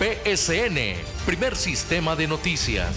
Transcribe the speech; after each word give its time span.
PSN, 0.00 0.96
primer 1.26 1.54
sistema 1.54 2.16
de 2.16 2.26
noticias. 2.26 2.96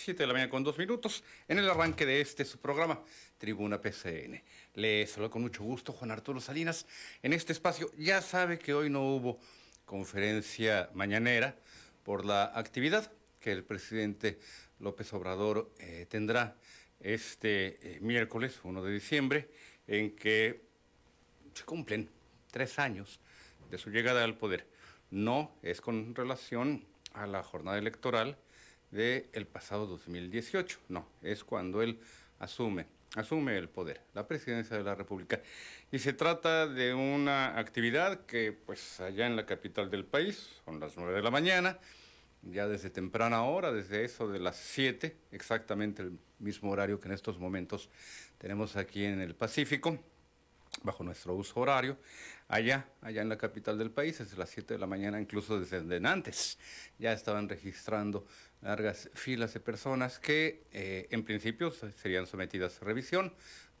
7 0.00 0.22
de 0.22 0.26
la 0.26 0.32
mañana 0.32 0.50
con 0.50 0.64
dos 0.64 0.78
minutos 0.78 1.22
en 1.46 1.58
el 1.58 1.68
arranque 1.68 2.06
de 2.06 2.22
este 2.22 2.46
su 2.46 2.58
programa 2.58 3.02
Tribuna 3.36 3.82
PCN. 3.82 4.42
Les 4.74 5.10
saludo 5.10 5.28
con 5.28 5.42
mucho 5.42 5.62
gusto 5.62 5.92
Juan 5.92 6.10
Arturo 6.10 6.40
Salinas 6.40 6.86
en 7.22 7.34
este 7.34 7.52
espacio. 7.52 7.90
Ya 7.98 8.22
sabe 8.22 8.58
que 8.58 8.72
hoy 8.72 8.88
no 8.88 9.02
hubo 9.02 9.38
conferencia 9.84 10.88
mañanera 10.94 11.54
por 12.02 12.24
la 12.24 12.44
actividad 12.44 13.12
que 13.40 13.52
el 13.52 13.62
presidente 13.62 14.40
López 14.78 15.12
Obrador 15.12 15.70
eh, 15.78 16.06
tendrá 16.08 16.56
este 16.98 17.96
eh, 17.96 18.00
miércoles 18.00 18.58
1 18.64 18.82
de 18.82 18.92
diciembre 18.92 19.50
en 19.86 20.16
que 20.16 20.62
se 21.52 21.64
cumplen 21.64 22.08
tres 22.50 22.78
años 22.78 23.20
de 23.70 23.76
su 23.76 23.90
llegada 23.90 24.24
al 24.24 24.38
poder. 24.38 24.66
No 25.10 25.54
es 25.62 25.82
con 25.82 26.14
relación 26.14 26.86
a 27.12 27.26
la 27.26 27.42
jornada 27.42 27.76
electoral, 27.76 28.38
del 28.90 29.46
pasado 29.46 29.86
2018. 29.86 30.78
No, 30.88 31.06
es 31.22 31.44
cuando 31.44 31.82
él 31.82 31.98
asume, 32.38 32.86
asume 33.14 33.56
el 33.56 33.68
poder, 33.68 34.00
la 34.14 34.26
presidencia 34.26 34.76
de 34.76 34.84
la 34.84 34.94
República. 34.94 35.40
Y 35.92 35.98
se 35.98 36.12
trata 36.12 36.66
de 36.66 36.94
una 36.94 37.58
actividad 37.58 38.26
que, 38.26 38.52
pues, 38.52 39.00
allá 39.00 39.26
en 39.26 39.36
la 39.36 39.46
capital 39.46 39.90
del 39.90 40.04
país, 40.04 40.48
son 40.64 40.80
las 40.80 40.96
9 40.96 41.14
de 41.14 41.22
la 41.22 41.30
mañana, 41.30 41.78
ya 42.42 42.66
desde 42.66 42.90
temprana 42.90 43.42
hora, 43.42 43.72
desde 43.72 44.04
eso 44.04 44.28
de 44.28 44.38
las 44.38 44.56
7, 44.56 45.16
exactamente 45.32 46.02
el 46.02 46.18
mismo 46.38 46.70
horario 46.70 46.98
que 46.98 47.08
en 47.08 47.14
estos 47.14 47.38
momentos 47.38 47.90
tenemos 48.38 48.76
aquí 48.76 49.04
en 49.04 49.20
el 49.20 49.34
Pacífico, 49.34 49.98
bajo 50.82 51.04
nuestro 51.04 51.34
uso 51.34 51.60
horario, 51.60 51.98
allá, 52.48 52.88
allá 53.02 53.22
en 53.22 53.28
la 53.28 53.36
capital 53.36 53.76
del 53.76 53.90
país, 53.90 54.18
desde 54.18 54.36
las 54.36 54.48
7 54.50 54.74
de 54.74 54.80
la 54.80 54.86
mañana, 54.86 55.20
incluso 55.20 55.60
desde 55.60 56.06
antes, 56.06 56.58
ya 56.98 57.12
estaban 57.12 57.48
registrando 57.48 58.26
largas 58.62 59.08
filas 59.14 59.54
de 59.54 59.60
personas 59.60 60.18
que 60.18 60.64
eh, 60.72 61.08
en 61.10 61.24
principio 61.24 61.72
serían 61.72 62.26
sometidas 62.26 62.80
a 62.80 62.84
revisión 62.84 63.32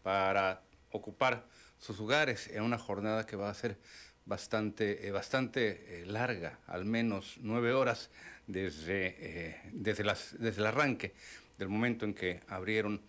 para 0.02 0.62
ocupar 0.90 1.46
sus 1.78 1.98
lugares 1.98 2.48
en 2.48 2.62
una 2.62 2.78
jornada 2.78 3.26
que 3.26 3.36
va 3.36 3.50
a 3.50 3.54
ser 3.54 3.78
bastante, 4.24 5.06
eh, 5.06 5.10
bastante 5.10 6.02
eh, 6.02 6.06
larga, 6.06 6.58
al 6.66 6.84
menos 6.84 7.36
nueve 7.40 7.72
horas 7.72 8.10
desde, 8.46 9.60
desde, 9.72 10.02
las, 10.02 10.36
desde 10.38 10.60
el 10.60 10.66
arranque 10.66 11.14
del 11.58 11.68
momento 11.68 12.04
en 12.04 12.14
que 12.14 12.40
abrieron 12.48 13.00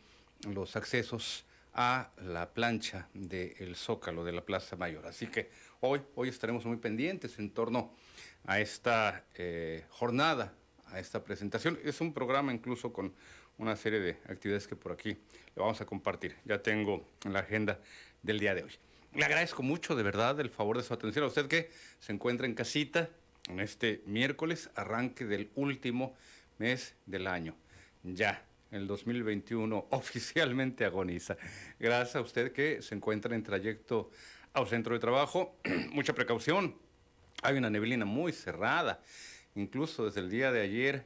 los 0.48 0.76
accesos 0.76 1.46
a 1.74 2.12
la 2.18 2.54
plancha 2.54 3.08
del 3.14 3.76
Zócalo 3.76 4.24
de 4.24 4.34
la 4.34 4.42
Plaza 4.42 4.76
Mayor. 4.76 5.08
Así 5.08 5.28
que 5.28 5.50
hoy, 5.80 6.02
hoy 6.16 6.30
estaremos 6.30 6.66
muy 6.66 6.78
pendientes 6.78 7.40
en 7.40 7.50
torno 7.52 7.96
a 8.46 8.60
esta 8.60 9.26
jornada 9.90 10.54
a 10.92 11.00
esta 11.00 11.24
presentación. 11.24 11.80
Es 11.84 12.02
un 12.02 12.14
programa 12.14 12.54
incluso 12.54 12.92
con 12.94 13.14
una 13.58 13.76
serie 13.76 14.00
de 14.00 14.12
actividades 14.28 14.68
que 14.68 14.76
por 14.76 14.92
aquí 14.92 15.10
le 15.10 15.62
vamos 15.62 15.82
a 15.82 15.86
compartir. 15.86 16.36
Ya 16.46 16.62
tengo 16.62 17.06
en 17.26 17.34
la 17.34 17.40
agenda 17.40 17.80
del 18.22 18.40
día 18.40 18.56
de 18.56 18.64
hoy. 18.64 18.72
Le 19.14 19.26
agradezco 19.26 19.62
mucho 19.62 19.96
de 19.96 20.04
verdad 20.04 20.40
el 20.40 20.50
favor 20.50 20.78
de 20.78 20.84
su 20.84 20.94
atención 20.94 21.26
a 21.26 21.28
usted 21.28 21.48
que 21.48 21.70
se 22.00 22.14
encuentra 22.14 22.46
en 22.46 22.54
casita 22.54 23.10
en 23.50 23.60
este 23.60 24.02
miércoles, 24.06 24.70
arranque 24.76 25.26
del 25.26 25.50
último 25.56 26.16
mes 26.58 26.96
del 27.06 27.28
año. 27.28 27.56
Ya, 28.04 28.46
el 28.72 28.88
2021 28.88 29.88
oficialmente 29.92 30.86
agoniza. 30.86 31.38
Gracias 31.80 32.16
a 32.16 32.22
usted 32.22 32.52
que 32.52 32.82
se 32.82 32.96
encuentra 32.96 33.36
en 33.36 33.44
trayecto 33.44 34.12
al 34.54 34.68
centro 34.68 34.94
de 34.94 35.00
trabajo. 35.00 35.56
Mucha 35.92 36.14
precaución. 36.14 36.76
Hay 37.44 37.58
una 37.58 37.70
neblina 37.70 38.06
muy 38.06 38.32
cerrada. 38.32 39.02
Incluso 39.56 40.06
desde 40.06 40.22
el 40.22 40.30
día 40.30 40.52
de 40.52 40.62
ayer 40.62 41.06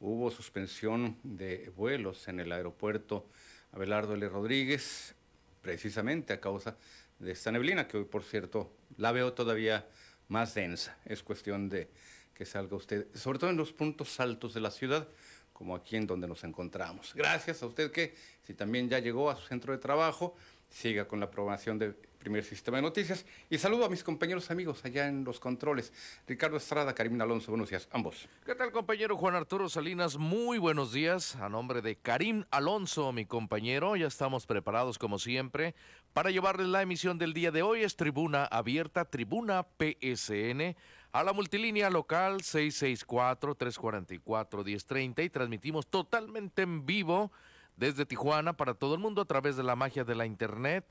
hubo 0.00 0.30
suspensión 0.30 1.16
de 1.22 1.72
vuelos 1.76 2.28
en 2.28 2.40
el 2.40 2.52
aeropuerto 2.52 3.26
Abelardo 3.72 4.14
L. 4.14 4.28
Rodríguez, 4.28 5.14
precisamente 5.62 6.32
a 6.32 6.40
causa 6.40 6.76
de 7.18 7.32
esta 7.32 7.50
neblina, 7.50 7.88
que 7.88 7.96
hoy, 7.96 8.04
por 8.04 8.22
cierto, 8.22 8.70
la 8.98 9.12
veo 9.12 9.32
todavía 9.32 9.86
más 10.28 10.54
densa. 10.54 10.96
Es 11.04 11.22
cuestión 11.22 11.68
de 11.68 11.88
que 12.34 12.44
salga 12.44 12.76
usted, 12.76 13.06
sobre 13.14 13.38
todo 13.38 13.50
en 13.50 13.56
los 13.56 13.72
puntos 13.72 14.20
altos 14.20 14.52
de 14.52 14.60
la 14.60 14.70
ciudad, 14.70 15.08
como 15.52 15.74
aquí 15.74 15.96
en 15.96 16.06
donde 16.06 16.28
nos 16.28 16.44
encontramos. 16.44 17.14
Gracias 17.14 17.62
a 17.62 17.66
usted 17.66 17.90
que, 17.90 18.14
si 18.46 18.52
también 18.52 18.90
ya 18.90 18.98
llegó 18.98 19.30
a 19.30 19.36
su 19.36 19.46
centro 19.46 19.72
de 19.72 19.78
trabajo, 19.78 20.36
siga 20.70 21.08
con 21.08 21.18
la 21.18 21.30
programación 21.30 21.78
de 21.78 21.94
primer 22.26 22.42
sistema 22.42 22.78
de 22.78 22.82
noticias. 22.82 23.24
Y 23.48 23.56
saludo 23.56 23.84
a 23.84 23.88
mis 23.88 24.02
compañeros 24.02 24.50
amigos 24.50 24.84
allá 24.84 25.06
en 25.06 25.22
los 25.22 25.38
controles. 25.38 25.92
Ricardo 26.26 26.56
Estrada, 26.56 26.92
Karim 26.92 27.20
Alonso, 27.20 27.52
buenos 27.52 27.70
días, 27.70 27.86
ambos. 27.92 28.28
¿Qué 28.44 28.56
tal, 28.56 28.72
compañero 28.72 29.16
Juan 29.16 29.36
Arturo 29.36 29.68
Salinas? 29.68 30.18
Muy 30.18 30.58
buenos 30.58 30.92
días. 30.92 31.36
A 31.36 31.48
nombre 31.48 31.82
de 31.82 31.94
Karim 31.94 32.44
Alonso, 32.50 33.12
mi 33.12 33.26
compañero, 33.26 33.94
ya 33.94 34.08
estamos 34.08 34.44
preparados 34.44 34.98
como 34.98 35.20
siempre 35.20 35.76
para 36.14 36.32
llevarles 36.32 36.66
la 36.66 36.82
emisión 36.82 37.16
del 37.16 37.32
día 37.32 37.52
de 37.52 37.62
hoy. 37.62 37.84
Es 37.84 37.94
Tribuna 37.94 38.44
Abierta, 38.44 39.04
Tribuna 39.04 39.64
PSN. 39.78 40.74
A 41.12 41.22
la 41.22 41.32
multilínea 41.32 41.90
local 41.90 42.38
664-344-1030 42.38 45.24
y 45.24 45.30
transmitimos 45.30 45.86
totalmente 45.86 46.62
en 46.62 46.86
vivo 46.86 47.30
desde 47.76 48.04
Tijuana 48.04 48.56
para 48.56 48.74
todo 48.74 48.94
el 48.94 49.00
mundo 49.00 49.22
a 49.22 49.26
través 49.26 49.56
de 49.56 49.62
la 49.62 49.76
magia 49.76 50.02
de 50.02 50.16
la 50.16 50.26
internet 50.26 50.84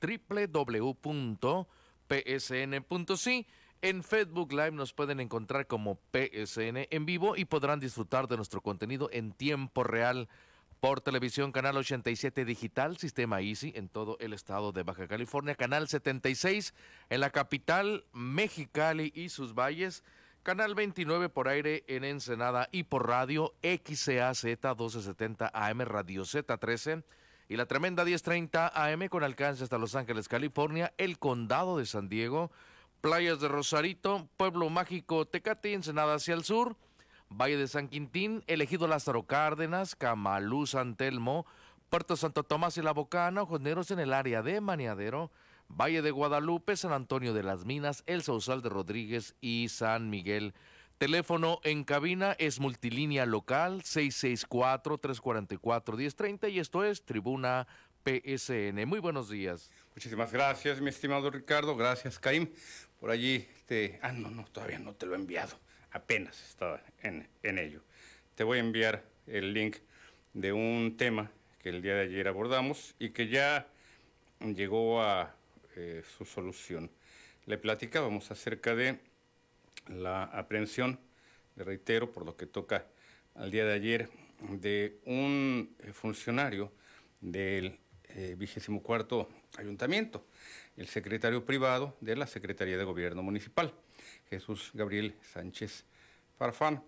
www.psn.si. 0.00 1.66
En 3.82 4.02
Facebook 4.02 4.52
Live 4.52 4.72
nos 4.72 4.92
pueden 4.92 5.20
encontrar 5.20 5.66
como 5.66 5.98
PSN 6.12 6.86
en 6.90 7.06
vivo 7.06 7.34
y 7.36 7.46
podrán 7.46 7.80
disfrutar 7.80 8.28
de 8.28 8.36
nuestro 8.36 8.60
contenido 8.60 9.08
en 9.10 9.32
tiempo 9.32 9.84
real 9.84 10.28
por 10.80 11.00
televisión, 11.00 11.52
canal 11.52 11.76
87 11.76 12.44
digital, 12.44 12.96
sistema 12.96 13.40
Easy 13.40 13.72
en 13.76 13.88
todo 13.88 14.16
el 14.20 14.32
estado 14.32 14.72
de 14.72 14.82
Baja 14.82 15.06
California, 15.06 15.54
canal 15.54 15.88
76 15.88 16.74
en 17.10 17.20
la 17.20 17.30
capital 17.30 18.04
Mexicali 18.12 19.12
y 19.14 19.28
sus 19.28 19.54
valles, 19.54 20.04
canal 20.42 20.74
29 20.74 21.28
por 21.28 21.48
aire 21.48 21.84
en 21.86 22.04
Ensenada 22.04 22.68
y 22.72 22.84
por 22.84 23.08
radio 23.08 23.54
XCAZ 23.62 24.44
1270 24.44 25.50
AM 25.52 25.80
Radio 25.82 26.22
Z13 26.22 27.02
y 27.50 27.56
la 27.56 27.66
tremenda 27.66 28.04
1030 28.04 28.70
AM 28.72 29.08
con 29.08 29.24
alcance 29.24 29.64
hasta 29.64 29.76
Los 29.76 29.96
Ángeles, 29.96 30.28
California, 30.28 30.92
el 30.98 31.18
condado 31.18 31.78
de 31.78 31.84
San 31.84 32.08
Diego, 32.08 32.52
playas 33.00 33.40
de 33.40 33.48
Rosarito, 33.48 34.28
Pueblo 34.36 34.70
Mágico, 34.70 35.26
Tecate, 35.26 35.72
Ensenada 35.72 36.14
hacia 36.14 36.34
el 36.34 36.44
sur, 36.44 36.76
Valle 37.28 37.56
de 37.56 37.66
San 37.66 37.88
Quintín, 37.88 38.44
elegido 38.46 38.86
Lázaro 38.86 39.24
Cárdenas, 39.24 39.96
Camalú, 39.96 40.64
San 40.68 40.94
Telmo, 40.94 41.44
Puerto 41.88 42.16
Santo 42.16 42.44
Tomás 42.44 42.78
y 42.78 42.82
La 42.82 42.92
Bocana, 42.92 43.42
Ojoneros 43.42 43.90
en 43.90 43.98
el 43.98 44.12
área 44.12 44.42
de 44.42 44.60
Maniadero, 44.60 45.32
Valle 45.68 46.02
de 46.02 46.12
Guadalupe, 46.12 46.76
San 46.76 46.92
Antonio 46.92 47.34
de 47.34 47.42
las 47.42 47.64
Minas, 47.64 48.04
El 48.06 48.22
Sausal 48.22 48.62
de 48.62 48.68
Rodríguez 48.68 49.34
y 49.40 49.70
San 49.70 50.08
Miguel. 50.08 50.54
Teléfono 51.00 51.60
en 51.64 51.82
cabina 51.84 52.36
es 52.38 52.60
multilínea 52.60 53.24
local 53.24 53.80
664-344-1030 53.84 56.52
y 56.52 56.58
esto 56.58 56.84
es 56.84 57.06
Tribuna 57.06 57.66
PSN. 58.04 58.86
Muy 58.86 58.98
buenos 58.98 59.30
días. 59.30 59.70
Muchísimas 59.94 60.30
gracias, 60.30 60.82
mi 60.82 60.90
estimado 60.90 61.30
Ricardo. 61.30 61.74
Gracias, 61.74 62.18
Caim. 62.18 62.50
Por 63.00 63.10
allí 63.10 63.48
te... 63.64 63.98
Ah, 64.02 64.12
no, 64.12 64.28
no, 64.28 64.44
todavía 64.44 64.78
no 64.78 64.92
te 64.92 65.06
lo 65.06 65.14
he 65.14 65.16
enviado. 65.16 65.58
apenas 65.90 66.38
estaba 66.46 66.82
en, 67.02 67.26
en 67.42 67.58
ello. 67.58 67.80
Te 68.34 68.44
voy 68.44 68.58
a 68.58 68.60
enviar 68.60 69.02
el 69.26 69.54
link 69.54 69.78
de 70.34 70.52
un 70.52 70.98
tema 70.98 71.30
que 71.62 71.70
el 71.70 71.80
día 71.80 71.94
de 71.94 72.02
ayer 72.02 72.28
abordamos 72.28 72.94
y 72.98 73.08
que 73.08 73.28
ya 73.28 73.68
llegó 74.40 75.00
a 75.00 75.34
eh, 75.76 76.02
su 76.18 76.26
solución. 76.26 76.90
Le 77.46 77.56
platicábamos 77.56 78.30
acerca 78.30 78.74
de 78.74 79.00
la 79.88 80.24
aprehensión, 80.24 80.98
le 81.56 81.64
reitero, 81.64 82.12
por 82.12 82.24
lo 82.24 82.36
que 82.36 82.46
toca 82.46 82.86
al 83.34 83.50
día 83.50 83.64
de 83.64 83.72
ayer, 83.72 84.08
de 84.48 84.98
un 85.04 85.76
eh, 85.80 85.92
funcionario 85.92 86.72
del 87.20 87.78
eh, 88.04 88.34
vigésimo 88.38 88.82
cuarto 88.82 89.28
ayuntamiento, 89.58 90.26
el 90.76 90.88
secretario 90.88 91.44
privado 91.44 91.96
de 92.00 92.16
la 92.16 92.26
Secretaría 92.26 92.78
de 92.78 92.84
Gobierno 92.84 93.22
Municipal, 93.22 93.74
Jesús 94.28 94.70
Gabriel 94.74 95.14
Sánchez 95.32 95.84
Farfán. 96.38 96.82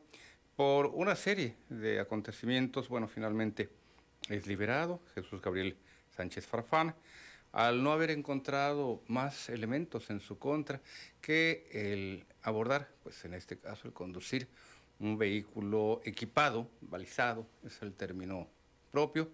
Por 0.57 0.87
una 0.87 1.17
serie 1.17 1.57
de 1.69 2.01
acontecimientos, 2.01 2.89
bueno, 2.89 3.09
finalmente 3.09 3.71
es 4.29 4.47
liberado 4.47 5.01
Jesús 5.15 5.41
Gabriel 5.41 5.77
Sánchez 6.17 6.47
Farfán 6.47 6.95
al 7.53 7.83
no 7.83 7.93
haber 7.93 8.11
encontrado 8.11 9.03
más 9.09 9.49
elementos 9.51 10.09
en 10.11 10.21
su 10.21 10.39
contra 10.39 10.81
que 11.21 11.69
el 11.71 12.25
abordar, 12.43 12.89
pues 13.03 13.25
en 13.25 13.35
este 13.35 13.59
caso 13.59 13.87
el 13.87 13.95
conducir 13.95 14.49
un 14.99 15.19
vehículo 15.19 16.01
equipado, 16.05 16.71
balizado, 16.81 17.47
es 17.65 17.81
el 17.83 17.93
término 17.93 18.49
propio, 18.91 19.31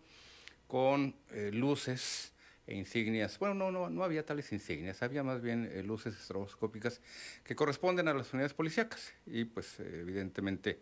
con 0.67 1.15
eh, 1.31 1.51
luces 1.53 2.33
e 2.67 2.75
insignias. 2.75 3.39
Bueno, 3.39 3.55
no, 3.55 3.73
no, 3.73 3.91
no 3.91 4.05
había 4.05 4.25
tales 4.25 4.53
insignias, 4.53 5.03
había 5.03 5.23
más 5.23 5.43
bien 5.43 5.71
eh, 5.73 5.83
luces 5.83 6.15
estroboscópicas 6.15 7.01
que 7.45 7.55
corresponden 7.55 8.09
a 8.09 8.15
las 8.15 8.33
unidades 8.33 8.55
policíacas 8.55 9.13
y 9.27 9.45
pues 9.45 9.81
evidentemente 9.81 10.81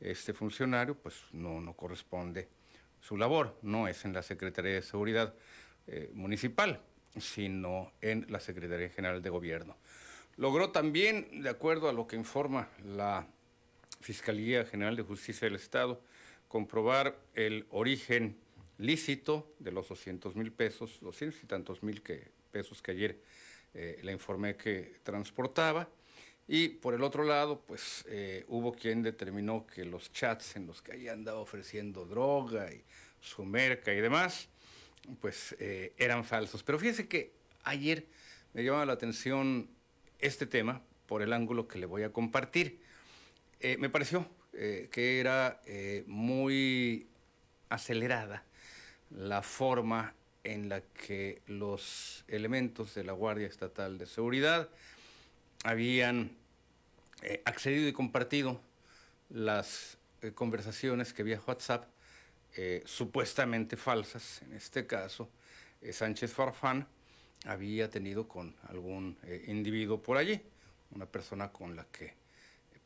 este 0.00 0.32
funcionario 0.32 0.96
pues 0.96 1.24
no, 1.32 1.60
no 1.60 1.74
corresponde 1.74 2.48
su 3.00 3.16
labor, 3.16 3.58
no 3.62 3.88
es 3.88 4.04
en 4.04 4.12
la 4.12 4.22
Secretaría 4.22 4.74
de 4.74 4.82
Seguridad 4.82 5.34
eh, 5.86 6.10
municipal, 6.14 6.80
sino 7.18 7.92
en 8.00 8.26
la 8.28 8.40
Secretaría 8.40 8.90
General 8.90 9.22
de 9.22 9.30
Gobierno. 9.30 9.76
Logró 10.38 10.70
también, 10.70 11.42
de 11.42 11.48
acuerdo 11.48 11.88
a 11.88 11.92
lo 11.92 12.06
que 12.06 12.14
informa 12.14 12.68
la 12.86 13.26
Fiscalía 14.00 14.64
General 14.64 14.94
de 14.94 15.02
Justicia 15.02 15.48
del 15.48 15.56
Estado, 15.56 16.00
comprobar 16.46 17.18
el 17.34 17.66
origen 17.70 18.38
lícito 18.78 19.52
de 19.58 19.72
los 19.72 19.88
200 19.88 20.36
mil 20.36 20.52
pesos, 20.52 20.98
200 21.00 21.42
y 21.42 21.46
tantos 21.46 21.82
mil 21.82 22.02
que, 22.02 22.30
pesos 22.52 22.80
que 22.80 22.92
ayer 22.92 23.18
eh, 23.74 23.98
le 24.04 24.12
informé 24.12 24.54
que 24.54 25.00
transportaba. 25.02 25.88
Y 26.46 26.68
por 26.68 26.94
el 26.94 27.02
otro 27.02 27.24
lado, 27.24 27.60
pues 27.66 28.04
eh, 28.06 28.44
hubo 28.46 28.72
quien 28.72 29.02
determinó 29.02 29.66
que 29.66 29.84
los 29.84 30.12
chats 30.12 30.54
en 30.54 30.68
los 30.68 30.80
que 30.82 30.92
ahí 30.92 31.08
andaba 31.08 31.40
ofreciendo 31.40 32.06
droga 32.06 32.72
y 32.72 32.84
su 33.20 33.44
merca 33.44 33.92
y 33.92 34.00
demás, 34.00 34.48
pues 35.20 35.56
eh, 35.58 35.94
eran 35.98 36.24
falsos. 36.24 36.62
Pero 36.62 36.78
fíjese 36.78 37.08
que 37.08 37.32
ayer 37.64 38.06
me 38.54 38.62
llamaba 38.62 38.86
la 38.86 38.92
atención 38.92 39.76
este 40.18 40.46
tema 40.46 40.82
por 41.06 41.22
el 41.22 41.32
ángulo 41.32 41.68
que 41.68 41.78
le 41.78 41.86
voy 41.86 42.02
a 42.02 42.12
compartir. 42.12 42.80
Eh, 43.60 43.76
me 43.78 43.88
pareció 43.88 44.28
eh, 44.52 44.88
que 44.90 45.20
era 45.20 45.60
muy 46.06 47.06
acelerada 47.68 48.44
la 49.10 49.42
forma 49.42 50.14
en 50.44 50.68
la 50.68 50.80
que 50.80 51.42
los 51.46 52.24
elementos 52.28 52.94
de 52.94 53.04
la 53.04 53.12
Guardia 53.12 53.46
Estatal 53.46 53.98
de 53.98 54.06
Seguridad 54.06 54.68
habían 55.64 56.30
accedido 57.44 57.88
y 57.88 57.92
compartido 57.92 58.60
las 59.28 59.98
conversaciones 60.34 61.12
que 61.12 61.22
vía 61.22 61.40
WhatsApp 61.46 61.86
eh, 62.56 62.82
supuestamente 62.86 63.76
falsas, 63.76 64.42
en 64.42 64.54
este 64.54 64.86
caso, 64.86 65.28
eh, 65.80 65.92
Sánchez 65.92 66.32
Farfán 66.32 66.88
había 67.44 67.90
tenido 67.90 68.28
con 68.28 68.54
algún 68.68 69.16
eh, 69.24 69.44
individuo 69.48 70.02
por 70.02 70.16
allí, 70.16 70.40
una 70.94 71.06
persona 71.06 71.50
con 71.52 71.76
la 71.76 71.84
que 71.84 72.14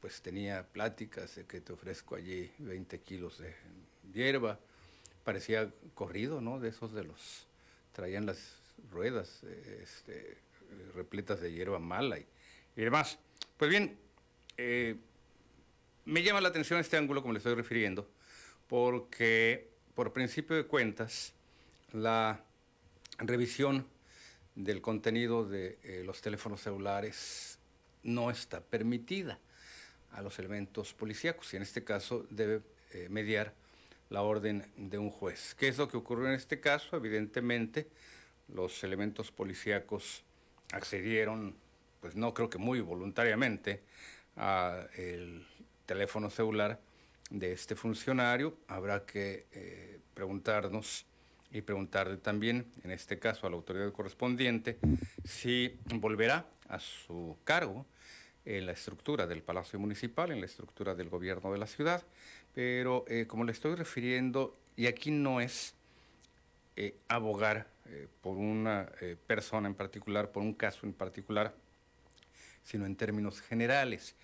pues 0.01 0.21
tenía 0.21 0.65
pláticas 0.67 1.37
de 1.37 1.45
que 1.47 1.61
te 1.61 1.73
ofrezco 1.73 2.17
allí 2.17 2.51
20 2.59 2.99
kilos 3.01 3.39
de 3.39 3.55
hierba, 4.13 4.59
parecía 5.23 5.71
corrido, 5.95 6.41
¿no? 6.41 6.59
De 6.59 6.71
esos 6.71 6.93
de 6.93 7.05
los, 7.05 7.47
traían 7.93 8.27
las 8.27 8.57
ruedas 8.91 9.45
este, 9.81 10.39
repletas 10.95 11.41
de 11.41 11.53
hierba 11.53 11.79
mala 11.79 12.19
y, 12.19 12.27
y 12.77 12.83
demás. 12.83 13.17
Pues 13.57 13.71
bien, 13.71 13.97
me 16.05 16.23
llama 16.25 16.41
la 16.41 16.49
atención 16.49 16.81
este 16.81 16.97
ángulo 16.97 17.23
como 17.23 17.33
le 17.33 17.39
estoy 17.39 17.55
refiriendo, 17.55 18.09
porque 18.69 19.69
por 19.95 20.13
principio 20.13 20.57
de 20.57 20.65
cuentas, 20.65 21.33
la 21.93 22.41
revisión 23.19 23.87
del 24.55 24.81
contenido 24.81 25.45
de 25.45 25.79
eh, 25.83 26.03
los 26.05 26.21
teléfonos 26.21 26.61
celulares 26.61 27.59
no 28.03 28.31
está 28.31 28.61
permitida 28.61 29.39
a 30.13 30.23
los 30.23 30.39
elementos 30.39 30.93
policíacos 30.93 31.53
y 31.53 31.57
en 31.57 31.63
este 31.63 31.85
caso 31.85 32.27
debe 32.31 32.63
eh, 32.93 33.09
mediar 33.11 33.55
la 34.11 34.23
orden 34.23 34.71
de 34.77 34.99
un 34.99 35.11
juez. 35.11 35.55
¿Qué 35.55 35.69
es 35.69 35.79
lo 35.79 35.89
que 35.89 35.97
ocurrió 35.97 36.29
en 36.29 36.35
este 36.35 36.61
caso? 36.61 36.97
Evidentemente, 36.97 37.89
los 38.49 38.85
elementos 38.85 39.31
policíacos 39.31 40.23
accedieron, 40.73 41.57
pues 42.01 42.15
no 42.15 42.35
creo 42.35 42.51
que 42.51 42.59
muy 42.59 42.81
voluntariamente, 42.81 43.83
al 44.37 45.47
teléfono 45.87 46.31
celular 46.31 46.81
de 47.31 47.53
este 47.53 47.75
funcionario. 47.75 48.57
Habrá 48.69 49.05
que 49.07 49.47
eh, 49.53 50.01
preguntarnos 50.15 51.07
y 51.53 51.63
preguntarle 51.63 52.17
también, 52.17 52.67
en 52.83 52.91
este 52.91 53.19
caso 53.19 53.47
a 53.47 53.51
la 53.51 53.57
autoridad 53.57 53.93
correspondiente, 53.93 54.79
si 55.25 55.79
volverá 55.95 56.47
a 56.69 56.79
su 56.79 57.37
cargo 57.45 57.87
en 58.45 58.67
la 58.67 58.73
estructura 58.73 59.27
del 59.27 59.43
Palacio 59.43 59.79
Municipal, 59.79 60.33
en 60.33 60.41
la 60.41 60.47
estructura 60.47 60.95
del 60.95 61.09
gobierno 61.09 61.53
de 61.53 61.59
la 61.59 61.67
ciudad. 61.67 62.03
Pero 62.55 63.05
eh, 63.07 63.27
como 63.27 63.45
le 63.45 63.53
estoy 63.53 63.75
refiriendo, 63.75 64.59
y 64.77 64.87
aquí 64.87 65.11
no 65.11 65.41
es 65.41 65.75
eh, 66.77 66.97
abogar 67.09 67.71
por 68.23 68.39
una 68.39 68.91
persona 69.27 69.69
en 69.69 69.75
particular, 69.75 70.33
por 70.33 70.43
un 70.43 70.55
caso 70.55 70.87
en 70.87 70.95
particular, 70.95 71.55
sino 72.63 72.87
en 72.87 72.97
términos 72.97 73.43
generales. 73.43 74.15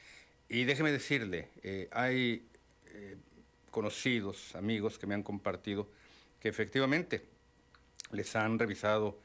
Y 0.48 0.64
déjeme 0.64 0.90
decirle, 0.90 1.50
hay 1.90 2.48
eh, 2.86 3.16
conocidos, 3.70 4.54
amigos 4.56 4.98
que 4.98 5.06
me 5.06 5.14
han 5.14 5.22
compartido 5.22 5.88
que 6.40 6.48
efectivamente 6.48 7.24
les 8.12 8.34
han 8.36 8.58
revisado 8.58 9.18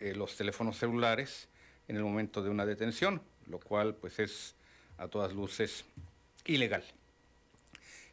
eh, 0.00 0.14
los 0.14 0.36
teléfonos 0.36 0.78
celulares 0.78 1.48
en 1.88 1.96
el 1.96 2.02
momento 2.02 2.42
de 2.42 2.50
una 2.50 2.66
detención, 2.66 3.22
lo 3.46 3.58
cual 3.58 3.94
pues 3.94 4.18
es 4.18 4.54
a 4.98 5.08
todas 5.08 5.32
luces 5.32 5.84
ilegal. 6.44 6.84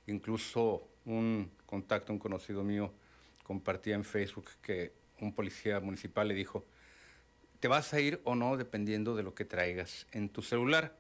Incluso 0.08 0.88
un 1.06 1.52
contacto, 1.66 2.12
un 2.12 2.20
conocido 2.20 2.64
mío, 2.64 2.92
compartía 3.44 3.96
en 3.96 4.04
Facebook 4.04 4.50
que 4.62 4.94
un 5.20 5.34
policía 5.34 5.80
municipal 5.80 6.28
le 6.28 6.34
dijo, 6.34 6.66
te 7.60 7.68
vas 7.68 7.94
a 7.94 8.00
ir 8.00 8.22
o 8.24 8.36
no 8.36 8.58
dependiendo 8.58 9.16
de 9.16 9.24
lo 9.24 9.34
que 9.34 9.46
traigas 9.46 10.08
en 10.12 10.30
tu 10.30 10.42
celular. 10.42 10.96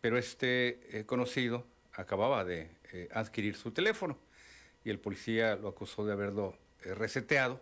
Pero 0.00 0.18
este 0.18 0.98
eh, 0.98 1.04
conocido 1.04 1.66
acababa 1.92 2.44
de 2.44 2.70
eh, 2.92 3.08
adquirir 3.12 3.56
su 3.56 3.72
teléfono 3.72 4.18
y 4.86 4.90
el 4.90 5.00
policía 5.00 5.56
lo 5.56 5.66
acusó 5.66 6.06
de 6.06 6.12
haberlo 6.12 6.56
eh, 6.84 6.94
reseteado 6.94 7.60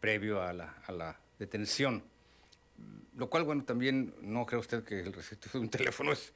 previo 0.00 0.40
a 0.40 0.52
la, 0.52 1.18
detención. 1.36 2.04
Lo 3.16 3.28
cual, 3.28 3.42
bueno, 3.42 3.64
también 3.64 4.14
no 4.20 4.46
cree 4.46 4.60
usted 4.60 4.84
que 4.84 5.00
el 5.00 5.12
reseteo 5.12 5.50
de 5.54 5.58
un 5.58 5.68
teléfono 5.70 6.12
es 6.12 6.32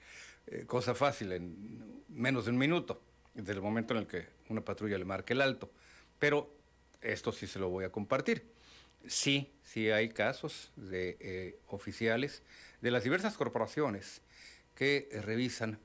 eh, 0.48 0.64
cosa 0.66 0.96
fácil 0.96 1.30
en 1.30 2.02
menos 2.08 2.46
de 2.46 2.50
un 2.50 2.58
minuto, 2.58 3.00
desde 3.34 3.52
el 3.52 3.62
momento 3.62 3.94
en 3.94 4.00
el 4.00 4.06
que 4.08 4.26
una 4.48 4.62
patrulla 4.62 4.98
le 4.98 5.04
marque 5.04 5.32
el 5.32 5.42
alto. 5.42 5.70
Pero 6.18 6.50
esto 7.00 7.30
sí 7.30 7.46
se 7.46 7.60
lo 7.60 7.68
voy 7.68 7.84
a 7.84 7.92
compartir. 7.92 8.50
Sí, 9.06 9.52
sí 9.62 9.92
hay 9.92 10.08
casos 10.08 10.72
de 10.74 11.56
oficiales 11.68 12.42
de 12.80 12.90
las 12.90 13.04
diversas 13.04 13.36
corporaciones 13.36 14.22
que 14.74 15.08
revisan 15.22 15.78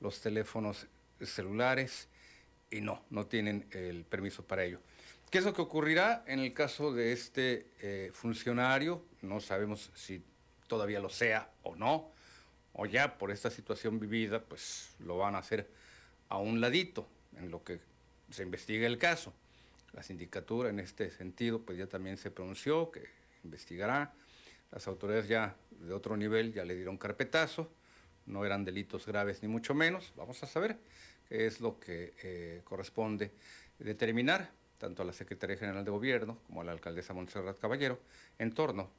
los 0.00 0.20
teléfonos 0.20 0.86
celulares 1.20 2.08
y 2.70 2.80
no, 2.80 3.02
no 3.10 3.26
tienen 3.26 3.66
el 3.72 4.04
permiso 4.04 4.44
para 4.44 4.64
ello. 4.64 4.80
¿Qué 5.30 5.38
es 5.38 5.44
lo 5.44 5.52
que 5.52 5.62
ocurrirá 5.62 6.24
en 6.26 6.38
el 6.40 6.52
caso 6.52 6.92
de 6.92 7.12
este 7.12 7.66
eh, 7.80 8.10
funcionario? 8.12 9.04
No 9.22 9.40
sabemos 9.40 9.90
si 9.94 10.22
todavía 10.66 11.00
lo 11.00 11.10
sea 11.10 11.50
o 11.62 11.76
no, 11.76 12.10
o 12.72 12.86
ya 12.86 13.18
por 13.18 13.30
esta 13.30 13.50
situación 13.50 14.00
vivida, 14.00 14.40
pues 14.40 14.90
lo 15.00 15.18
van 15.18 15.34
a 15.34 15.38
hacer 15.38 15.68
a 16.28 16.38
un 16.38 16.60
ladito 16.60 17.06
en 17.36 17.50
lo 17.50 17.62
que 17.62 17.80
se 18.30 18.42
investiga 18.42 18.86
el 18.86 18.98
caso. 18.98 19.32
La 19.92 20.02
sindicatura 20.02 20.70
en 20.70 20.80
este 20.80 21.10
sentido, 21.10 21.60
pues 21.60 21.78
ya 21.78 21.86
también 21.86 22.16
se 22.16 22.30
pronunció 22.30 22.90
que 22.90 23.04
investigará. 23.44 24.12
Las 24.70 24.86
autoridades 24.86 25.28
ya 25.28 25.56
de 25.70 25.92
otro 25.92 26.16
nivel 26.16 26.52
ya 26.52 26.64
le 26.64 26.74
dieron 26.74 26.98
carpetazo 26.98 27.70
no 28.28 28.44
eran 28.44 28.64
delitos 28.64 29.06
graves 29.06 29.42
ni 29.42 29.48
mucho 29.48 29.74
menos. 29.74 30.12
Vamos 30.16 30.42
a 30.42 30.46
saber 30.46 30.78
es 31.30 31.60
lo 31.60 31.78
que 31.78 32.14
eh, 32.22 32.60
corresponde 32.64 33.32
determinar 33.78 34.50
tanto 34.78 35.02
a 35.02 35.04
la 35.04 35.12
Secretaría 35.12 35.56
General 35.56 35.84
de 35.84 35.90
Gobierno 35.90 36.38
como 36.46 36.60
a 36.60 36.64
la 36.64 36.72
alcaldesa 36.72 37.12
Montserrat 37.12 37.58
Caballero 37.58 37.98
en 38.38 38.52
torno 38.52 38.90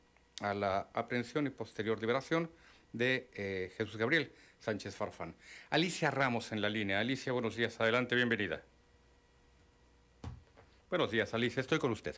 a 0.41 0.53
la 0.53 0.89
aprehensión 0.93 1.47
y 1.47 1.49
posterior 1.49 1.99
liberación 1.99 2.49
de 2.93 3.29
eh, 3.35 3.71
Jesús 3.77 3.97
Gabriel 3.97 4.31
Sánchez 4.59 4.95
Farfán. 4.95 5.33
Alicia 5.69 6.11
Ramos 6.11 6.51
en 6.51 6.61
la 6.61 6.69
línea. 6.69 6.99
Alicia, 6.99 7.31
buenos 7.31 7.55
días. 7.55 7.79
Adelante, 7.79 8.15
bienvenida. 8.15 8.61
Buenos 10.89 11.11
días, 11.11 11.33
Alicia. 11.33 11.61
Estoy 11.61 11.79
con 11.79 11.91
usted. 11.91 12.15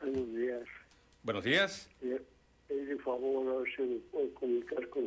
Buenos 0.00 0.34
días. 0.34 0.68
Buenos 1.22 1.44
días. 1.44 1.88
Eh, 2.02 2.20
favor, 3.06 3.48
a 3.48 3.58
ver 3.60 3.76
si 3.76 3.82
me 3.82 3.98
puedo 4.10 4.34
comunicar 4.34 4.88
con 4.88 5.04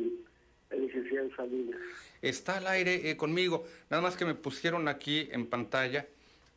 el 0.70 0.86
licenciado 0.86 1.34
Salinas. 1.34 1.80
Está 2.22 2.58
al 2.58 2.66
aire 2.66 3.10
eh, 3.10 3.16
conmigo. 3.16 3.66
Nada 3.90 4.02
más 4.02 4.16
que 4.16 4.24
me 4.24 4.34
pusieron 4.34 4.88
aquí 4.88 5.28
en 5.32 5.46
pantalla 5.46 6.06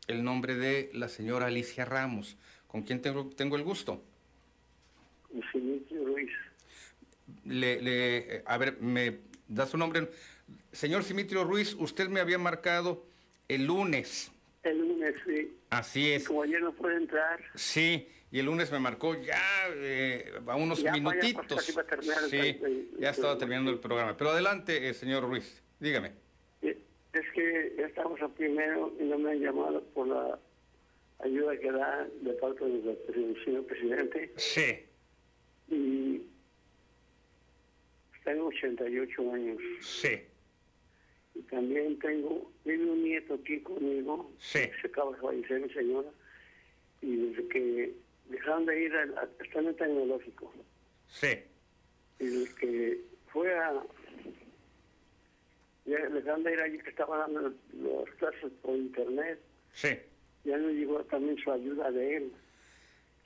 el 0.06 0.22
nombre 0.22 0.54
de 0.54 0.90
la 0.92 1.08
señora 1.08 1.46
Alicia 1.46 1.84
Ramos. 1.84 2.36
¿Con 2.68 2.82
quién 2.82 3.00
tengo, 3.00 3.30
tengo 3.36 3.56
el 3.56 3.62
gusto? 3.62 4.02
Simitrio 5.52 6.04
Ruiz. 6.06 6.30
Le, 7.44 7.80
le, 7.80 8.42
a 8.46 8.58
ver, 8.58 8.80
me 8.80 9.18
da 9.48 9.66
su 9.66 9.76
nombre. 9.76 10.08
Señor 10.72 11.04
Simitrio 11.04 11.44
Ruiz, 11.44 11.74
usted 11.78 12.08
me 12.08 12.20
había 12.20 12.38
marcado 12.38 13.04
el 13.48 13.66
lunes. 13.66 14.30
El 14.62 14.78
lunes, 14.78 15.14
sí. 15.26 15.56
Así 15.70 16.12
es. 16.12 16.26
Como 16.26 16.42
ayer 16.42 16.62
no 16.62 16.72
puede 16.72 16.96
entrar. 16.96 17.40
Sí, 17.54 18.08
y 18.34 18.40
el 18.40 18.46
lunes 18.46 18.72
me 18.72 18.80
marcó 18.80 19.14
ya 19.14 19.40
eh, 19.76 20.24
a 20.44 20.56
unos 20.56 20.82
Ya, 20.82 20.90
vaya, 20.90 21.00
minutitos. 21.04 21.46
pues, 21.46 21.78
a 21.78 21.82
el- 21.94 22.30
sí, 22.30 22.36
el- 22.64 22.88
ya 22.98 23.10
estaba 23.10 23.34
el- 23.34 23.38
terminando 23.38 23.70
el 23.70 23.78
programa. 23.78 24.16
Pero 24.16 24.30
adelante, 24.30 24.88
eh, 24.88 24.92
señor 24.92 25.22
Ruiz, 25.22 25.62
dígame. 25.78 26.10
Es 26.60 27.24
que 27.32 27.74
ya 27.78 27.86
estamos 27.86 28.20
a 28.22 28.28
primero 28.28 28.92
y 28.98 29.04
no 29.04 29.18
me 29.18 29.30
han 29.30 29.38
llamado 29.38 29.84
por 29.94 30.08
la 30.08 30.36
ayuda 31.20 31.56
que 31.60 31.70
da 31.70 32.08
de 32.22 32.32
parte 32.32 32.64
del 32.64 33.44
señor 33.44 33.64
presidente. 33.66 34.32
Sí, 34.36 34.80
Y 35.70 36.22
tengo 38.24 38.46
88 38.48 39.32
años. 39.32 39.58
sí, 39.80 40.18
Y 41.36 41.42
también 41.42 42.00
tengo, 42.00 42.50
vive 42.64 42.84
un 42.90 43.04
nieto 43.04 43.34
aquí 43.34 43.60
conmigo. 43.60 44.28
Sí. 44.40 44.58
Se 44.80 44.88
acaba 44.88 45.12
de 45.12 45.18
fallecer 45.22 45.60
mi 45.60 45.70
señora. 45.72 46.08
Y 47.00 47.14
desde 47.16 47.46
que 47.48 47.94
dejaron 48.26 48.66
de 48.66 48.82
ir 48.82 48.94
al, 48.94 49.16
al 49.18 49.30
el 49.66 49.76
tecnológico. 49.76 50.52
sí. 51.08 51.38
Desde 52.18 52.54
que 52.54 53.00
fue 53.32 53.52
a. 53.58 53.82
Ya 55.84 55.98
dejaron 56.08 56.42
de 56.44 56.52
ir 56.52 56.60
allí 56.60 56.78
que 56.78 56.90
estaban 56.90 57.32
dando 57.34 57.52
las 57.72 58.14
clases 58.16 58.50
por 58.62 58.74
internet. 58.76 59.38
Sí. 59.72 59.90
Ya 60.44 60.56
no 60.56 60.70
llegó 60.70 61.02
también 61.04 61.36
su 61.38 61.50
ayuda 61.52 61.90
de 61.90 62.16
él. 62.16 62.32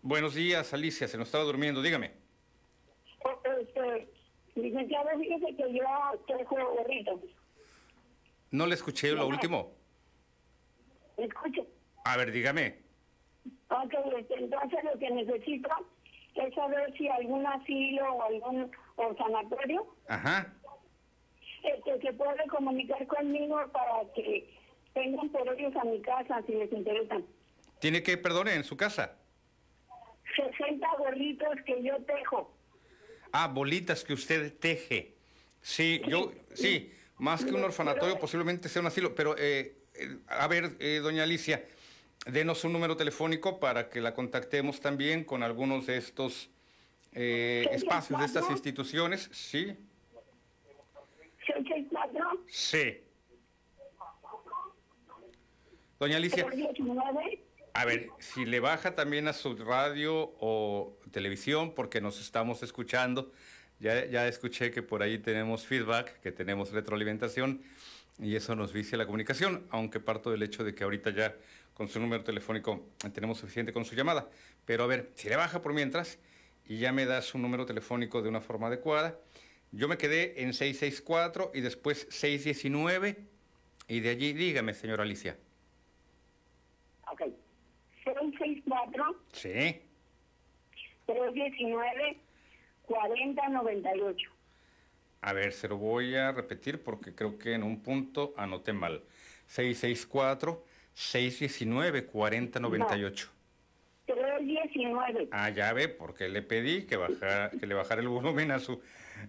Buenos 0.00 0.34
días, 0.34 0.72
Alicia. 0.72 1.08
Se 1.08 1.18
nos 1.18 1.28
estaba 1.28 1.44
durmiendo. 1.44 1.82
Dígame. 1.82 2.12
Este, 3.60 4.08
licenciada, 4.54 5.18
fíjese 5.18 5.54
que 5.56 5.74
yo 5.74 5.84
tejo 6.26 6.56
gorritos. 6.76 7.20
No 8.50 8.66
le 8.66 8.74
escuché 8.74 9.12
lo 9.12 9.26
último. 9.26 9.72
A 12.04 12.16
ver, 12.16 12.30
dígame. 12.32 12.85
Ok, 13.68 13.94
este, 14.18 14.34
entonces 14.34 14.78
lo 14.84 14.98
que 14.98 15.10
necesito 15.10 15.68
es 16.34 16.54
saber 16.54 16.92
si 16.96 17.08
algún 17.08 17.46
asilo 17.46 18.12
o 18.12 18.22
algún 18.22 18.70
orfanatorio 18.96 19.86
Ajá. 20.08 20.52
este, 21.62 22.00
se 22.00 22.12
puede 22.12 22.46
comunicar 22.48 23.06
conmigo 23.06 23.60
para 23.72 24.12
que 24.14 24.54
vengan 24.94 25.28
por 25.30 25.48
ellos 25.48 25.74
a 25.76 25.84
mi 25.84 26.00
casa 26.02 26.42
si 26.46 26.52
les 26.52 26.72
interesan. 26.72 27.24
Tiene 27.80 28.02
que, 28.02 28.16
perdone, 28.16 28.54
en 28.54 28.64
su 28.64 28.76
casa. 28.76 29.16
60 30.34 30.86
gorritos 30.98 31.48
que 31.64 31.82
yo 31.82 31.96
tejo. 32.04 32.54
Ah, 33.32 33.48
bolitas 33.48 34.04
que 34.04 34.12
usted 34.12 34.58
teje. 34.58 35.14
Sí, 35.60 36.00
yo, 36.06 36.32
sí, 36.54 36.92
más 37.18 37.44
que 37.44 37.52
un 37.52 37.64
orfanatorio, 37.64 38.18
posiblemente 38.18 38.68
sea 38.68 38.80
un 38.80 38.86
asilo. 38.86 39.14
Pero, 39.14 39.36
eh, 39.36 39.76
eh, 39.94 40.18
a 40.28 40.46
ver, 40.46 40.76
eh, 40.78 41.00
doña 41.02 41.24
Alicia, 41.24 41.64
denos 42.26 42.64
un 42.64 42.72
número 42.72 42.96
telefónico 42.96 43.58
para 43.60 43.88
que 43.88 44.00
la 44.00 44.14
contactemos 44.14 44.80
también 44.80 45.24
con 45.24 45.42
algunos 45.42 45.86
de 45.86 45.96
estos 45.96 46.50
eh, 47.12 47.66
espacios, 47.72 48.18
de 48.18 48.26
estas 48.26 48.50
instituciones. 48.50 49.28
Sí, 49.32 49.76
664 51.46 52.44
sí. 52.48 53.00
Doña 55.98 56.16
Alicia, 56.18 56.44
19 56.50 57.46
a 57.76 57.84
ver, 57.84 58.08
si 58.18 58.46
le 58.46 58.58
baja 58.58 58.94
también 58.94 59.28
a 59.28 59.34
su 59.34 59.54
radio 59.54 60.34
o 60.40 60.98
televisión, 61.10 61.74
porque 61.74 62.00
nos 62.00 62.18
estamos 62.22 62.62
escuchando, 62.62 63.32
ya, 63.80 64.06
ya 64.06 64.26
escuché 64.26 64.70
que 64.70 64.82
por 64.82 65.02
ahí 65.02 65.18
tenemos 65.18 65.66
feedback, 65.66 66.20
que 66.20 66.32
tenemos 66.32 66.72
retroalimentación, 66.72 67.62
y 68.18 68.34
eso 68.34 68.56
nos 68.56 68.72
vicia 68.72 68.96
la 68.96 69.04
comunicación, 69.04 69.66
aunque 69.68 70.00
parto 70.00 70.30
del 70.30 70.42
hecho 70.42 70.64
de 70.64 70.74
que 70.74 70.84
ahorita 70.84 71.10
ya 71.10 71.36
con 71.76 71.88
su 71.88 72.00
número 72.00 72.24
telefónico 72.24 72.86
tenemos 73.12 73.36
suficiente 73.38 73.72
con 73.72 73.84
su 73.84 73.94
llamada. 73.94 74.30
Pero 74.64 74.84
a 74.84 74.86
ver, 74.86 75.10
si 75.14 75.28
le 75.28 75.36
baja 75.36 75.60
por 75.60 75.74
mientras 75.74 76.18
y 76.66 76.78
ya 76.78 76.90
me 76.90 77.04
da 77.04 77.20
su 77.20 77.38
número 77.38 77.66
telefónico 77.66 78.22
de 78.22 78.30
una 78.30 78.40
forma 78.40 78.68
adecuada, 78.68 79.18
yo 79.72 79.86
me 79.86 79.98
quedé 79.98 80.42
en 80.42 80.54
664 80.54 81.50
y 81.54 81.60
después 81.60 82.06
619, 82.08 83.16
y 83.88 84.00
de 84.00 84.08
allí 84.08 84.32
dígame, 84.32 84.72
señora 84.72 85.02
Alicia. 85.02 85.36
664 88.04 89.20
Sí. 89.32 89.82
319 91.06 92.18
4098. 92.86 94.30
A 95.20 95.32
ver, 95.32 95.52
se 95.52 95.68
lo 95.68 95.76
voy 95.76 96.14
a 96.14 96.32
repetir 96.32 96.82
porque 96.82 97.14
creo 97.14 97.36
que 97.36 97.52
en 97.52 97.64
un 97.64 97.82
punto 97.82 98.32
anoté 98.36 98.72
mal. 98.72 99.02
664-619-4098. 100.96 103.28
319. 104.06 105.28
Ah, 105.30 105.50
ya 105.50 105.72
ve, 105.72 105.88
porque 105.88 106.28
le 106.28 106.42
pedí 106.42 106.86
que, 106.86 106.96
bajara, 106.96 107.50
que 107.50 107.66
le 107.66 107.74
bajara 107.74 108.00
el 108.00 108.08
volumen 108.08 108.50
a 108.50 108.58
su 108.60 108.80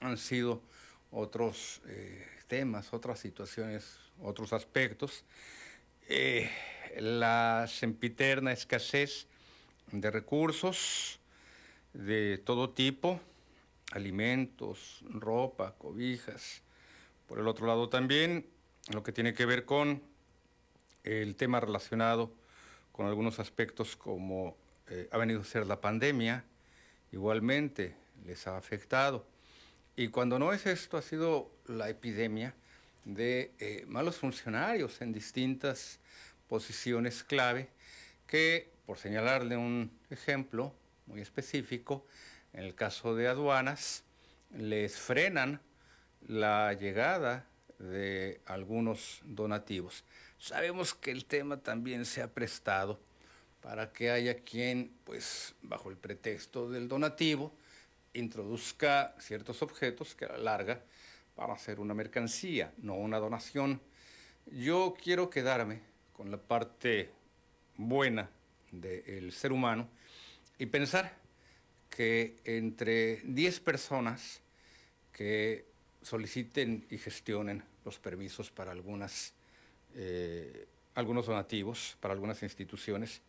han 0.00 0.16
sido 0.16 0.62
otros 1.10 1.80
eh, 1.88 2.24
temas, 2.46 2.92
otras 2.92 3.18
situaciones, 3.18 3.98
otros 4.22 4.52
aspectos. 4.52 5.24
Eh, 6.08 6.48
la 7.00 7.66
sempiterna 7.68 8.52
escasez 8.52 9.26
de 9.90 10.08
recursos 10.12 11.18
de 11.94 12.38
todo 12.38 12.70
tipo, 12.70 13.20
alimentos, 13.90 15.04
ropa, 15.10 15.74
cobijas. 15.78 16.62
Por 17.26 17.40
el 17.40 17.48
otro 17.48 17.66
lado 17.66 17.88
también 17.88 18.46
lo 18.92 19.02
que 19.02 19.10
tiene 19.10 19.34
que 19.34 19.46
ver 19.46 19.64
con 19.64 20.13
el 21.04 21.36
tema 21.36 21.60
relacionado 21.60 22.32
con 22.92 23.06
algunos 23.06 23.38
aspectos 23.38 23.96
como 23.96 24.56
eh, 24.88 25.08
ha 25.12 25.18
venido 25.18 25.40
a 25.40 25.44
ser 25.44 25.66
la 25.66 25.80
pandemia, 25.80 26.44
igualmente 27.12 27.94
les 28.24 28.46
ha 28.46 28.56
afectado. 28.56 29.26
Y 29.96 30.08
cuando 30.08 30.38
no 30.38 30.52
es 30.52 30.66
esto, 30.66 30.96
ha 30.96 31.02
sido 31.02 31.50
la 31.66 31.88
epidemia 31.88 32.54
de 33.04 33.52
eh, 33.58 33.84
malos 33.86 34.16
funcionarios 34.16 35.00
en 35.00 35.12
distintas 35.12 36.00
posiciones 36.48 37.22
clave 37.22 37.68
que, 38.26 38.72
por 38.86 38.98
señalarle 38.98 39.56
un 39.56 39.90
ejemplo 40.10 40.74
muy 41.06 41.20
específico, 41.20 42.06
en 42.52 42.64
el 42.64 42.74
caso 42.74 43.14
de 43.14 43.28
aduanas, 43.28 44.04
les 44.56 44.96
frenan 44.96 45.60
la 46.26 46.72
llegada 46.72 47.46
de 47.78 48.40
algunos 48.46 49.20
donativos. 49.24 50.04
Sabemos 50.44 50.92
que 50.92 51.10
el 51.10 51.24
tema 51.24 51.56
también 51.56 52.04
se 52.04 52.20
ha 52.20 52.28
prestado 52.28 53.00
para 53.62 53.94
que 53.94 54.10
haya 54.10 54.40
quien, 54.40 54.92
pues, 55.04 55.54
bajo 55.62 55.88
el 55.88 55.96
pretexto 55.96 56.68
del 56.68 56.86
donativo, 56.86 57.50
introduzca 58.12 59.14
ciertos 59.18 59.62
objetos 59.62 60.14
que 60.14 60.26
a 60.26 60.32
la 60.32 60.36
larga 60.36 60.82
van 61.34 61.50
a 61.50 61.56
ser 61.56 61.80
una 61.80 61.94
mercancía, 61.94 62.74
no 62.76 62.92
una 62.92 63.18
donación. 63.20 63.80
Yo 64.44 64.94
quiero 65.02 65.30
quedarme 65.30 65.80
con 66.12 66.30
la 66.30 66.36
parte 66.36 67.10
buena 67.78 68.28
del 68.70 69.32
ser 69.32 69.50
humano 69.50 69.88
y 70.58 70.66
pensar 70.66 71.16
que 71.88 72.36
entre 72.44 73.22
10 73.24 73.60
personas 73.60 74.42
que 75.10 75.64
soliciten 76.02 76.86
y 76.90 76.98
gestionen 76.98 77.64
los 77.86 77.98
permisos 77.98 78.50
para 78.50 78.72
algunas, 78.72 79.32
eh, 79.94 80.66
algunos 80.94 81.26
donativos, 81.26 81.96
para 82.00 82.14
algunas 82.14 82.42
instituciones, 82.42 83.20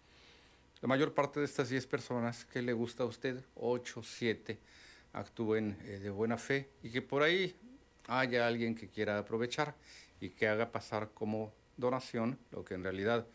la 0.82 0.88
mayor 0.88 1.13
parte 1.13 1.39
de 1.39 1.45
estas 1.45 1.69
10 1.69 1.88
personas, 1.88 2.45
que 2.45 2.62
le 2.62 2.73
gusta 2.73 3.04
a 3.04 3.06
usted? 3.06 3.43
8, 3.56 4.04
7, 4.04 4.58
actúen 5.13 5.78
eh, 5.84 5.99
de 5.99 6.10
buena 6.10 6.38
fe 6.38 6.69
y 6.84 6.89
que 6.89 7.01
por 7.01 7.23
ahí 7.23 7.56
haya 8.08 8.45
alguien 8.45 8.75
que 8.75 8.88
quiera 8.88 9.17
aprovechar 9.17 9.75
y 10.19 10.30
que 10.30 10.47
haga 10.47 10.71
pasar 10.71 11.10
como 11.13 11.54
donación 11.78 12.38
lo 12.51 12.63
que 12.63 12.75
en 12.75 12.84
realidad 12.84 13.25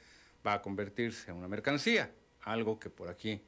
va 0.47 0.55
a 0.55 0.63
convertirse 0.63 1.31
en 1.31 1.37
una 1.37 1.49
mercancía, 1.49 2.11
algo 2.43 2.79
que 2.79 2.91
por 2.91 3.09
aquí 3.09 3.43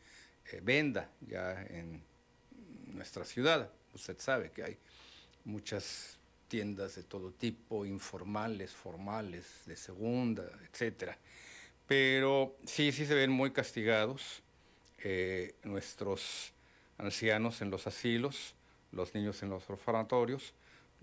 eh, 0.51 0.61
venda 0.62 1.11
ya 1.21 1.62
en 1.62 2.03
nuestra 2.87 3.25
ciudad. 3.25 3.71
Usted 3.95 4.18
sabe 4.18 4.51
que 4.51 4.64
hay 4.64 4.79
muchas 5.45 6.18
tiendas 6.53 6.97
de 6.97 7.03
todo 7.03 7.31
tipo, 7.31 7.87
informales, 7.87 8.73
formales, 8.73 9.62
de 9.65 9.75
segunda, 9.75 10.45
etcétera. 10.71 11.17
Pero 11.87 12.59
sí, 12.67 12.93
sí 12.93 13.07
se 13.07 13.15
ven 13.15 13.31
muy 13.31 13.53
castigados 13.53 14.43
eh, 14.99 15.55
nuestros 15.62 16.53
ancianos 16.99 17.62
en 17.62 17.71
los 17.71 17.87
asilos, 17.87 18.55
los 18.91 19.15
niños 19.15 19.43
en 19.43 19.49
los 19.49 19.71
orfanatorios, 19.71 20.53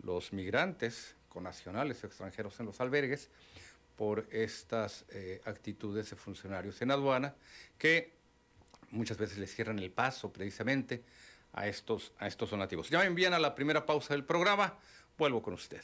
los 0.04 0.34
migrantes 0.34 1.16
nacionales 1.42 2.04
o 2.04 2.08
extranjeros 2.08 2.60
en 2.60 2.68
los 2.68 2.80
albergues, 2.80 3.30
por 3.96 4.28
estas 4.30 5.04
eh, 5.10 5.42
actitudes 5.46 6.12
de 6.12 6.16
funcionarios 6.16 6.80
en 6.84 6.92
aduana 6.92 7.34
que 7.80 8.14
muchas 8.92 9.18
veces 9.18 9.40
les 9.40 9.56
cierran 9.56 9.80
el 9.80 9.90
paso 9.90 10.32
precisamente 10.32 11.04
a 11.54 11.68
estos, 11.68 12.14
a 12.20 12.28
estos 12.28 12.52
donativos. 12.52 12.90
Ya 12.90 13.00
me 13.00 13.06
envían 13.06 13.34
a 13.34 13.40
la 13.40 13.56
primera 13.56 13.86
pausa 13.86 14.14
del 14.14 14.24
programa, 14.24 14.78
vuelvo 15.20 15.42
con 15.42 15.54
usted. 15.54 15.82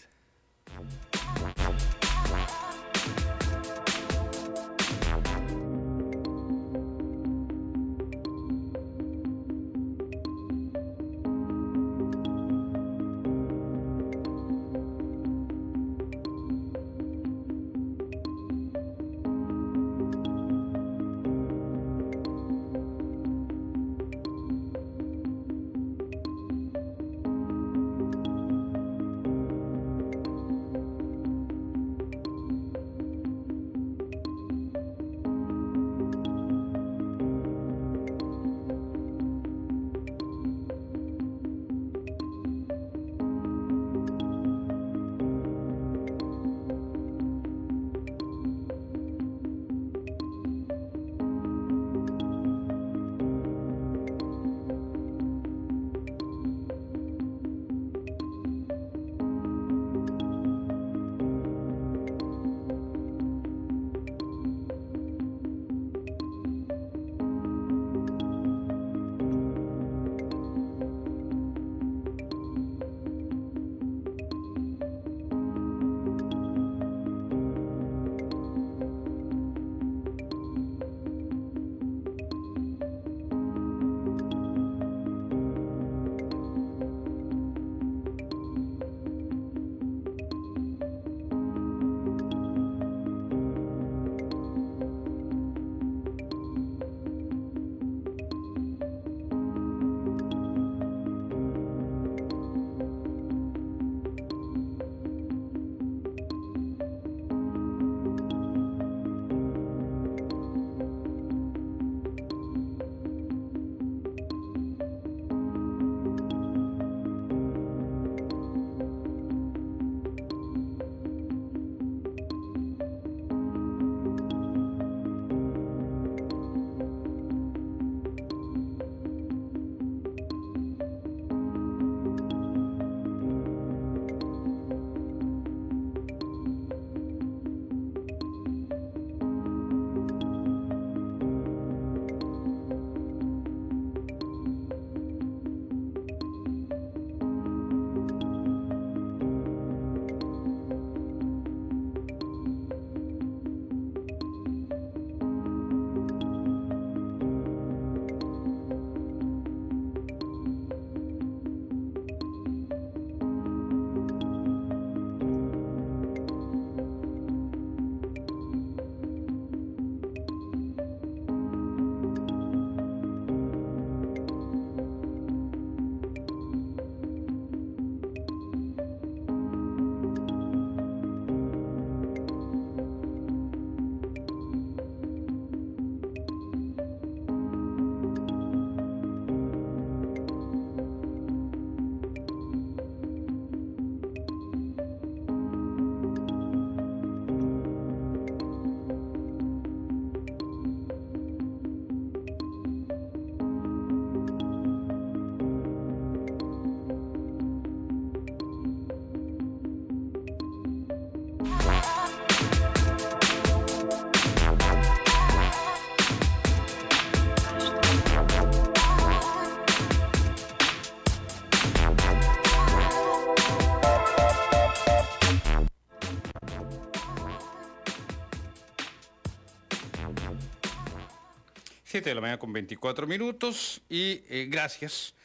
7 231.96 232.10
de 232.10 232.16
la 232.16 232.20
mañana 232.20 232.40
con 232.40 232.52
24 232.52 233.08
minutos 233.08 233.82
y 233.88 234.22
eh, 234.28 234.48
gracias 234.50 235.16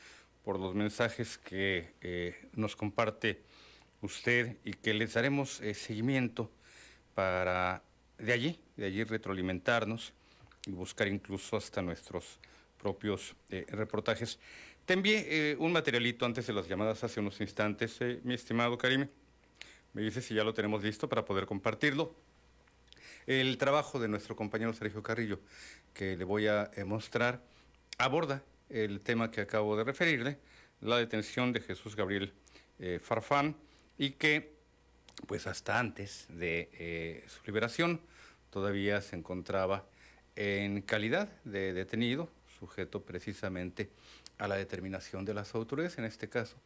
por 0.44 0.56
los 0.56 0.72
mensajes 0.72 1.36
que 1.36 1.94
eh, 2.00 2.48
nos 2.54 2.76
comparte 2.76 3.42
usted 4.02 4.56
y 4.64 4.74
que 4.74 4.94
les 4.94 5.14
daremos 5.14 5.60
eh, 5.62 5.74
seguimiento 5.74 6.48
para 7.16 7.82
de 8.18 8.32
allí, 8.32 8.60
de 8.76 8.86
allí 8.86 9.02
retroalimentarnos 9.02 10.12
y 10.64 10.70
buscar 10.70 11.08
incluso 11.08 11.56
hasta 11.56 11.82
nuestros 11.82 12.38
propios 12.80 13.34
reportajes. 13.48 14.38
Te 14.86 14.92
envié 14.92 15.56
un 15.58 15.72
materialito 15.72 16.24
antes 16.24 16.46
de 16.46 16.52
las 16.52 16.68
llamadas 16.68 17.02
hace 17.02 17.18
unos 17.18 17.40
instantes, 17.40 17.98
mi 18.22 18.34
estimado 18.34 18.78
Karim. 18.78 19.08
Me 19.92 20.02
dice 20.02 20.22
si 20.22 20.34
ya 20.34 20.44
lo 20.44 20.54
tenemos 20.54 20.84
listo 20.84 21.08
para 21.08 21.24
poder 21.24 21.46
compartirlo. 21.46 22.14
El 23.26 23.58
trabajo 23.58 24.00
de 24.00 24.08
nuestro 24.08 24.34
compañero 24.34 24.72
Sergio 24.72 25.02
Carrillo, 25.02 25.40
que 25.92 26.16
le 26.16 26.24
voy 26.24 26.46
a 26.46 26.70
eh, 26.74 26.84
mostrar, 26.84 27.42
aborda 27.98 28.42
el 28.70 29.00
tema 29.00 29.30
que 29.30 29.42
acabo 29.42 29.76
de 29.76 29.84
referirle, 29.84 30.38
la 30.80 30.96
detención 30.96 31.52
de 31.52 31.60
Jesús 31.60 31.96
Gabriel 31.96 32.32
eh, 32.78 32.98
Farfán, 33.02 33.56
y 33.98 34.12
que, 34.12 34.54
pues 35.26 35.46
hasta 35.46 35.78
antes 35.78 36.26
de 36.30 36.70
eh, 36.72 37.24
su 37.28 37.40
liberación, 37.44 38.00
todavía 38.48 39.02
se 39.02 39.16
encontraba 39.16 39.84
en 40.34 40.80
calidad 40.80 41.28
de 41.44 41.74
detenido, 41.74 42.30
sujeto 42.58 43.02
precisamente 43.02 43.90
a 44.38 44.48
la 44.48 44.56
determinación 44.56 45.26
de 45.26 45.34
las 45.34 45.54
autoridades, 45.54 45.98
en 45.98 46.04
este 46.04 46.30
caso 46.30 46.56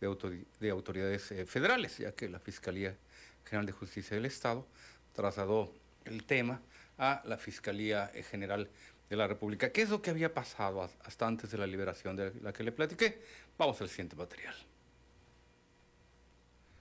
de, 0.00 0.70
autoridades 0.70 1.34
federales, 1.48 1.98
ya 1.98 2.12
que 2.12 2.28
la 2.28 2.38
Fiscalía 2.38 2.96
General 3.44 3.66
de 3.66 3.72
Justicia 3.72 4.16
del 4.16 4.26
Estado 4.26 4.64
trasladó 5.12 5.72
el 6.04 6.24
tema 6.24 6.60
a 6.98 7.22
la 7.24 7.36
Fiscalía 7.36 8.10
General 8.30 8.68
de 9.08 9.16
la 9.16 9.26
República. 9.26 9.72
¿Qué 9.72 9.82
es 9.82 9.90
lo 9.90 10.00
que 10.00 10.10
había 10.10 10.32
pasado 10.32 10.82
hasta 11.04 11.26
antes 11.26 11.50
de 11.50 11.58
la 11.58 11.66
liberación 11.66 12.16
de 12.16 12.32
la 12.40 12.52
que 12.52 12.62
le 12.62 12.72
platiqué? 12.72 13.22
Vamos 13.58 13.80
al 13.80 13.88
siguiente 13.88 14.16
material. 14.16 14.54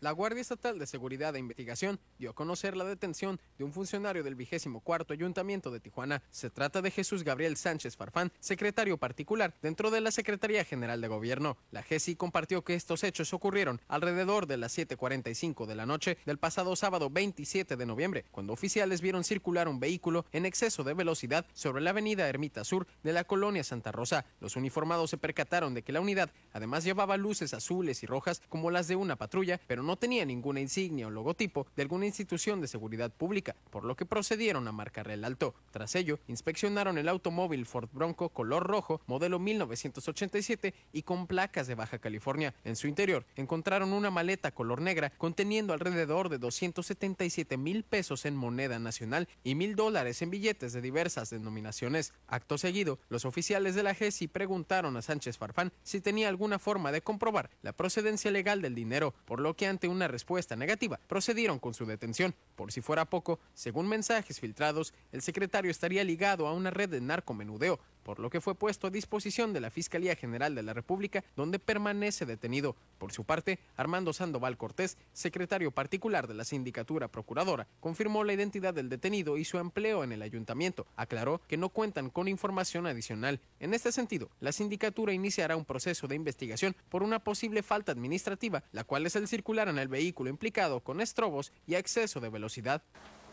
La 0.04 0.12
Guardia 0.12 0.42
Estatal 0.42 0.78
de 0.78 0.86
Seguridad 0.86 1.34
e 1.34 1.40
Investigación 1.40 1.98
dio 2.20 2.32
a 2.32 2.36
conocer 2.36 2.76
la 2.76 2.84
detención 2.84 3.40
de 3.58 3.64
un 3.64 3.72
funcionario 3.72 4.22
del 4.22 4.36
vigésimo 4.36 4.82
cuarto 4.82 5.14
Ayuntamiento 5.14 5.72
de 5.72 5.80
Tijuana. 5.80 6.22
Se 6.30 6.50
trata 6.50 6.82
de 6.82 6.92
Jesús 6.92 7.24
Gabriel 7.24 7.56
Sánchez 7.56 7.96
Farfán, 7.96 8.34
secretario 8.42 8.98
particular 8.98 9.54
dentro 9.62 9.92
de 9.92 10.02
la 10.02 10.12
Secretaría 10.12 10.66
General 10.66 11.00
de 11.00 11.08
Gobierno. 11.08 11.56
La 11.72 11.84
GESI 11.84 12.18
compartió 12.18 12.66
que 12.66 12.74
estos 12.74 13.06
hechos 13.06 13.34
ocurrieron 13.34 13.80
alrededor 13.88 14.46
de 14.46 14.58
las 14.58 14.78
7.45 14.78 15.66
de 15.68 15.76
la 15.76 15.86
noche 15.86 16.18
del 16.26 16.38
pasado 16.38 16.76
sábado 16.76 17.10
27 17.10 17.78
de 17.78 17.86
noviembre, 17.86 18.26
cuando 18.32 18.52
oficiales 18.52 19.00
vieron 19.00 19.24
circular 19.24 19.70
un 19.70 19.80
vehículo 19.80 20.26
en 20.34 20.46
exceso 20.46 20.84
de 20.84 20.96
velocidad 20.96 21.46
sobre 21.54 21.82
la 21.82 21.92
avenida 21.92 22.28
Ermita 22.28 22.66
Sur 22.66 22.88
de 23.04 23.14
la 23.14 23.24
colonia 23.24 23.64
Santa 23.64 23.94
Rosa. 23.94 24.26
Los 24.42 24.58
uniformados 24.58 25.12
se 25.12 25.18
percataron 25.18 25.74
de 25.74 25.82
que 25.82 25.94
la 25.94 26.02
unidad 26.02 26.30
además 26.52 26.84
llevaba 26.84 27.16
luces 27.16 27.54
azules 27.54 28.04
y 28.04 28.06
rojas 28.06 28.42
como 28.50 28.70
las 28.70 28.90
de 28.90 28.98
una 28.98 29.16
patrulla, 29.16 29.62
pero 29.66 29.82
no 29.82 29.93
no 29.94 30.00
tenía 30.00 30.26
ninguna 30.26 30.60
insignia 30.60 31.06
o 31.06 31.12
logotipo 31.12 31.68
de 31.76 31.84
alguna 31.84 32.08
institución 32.08 32.60
de 32.60 32.68
seguridad 32.68 33.12
pública, 33.12 33.56
por 33.70 33.86
lo 33.86 33.96
que 33.96 34.08
procedieron 34.08 34.68
a 34.68 34.72
marcarle 34.72 35.14
el 35.14 35.24
alto. 35.24 35.54
Tras 35.70 35.94
ello, 35.94 36.18
inspeccionaron 36.28 36.98
el 36.98 37.08
automóvil 37.08 37.68
Ford 37.68 37.90
Bronco 37.94 38.30
color 38.30 38.66
rojo, 38.66 39.02
modelo 39.06 39.38
1987 39.38 40.74
y 40.94 41.04
con 41.04 41.28
placas 41.28 41.68
de 41.68 41.76
Baja 41.76 42.00
California. 42.00 42.56
En 42.64 42.76
su 42.76 42.88
interior 42.88 43.28
encontraron 43.36 43.94
una 43.94 44.10
maleta 44.10 44.50
color 44.50 44.82
negra 44.82 45.12
conteniendo 45.12 45.74
alrededor 45.74 46.30
de 46.30 46.40
277 46.40 47.56
mil 47.58 47.84
pesos 47.84 48.26
en 48.26 48.36
moneda 48.36 48.80
nacional 48.80 49.30
y 49.44 49.54
mil 49.54 49.76
dólares 49.76 50.24
en 50.24 50.32
billetes 50.32 50.74
de 50.74 50.82
diversas 50.82 51.30
denominaciones. 51.30 52.14
Acto 52.26 52.58
seguido, 52.58 52.98
los 53.10 53.26
oficiales 53.26 53.76
de 53.76 53.84
la 53.84 53.94
GESI 53.94 54.28
preguntaron 54.28 54.98
a 54.98 55.04
Sánchez 55.04 55.38
Farfán 55.38 55.72
si 55.84 56.02
tenía 56.02 56.30
alguna 56.30 56.58
forma 56.58 56.92
de 56.92 57.04
comprobar 57.04 57.52
la 57.62 57.74
procedencia 57.74 58.32
legal 58.32 58.64
del 58.64 58.74
dinero, 58.74 59.14
por 59.26 59.40
lo 59.40 59.56
que 59.56 59.68
ante 59.68 59.83
una 59.88 60.08
respuesta 60.08 60.56
negativa, 60.56 61.00
procedieron 61.08 61.60
con 61.60 61.74
su 61.74 61.86
detención. 61.86 62.36
Por 62.56 62.72
si 62.72 62.82
fuera 62.82 63.06
poco, 63.06 63.40
según 63.54 63.88
mensajes 63.88 64.40
filtrados, 64.40 64.94
el 65.12 65.22
secretario 65.22 65.72
estaría 65.72 66.04
ligado 66.04 66.48
a 66.48 66.54
una 66.54 66.72
red 66.72 66.90
de 66.90 67.02
narcomenudeo, 67.02 67.80
por 68.04 68.20
lo 68.20 68.30
que 68.30 68.42
fue 68.42 68.56
puesto 68.56 68.88
a 68.88 68.90
disposición 68.90 69.54
de 69.54 69.62
la 69.62 69.72
Fiscalía 69.72 70.16
General 70.16 70.54
de 70.54 70.64
la 70.64 70.74
República, 70.74 71.24
donde 71.36 71.60
permanece 71.60 72.26
detenido. 72.26 72.76
Por 72.98 73.12
su 73.12 73.24
parte, 73.24 73.60
Armando 73.76 74.14
Sandoval 74.14 74.58
Cortés, 74.58 74.98
secretario 75.14 75.72
particular 75.72 76.28
de 76.28 76.34
la 76.34 76.46
Sindicatura 76.46 77.08
Procuradora, 77.08 77.68
confirmó 77.80 78.24
la 78.24 78.34
identidad 78.34 78.74
del 78.74 78.90
detenido 78.90 79.38
y 79.38 79.46
su 79.46 79.58
empleo 79.58 80.04
en 80.04 80.12
el 80.12 80.22
ayuntamiento. 80.22 80.86
Aclaró 80.96 81.42
que 81.48 81.58
no 81.58 81.70
cuentan 81.70 82.10
con 82.10 82.28
información 82.28 82.86
adicional. 82.86 83.40
En 83.60 83.74
este 83.74 83.92
sentido, 83.92 84.30
la 84.40 84.52
sindicatura 84.52 85.14
iniciará 85.14 85.56
un 85.56 85.66
proceso 85.66 86.08
de 86.08 86.16
investigación 86.16 86.76
por 86.90 87.04
una 87.04 87.24
posible 87.24 87.64
falta 87.64 87.92
administrativa, 87.92 88.64
la 88.72 88.84
cual 88.84 89.06
es 89.06 89.16
el 89.16 89.28
circular 89.28 89.68
en 89.68 89.80
el 89.80 89.88
vehículo 89.88 90.30
implicado 90.30 90.82
con 90.82 91.02
estrobos 91.02 91.52
y 91.66 91.76
exceso 91.76 92.20
de 92.20 92.30
velocidad. 92.30 92.84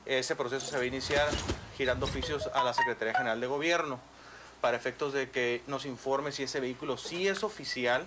Ese 0.07 0.35
proceso 0.35 0.67
se 0.67 0.77
va 0.77 0.83
a 0.83 0.87
iniciar 0.87 1.29
girando 1.77 2.07
oficios 2.07 2.49
a 2.55 2.65
la 2.65 2.73
Secretaría 2.73 3.15
General 3.15 3.41
de 3.41 3.47
Gobierno 3.47 4.01
para 4.61 4.77
efectos 4.77 5.13
de 5.13 5.31
que 5.31 5.63
nos 5.67 5.87
informe 5.87 6.33
si 6.33 6.43
ese 6.43 6.61
vehículo 6.61 6.97
sí 6.97 7.29
es 7.29 7.43
oficial 7.43 8.07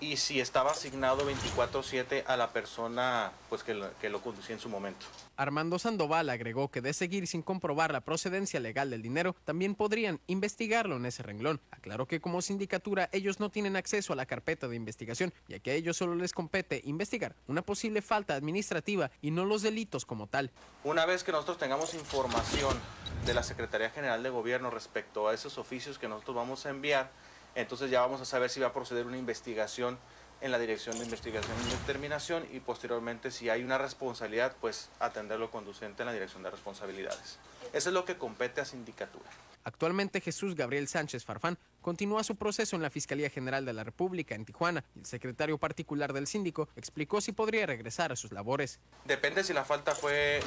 y 0.00 0.16
si 0.16 0.40
estaba 0.40 0.72
asignado 0.72 1.28
24/7 1.28 2.24
a 2.26 2.36
la 2.36 2.50
persona 2.50 3.32
pues, 3.48 3.62
que, 3.62 3.74
lo, 3.74 3.90
que 3.98 4.08
lo 4.10 4.20
conducía 4.20 4.54
en 4.54 4.60
su 4.60 4.68
momento. 4.68 5.06
Armando 5.36 5.78
Sandoval 5.78 6.30
agregó 6.30 6.68
que 6.68 6.80
de 6.80 6.92
seguir 6.92 7.26
sin 7.26 7.42
comprobar 7.42 7.92
la 7.92 8.00
procedencia 8.00 8.58
legal 8.60 8.90
del 8.90 9.02
dinero, 9.02 9.36
también 9.44 9.74
podrían 9.74 10.20
investigarlo 10.26 10.96
en 10.96 11.06
ese 11.06 11.22
renglón. 11.22 11.60
Aclaró 11.70 12.06
que 12.06 12.20
como 12.20 12.42
sindicatura 12.42 13.08
ellos 13.12 13.38
no 13.38 13.50
tienen 13.50 13.76
acceso 13.76 14.12
a 14.12 14.16
la 14.16 14.26
carpeta 14.26 14.68
de 14.68 14.76
investigación, 14.76 15.32
ya 15.46 15.58
que 15.60 15.70
a 15.70 15.74
ellos 15.74 15.96
solo 15.96 16.14
les 16.14 16.32
compete 16.32 16.80
investigar 16.84 17.34
una 17.46 17.62
posible 17.62 18.02
falta 18.02 18.34
administrativa 18.34 19.10
y 19.22 19.30
no 19.30 19.44
los 19.44 19.62
delitos 19.62 20.04
como 20.04 20.26
tal. 20.26 20.50
Una 20.84 21.06
vez 21.06 21.22
que 21.22 21.32
nosotros 21.32 21.58
tengamos 21.58 21.94
información 21.94 22.78
de 23.26 23.34
la 23.34 23.42
Secretaría 23.42 23.90
General 23.90 24.22
de 24.22 24.30
Gobierno 24.30 24.70
respecto 24.70 25.28
a 25.28 25.34
esos 25.34 25.58
oficios 25.58 25.98
que 25.98 26.08
nosotros 26.08 26.36
vamos 26.36 26.66
a 26.66 26.70
enviar, 26.70 27.10
entonces 27.58 27.90
ya 27.90 28.00
vamos 28.00 28.20
a 28.20 28.24
saber 28.24 28.50
si 28.50 28.60
va 28.60 28.68
a 28.68 28.72
proceder 28.72 29.04
una 29.06 29.18
investigación 29.18 29.98
en 30.40 30.52
la 30.52 30.58
Dirección 30.60 30.96
de 30.96 31.04
Investigación 31.04 31.56
y 31.66 31.70
Determinación 31.70 32.46
y 32.52 32.60
posteriormente 32.60 33.32
si 33.32 33.50
hay 33.50 33.64
una 33.64 33.78
responsabilidad, 33.78 34.54
pues 34.60 34.90
atenderlo 35.00 35.50
conducente 35.50 36.02
en 36.02 36.06
la 36.06 36.12
Dirección 36.12 36.44
de 36.44 36.50
Responsabilidades. 36.50 37.38
Eso 37.72 37.88
es 37.90 37.94
lo 37.94 38.04
que 38.04 38.16
compete 38.16 38.60
a 38.60 38.64
sindicatura. 38.64 39.28
Actualmente 39.64 40.20
Jesús 40.20 40.54
Gabriel 40.54 40.86
Sánchez 40.86 41.24
Farfán 41.24 41.58
continúa 41.82 42.22
su 42.22 42.36
proceso 42.36 42.76
en 42.76 42.82
la 42.82 42.90
Fiscalía 42.90 43.28
General 43.28 43.66
de 43.66 43.72
la 43.72 43.82
República 43.82 44.36
en 44.36 44.44
Tijuana 44.44 44.84
y 44.94 45.00
el 45.00 45.06
secretario 45.06 45.58
particular 45.58 46.12
del 46.12 46.26
síndico 46.26 46.68
explicó 46.76 47.20
si 47.20 47.32
podría 47.32 47.66
regresar 47.66 48.12
a 48.12 48.16
sus 48.16 48.30
labores. 48.30 48.78
Depende 49.04 49.42
si 49.42 49.52
la 49.52 49.64
falta 49.64 49.94
fue 49.94 50.40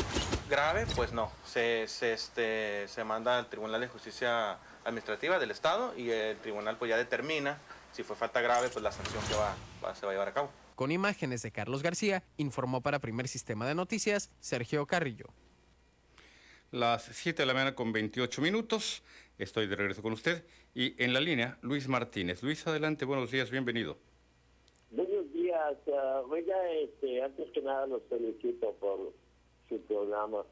grave, 0.50 0.88
pues 0.96 1.12
no. 1.12 1.30
Se, 1.46 1.88
se, 1.88 2.14
este, 2.14 2.88
se 2.88 3.04
manda 3.04 3.38
al 3.38 3.50
Tribunal 3.50 3.82
de 3.82 3.90
Justicia 3.90 4.58
Administrativa 4.84 5.40
del 5.40 5.52
Estado 5.52 5.94
y 5.98 6.10
el 6.10 6.38
tribunal 6.38 6.78
pues 6.78 6.90
ya 6.90 6.98
determina 6.98 7.60
si 7.92 8.04
fue 8.04 8.16
falta 8.16 8.42
grave, 8.42 8.70
pues 8.70 8.84
la 8.84 8.92
sanción 8.92 9.22
que 9.28 9.36
va, 9.36 9.96
se 9.96 10.06
va 10.06 10.12
a 10.12 10.14
llevar 10.14 10.30
a 10.30 10.34
cabo. 10.34 10.50
Con 10.76 10.92
imágenes 10.92 11.42
de 11.42 11.52
Carlos 11.52 11.84
García, 11.84 12.24
informó 12.38 12.82
para 12.82 13.00
Primer 13.00 13.28
Sistema 13.28 13.68
de 13.68 13.76
Noticias 13.76 14.32
Sergio 14.40 14.86
Carrillo. 14.86 15.28
Las 16.72 17.04
7 17.04 17.42
de 17.42 17.46
la 17.46 17.54
mañana 17.54 17.76
con 17.76 17.92
28 17.92 18.42
minutos. 18.42 19.04
Estoy 19.38 19.68
de 19.68 19.76
regreso 19.76 20.02
con 20.02 20.14
usted. 20.14 20.46
Y 20.74 21.02
en 21.04 21.14
la 21.14 21.20
línea, 21.20 21.58
Luis 21.62 21.88
Martínez. 21.90 22.42
Luis, 22.44 22.66
adelante, 22.66 23.04
buenos 23.04 23.30
días, 23.30 23.52
bienvenido. 23.52 23.98
Buenos 24.90 25.32
días. 25.34 25.78
Uh, 25.86 26.34
este, 26.34 27.22
antes 27.22 27.52
que 27.52 27.62
nada 27.62 27.88
los 27.88 28.02
felicito 28.10 28.74
por 28.80 29.14
su 29.68 29.82
programa. 29.82 30.44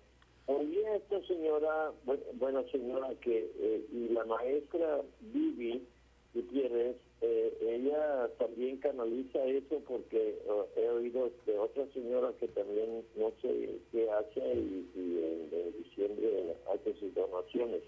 Oye, 0.51 0.95
esta 0.95 1.21
señora, 1.27 1.93
buena 2.33 2.63
señora, 2.71 3.13
que 3.21 3.51
eh, 3.59 3.85
y 3.91 4.07
la 4.09 4.25
maestra 4.25 4.99
Vivi 5.21 5.85
Gutiérrez, 6.33 6.95
eh, 7.21 7.55
ella 7.61 8.27
también 8.39 8.77
canaliza 8.77 9.45
eso 9.45 9.79
porque 9.87 10.17
eh, 10.17 10.65
he 10.75 10.89
oído 10.89 11.29
de 11.45 11.59
otra 11.59 11.85
señora 11.93 12.33
que 12.39 12.47
también 12.47 13.05
no 13.15 13.31
sé 13.43 13.77
qué 13.91 14.09
hace 14.09 14.39
y, 14.55 14.89
en, 14.95 15.83
diciembre 15.83 16.55
hace 16.73 16.95
sus 16.95 17.13
donaciones. 17.13 17.83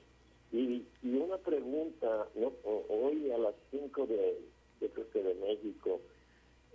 Y, 0.52 0.86
y 1.02 1.16
una 1.16 1.40
pregunta, 1.40 2.28
¿no? 2.36 2.54
hoy 2.90 3.32
a 3.32 3.40
las 3.40 3.56
5 3.72 4.06
de, 4.06 4.38
de, 4.82 4.88
de 4.88 5.34
México, 5.34 6.00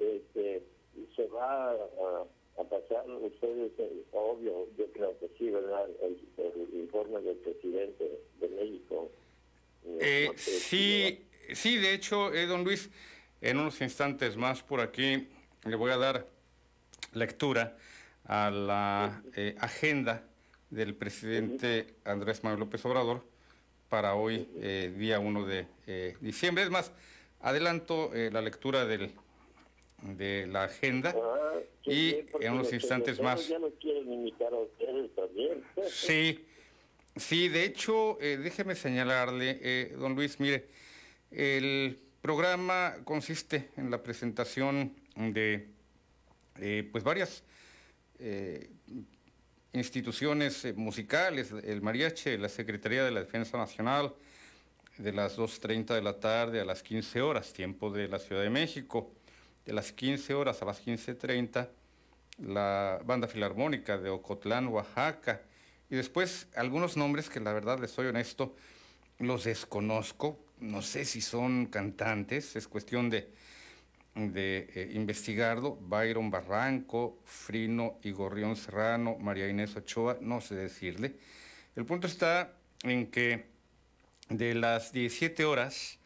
este, 0.00 0.64
se 1.14 1.28
va 1.28 1.70
a, 1.70 2.24
pasar 2.64 3.08
ustedes, 3.10 3.72
eh, 3.78 4.04
obvio, 4.12 4.66
yo 4.76 4.86
creo 4.92 5.18
que 5.18 5.28
sí, 5.38 5.50
¿verdad? 5.50 5.88
El, 6.02 6.18
informe 6.72 7.20
del 7.20 7.36
presidente 7.36 8.20
de 8.40 8.48
México. 8.48 9.10
Eh, 10.00 10.30
sí, 10.36 11.26
Sí, 11.54 11.76
de 11.76 11.94
hecho, 11.94 12.32
eh, 12.34 12.46
don 12.46 12.64
Luis, 12.64 12.90
en 13.40 13.58
unos 13.58 13.80
instantes 13.80 14.36
más 14.36 14.62
por 14.62 14.80
aquí 14.80 15.28
le 15.64 15.76
voy 15.76 15.92
a 15.92 15.96
dar 15.96 16.26
lectura 17.12 17.76
a 18.24 18.50
la 18.50 19.22
eh, 19.36 19.54
agenda 19.60 20.24
del 20.70 20.94
presidente 20.94 21.94
Andrés 22.04 22.42
Manuel 22.42 22.60
López 22.60 22.84
Obrador 22.84 23.22
para 23.88 24.16
hoy, 24.16 24.48
eh, 24.56 24.92
día 24.96 25.20
1 25.20 25.46
de 25.46 25.66
eh, 25.86 26.16
diciembre. 26.20 26.64
Es 26.64 26.70
más, 26.70 26.90
adelanto 27.40 28.12
eh, 28.12 28.30
la 28.32 28.40
lectura 28.40 28.84
del, 28.84 29.12
de 30.02 30.48
la 30.48 30.64
agenda 30.64 31.14
Ah, 31.16 31.52
y 31.86 32.12
bien, 32.12 32.26
en 32.40 32.52
unos 32.52 32.72
instantes 32.72 33.20
más. 33.20 33.48
Ya 33.48 33.58
no 33.58 33.70
quieren 33.80 34.12
imitar 34.12 34.52
a 34.52 34.58
ustedes 34.58 35.14
también. 35.14 35.64
Sí, 35.88 36.44
sí, 37.14 37.48
de 37.48 37.64
hecho, 37.64 38.18
eh, 38.20 38.36
déjeme 38.36 38.74
señalarle, 38.74 39.58
eh, 39.62 39.94
don 39.96 40.14
Luis, 40.14 40.40
mire, 40.40 40.68
el 41.30 41.98
programa 42.20 42.96
consiste 43.04 43.70
en 43.76 43.90
la 43.90 44.02
presentación 44.02 44.94
de 45.16 45.68
eh, 46.58 46.88
pues 46.90 47.04
varias 47.04 47.44
eh, 48.18 48.70
instituciones 49.72 50.74
musicales, 50.74 51.52
el 51.52 51.82
mariachi, 51.82 52.36
la 52.38 52.48
Secretaría 52.48 53.04
de 53.04 53.10
la 53.10 53.20
Defensa 53.20 53.58
Nacional, 53.58 54.14
de 54.98 55.12
las 55.12 55.36
2.30 55.36 55.94
de 55.94 56.02
la 56.02 56.18
tarde 56.18 56.60
a 56.60 56.64
las 56.64 56.82
15 56.82 57.20
horas, 57.20 57.52
tiempo 57.52 57.90
de 57.90 58.08
la 58.08 58.18
Ciudad 58.18 58.42
de 58.42 58.50
México, 58.50 59.12
de 59.66 59.72
las 59.72 59.92
15 59.92 60.32
horas 60.34 60.62
a 60.62 60.64
las 60.64 60.84
15.30, 60.84 61.68
la 62.38 63.00
Banda 63.04 63.26
Filarmónica 63.26 63.98
de 63.98 64.08
Ocotlán, 64.08 64.68
Oaxaca, 64.68 65.42
y 65.90 65.96
después 65.96 66.48
algunos 66.54 66.96
nombres 66.96 67.28
que 67.28 67.40
la 67.40 67.52
verdad 67.52 67.78
les 67.80 67.90
soy 67.90 68.06
honesto, 68.06 68.54
los 69.18 69.44
desconozco, 69.44 70.38
no 70.60 70.82
sé 70.82 71.04
si 71.04 71.20
son 71.20 71.66
cantantes, 71.66 72.54
es 72.54 72.68
cuestión 72.68 73.10
de, 73.10 73.28
de 74.14 74.68
eh, 74.74 74.90
investigarlo, 74.94 75.76
Byron 75.80 76.30
Barranco, 76.30 77.18
Frino 77.24 77.98
y 78.02 78.12
Gorrión 78.12 78.56
Serrano, 78.56 79.16
María 79.18 79.48
Inés 79.48 79.76
Ochoa, 79.76 80.18
no 80.20 80.40
sé 80.40 80.54
decirle. 80.54 81.16
El 81.74 81.84
punto 81.84 82.06
está 82.06 82.52
en 82.82 83.10
que 83.10 83.46
de 84.28 84.54
las 84.54 84.92
17 84.92 85.44
horas 85.44 85.98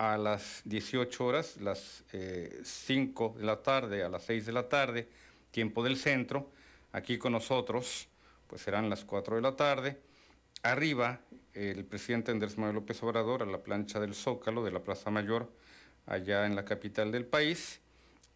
a 0.00 0.16
las 0.16 0.62
18 0.64 1.26
horas, 1.26 1.58
las 1.60 2.04
eh, 2.14 2.62
5 2.64 3.34
de 3.36 3.44
la 3.44 3.62
tarde 3.62 4.02
a 4.02 4.08
las 4.08 4.22
6 4.22 4.46
de 4.46 4.52
la 4.52 4.66
tarde, 4.66 5.06
tiempo 5.50 5.84
del 5.84 5.98
centro, 5.98 6.50
aquí 6.92 7.18
con 7.18 7.32
nosotros, 7.32 8.08
pues 8.46 8.62
serán 8.62 8.88
las 8.88 9.04
4 9.04 9.36
de 9.36 9.42
la 9.42 9.56
tarde. 9.56 10.00
Arriba, 10.62 11.20
el 11.52 11.84
presidente 11.84 12.30
Andrés 12.32 12.56
Manuel 12.56 12.76
López 12.76 13.02
Obrador 13.02 13.42
a 13.42 13.46
la 13.46 13.58
plancha 13.58 14.00
del 14.00 14.14
Zócalo 14.14 14.64
de 14.64 14.70
la 14.70 14.80
Plaza 14.80 15.10
Mayor, 15.10 15.52
allá 16.06 16.46
en 16.46 16.56
la 16.56 16.64
capital 16.64 17.12
del 17.12 17.26
país, 17.26 17.80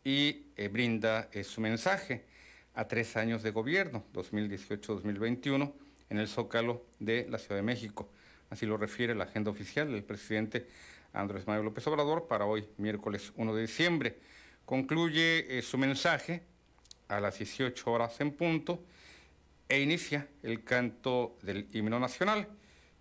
y 0.05 0.49
eh, 0.57 0.69
brinda 0.69 1.31
eh, 1.33 1.45
su 1.45 1.63
mensaje 1.63 2.27
a 2.75 2.87
tres 2.89 3.17
años 3.17 3.43
de 3.43 3.53
gobierno, 3.53 4.05
2018-2021, 4.13 5.73
en 6.11 6.19
el 6.19 6.29
Zócalo 6.29 6.85
de 6.99 7.27
la 7.31 7.39
Ciudad 7.39 7.57
de 7.57 7.63
México. 7.63 8.11
Así 8.51 8.67
lo 8.67 8.77
refiere 8.77 9.15
la 9.15 9.25
agenda 9.25 9.51
oficial 9.51 9.91
del 9.91 10.05
presidente 10.05 10.67
Andrés 11.15 11.47
Manuel 11.47 11.67
López 11.67 11.87
Obrador 11.87 12.27
para 12.27 12.45
hoy, 12.45 12.69
miércoles 12.77 13.33
1 13.37 13.55
de 13.55 13.63
diciembre. 13.63 14.19
Concluye 14.65 15.59
eh, 15.59 15.63
su 15.63 15.79
mensaje 15.79 16.43
a 17.09 17.21
las 17.21 17.39
18 17.39 17.91
horas 17.91 18.21
en 18.21 18.33
punto 18.33 18.83
e 19.69 19.81
inicia 19.81 20.27
el 20.43 20.65
canto 20.65 21.39
del 21.43 21.69
himno 21.73 22.01
nacional 22.01 22.49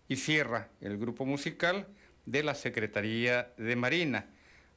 y 0.07 0.15
cierra 0.17 0.69
el 0.79 0.97
grupo 0.97 1.25
musical 1.25 1.87
de 2.25 2.43
la 2.43 2.53
Secretaría 2.53 3.51
de 3.57 3.75
Marina 3.75 4.27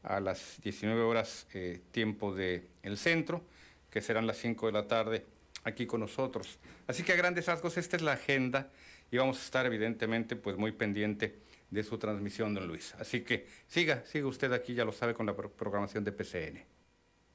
a 0.02 0.18
las 0.18 0.60
19 0.62 1.02
horas 1.02 1.46
eh, 1.52 1.82
tiempo 1.90 2.34
del 2.34 2.68
el 2.82 2.96
centro, 2.96 3.44
que 3.90 4.00
serán 4.00 4.26
las 4.26 4.38
5 4.38 4.66
de 4.66 4.72
la 4.72 4.88
tarde 4.88 5.26
aquí 5.64 5.84
con 5.84 6.00
nosotros. 6.00 6.58
Así 6.86 7.02
que 7.02 7.12
a 7.12 7.16
grandes 7.16 7.46
rasgos 7.46 7.76
esta 7.76 7.96
es 7.96 8.02
la 8.02 8.12
agenda 8.12 8.70
y 9.10 9.18
vamos 9.18 9.38
a 9.38 9.42
estar 9.42 9.66
evidentemente 9.66 10.36
pues 10.36 10.56
muy 10.56 10.72
pendiente 10.72 11.45
de 11.70 11.82
su 11.82 11.98
transmisión, 11.98 12.54
don 12.54 12.66
Luis. 12.68 12.94
Así 12.94 13.24
que 13.24 13.46
siga, 13.66 14.04
siga 14.04 14.26
usted 14.28 14.52
aquí, 14.52 14.74
ya 14.74 14.84
lo 14.84 14.92
sabe, 14.92 15.14
con 15.14 15.26
la 15.26 15.34
pro- 15.34 15.50
programación 15.50 16.04
de 16.04 16.12
PCN. 16.12 16.64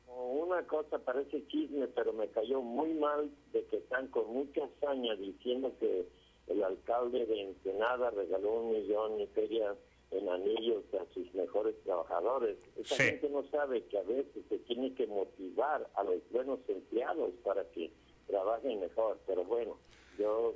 Una 0.08 0.66
cosa 0.68 1.00
parece 1.00 1.46
chisme, 1.48 1.88
pero 1.88 2.14
me 2.14 2.28
cayó 2.30 2.62
muy 2.62 2.94
mal 2.94 3.30
de 3.54 3.64
que 3.66 3.78
están 3.78 4.08
con 4.08 4.28
mucha 4.34 4.62
hazaña 4.66 5.16
diciendo 5.16 5.74
que 5.80 6.06
el 6.48 6.64
alcalde 6.64 7.26
de 7.26 7.42
Ensenada 7.42 8.10
regaló 8.12 8.62
un 8.62 8.74
millón 8.74 9.20
y 9.22 9.28
feria 9.28 9.76
en 10.12 10.28
anillos 10.28 10.84
a 11.00 11.06
sus 11.14 11.34
mejores 11.34 11.76
trabajadores. 11.84 12.58
Esa 12.76 12.96
Sí. 12.96 13.04
gente 13.04 13.30
no 13.30 13.44
sabe 13.50 13.86
que 13.86 13.98
a 13.98 14.04
veces 14.04 14.44
se 14.50 14.58
tiene 14.60 14.94
que 14.94 15.08
motivar 15.08 15.90
a 15.96 16.04
los 16.04 16.18
buenos 16.32 16.60
empleados 16.68 17.32
para 17.46 17.64
que 17.72 17.92
trabajen 18.28 18.82
mejor. 18.82 19.20
Pero 19.26 19.44
bueno, 19.46 19.78
yo... 20.20 20.56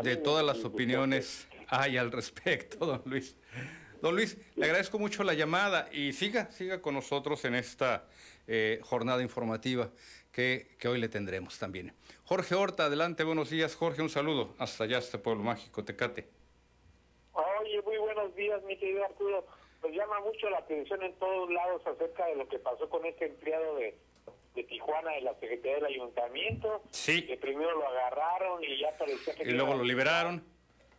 De 0.00 0.16
todas 0.16 0.44
las 0.44 0.64
opiniones 0.64 1.46
hay 1.68 1.96
al 1.96 2.10
respecto, 2.10 2.78
don 2.86 3.02
Luis. 3.04 3.36
Don 4.00 4.16
Luis, 4.16 4.36
le 4.56 4.64
agradezco 4.64 4.98
mucho 4.98 5.22
la 5.22 5.34
llamada 5.34 5.88
y 5.92 6.12
siga, 6.12 6.50
siga 6.50 6.80
con 6.80 6.94
nosotros 6.94 7.44
en 7.44 7.54
esta 7.54 8.08
eh, 8.48 8.80
jornada 8.82 9.22
informativa 9.22 9.90
que, 10.32 10.74
que 10.78 10.88
hoy 10.88 10.98
le 10.98 11.08
tendremos 11.08 11.58
también. 11.58 11.92
Jorge 12.24 12.54
Horta, 12.54 12.86
adelante, 12.86 13.22
buenos 13.22 13.50
días. 13.50 13.76
Jorge, 13.76 14.02
un 14.02 14.08
saludo. 14.08 14.54
Hasta 14.58 14.84
allá, 14.84 14.98
este 14.98 15.18
pueblo 15.18 15.44
mágico, 15.44 15.84
Tecate. 15.84 16.26
Oye, 17.32 17.80
muy 17.82 17.98
buenos 17.98 18.34
días, 18.34 18.62
mi 18.64 18.76
querido 18.76 19.04
Arturo. 19.04 19.46
Pues 19.80 19.94
llama 19.94 20.20
mucho 20.20 20.50
la 20.50 20.58
atención 20.58 21.02
en 21.02 21.14
todos 21.14 21.50
lados 21.50 21.86
acerca 21.86 22.26
de 22.26 22.36
lo 22.36 22.48
que 22.48 22.58
pasó 22.58 22.88
con 22.88 23.04
este 23.04 23.26
empleado 23.26 23.76
de, 23.76 23.96
de 24.54 24.64
Tijuana, 24.64 25.12
de 25.12 25.22
la 25.22 25.34
Secretaría 25.34 25.76
del 25.76 25.86
Ayuntamiento. 25.86 26.82
Sí. 26.90 27.26
Que 27.26 27.36
primero 27.36 27.72
lo 27.78 27.88
agarraron 27.88 28.62
y 28.62 28.78
ya 28.78 28.96
parecía 28.98 29.34
que... 29.34 29.44
Y 29.44 29.52
luego 29.52 29.74
lo 29.74 29.84
liberaron. 29.84 30.44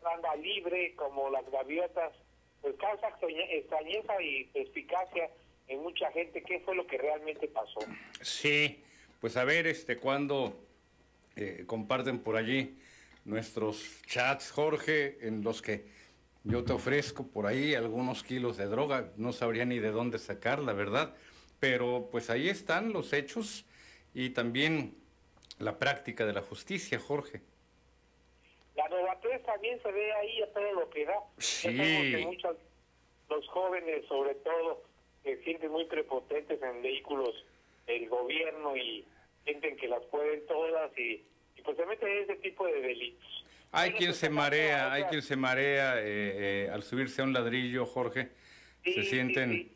Anda 0.04 0.36
libre, 0.36 0.96
como 0.96 1.30
las 1.30 1.50
gaviotas. 1.50 2.14
Pues 2.62 2.76
causa 2.78 3.10
extrañeza 3.10 4.22
y 4.22 4.46
perspicacia 4.46 5.30
en 5.68 5.82
mucha 5.82 6.12
gente. 6.12 6.42
¿Qué 6.44 6.60
fue 6.62 6.76
lo 6.76 6.88
que 6.88 6.98
realmente 6.98 7.48
pasó? 7.48 7.80
Sí, 8.22 8.84
pues 9.20 9.38
a 9.38 9.44
ver, 9.44 9.68
este, 9.68 9.98
cuando 9.98 10.60
eh, 11.36 11.64
comparten 11.66 12.20
por 12.20 12.36
allí 12.36 12.78
nuestros 13.26 14.02
chats, 14.06 14.52
Jorge, 14.52 15.18
en 15.22 15.44
los 15.44 15.62
que 15.62 15.86
yo 16.44 16.64
te 16.64 16.74
ofrezco 16.74 17.28
por 17.28 17.46
ahí 17.46 17.74
algunos 17.74 18.24
kilos 18.24 18.58
de 18.58 18.66
droga, 18.66 19.12
no 19.16 19.32
sabría 19.32 19.66
ni 19.66 19.80
de 19.80 19.92
dónde 19.92 20.20
sacar, 20.20 20.60
la 20.60 20.74
verdad, 20.74 21.16
pero 21.64 22.10
pues 22.12 22.30
ahí 22.30 22.50
están 22.50 22.92
los 22.92 23.14
hechos 23.14 23.66
y 24.14 24.32
también 24.32 24.98
la 25.60 25.80
práctica 25.80 26.26
de 26.26 26.34
la 26.34 26.42
justicia, 26.42 27.00
Jorge. 27.00 27.40
La 28.76 28.90
novatez 28.90 29.42
también 29.44 29.82
se 29.82 29.90
ve 29.90 30.12
ahí 30.12 30.42
a 30.42 30.48
todo 30.52 30.74
lo 30.74 30.90
que 30.90 31.06
da. 31.06 31.16
Sí. 31.38 31.70
Que 31.70 32.26
muchos, 32.26 32.58
los 33.30 33.48
jóvenes 33.48 34.06
sobre 34.10 34.36
todo, 34.36 34.84
se 35.24 35.42
sienten 35.46 35.72
muy 35.72 35.86
prepotentes 35.86 36.62
en 36.62 36.82
vehículos 36.82 37.34
del 37.88 38.10
gobierno 38.10 38.76
y 38.76 39.06
sienten 39.46 39.78
que 39.78 39.88
las 39.88 40.04
pueden 40.08 40.46
todas 40.48 40.92
y, 40.98 41.24
y 41.56 41.62
pues 41.64 41.78
se 41.78 41.86
meten 41.86 42.10
en 42.10 42.24
ese 42.24 42.36
tipo 42.36 42.66
de 42.66 42.82
delitos. 42.82 43.46
Hay 43.72 43.92
quien 43.94 44.10
pues, 44.10 44.18
se 44.18 44.30
marea, 44.30 44.92
hay 44.92 45.04
quien 45.04 45.22
se 45.22 45.38
marea 45.38 45.98
eh, 46.02 46.04
eh, 46.66 46.70
al 46.74 46.84
subirse 46.84 47.22
a 47.22 47.24
un 47.24 47.32
ladrillo, 47.32 47.86
Jorge. 47.86 48.32
Sí, 48.84 48.96
se 48.96 49.04
sienten, 49.04 49.52
sí. 49.52 49.73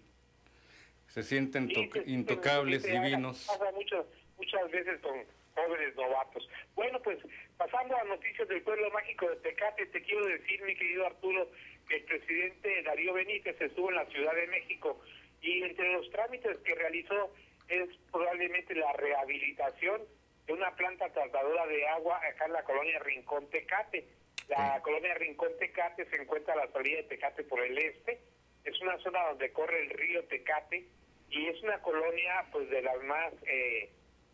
Se 1.18 1.24
sienten 1.24 1.68
Sí, 1.68 1.90
se 1.92 2.12
intocables, 2.12 2.84
se 2.84 2.92
divinos. 2.92 3.48
Pasa 3.48 3.72
muchas 3.72 4.72
veces 4.72 5.02
con 5.02 5.16
jóvenes 5.56 5.96
novatos. 5.96 6.48
Bueno, 6.76 7.02
pues 7.02 7.18
pasando 7.58 7.98
a 7.98 8.04
noticias 8.04 8.48
del 8.48 8.62
pueblo 8.62 8.92
mágico 8.92 9.28
de 9.28 9.38
Tecate, 9.38 9.88
te 9.88 10.04
quiero 10.04 10.28
decir, 10.28 10.62
mi 10.62 10.76
querido 10.76 11.08
Arturo, 11.08 11.50
que 11.90 11.96
el 11.96 12.04
presidente 12.04 12.84
Darío 12.84 13.14
Benítez 13.14 13.60
estuvo 13.60 13.90
en 13.90 13.96
la 13.96 14.06
Ciudad 14.06 14.36
de 14.36 14.46
México 14.46 15.02
y 15.42 15.64
entre 15.64 15.92
los 15.94 16.08
trámites 16.12 16.56
que 16.60 16.76
realizó 16.76 17.34
es 17.68 17.90
probablemente 18.12 18.76
la 18.76 18.94
rehabilitación 18.94 20.04
de 20.46 20.54
una 20.54 20.76
planta 20.76 21.12
tratadora 21.12 21.66
de 21.66 21.88
agua 21.88 22.22
acá 22.28 22.46
en 22.46 22.54
la 22.54 22.64
colonia 22.64 23.00
Rincón 23.00 23.50
Tecate. 23.50 24.08
La 24.50 24.80
colonia 24.84 25.16
Rincón 25.16 25.50
Tecate 25.58 26.06
se 26.12 26.22
encuentra 26.22 26.54
a 26.54 26.58
la 26.58 26.72
salida 26.72 26.98
de 26.98 27.04
Tecate 27.06 27.44
por 27.44 27.60
el 27.60 27.76
este. 27.76 28.22
Es 28.64 28.80
una 28.82 29.00
zona 29.00 29.24
donde 29.30 29.52
corre 29.52 29.82
el 29.82 29.90
río 29.90 30.24
Tecate 30.26 30.86
y 31.30 31.48
es 31.48 31.62
una 31.62 31.82
colonia 31.82 32.46
pues 32.52 32.70
de 32.70 32.82
las 32.82 33.02
más 33.04 33.34
eh, 33.46 33.90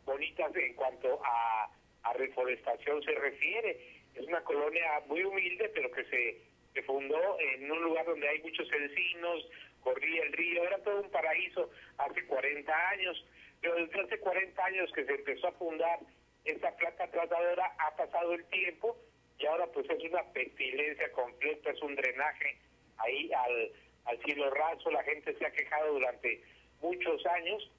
bonitas 0.05 0.55
en 0.55 0.73
cuanto 0.75 1.19
a, 1.23 1.69
a 2.03 2.13
reforestación 2.13 3.01
se 3.03 3.11
refiere. 3.15 4.03
Es 4.13 4.25
una 4.27 4.43
colonia 4.43 5.01
muy 5.07 5.23
humilde, 5.23 5.69
pero 5.73 5.91
que 5.91 6.05
se, 6.05 6.41
se 6.73 6.83
fundó 6.83 7.39
en 7.39 7.71
un 7.71 7.81
lugar 7.81 8.05
donde 8.05 8.27
hay 8.27 8.41
muchos 8.41 8.71
encinos, 8.71 9.49
corría 9.81 10.23
el 10.23 10.33
río, 10.33 10.63
era 10.63 10.77
todo 10.83 11.01
un 11.01 11.09
paraíso 11.09 11.69
hace 11.97 12.25
40 12.25 12.89
años. 12.89 13.25
Pero 13.61 13.75
desde 13.75 14.01
hace 14.01 14.19
40 14.19 14.65
años 14.65 14.91
que 14.93 15.05
se 15.05 15.13
empezó 15.13 15.47
a 15.47 15.51
fundar 15.53 15.99
esta 16.45 16.75
planta 16.75 17.07
tratadora, 17.07 17.73
ha 17.79 17.95
pasado 17.95 18.33
el 18.33 18.45
tiempo 18.45 18.97
y 19.39 19.45
ahora 19.45 19.65
pues 19.67 19.89
es 19.89 20.03
una 20.03 20.23
pestilencia 20.33 21.11
completa, 21.13 21.71
es 21.71 21.81
un 21.81 21.95
drenaje 21.95 22.57
ahí 22.97 23.31
al, 23.33 23.71
al 24.05 24.19
cielo 24.23 24.49
raso, 24.51 24.91
la 24.91 25.03
gente 25.03 25.35
se 25.37 25.45
ha 25.45 25.51
quejado 25.51 25.93
durante 25.93 26.43
muchos 26.83 27.25
años 27.25 27.71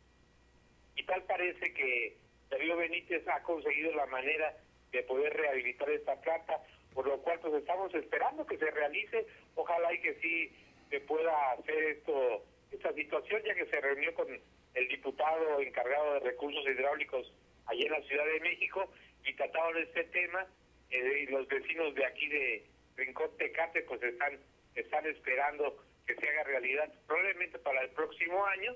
y 0.97 1.05
tal 1.05 1.23
parece 1.25 1.73
que 1.73 2.17
Darío 2.51 2.77
Benítez 2.77 3.27
ha 3.29 3.43
conseguido 3.43 3.95
la 3.95 4.07
manera 4.07 4.57
de 4.91 5.03
poder 5.03 5.33
rehabilitar 5.35 5.91
esta 5.91 6.21
planta. 6.21 6.61
por 6.95 7.09
lo 7.09 7.19
cual 7.23 7.41
pues 7.41 7.55
estamos 7.55 7.93
esperando 7.93 8.47
que 8.47 8.57
se 8.57 8.71
realice, 8.71 9.27
ojalá 9.57 9.93
y 9.93 10.01
que 10.01 10.15
sí 10.21 10.53
se 10.91 11.01
pueda 11.01 11.51
hacer 11.51 11.77
esto, 11.97 12.45
esta 12.71 12.93
situación, 12.93 13.43
ya 13.45 13.55
que 13.57 13.67
se 13.67 13.81
reunió 13.81 14.15
con 14.15 14.29
el 14.31 14.89
diputado 14.89 15.61
encargado 15.61 16.15
de 16.15 16.21
recursos 16.21 16.65
hidráulicos 16.65 17.33
allá 17.67 17.85
en 17.85 17.93
la 17.93 18.03
Ciudad 18.03 18.27
de 18.27 18.41
México 18.41 18.89
y 19.25 19.35
trataron 19.35 19.77
este 19.79 20.05
tema, 20.05 20.47
eh, 20.91 21.25
y 21.25 21.27
los 21.33 21.49
vecinos 21.49 21.95
de 21.97 22.07
aquí 22.07 22.29
de 22.29 22.65
Rincón 22.97 23.31
Tecate 23.39 23.83
pues 23.83 24.01
están, 24.01 24.39
están 24.77 25.05
esperando 25.07 25.77
que 26.07 26.15
se 26.15 26.29
haga 26.29 26.45
realidad 26.45 26.93
probablemente 27.09 27.59
para 27.59 27.83
el 27.83 27.91
próximo 27.91 28.47
año, 28.47 28.73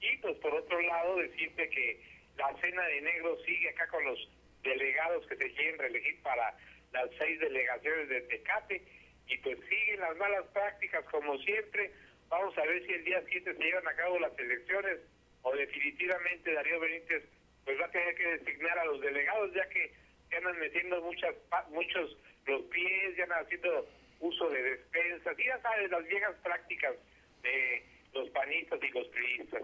y 0.00 0.16
pues 0.18 0.36
por 0.38 0.54
otro 0.54 0.80
lado 0.80 1.16
decirte 1.16 1.68
que 1.68 2.00
la 2.36 2.54
cena 2.60 2.82
de 2.86 3.00
negro 3.02 3.36
sigue 3.44 3.68
acá 3.68 3.86
con 3.88 4.04
los 4.04 4.28
delegados 4.62 5.26
que 5.26 5.36
se 5.36 5.52
quieren 5.52 5.78
reelegir 5.78 6.20
para 6.22 6.54
las 6.92 7.10
seis 7.18 7.38
delegaciones 7.40 8.08
de 8.08 8.20
Tecate. 8.22 8.82
Y 9.26 9.38
pues 9.38 9.58
siguen 9.68 10.00
las 10.00 10.16
malas 10.16 10.44
prácticas 10.52 11.04
como 11.04 11.38
siempre. 11.38 11.92
Vamos 12.28 12.56
a 12.58 12.64
ver 12.64 12.84
si 12.86 12.92
el 12.92 13.04
día 13.04 13.22
7 13.28 13.54
se 13.54 13.62
llevan 13.62 13.86
a 13.86 13.94
cabo 13.94 14.18
las 14.18 14.36
elecciones 14.38 15.00
o 15.42 15.54
definitivamente 15.54 16.52
Darío 16.52 16.80
Benítez 16.80 17.24
pues 17.64 17.80
va 17.80 17.86
a 17.86 17.90
tener 17.90 18.14
que 18.14 18.38
designar 18.38 18.78
a 18.78 18.84
los 18.86 19.00
delegados 19.00 19.52
ya 19.52 19.68
que 19.68 19.92
se 20.28 20.36
andan 20.36 20.58
metiendo 20.58 21.00
muchas 21.02 21.34
muchos 21.70 22.16
los 22.46 22.62
pies, 22.62 23.16
ya 23.16 23.24
andan 23.24 23.44
haciendo 23.44 23.88
uso 24.20 24.48
de 24.48 24.62
despensas. 24.62 25.38
Y 25.38 25.44
ya 25.44 25.60
sabes 25.60 25.90
las 25.90 26.06
viejas 26.06 26.34
prácticas 26.42 26.94
de 27.42 27.84
los 28.14 28.28
panistas 28.30 28.80
y 28.82 28.88
los 28.98 29.06
priistas. 29.08 29.62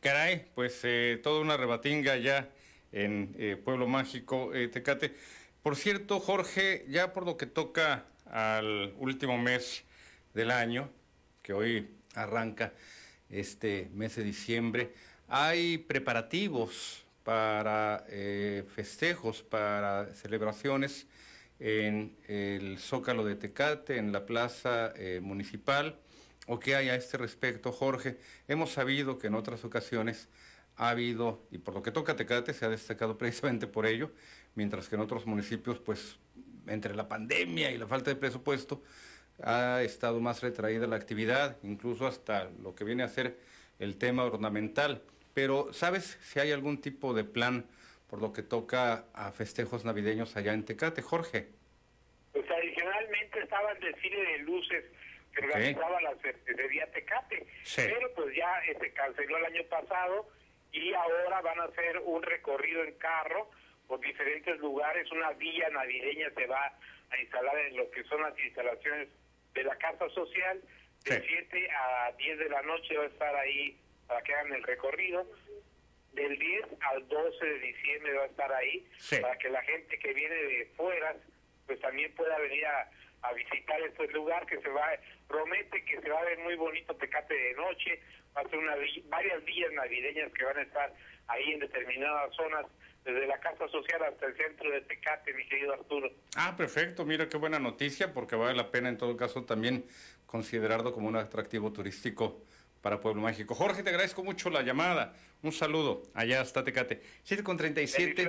Caray, 0.00 0.46
pues 0.54 0.80
eh, 0.82 1.20
toda 1.22 1.40
una 1.40 1.56
rebatinga 1.56 2.16
ya 2.16 2.48
en 2.90 3.34
eh, 3.38 3.56
Pueblo 3.56 3.86
Mágico, 3.86 4.52
eh, 4.54 4.68
Tecate. 4.68 5.14
Por 5.62 5.76
cierto, 5.76 6.18
Jorge, 6.18 6.84
ya 6.88 7.12
por 7.12 7.24
lo 7.24 7.36
que 7.36 7.46
toca 7.46 8.06
al 8.26 8.94
último 8.98 9.38
mes 9.38 9.84
del 10.34 10.50
año, 10.50 10.90
que 11.42 11.52
hoy 11.52 11.88
arranca 12.14 12.72
este 13.30 13.88
mes 13.94 14.16
de 14.16 14.24
diciembre, 14.24 14.92
hay 15.28 15.78
preparativos 15.78 17.04
para 17.22 18.04
festejos, 18.74 19.42
para 19.42 20.12
celebraciones 20.14 21.06
en 21.60 22.16
el 22.26 22.78
Zócalo 22.80 23.24
de 23.24 23.36
Tecate, 23.36 23.98
en 23.98 24.10
la 24.10 24.26
plaza 24.26 24.92
municipal 25.20 26.01
o 26.46 26.58
qué 26.58 26.74
hay 26.74 26.88
a 26.88 26.94
este 26.94 27.18
respecto, 27.18 27.72
Jorge. 27.72 28.18
Hemos 28.48 28.72
sabido 28.72 29.18
que 29.18 29.28
en 29.28 29.34
otras 29.34 29.64
ocasiones 29.64 30.28
ha 30.76 30.90
habido, 30.90 31.42
y 31.50 31.58
por 31.58 31.74
lo 31.74 31.82
que 31.82 31.90
toca 31.90 32.16
Tecate 32.16 32.54
se 32.54 32.64
ha 32.64 32.68
destacado 32.68 33.18
precisamente 33.18 33.66
por 33.66 33.86
ello, 33.86 34.10
mientras 34.54 34.88
que 34.88 34.96
en 34.96 35.02
otros 35.02 35.26
municipios, 35.26 35.78
pues 35.78 36.18
entre 36.66 36.94
la 36.94 37.08
pandemia 37.08 37.70
y 37.70 37.78
la 37.78 37.86
falta 37.86 38.10
de 38.10 38.16
presupuesto, 38.16 38.82
ha 39.42 39.82
estado 39.82 40.20
más 40.20 40.42
retraída 40.42 40.86
la 40.86 40.96
actividad, 40.96 41.56
incluso 41.62 42.06
hasta 42.06 42.50
lo 42.62 42.74
que 42.74 42.84
viene 42.84 43.02
a 43.02 43.08
ser 43.08 43.38
el 43.78 43.96
tema 43.96 44.24
ornamental. 44.24 45.02
Pero, 45.34 45.72
¿sabes 45.72 46.18
si 46.22 46.38
hay 46.40 46.52
algún 46.52 46.80
tipo 46.80 47.14
de 47.14 47.24
plan 47.24 47.66
por 48.08 48.20
lo 48.20 48.32
que 48.32 48.42
toca 48.42 49.06
a 49.14 49.32
festejos 49.32 49.84
navideños 49.84 50.36
allá 50.36 50.52
en 50.52 50.64
Tecate, 50.64 51.02
Jorge? 51.02 51.48
Pues 52.32 52.44
adicionalmente 52.50 53.40
estaba 53.40 53.72
el 53.72 53.80
desfile 53.80 54.22
de 54.22 54.38
luces 54.40 54.84
que 55.32 55.44
organizaba 55.44 56.00
la 56.00 56.14
cervecería 56.16 56.90
Tecate. 56.92 57.46
Pero 57.76 58.12
pues 58.14 58.34
ya 58.36 58.60
se 58.64 58.72
este, 58.72 58.92
canceló 58.92 59.38
el 59.38 59.46
año 59.46 59.64
pasado 59.68 60.28
y 60.72 60.92
ahora 60.94 61.40
van 61.40 61.60
a 61.60 61.64
hacer 61.64 61.98
un 62.04 62.22
recorrido 62.22 62.84
en 62.84 62.94
carro 62.94 63.50
por 63.86 64.00
diferentes 64.00 64.58
lugares. 64.58 65.10
Una 65.10 65.32
villa 65.32 65.68
navideña 65.70 66.30
se 66.34 66.46
va 66.46 66.72
a 67.10 67.20
instalar 67.20 67.58
en 67.58 67.76
lo 67.76 67.90
que 67.90 68.04
son 68.04 68.22
las 68.22 68.38
instalaciones 68.38 69.08
de 69.54 69.64
la 69.64 69.76
Casa 69.76 70.08
Social. 70.10 70.62
De 71.04 71.20
7 71.20 71.68
a 71.70 72.12
10 72.16 72.38
de 72.38 72.48
la 72.48 72.62
noche 72.62 72.96
va 72.96 73.04
a 73.04 73.08
estar 73.08 73.34
ahí 73.36 73.76
para 74.06 74.22
que 74.22 74.34
hagan 74.34 74.52
el 74.54 74.62
recorrido. 74.62 75.26
Del 76.12 76.38
10 76.38 76.64
al 76.80 77.08
12 77.08 77.44
de 77.44 77.58
diciembre 77.58 78.12
va 78.14 78.22
a 78.24 78.26
estar 78.26 78.52
ahí 78.52 78.86
para 79.20 79.36
que 79.38 79.48
la 79.48 79.62
gente 79.62 79.98
que 79.98 80.12
viene 80.12 80.34
de 80.34 80.66
fuera 80.76 81.16
pues 81.66 81.80
también 81.80 82.12
pueda 82.14 82.38
venir 82.38 82.66
a 82.66 82.90
a 83.22 83.32
visitar 83.32 83.80
este 83.82 84.08
lugar 84.08 84.46
que 84.46 84.60
se 84.60 84.68
va, 84.68 84.86
promete 85.28 85.84
que 85.84 86.00
se 86.00 86.08
va 86.08 86.20
a 86.20 86.24
ver 86.24 86.38
muy 86.40 86.56
bonito 86.56 86.94
Tecate 86.96 87.34
de 87.34 87.54
noche, 87.54 88.00
va 88.36 88.42
a 88.42 88.48
ser 88.48 88.58
una, 88.58 88.74
varias 89.06 89.44
villas 89.44 89.72
navideñas 89.72 90.32
que 90.32 90.44
van 90.44 90.58
a 90.58 90.62
estar 90.62 90.92
ahí 91.28 91.52
en 91.52 91.60
determinadas 91.60 92.34
zonas, 92.34 92.66
desde 93.04 93.26
la 93.26 93.38
Casa 93.40 93.66
Social 93.68 94.02
hasta 94.04 94.26
el 94.26 94.36
centro 94.36 94.70
de 94.70 94.80
Tecate, 94.82 95.34
mi 95.34 95.46
querido 95.48 95.72
Arturo. 95.72 96.10
Ah, 96.36 96.54
perfecto, 96.56 97.04
mira 97.04 97.28
qué 97.28 97.36
buena 97.36 97.58
noticia, 97.58 98.12
porque 98.12 98.36
vale 98.36 98.54
la 98.54 98.70
pena 98.70 98.88
en 98.88 98.96
todo 98.96 99.16
caso 99.16 99.44
también 99.44 99.84
considerarlo 100.26 100.92
como 100.92 101.08
un 101.08 101.16
atractivo 101.16 101.72
turístico 101.72 102.42
para 102.80 103.00
Pueblo 103.00 103.22
Mágico. 103.22 103.54
Jorge, 103.54 103.82
te 103.82 103.90
agradezco 103.90 104.22
mucho 104.22 104.50
la 104.50 104.62
llamada. 104.62 105.14
Un 105.42 105.52
saludo 105.52 106.02
allá 106.14 106.40
hasta 106.40 106.64
Tecate. 106.64 107.02
7 107.24 107.42
con 107.42 107.56
37. 107.56 108.28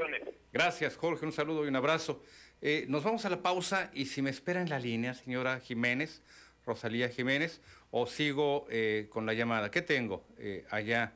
Gracias, 0.51 0.97
Jorge. 0.97 1.25
Un 1.25 1.31
saludo 1.31 1.65
y 1.65 1.67
un 1.67 1.75
abrazo. 1.75 2.23
Eh, 2.66 2.86
nos 2.88 3.03
vamos 3.03 3.26
a 3.26 3.30
la 3.30 3.41
pausa 3.41 3.91
y 3.93 4.05
si 4.05 4.22
me 4.22 4.30
espera 4.30 4.61
en 4.61 4.70
la 4.70 4.80
línea, 4.80 5.14
señora 5.14 5.59
Jiménez, 5.59 6.22
Rosalía 6.66 7.09
Jiménez, 7.09 7.59
o 7.91 8.07
sigo 8.07 8.68
eh, 8.70 9.07
con 9.09 9.26
la 9.26 9.34
llamada. 9.34 9.70
¿Qué 9.70 9.82
tengo 9.82 10.24
eh, 10.38 10.66
allá 10.70 11.11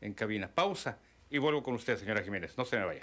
en 0.00 0.14
cabina? 0.14 0.48
Pausa 0.48 0.98
y 1.28 1.36
vuelvo 1.36 1.62
con 1.62 1.74
usted, 1.74 1.98
señora 1.98 2.22
Jiménez. 2.22 2.56
No 2.56 2.64
se 2.64 2.78
me 2.78 2.86
vaya. 2.86 3.02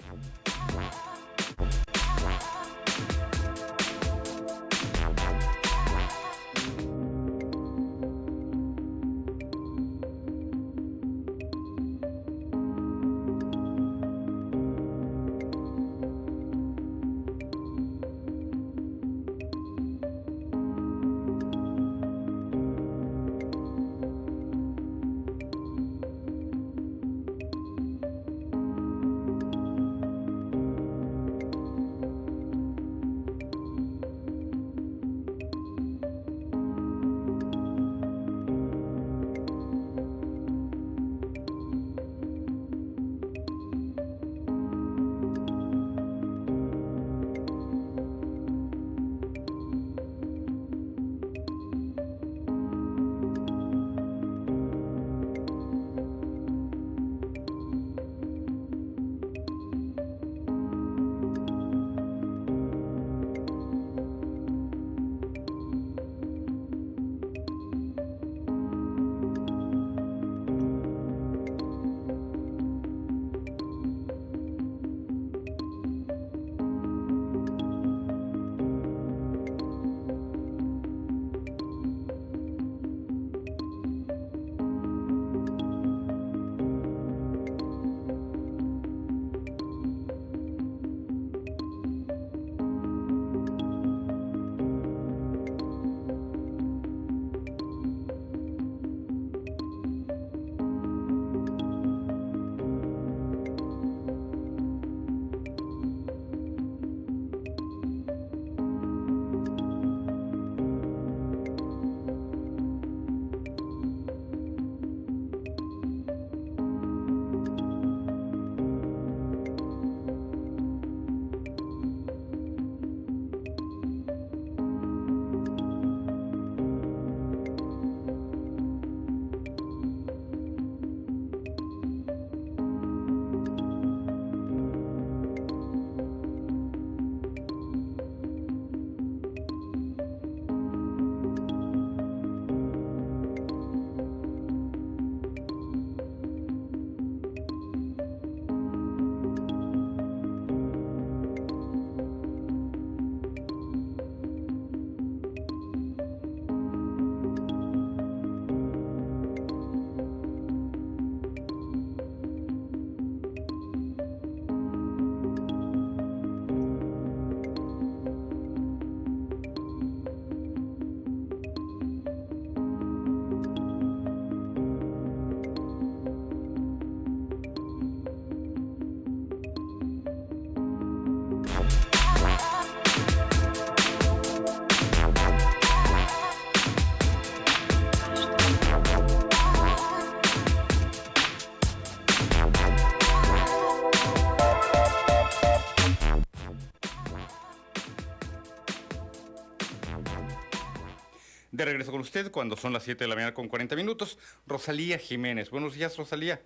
Regreso 201.64 201.90
con 201.92 202.00
usted 202.00 202.30
cuando 202.30 202.56
son 202.56 202.72
las 202.72 202.82
7 202.84 203.04
de 203.04 203.08
la 203.08 203.14
mañana 203.14 203.34
con 203.34 203.48
40 203.48 203.76
minutos. 203.76 204.18
Rosalía 204.46 204.98
Jiménez. 204.98 205.50
Buenos 205.50 205.74
días, 205.74 205.96
Rosalía. 205.96 206.40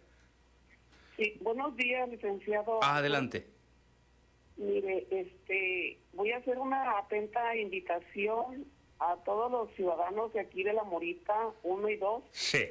Sí, 1.16 1.36
buenos 1.40 1.76
días, 1.76 2.08
licenciado. 2.08 2.82
Adelante. 2.82 3.46
Mire, 4.56 5.06
este, 5.10 5.98
voy 6.12 6.32
a 6.32 6.38
hacer 6.38 6.58
una 6.58 6.98
atenta 6.98 7.54
invitación 7.56 8.66
a 8.98 9.16
todos 9.24 9.50
los 9.50 9.70
ciudadanos 9.76 10.32
de 10.32 10.40
aquí 10.40 10.64
de 10.64 10.72
La 10.72 10.82
Morita, 10.82 11.50
1 11.62 11.88
y 11.88 11.96
2, 11.96 12.24
Sí. 12.32 12.64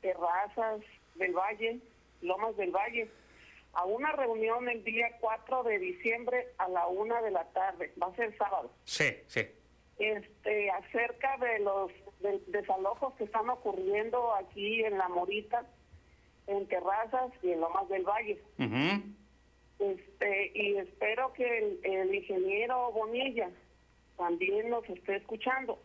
Terrazas 0.00 0.80
del 1.16 1.32
Valle, 1.32 1.80
Lomas 2.22 2.56
del 2.56 2.70
Valle, 2.70 3.10
a 3.74 3.84
una 3.84 4.12
reunión 4.12 4.68
el 4.70 4.82
día 4.84 5.08
4 5.20 5.62
de 5.64 5.78
diciembre 5.78 6.48
a 6.56 6.68
la 6.68 6.86
1 6.86 7.22
de 7.22 7.30
la 7.30 7.44
tarde, 7.48 7.92
va 8.02 8.06
a 8.06 8.16
ser 8.16 8.34
sábado, 8.38 8.70
Sí, 8.84 9.04
sí. 9.26 9.42
Este, 9.98 10.70
acerca 10.70 11.36
de 11.38 11.58
los 11.60 11.90
de- 12.20 12.42
desalojos 12.48 13.14
que 13.14 13.24
están 13.24 13.48
ocurriendo 13.50 14.34
aquí 14.34 14.84
en 14.84 14.98
La 14.98 15.08
Morita, 15.08 15.64
en 16.46 16.66
Terrazas 16.68 17.32
y 17.42 17.50
en 17.52 17.60
Lomas 17.60 17.88
del 17.88 18.04
Valle. 18.04 18.40
Este, 19.78 20.52
y 20.54 20.76
espero 20.78 21.32
que 21.34 21.58
el, 21.58 21.80
el 21.84 22.14
ingeniero 22.14 22.90
Bonilla 22.92 23.50
también 24.16 24.70
nos 24.70 24.88
esté 24.88 25.16
escuchando, 25.16 25.78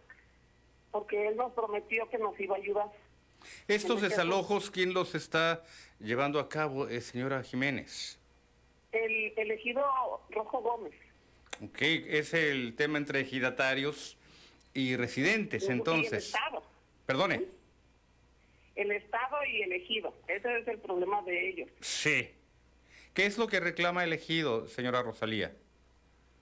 porque 0.92 1.28
él 1.28 1.36
nos 1.36 1.52
prometió 1.54 2.10
que 2.10 2.18
nos 2.18 2.40
iba 2.40 2.56
a 2.56 2.60
ayudar. 2.60 2.92
Estos 3.68 3.98
este 3.98 4.10
desalojos, 4.10 4.72
¿quién 4.72 4.94
los 4.94 5.14
está 5.16 5.64
llevando 6.00 6.40
a 6.40 6.48
cabo, 6.48 6.88
eh, 6.88 7.02
señora 7.02 7.44
Jiménez? 7.44 8.18
El 8.94 9.34
elegido 9.38 9.84
Rojo 10.30 10.62
Gómez. 10.62 10.94
Ok, 11.64 11.78
es 11.82 12.34
el 12.34 12.76
tema 12.76 12.98
entre 12.98 13.22
ejidatarios 13.22 14.18
y 14.74 14.96
residentes, 14.96 15.64
Y 15.64 15.68
el 15.68 15.72
entonces. 15.74 16.26
Estado. 16.26 16.64
Perdone. 17.06 17.46
El 18.76 18.92
Estado 18.92 19.38
y 19.46 19.62
elegido. 19.62 20.14
Ese 20.28 20.60
es 20.60 20.68
el 20.68 20.80
problema 20.80 21.22
de 21.24 21.50
ellos. 21.50 21.70
Sí. 21.82 22.30
¿Qué 23.14 23.26
es 23.26 23.38
lo 23.38 23.48
que 23.48 23.60
reclama 23.60 24.04
el 24.04 24.14
ejido, 24.14 24.68
señora 24.68 25.04
Rosalía? 25.04 25.54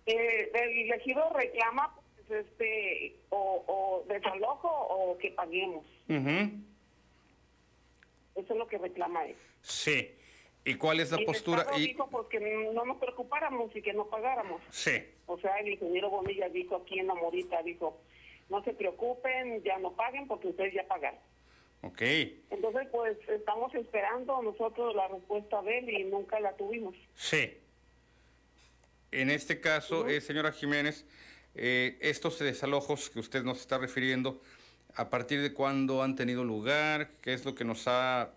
Eh, 0.06 0.52
el 0.54 0.70
elegido 0.92 1.30
reclama 1.34 1.94
pues, 2.28 2.46
este 2.46 3.16
o, 3.30 3.64
o 3.68 4.06
desalojo 4.14 4.70
o 4.70 5.18
que 5.18 5.32
paguemos. 5.32 5.86
Eso 6.08 6.24
es 8.54 8.58
lo 8.58 8.68
que 8.68 8.78
reclama 8.78 9.26
él. 9.26 9.36
Sí. 9.64 10.12
¿Y 10.66 10.76
cuál 10.76 11.00
es 11.00 11.12
la 11.12 11.22
Y 11.22 11.26
postura? 11.26 11.66
Y... 11.78 11.88
dijo 11.88 12.08
pues, 12.10 12.28
que 12.28 12.40
no 12.40 12.86
nos 12.86 12.98
preocupáramos 12.98 13.76
y 13.76 13.82
que 13.82 13.94
no 13.94 14.08
pagáramos. 14.08 14.62
Sí. 14.70 15.04
O 15.26 15.40
sea, 15.40 15.58
el 15.58 15.70
ingeniero 15.70 16.10
Bonilla 16.10 16.50
dijo 16.50 16.76
aquí 16.76 17.00
en 17.00 17.08
la 17.08 17.16
Morita, 17.16 17.62
dijo, 17.64 17.98
no 18.50 18.64
se 18.64 18.74
preocupen, 18.74 19.64
ya 19.64 19.78
no 19.78 19.94
paguen 19.94 20.28
porque 20.28 20.50
ustedes 20.50 20.74
ya 20.74 20.88
pagaron. 20.88 21.20
Ok. 21.82 22.02
Entonces, 22.50 22.88
pues 22.92 23.18
estamos 23.30 23.74
esperando 23.74 24.42
nosotros 24.42 24.96
la 24.96 25.08
respuesta 25.08 25.62
de 25.62 25.80
él 25.80 25.90
y 25.90 26.04
nunca 26.06 26.40
la 26.40 26.54
tuvimos. 26.54 26.96
Sí. 27.16 27.58
En 29.12 29.32
este 29.32 29.62
caso, 29.62 30.08
eh, 30.08 30.22
señora 30.22 30.52
Jiménez, 30.52 31.06
eh, 31.56 31.98
estos 32.02 32.38
desalojos 32.40 33.10
que 33.10 33.20
usted 33.20 33.44
nos 33.44 33.62
está 33.62 33.78
refiriendo, 33.78 34.42
¿a 34.96 35.10
partir 35.10 35.42
de 35.42 35.54
cuándo 35.54 36.04
han 36.04 36.16
tenido 36.16 36.44
lugar? 36.44 37.12
¿Qué 37.22 37.34
es 37.34 37.46
lo 37.46 37.56
que 37.56 37.64
nos 37.64 37.88
ha 37.88 38.34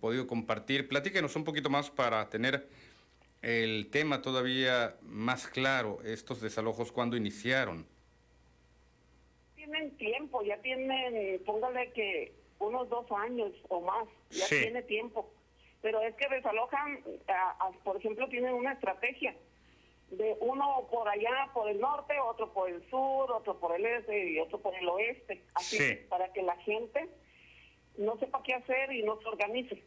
podido 0.00 0.26
compartir? 0.26 0.88
Platíquenos 0.88 1.36
un 1.36 1.44
poquito 1.44 1.70
más 1.70 1.90
para 1.90 2.28
tener 2.28 2.68
el 3.42 3.88
tema 3.90 4.22
todavía 4.22 4.96
más 5.02 5.46
claro. 5.46 5.98
Estos 6.04 6.40
desalojos, 6.40 6.92
¿cuándo 6.92 7.16
iniciaron? 7.16 7.86
Tienen 9.56 9.96
tiempo, 9.96 10.42
ya 10.42 10.58
tienen, 10.58 11.42
póngale 11.44 11.90
que 11.92 12.32
unos 12.58 12.88
dos 12.88 13.06
años 13.12 13.52
o 13.68 13.80
más, 13.80 14.06
ya 14.30 14.46
Sí. 14.46 14.60
tiene 14.62 14.82
tiempo. 14.82 15.30
Pero 15.82 16.00
es 16.02 16.14
que 16.14 16.26
desalojan, 16.28 17.00
a- 17.28 17.66
a- 17.66 17.72
por 17.84 17.96
ejemplo, 17.96 18.28
tienen 18.28 18.54
una 18.54 18.72
estrategia 18.72 19.34
de 20.10 20.36
uno 20.40 20.86
por 20.90 21.08
allá, 21.08 21.50
por 21.52 21.68
el 21.68 21.80
norte, 21.80 22.14
otro 22.20 22.52
por 22.52 22.70
el 22.70 22.82
sur, 22.88 23.30
otro 23.32 23.58
por 23.58 23.74
el 23.74 23.84
este 23.84 24.30
y 24.32 24.38
otro 24.38 24.60
por 24.60 24.74
el 24.74 24.88
oeste. 24.88 25.42
Así, 25.54 25.76
Sí. 25.78 25.94
para 26.08 26.32
que 26.32 26.42
la 26.42 26.56
gente 26.58 27.08
no 27.98 28.18
sepa 28.18 28.42
qué 28.42 28.54
hacer 28.54 28.92
y 28.92 29.02
no 29.02 29.18
se 29.20 29.28
organice. 29.28 29.82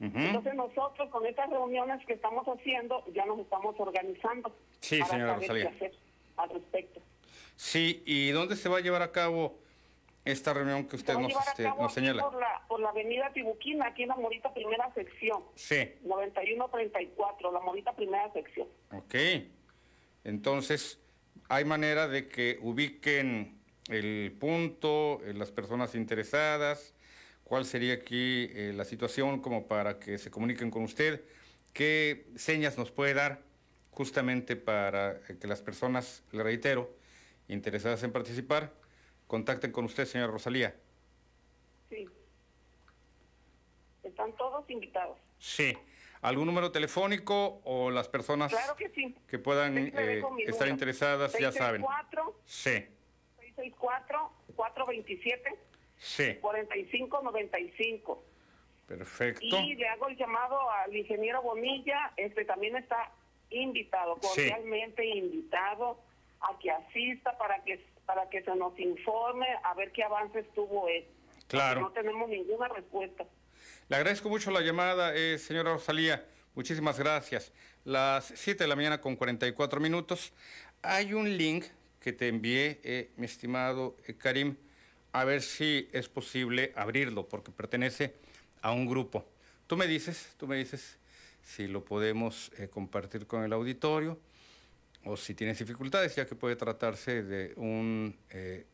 Entonces 0.00 0.54
nosotros 0.54 1.10
con 1.10 1.26
estas 1.26 1.50
reuniones 1.50 2.04
que 2.06 2.14
estamos 2.14 2.46
haciendo 2.46 3.04
ya 3.12 3.26
nos 3.26 3.38
estamos 3.40 3.74
organizando 3.78 4.50
Sí, 4.80 4.98
para 4.98 5.10
señora 5.10 5.32
saber 5.34 5.48
Rosalía. 5.48 5.70
qué 5.70 5.76
hacer 5.86 5.92
al 6.38 6.48
respecto. 6.50 7.00
Sí, 7.56 8.02
¿y 8.06 8.30
dónde 8.30 8.56
se 8.56 8.70
va 8.70 8.78
a 8.78 8.80
llevar 8.80 9.02
a 9.02 9.12
cabo 9.12 9.58
esta 10.24 10.54
reunión 10.54 10.88
que 10.88 10.96
usted 10.96 11.14
nos, 11.18 11.32
este, 11.48 11.64
nos 11.64 11.92
señala? 11.92 12.22
por 12.22 12.40
la, 12.40 12.62
por 12.66 12.80
la 12.80 12.88
avenida 12.88 13.30
Tibuquina, 13.34 13.88
aquí 13.88 14.02
en 14.04 14.08
la 14.08 14.16
Morita 14.16 14.52
Primera 14.54 14.90
Sección, 14.94 15.42
Sí. 15.54 15.76
9134, 16.02 17.52
la 17.52 17.60
Morita 17.60 17.92
Primera 17.94 18.32
Sección. 18.32 18.68
Ok. 18.92 19.14
Entonces, 20.24 20.98
¿hay 21.50 21.64
manera 21.66 22.08
de 22.08 22.28
que 22.28 22.58
ubiquen 22.62 23.58
el 23.88 24.32
punto, 24.38 25.20
eh, 25.24 25.34
las 25.34 25.50
personas 25.52 25.94
interesadas? 25.94 26.94
¿Cuál 27.50 27.64
sería 27.64 27.94
aquí 27.94 28.48
eh, 28.54 28.72
la 28.76 28.84
situación 28.84 29.40
como 29.40 29.66
para 29.66 29.98
que 29.98 30.18
se 30.18 30.30
comuniquen 30.30 30.70
con 30.70 30.84
usted? 30.84 31.24
¿Qué 31.72 32.26
señas 32.36 32.78
nos 32.78 32.92
puede 32.92 33.12
dar 33.12 33.40
justamente 33.90 34.54
para 34.54 35.16
eh, 35.28 35.36
que 35.40 35.48
las 35.48 35.60
personas, 35.60 36.22
le 36.30 36.44
reitero, 36.44 36.94
interesadas 37.48 38.04
en 38.04 38.12
participar, 38.12 38.72
contacten 39.26 39.72
con 39.72 39.84
usted, 39.84 40.04
señora 40.04 40.30
Rosalía? 40.30 40.76
Sí. 41.88 42.08
Están 44.04 44.32
todos 44.36 44.70
invitados. 44.70 45.18
Sí. 45.40 45.76
¿Algún 46.22 46.46
número 46.46 46.70
telefónico 46.70 47.62
o 47.64 47.90
las 47.90 48.06
personas 48.06 48.52
Claro 48.52 48.76
que 48.76 48.90
sí. 48.90 49.12
que 49.26 49.40
puedan 49.40 49.76
eh, 49.76 50.22
estar 50.46 50.68
interesadas 50.68 51.32
ya 51.36 51.50
saben? 51.50 51.82
664 51.82 52.36
Sí, 52.44 52.86
664-427. 54.56 55.69
Sí, 56.00 56.34
4595 56.40 58.24
perfecto. 58.86 59.44
y 59.46 59.74
le 59.76 59.88
hago 59.88 60.08
el 60.08 60.16
llamado 60.16 60.70
al 60.70 60.94
ingeniero 60.96 61.42
Bonilla, 61.42 62.12
este 62.16 62.44
también 62.44 62.76
está 62.76 63.12
invitado, 63.50 64.16
Sí. 64.20 64.28
cordialmente 64.48 65.04
invitado 65.06 66.00
a 66.40 66.58
que 66.58 66.70
asista 66.70 67.36
para 67.38 67.62
que 67.64 67.84
para 68.06 68.28
que 68.28 68.42
se 68.42 68.52
nos 68.56 68.76
informe 68.80 69.46
a 69.62 69.72
ver 69.74 69.92
qué 69.92 70.02
avances 70.02 70.44
tuvo 70.52 70.88
él. 70.88 71.04
porque 71.04 71.46
Claro. 71.46 71.80
No 71.82 71.92
tenemos 71.92 72.28
ninguna 72.28 72.66
respuesta. 72.66 73.24
Le 73.88 73.96
agradezco 73.96 74.28
mucho 74.28 74.50
la 74.50 74.60
llamada, 74.62 75.14
eh, 75.14 75.38
señora 75.38 75.72
Rosalía. 75.72 76.24
Muchísimas 76.56 76.98
gracias. 76.98 77.52
Las 77.84 78.24
7 78.34 78.64
de 78.64 78.68
la 78.68 78.74
mañana 78.74 79.00
con 79.00 79.14
44 79.14 79.78
minutos. 79.80 80.32
Hay 80.82 81.12
un 81.14 81.36
link 81.36 81.66
que 82.00 82.12
te 82.12 82.26
envié, 82.26 82.80
eh, 82.82 83.10
mi 83.16 83.26
estimado 83.26 83.96
eh, 84.08 84.14
Karim, 84.16 84.56
a 85.12 85.24
ver 85.24 85.42
si 85.42 85.88
es 85.92 86.08
posible 86.08 86.72
abrirlo, 86.76 87.28
porque 87.28 87.50
pertenece 87.50 88.14
a 88.62 88.72
un 88.72 88.86
grupo. 88.86 89.26
Tú 89.66 89.76
me 89.76 89.86
dices, 89.86 90.34
tú 90.36 90.46
me 90.46 90.56
dices 90.56 90.98
si 91.42 91.66
lo 91.66 91.84
podemos 91.84 92.52
eh, 92.58 92.68
compartir 92.68 93.26
con 93.26 93.42
el 93.42 93.52
auditorio 93.52 94.18
o 95.04 95.16
si 95.16 95.34
tienes 95.34 95.58
dificultades, 95.58 96.14
ya 96.14 96.26
que 96.26 96.34
puede 96.34 96.56
tratarse 96.56 97.22
de 97.22 97.54
un 97.56 98.16
eh, 98.30 98.66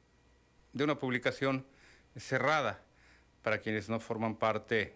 de 0.72 0.84
una 0.84 0.98
publicación 0.98 1.64
cerrada 2.16 2.82
para 3.42 3.58
quienes 3.58 3.88
no 3.88 4.00
forman 4.00 4.36
parte 4.36 4.94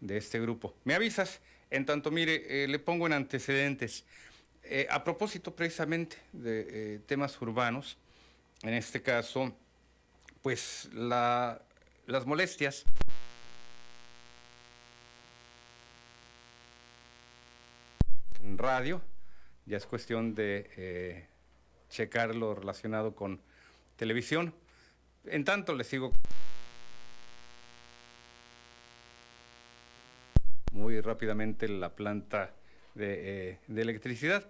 de 0.00 0.16
este 0.16 0.40
grupo. 0.40 0.74
Me 0.84 0.94
avisas, 0.94 1.40
en 1.70 1.84
tanto, 1.84 2.10
mire, 2.10 2.64
eh, 2.64 2.68
le 2.68 2.78
pongo 2.78 3.06
en 3.06 3.12
antecedentes. 3.12 4.04
A 4.90 5.02
propósito 5.02 5.56
precisamente 5.56 6.16
de 6.32 7.00
temas 7.06 7.38
urbanos, 7.42 7.98
en 8.62 8.74
este 8.74 9.02
caso, 9.02 9.52
pues 10.42 10.88
la- 10.92 11.60
las 12.06 12.26
molestias 12.26 12.84
en 18.42 18.58
radio, 18.58 19.00
ya 19.66 19.76
es 19.76 19.86
cuestión 19.86 20.34
de 20.34 20.70
eh, 20.76 21.26
checar 21.90 22.34
lo 22.34 22.54
relacionado 22.54 23.14
con 23.14 23.40
televisión. 23.96 24.54
En 25.24 25.44
tanto, 25.44 25.74
le 25.74 25.84
sigo 25.84 26.12
muy 30.72 31.00
rápidamente 31.00 31.68
la 31.68 31.90
planta 31.94 32.50
de, 32.94 33.50
eh, 33.52 33.58
electricidad. 33.68 34.44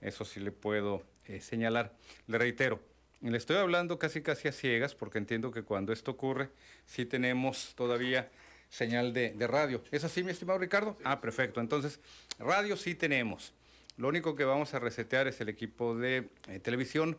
Eso 0.00 0.24
sí 0.24 0.40
le 0.40 0.52
puedo 0.52 1.02
eh, 1.26 1.40
señalar. 1.40 1.92
Le 2.26 2.38
reitero, 2.38 2.80
le 3.20 3.36
estoy 3.36 3.56
hablando 3.56 3.98
casi 3.98 4.22
casi 4.22 4.48
a 4.48 4.52
ciegas 4.52 4.94
porque 4.94 5.18
entiendo 5.18 5.50
que 5.50 5.62
cuando 5.62 5.92
esto 5.92 6.12
ocurre 6.12 6.50
sí 6.86 7.04
tenemos 7.04 7.74
todavía 7.74 8.28
señal 8.70 9.12
de, 9.12 9.30
de 9.30 9.46
radio. 9.46 9.82
¿Es 9.90 10.04
así, 10.04 10.22
mi 10.22 10.30
estimado 10.30 10.58
Ricardo? 10.58 10.96
Ah, 11.04 11.20
perfecto. 11.20 11.60
Entonces, 11.60 12.00
radio 12.38 12.76
sí 12.76 12.94
tenemos. 12.94 13.52
Lo 13.96 14.08
único 14.08 14.36
que 14.36 14.44
vamos 14.44 14.74
a 14.74 14.78
resetear 14.78 15.26
es 15.26 15.40
el 15.40 15.48
equipo 15.48 15.96
de 15.96 16.28
eh, 16.46 16.60
televisión 16.60 17.18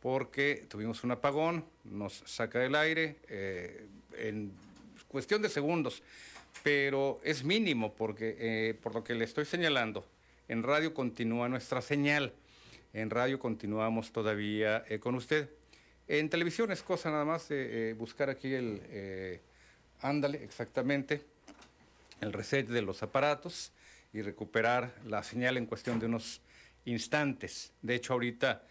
porque 0.00 0.66
tuvimos 0.68 1.02
un 1.04 1.12
apagón, 1.12 1.64
nos 1.84 2.22
saca 2.26 2.58
del 2.58 2.74
aire 2.74 3.16
eh, 3.28 3.86
en 4.16 4.52
cuestión 5.08 5.42
de 5.42 5.48
segundos, 5.48 6.02
pero 6.62 7.20
es 7.24 7.44
mínimo 7.44 7.94
porque 7.94 8.36
eh, 8.38 8.74
por 8.74 8.94
lo 8.94 9.04
que 9.04 9.14
le 9.14 9.24
estoy 9.24 9.44
señalando, 9.44 10.06
en 10.48 10.62
radio 10.62 10.94
continúa 10.94 11.48
nuestra 11.48 11.82
señal, 11.82 12.32
en 12.92 13.10
radio 13.10 13.38
continuamos 13.38 14.12
todavía 14.12 14.84
eh, 14.88 14.98
con 14.98 15.14
usted. 15.14 15.50
En 16.08 16.28
televisión 16.28 16.72
es 16.72 16.82
cosa 16.82 17.10
nada 17.10 17.24
más 17.24 17.48
de 17.48 17.94
buscar 17.96 18.28
aquí 18.28 18.52
el, 18.52 19.40
ándale, 20.00 20.42
exactamente, 20.42 21.24
el 22.20 22.32
reset 22.32 22.68
de 22.68 22.82
los 22.82 23.02
aparatos 23.02 23.72
y 24.12 24.20
recuperar 24.20 24.94
la 25.06 25.22
señal 25.22 25.56
en 25.56 25.66
cuestión 25.66 25.98
de 25.98 26.06
unos 26.06 26.40
instantes. 26.84 27.72
De 27.80 27.94
hecho, 27.94 28.12
ahorita 28.12 28.62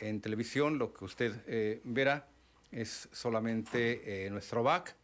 en 0.00 0.20
televisión 0.20 0.78
lo 0.78 0.92
que 0.92 1.04
usted 1.04 1.34
eh, 1.46 1.80
verá 1.84 2.26
es 2.70 3.08
solamente 3.12 4.26
eh, 4.26 4.30
nuestro 4.30 4.62
back, 4.62 4.94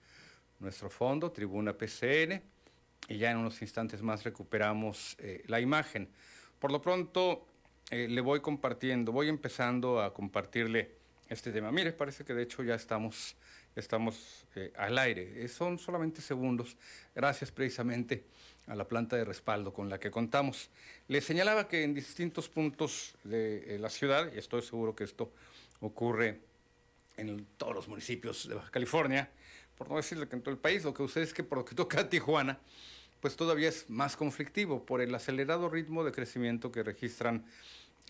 nuestro 0.59 0.91
fondo, 0.91 1.31
tribuna 1.31 1.73
PCN, 1.73 2.43
y 3.09 3.18
ya 3.18 3.31
en 3.31 3.39
unos 3.39 3.61
instantes 3.62 4.03
más 4.03 4.25
recuperamos 4.25 5.16
eh, 5.18 5.43
la 5.47 5.61
imagen. 5.61 6.09
Por 6.59 6.71
lo 6.71 6.83
pronto 6.83 7.47
le 7.91 8.20
voy 8.20 8.41
compartiendo, 8.41 9.12
voy 9.12 9.28
empezando 9.28 10.01
a 10.01 10.14
compartirle 10.14 10.93
este 11.28 11.53
tema. 11.53 11.72
Mire, 11.72 11.93
parece 11.93 12.24
que 12.24 12.34
de 12.34 12.43
hecho 12.43 12.62
ya 12.62 12.74
estamos, 12.74 13.36
estamos 13.74 14.47
al 14.76 14.99
aire. 14.99 15.47
son 15.49 15.78
solamente 15.78 16.22
segundos, 16.22 16.76
gracias 17.14 17.51
precisamente 17.51 18.24
a 18.66 18.76
la 18.76 18.86
planta 18.86 19.16
de 19.16 19.24
respaldo 19.24 19.72
con 19.72 19.88
la 19.88 19.99
que 19.99 20.11
contamos. 20.11 20.70
Le 21.09 21.20
señalaba 21.20 21.66
que 21.66 21.82
en 21.82 21.93
distintos 21.93 22.49
puntos 22.49 23.14
de 23.24 23.74
eh, 23.74 23.78
la 23.78 23.91
ciudad, 23.91 24.30
y 24.32 24.38
estoy 24.38 24.62
seguro 24.62 24.95
que 24.95 25.05
esto 25.05 25.32
ocurre 25.80 26.41
en 27.16 27.47
todos 27.57 27.74
los 27.74 27.88
municipios 27.88 28.49
de 28.49 28.55
Baja 28.55 28.70
California, 28.70 29.28
por 29.76 29.88
no 29.88 29.97
decirle 29.97 30.28
que 30.28 30.36
en 30.36 30.43
todo 30.43 30.53
el 30.53 30.61
país, 30.61 30.84
lo 30.84 30.95
que 30.95 31.03
sucede 31.03 31.24
es 31.24 31.34
que 31.34 31.43
por 31.43 31.59
lo 31.59 31.64
que 31.64 31.74
toca 31.76 32.01
a 32.01 32.09
Tijuana, 32.09 32.61
pues 33.20 33.36
todavía 33.36 33.68
es 33.68 33.91
más 33.91 34.16
conflictivo 34.16 34.86
por 34.86 35.01
el 35.01 35.14
acelerado 35.14 35.68
ritmo 35.68 36.05
de 36.05 36.12
crecimiento 36.12 36.70
que 36.70 36.82
registran 36.82 37.45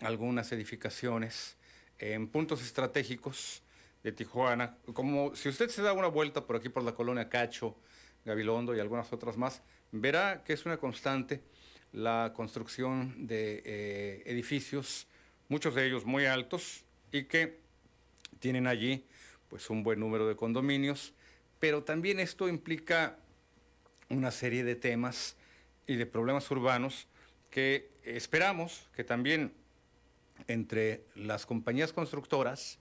algunas 0.01 0.51
edificaciones 0.51 1.57
en 1.99 2.27
puntos 2.27 2.61
estratégicos 2.61 3.61
de 4.03 4.11
Tijuana, 4.11 4.77
como 4.93 5.35
si 5.35 5.49
usted 5.49 5.69
se 5.69 5.81
da 5.81 5.93
una 5.93 6.07
vuelta 6.07 6.45
por 6.45 6.55
aquí 6.55 6.69
por 6.69 6.83
la 6.83 6.93
colonia 6.93 7.29
Cacho, 7.29 7.75
Gabilondo 8.25 8.75
y 8.75 8.79
algunas 8.79 9.13
otras 9.13 9.37
más, 9.37 9.61
verá 9.91 10.43
que 10.43 10.53
es 10.53 10.65
una 10.65 10.77
constante 10.77 11.41
la 11.93 12.33
construcción 12.35 13.27
de 13.27 13.61
eh, 13.65 14.23
edificios, 14.25 15.07
muchos 15.49 15.75
de 15.75 15.85
ellos 15.85 16.05
muy 16.05 16.25
altos 16.25 16.85
y 17.11 17.25
que 17.25 17.59
tienen 18.39 18.65
allí 18.65 19.05
pues 19.49 19.69
un 19.69 19.83
buen 19.83 19.99
número 19.99 20.27
de 20.27 20.35
condominios, 20.35 21.13
pero 21.59 21.83
también 21.83 22.19
esto 22.19 22.47
implica 22.47 23.17
una 24.09 24.31
serie 24.31 24.63
de 24.63 24.75
temas 24.75 25.35
y 25.85 25.95
de 25.95 26.05
problemas 26.05 26.49
urbanos 26.49 27.07
que 27.49 27.89
esperamos 28.03 28.89
que 28.95 29.03
también 29.03 29.53
entre 30.51 31.05
las 31.15 31.45
compañías 31.45 31.93
constructoras 31.93 32.79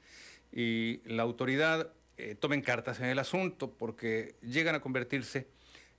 y 0.52 1.00
la 1.04 1.22
autoridad 1.22 1.92
eh, 2.16 2.34
tomen 2.34 2.60
cartas 2.60 3.00
en 3.00 3.06
el 3.06 3.18
asunto, 3.18 3.72
porque 3.72 4.36
llegan 4.42 4.74
a 4.74 4.80
convertirse 4.80 5.48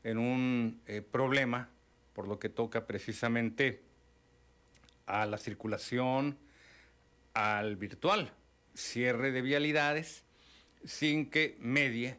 en 0.04 0.18
un 0.18 0.82
eh, 0.86 1.02
problema 1.02 1.70
por 2.14 2.28
lo 2.28 2.40
que 2.40 2.50
toca 2.50 2.86
precisamente 2.86 3.82
a 5.06 5.26
la 5.26 5.38
circulación, 5.38 6.38
al 7.34 7.76
virtual, 7.76 8.34
cierre 8.74 9.32
de 9.32 9.42
vialidades 9.42 10.24
sin 10.86 11.30
que 11.30 11.58
medie 11.60 12.18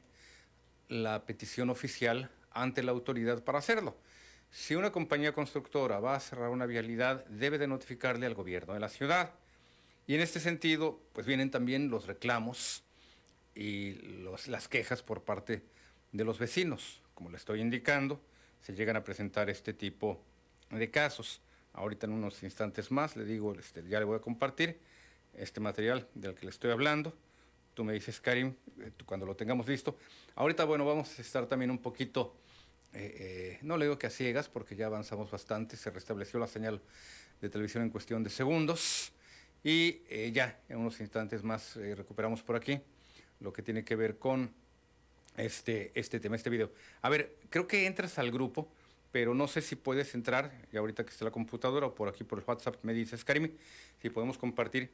la 0.89 1.25
petición 1.25 1.71
oficial 1.71 2.31
ante 2.51 2.83
la 2.83 2.93
autoridad 2.93 3.43
para 3.43 3.59
hacerlo. 3.59 3.97
Si 4.51 4.75
una 4.75 4.93
compañía 4.93 5.33
constructora 5.33 6.01
va 6.01 6.15
a 6.15 6.21
cerrar 6.21 6.51
una 6.51 6.67
vialidad, 6.67 7.25
debe 7.27 7.59
de 7.59 7.67
notificarle 7.67 8.27
al 8.27 8.35
gobierno 8.35 8.75
de 8.75 8.81
la 8.81 8.89
ciudad. 8.89 9.33
Y 10.07 10.15
en 10.15 10.21
este 10.21 10.41
sentido, 10.41 11.01
pues 11.13 11.27
vienen 11.27 11.51
también 11.51 11.89
los 11.89 12.07
reclamos 12.07 12.83
y 13.55 13.95
las 14.47 14.69
quejas 14.69 15.03
por 15.03 15.23
parte 15.23 15.63
de 16.13 16.25
los 16.25 16.39
vecinos 16.39 17.03
como 17.15 17.31
le 17.31 17.37
estoy 17.37 17.61
indicando, 17.61 18.21
se 18.61 18.75
llegan 18.75 18.97
a 18.97 19.05
presentar 19.05 19.49
este 19.49 19.73
tipo 19.73 20.21
de 20.71 20.91
casos. 20.91 21.41
Ahorita 21.73 22.07
en 22.07 22.13
unos 22.13 22.43
instantes 22.43 22.91
más 22.91 23.17
le 23.17 23.25
digo, 23.25 23.55
este, 23.55 23.87
ya 23.89 23.99
le 23.99 24.05
voy 24.05 24.17
a 24.17 24.21
compartir 24.21 24.81
este 25.35 25.61
material 25.61 26.09
del 26.15 26.35
que 26.35 26.47
le 26.47 26.51
estoy 26.51 26.73
hablando. 26.73 27.15
Tú 27.75 27.85
me 27.85 27.93
dices, 27.93 28.21
Karim, 28.21 28.55
eh, 28.81 28.91
cuando 29.07 29.25
lo 29.25 29.37
tengamos 29.37 29.69
listo. 29.69 29.97
Ahorita, 30.35 30.65
bueno, 30.65 30.85
vamos 30.85 31.17
a 31.17 31.23
estar 31.23 31.47
también 31.47 31.71
un 31.71 31.79
poquito, 31.79 32.35
eh, 32.93 33.17
eh, 33.19 33.59
no 33.63 33.77
le 33.77 33.85
digo 33.85 33.99
que 33.99 34.09
a 34.09 34.11
ciegas, 34.11 34.49
porque 34.49 34.75
ya 34.75 34.87
avanzamos 34.87 35.31
bastante, 35.31 35.77
se 35.77 35.91
restableció 35.91 36.39
la 36.39 36.49
señal 36.49 36.83
de 37.41 37.49
televisión 37.49 37.85
en 37.85 37.91
cuestión 37.91 38.25
de 38.25 38.31
segundos. 38.31 39.13
Y 39.65 40.33
ya, 40.33 40.59
en 40.69 40.79
unos 40.79 41.01
instantes 41.01 41.43
más 41.43 41.77
recuperamos 41.77 42.43
por 42.43 42.57
aquí 42.57 42.81
lo 43.41 43.53
que 43.53 43.63
tiene 43.63 43.85
que 43.85 43.97
ver 43.97 44.19
con 44.19 44.51
este, 45.37 45.93
este 45.95 46.21
tema, 46.21 46.37
este 46.37 46.51
video. 46.51 46.71
A 47.03 47.09
ver, 47.09 47.37
creo 47.51 47.67
que 47.67 47.87
entras 47.87 48.19
al 48.19 48.31
grupo, 48.31 48.69
pero 49.11 49.35
no 49.35 49.49
sé 49.49 49.61
si 49.61 49.77
puedes 49.77 50.15
entrar, 50.15 50.53
y 50.73 50.77
ahorita 50.77 51.05
que 51.05 51.11
está 51.11 51.25
la 51.25 51.31
computadora 51.31 51.87
o 51.87 51.95
por 51.95 52.09
aquí 52.09 52.25
por 52.25 52.39
el 52.39 52.45
WhatsApp 52.47 52.77
me 52.83 52.95
dices, 52.95 53.25
Karimi, 53.25 53.53
si 54.01 54.11
podemos 54.11 54.39
compartir 54.39 54.91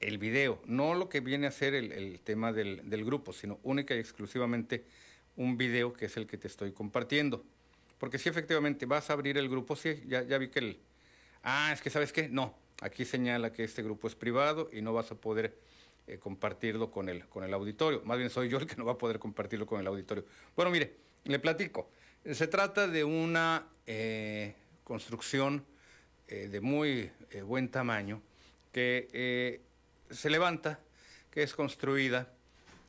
el 0.00 0.18
video, 0.18 0.60
no 0.66 0.94
lo 0.94 1.08
que 1.08 1.20
viene 1.20 1.46
a 1.46 1.52
ser 1.52 1.74
el, 1.74 2.20
tema 2.24 2.52
del, 2.52 3.04
grupo, 3.04 3.32
sino 3.32 3.58
única 3.62 3.94
y 3.94 3.98
exclusivamente 3.98 4.84
un 5.36 5.56
video 5.56 5.92
que 5.92 6.06
es 6.06 6.16
el 6.16 6.26
que 6.26 6.36
te 6.36 6.48
estoy 6.48 6.72
compartiendo. 6.72 7.44
Porque 7.98 8.18
si 8.18 8.28
efectivamente 8.28 8.84
vas 8.84 9.10
a 9.10 9.12
abrir 9.12 9.38
el 9.38 9.48
grupo, 9.48 9.76
sí, 9.76 10.02
ya, 10.06 10.22
ya 10.22 10.38
vi 10.38 10.48
que 10.48 10.58
el... 10.58 10.78
Ah, 11.44 11.70
es 11.72 11.80
que 11.80 11.90
sabes 11.90 12.12
qué, 12.12 12.28
no, 12.28 12.54
aquí 12.82 13.04
señala 13.04 13.52
que 13.52 13.64
este 13.64 13.82
grupo 13.82 14.08
es 14.08 14.14
privado 14.14 14.68
y 14.72 14.82
no 14.82 14.92
vas 14.92 15.10
a 15.12 15.14
poder 15.14 15.56
eh, 16.06 16.18
compartirlo 16.18 16.90
con 16.90 17.08
el, 17.08 17.26
con 17.26 17.44
el 17.44 17.54
auditorio. 17.54 18.02
Más 18.04 18.18
bien 18.18 18.28
soy 18.28 18.48
yo 18.48 18.58
el 18.58 18.66
que 18.66 18.76
no 18.76 18.84
va 18.84 18.92
a 18.92 18.98
poder 18.98 19.18
compartirlo 19.18 19.66
con 19.66 19.80
el 19.80 19.86
auditorio. 19.86 20.24
Bueno, 20.56 20.70
mire, 20.70 20.96
le 21.24 21.38
platico. 21.38 21.88
Se 22.30 22.48
trata 22.48 22.88
de 22.88 23.04
una 23.04 23.68
eh, 23.86 24.54
construcción 24.84 25.64
eh, 26.28 26.48
de 26.48 26.60
muy 26.60 27.10
buen 27.44 27.70
tamaño 27.70 28.20
que 28.72 29.60
se 30.10 30.28
levanta, 30.28 30.80
que 31.30 31.42
es 31.42 31.54
construida 31.54 32.30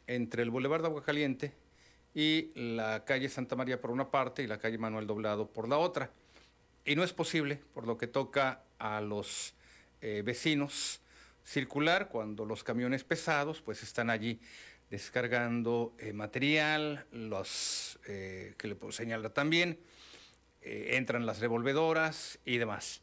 entre 0.08 0.44
el 0.44 0.50
Boulevard 0.50 0.82
de 0.82 0.88
Aguacaliente 0.88 1.54
y 2.14 2.52
la 2.56 3.06
calle 3.06 3.30
Santa 3.30 3.56
María 3.56 3.80
por 3.80 3.92
una 3.92 4.10
parte 4.10 4.44
y 4.44 4.48
la 4.48 4.60
calle 4.60 4.78
Manuel 4.78 5.08
Doblado 5.08 5.48
por 5.48 5.68
la 5.68 5.78
otra. 5.78 6.12
Y 6.86 6.96
no 6.96 7.04
es 7.04 7.14
posible, 7.14 7.62
por 7.74 7.88
lo 7.88 7.98
que 7.98 8.08
toca 8.08 8.64
a 8.80 9.00
los 9.02 9.54
vecinos, 10.24 11.02
circular 11.46 12.10
cuando 12.10 12.46
los 12.46 12.64
camiones 12.64 13.04
pesados 13.04 13.62
pues 13.62 13.84
están 13.84 14.10
allí 14.10 14.40
descargando 14.94 15.96
eh, 15.98 16.14
material, 16.14 17.06
los 17.12 18.00
eh, 18.06 18.54
que 18.58 18.68
le 18.68 18.76
puedo 18.76 18.92
señalar 18.92 19.32
también, 19.32 19.80
eh, 20.62 20.90
entran 20.98 21.26
las 21.26 21.40
revolvedoras 21.40 22.38
y 22.46 22.58
demás. 22.58 23.02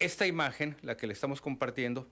Esta 0.00 0.26
imagen, 0.26 0.76
la 0.82 0.96
que 0.96 1.06
le 1.06 1.12
estamos 1.12 1.40
compartiendo, 1.40 2.08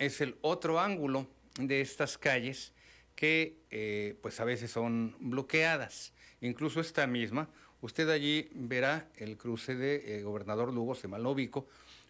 es 0.00 0.20
el 0.20 0.36
otro 0.40 0.80
ángulo 0.80 1.28
de 1.60 1.80
estas 1.80 2.18
calles 2.18 2.72
que 3.14 4.18
pues 4.20 4.40
a 4.40 4.44
veces 4.44 4.72
son 4.72 5.14
bloqueadas. 5.20 6.12
Incluso 6.40 6.80
esta 6.80 7.06
misma, 7.06 7.48
usted 7.80 8.10
allí 8.10 8.48
verá 8.52 9.08
el 9.14 9.36
cruce 9.36 9.76
de 9.76 10.20
Gobernador 10.24 10.72
Lugo, 10.72 10.96
se 10.96 11.06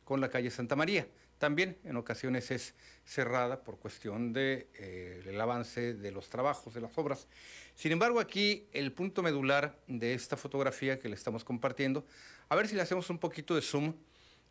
con 0.04 0.20
la 0.22 0.30
calle 0.30 0.50
Santa 0.50 0.74
María. 0.74 1.06
También 1.38 1.76
en 1.84 1.96
ocasiones 1.96 2.50
es 2.50 2.74
cerrada 3.04 3.64
por 3.64 3.78
cuestión 3.78 4.32
del 4.32 4.66
de, 4.74 5.22
eh, 5.26 5.38
avance 5.40 5.94
de 5.94 6.10
los 6.10 6.28
trabajos, 6.30 6.74
de 6.74 6.80
las 6.80 6.96
obras. 6.96 7.26
Sin 7.74 7.92
embargo, 7.92 8.20
aquí 8.20 8.66
el 8.72 8.92
punto 8.92 9.22
medular 9.22 9.78
de 9.86 10.14
esta 10.14 10.36
fotografía 10.36 10.98
que 10.98 11.08
le 11.08 11.14
estamos 11.14 11.44
compartiendo, 11.44 12.06
a 12.48 12.56
ver 12.56 12.68
si 12.68 12.76
le 12.76 12.82
hacemos 12.82 13.10
un 13.10 13.18
poquito 13.18 13.54
de 13.54 13.62
zoom 13.62 13.94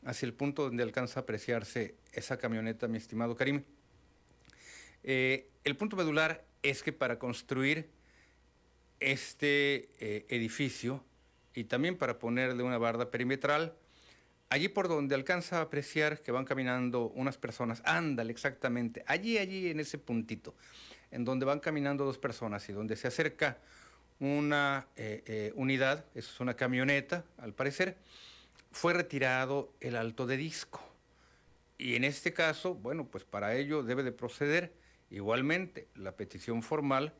hacia 0.06 0.26
el 0.26 0.34
punto 0.34 0.64
donde 0.64 0.84
alcanza 0.84 1.20
a 1.20 1.24
apreciarse 1.24 1.96
esa 2.12 2.38
camioneta, 2.38 2.88
mi 2.88 2.98
estimado 2.98 3.36
Karim. 3.36 3.64
Eh, 5.04 5.50
el 5.64 5.78
punto 5.78 5.96
medular 5.96 6.46
es 6.62 6.84
que 6.84 6.94
para 6.94 7.20
construir 7.20 7.90
este 9.00 9.90
eh, 10.00 10.26
edificio 10.30 11.04
y 11.54 11.66
también 11.66 11.98
para 11.98 12.20
ponerle 12.20 12.64
una 12.64 12.78
barda 12.78 13.12
perimetral, 13.12 13.76
allí 14.54 14.70
por 14.70 14.88
donde 14.88 15.16
alcanza 15.16 15.58
a 15.58 15.62
apreciar 15.62 16.22
que 16.22 16.32
van 16.32 16.46
caminando 16.46 17.10
unas 17.16 17.40
personas, 17.40 17.82
ándale 17.86 18.32
exactamente, 18.32 19.04
allí, 19.08 19.40
allí 19.40 19.72
en 19.72 19.80
ese 19.80 19.98
puntito, 19.98 20.54
en 21.10 21.26
donde 21.26 21.44
van 21.44 21.60
caminando 21.60 22.06
dos 22.06 22.20
personas 22.20 22.70
y 22.70 22.72
donde 22.72 22.96
se 22.96 23.08
acerca 23.08 23.58
una 24.20 24.86
eh, 24.96 25.24
eh, 25.26 25.54
unidad, 25.56 26.06
eso 26.14 26.32
es 26.32 26.40
una 26.40 26.54
camioneta, 26.54 27.26
al 27.40 27.56
parecer, 27.56 27.98
fue 28.72 28.94
retirado 28.94 29.74
el 29.80 29.96
alto 29.96 30.28
de 30.28 30.38
disco. 30.38 30.88
Y 31.80 31.96
en 31.96 32.04
este 32.04 32.32
caso, 32.32 32.76
bueno, 32.76 33.08
pues 33.08 33.24
para 33.24 33.56
ello 33.56 33.82
debe 33.82 34.04
de 34.04 34.12
proceder 34.12 34.72
igualmente 35.10 35.88
la 35.96 36.12
petición 36.12 36.62
formal 36.62 37.12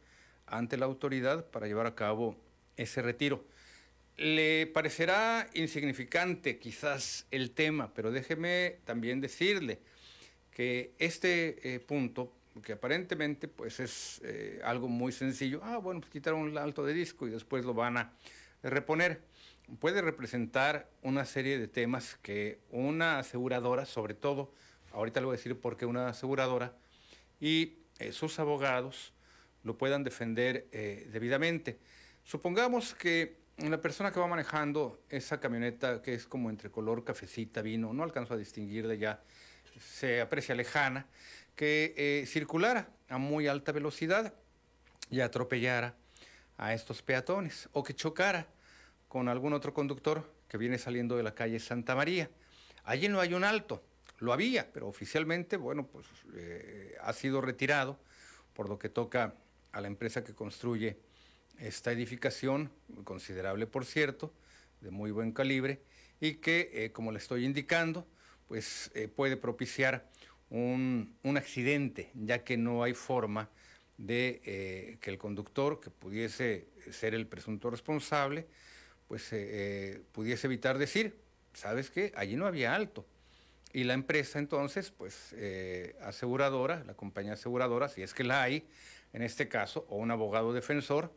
ante 0.46 0.78
la 0.78 0.86
autoridad 0.86 1.48
para 1.48 1.66
llevar 1.66 1.88
a 1.88 1.96
cabo 1.96 2.36
ese 2.78 3.02
retiro. 3.02 3.44
Le 4.18 4.68
parecerá 4.68 5.50
insignificante 5.56 6.60
quizás 6.60 7.26
el 7.32 7.52
tema, 7.52 7.92
pero 7.96 8.12
déjeme 8.12 8.78
también 8.86 9.22
decirle 9.22 9.80
que 10.52 10.94
este 11.00 11.76
eh, 11.76 11.80
punto, 11.80 12.32
que 12.64 12.74
aparentemente 12.74 13.48
pues 13.48 13.80
es 13.80 14.22
eh, 14.24 14.62
algo 14.64 14.88
muy 14.88 15.12
sencillo, 15.12 15.62
ah, 15.64 15.78
bueno, 15.78 16.00
pues 16.02 16.12
quitaron 16.12 16.42
un 16.42 16.58
alto 16.60 16.86
de 16.86 16.94
disco 16.94 17.28
y 17.28 17.32
después 17.32 17.66
lo 17.66 17.74
van 17.74 17.98
a 17.98 18.14
reponer, 18.62 19.22
puede 19.80 20.04
representar 20.04 20.88
una 21.02 21.26
serie 21.26 21.58
de 21.58 21.68
temas 21.68 22.20
que 22.22 22.60
una 22.70 23.18
aseguradora, 23.18 23.88
sobre 23.88 24.14
todo, 24.14 24.54
ahorita 24.92 25.22
le 25.22 25.26
voy 25.26 25.34
a 25.34 25.38
decir 25.38 25.60
por 25.60 25.76
qué 25.76 25.88
una 25.88 26.10
aseguradora, 26.10 26.78
y 27.42 27.78
eh, 27.98 28.12
sus 28.12 28.38
abogados 28.38 29.12
lo 29.64 29.76
puedan 29.76 30.04
defender 30.04 30.68
debidamente. 31.10 31.80
Supongamos 32.26 32.94
que 32.94 33.43
la 33.58 33.82
persona 33.82 34.12
que 34.12 34.20
va 34.20 34.28
manejando 34.28 35.02
esa 35.10 35.40
camioneta 35.40 36.02
que 36.02 36.14
es 36.14 36.26
como 36.26 36.50
entre 36.50 36.70
color 36.70 37.04
cafecita, 37.04 37.62
vino, 37.62 37.94
no 37.94 38.04
alcanzo 38.04 38.34
a 38.34 38.38
distinguir 38.38 38.88
de 38.88 38.98
ya, 38.98 39.22
se 39.80 40.22
aprecia 40.22 40.56
lejana, 40.56 41.08
que 41.56 41.94
eh, 41.98 42.26
circulara 42.26 42.90
a 43.10 43.18
muy 43.18 43.48
alta 43.48 43.72
velocidad 43.72 44.34
y 45.10 45.20
atropellara 45.22 45.96
a 46.58 46.74
estos 46.74 47.02
peatones 47.02 47.70
o 47.74 47.84
que 47.84 47.94
chocara 47.94 48.48
con 49.08 49.30
algún 49.30 49.54
otro 49.54 49.74
conductor 49.74 50.32
que 50.48 50.58
viene 50.58 50.78
saliendo 50.78 51.16
de 51.16 51.24
la 51.24 51.36
calle 51.36 51.60
Santa 51.60 51.96
María. 51.96 52.30
Allí 52.84 53.08
no 53.08 53.20
hay 53.20 53.34
un 53.34 53.44
alto, 53.44 53.84
lo 54.20 54.34
había, 54.34 54.72
pero 54.72 54.88
oficialmente, 54.88 55.58
bueno, 55.58 55.86
pues 55.86 56.06
eh, 56.36 56.96
ha 57.02 57.14
sido 57.14 57.42
retirado 57.42 58.00
por 58.54 58.70
lo 58.70 58.80
que 58.80 58.90
toca 58.90 59.36
a 59.72 59.82
la 59.82 59.88
empresa 59.88 60.24
que 60.24 60.34
construye 60.34 60.98
esta 61.64 61.92
edificación, 61.92 62.70
considerable 63.04 63.68
por 63.68 63.86
cierto, 63.86 64.34
de 64.82 64.92
muy 64.92 65.12
buen 65.12 65.32
calibre, 65.32 65.82
y 66.20 66.36
que, 66.36 66.70
eh, 66.74 66.92
como 66.92 67.12
le 67.12 67.18
estoy 67.18 67.46
indicando, 67.46 68.06
pues 68.48 68.92
eh, 68.94 69.08
puede 69.08 69.38
propiciar 69.38 70.10
un, 70.50 71.16
accidente, 71.36 72.12
ya 72.14 72.44
que 72.44 72.58
no 72.58 72.84
hay 72.84 72.94
forma 72.94 73.50
de 73.98 74.42
eh, 74.46 74.98
que 75.02 75.10
el 75.10 75.18
conductor, 75.18 75.80
que 75.80 75.90
pudiese 75.90 76.68
ser 76.92 77.16
el 77.16 77.28
presunto 77.28 77.70
responsable, 77.70 78.46
pues 79.08 79.34
pudiese 80.12 80.48
evitar 80.48 80.78
decir, 80.78 81.16
¿sabes 81.54 81.92
qué? 81.92 82.12
Allí 82.16 82.36
no 82.36 82.48
había 82.48 82.74
alto. 82.74 83.06
Y 83.72 83.84
la 83.84 83.94
empresa 83.94 84.40
entonces, 84.40 84.92
pues 84.92 85.36
aseguradora, 86.02 86.84
la 86.86 86.96
compañía 86.96 87.34
aseguradora, 87.34 87.90
si 87.90 88.02
es 88.02 88.14
que 88.14 88.24
la 88.24 88.42
hay, 88.42 88.68
en 89.12 89.22
este 89.22 89.48
caso, 89.48 89.86
o 89.90 89.98
un 89.98 90.10
abogado 90.10 90.54
defensor, 90.54 91.14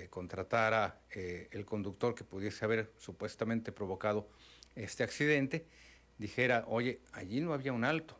que 0.00 0.08
contratara 0.08 1.00
eh, 1.10 1.48
el 1.50 1.64
conductor 1.64 2.14
que 2.14 2.24
pudiese 2.24 2.64
haber 2.64 2.92
supuestamente 2.98 3.72
provocado 3.72 4.28
este 4.76 5.02
accidente, 5.02 5.66
dijera, 6.18 6.64
oye, 6.68 7.00
allí 7.12 7.40
no 7.40 7.52
había 7.52 7.72
un 7.72 7.84
alto. 7.84 8.18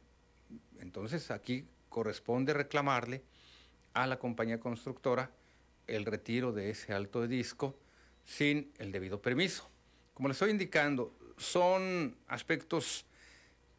Entonces 0.80 1.30
aquí 1.30 1.66
corresponde 1.88 2.52
reclamarle 2.52 3.22
a 3.94 4.06
la 4.06 4.18
compañía 4.18 4.58
constructora 4.58 5.30
el 5.86 6.04
retiro 6.04 6.52
de 6.52 6.70
ese 6.70 6.92
alto 6.92 7.20
de 7.20 7.28
disco 7.28 7.78
sin 8.24 8.72
el 8.78 8.92
debido 8.92 9.22
permiso. 9.22 9.68
Como 10.14 10.28
le 10.28 10.32
estoy 10.32 10.50
indicando, 10.50 11.16
son 11.36 12.16
aspectos 12.26 13.06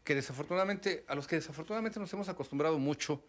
que 0.04 0.16
desafortunadamente, 0.16 1.04
a 1.08 1.16
los 1.16 1.28
que 1.28 1.36
desafortunadamente 1.36 2.00
nos 2.00 2.12
hemos 2.14 2.30
acostumbrado 2.30 2.80
mucho 2.80 3.24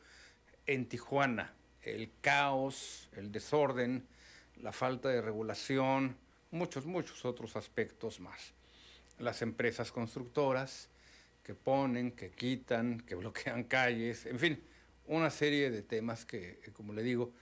en 0.67 0.89
Tijuana. 0.89 1.55
El 1.83 2.11
caos, 2.21 3.09
el 3.13 3.33
desorden, 3.33 4.07
la 4.63 4.73
falta 4.73 5.09
de 5.09 5.21
regulación, 5.21 6.17
muchos, 6.51 6.87
muchos 6.87 7.25
otros 7.25 7.57
aspectos 7.57 8.21
más. 8.21 8.53
Las 9.19 9.43
empresas 9.43 9.93
constructoras 9.93 10.89
que 11.43 11.55
ponen, 11.55 12.13
que 12.13 12.31
quitan, 12.31 13.01
que 13.01 13.15
bloquean 13.17 13.65
calles, 13.65 14.27
en 14.27 14.39
fin, 14.39 14.63
una 15.07 15.31
serie 15.31 15.71
de 15.71 15.83
temas 15.83 16.25
que, 16.25 16.61
eh, 16.65 16.71
como 16.73 16.93
le 16.93 17.03
digo, 17.03 17.33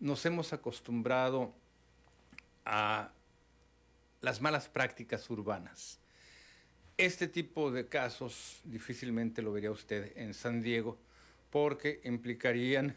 nos 0.00 0.24
hemos 0.26 0.52
acostumbrado 0.52 1.52
a 2.64 3.10
las 4.20 4.40
malas 4.40 4.68
prácticas 4.68 5.28
urbanas. 5.30 5.98
Este 6.96 7.28
tipo 7.28 7.70
de 7.70 7.86
casos 7.86 8.60
difícilmente 8.64 9.42
lo 9.42 9.52
vería 9.52 9.70
usted 9.70 10.12
en 10.16 10.34
San 10.34 10.62
Diego 10.62 10.98
porque 11.50 12.00
implicarían 12.04 12.96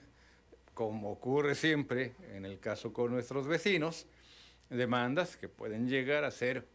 como 0.74 1.11
ocurre 1.11 1.55
siempre 1.55 2.13
en 2.34 2.45
el 2.45 2.59
caso 2.59 2.93
con 2.93 3.11
nuestros 3.11 3.47
vecinos, 3.47 4.07
demandas 4.69 5.36
que 5.36 5.49
pueden 5.49 5.88
llegar 5.88 6.24
a 6.24 6.32
ser 6.32 6.67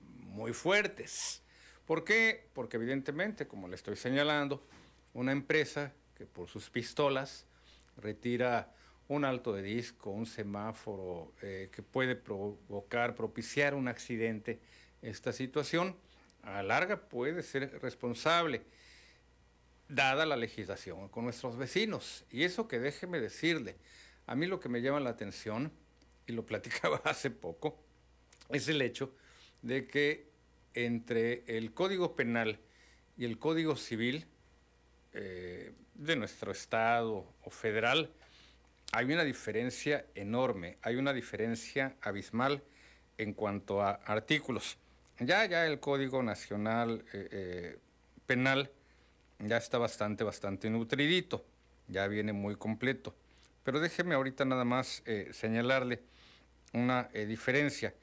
muy 0.00 0.52
fuertes. 0.52 1.42
¿Por 1.86 2.04
qué? 2.04 2.48
Porque 2.52 2.76
evidentemente, 2.76 3.46
como 3.46 3.68
le 3.68 3.76
estoy 3.76 3.96
señalando, 3.96 4.62
una 5.14 5.32
empresa 5.32 5.92
que 6.16 6.26
por 6.26 6.48
sus 6.48 6.68
pistolas 6.68 7.46
retira 7.96 8.72
un 9.08 9.24
alto 9.24 9.52
de 9.52 9.62
disco, 9.62 10.10
un 10.10 10.26
semáforo 10.26 11.32
eh, 11.42 11.70
que 11.70 11.82
puede 11.82 12.16
provocar, 12.16 13.14
propiciar 13.14 13.74
un 13.74 13.86
accidente, 13.86 14.60
esta 15.02 15.32
situación 15.32 15.96
a 16.42 16.52
la 16.54 16.62
larga 16.62 17.08
puede 17.08 17.42
ser 17.42 17.80
responsable 17.80 18.62
dada 19.88 20.26
la 20.26 20.36
legislación 20.36 21.08
con 21.08 21.24
nuestros 21.24 21.56
vecinos. 21.56 22.24
Y 22.30 22.44
eso 22.44 22.68
que 22.68 22.78
déjeme 22.78 23.20
decirle, 23.20 23.76
a 24.26 24.34
mí 24.34 24.46
lo 24.46 24.60
que 24.60 24.68
me 24.68 24.82
llama 24.82 25.00
la 25.00 25.10
atención, 25.10 25.72
y 26.26 26.32
lo 26.32 26.44
platicaba 26.46 27.00
hace 27.04 27.30
poco, 27.30 27.78
es 28.50 28.68
el 28.68 28.82
hecho 28.82 29.12
de 29.62 29.86
que 29.86 30.26
entre 30.74 31.44
el 31.46 31.72
Código 31.72 32.14
Penal 32.14 32.58
y 33.16 33.24
el 33.24 33.38
Código 33.38 33.76
Civil 33.76 34.26
eh, 35.14 35.72
de 35.94 36.16
nuestro 36.16 36.52
Estado 36.52 37.26
o 37.42 37.50
federal, 37.50 38.10
hay 38.92 39.12
una 39.12 39.24
diferencia 39.24 40.04
enorme, 40.14 40.76
hay 40.82 40.96
una 40.96 41.12
diferencia 41.12 41.96
abismal 42.02 42.62
en 43.18 43.32
cuanto 43.32 43.82
a 43.82 43.92
artículos. 43.92 44.76
Ya, 45.18 45.44
ya 45.46 45.66
el 45.66 45.80
Código 45.80 46.22
Nacional 46.22 47.04
eh, 47.12 47.28
eh, 47.30 47.78
Penal 48.26 48.70
ya 49.38 49.56
está 49.56 49.78
bastante, 49.78 50.24
bastante 50.24 50.70
nutridito, 50.70 51.44
ya 51.88 52.06
viene 52.06 52.32
muy 52.32 52.56
completo. 52.56 53.14
Pero 53.64 53.80
déjeme 53.80 54.14
ahorita 54.14 54.44
nada 54.44 54.64
más 54.64 55.02
eh, 55.06 55.30
señalarle 55.32 56.02
una 56.72 57.08
eh, 57.12 57.26
diferencia. 57.26 57.94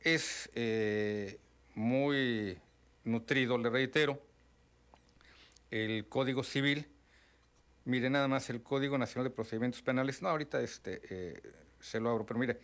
Es 0.00 0.50
eh, 0.54 1.38
muy 1.74 2.58
nutrido, 3.04 3.56
le 3.56 3.70
reitero, 3.70 4.20
el 5.70 6.06
Código 6.08 6.42
Civil. 6.42 6.88
Mire 7.84 8.10
nada 8.10 8.28
más 8.28 8.50
el 8.50 8.62
Código 8.62 8.98
Nacional 8.98 9.24
de 9.24 9.34
Procedimientos 9.34 9.82
Penales. 9.82 10.22
No, 10.22 10.28
ahorita 10.28 10.60
este, 10.60 11.40
se 11.80 12.00
lo 12.00 12.10
abro, 12.10 12.26
pero 12.26 12.38
mire, 12.38 12.60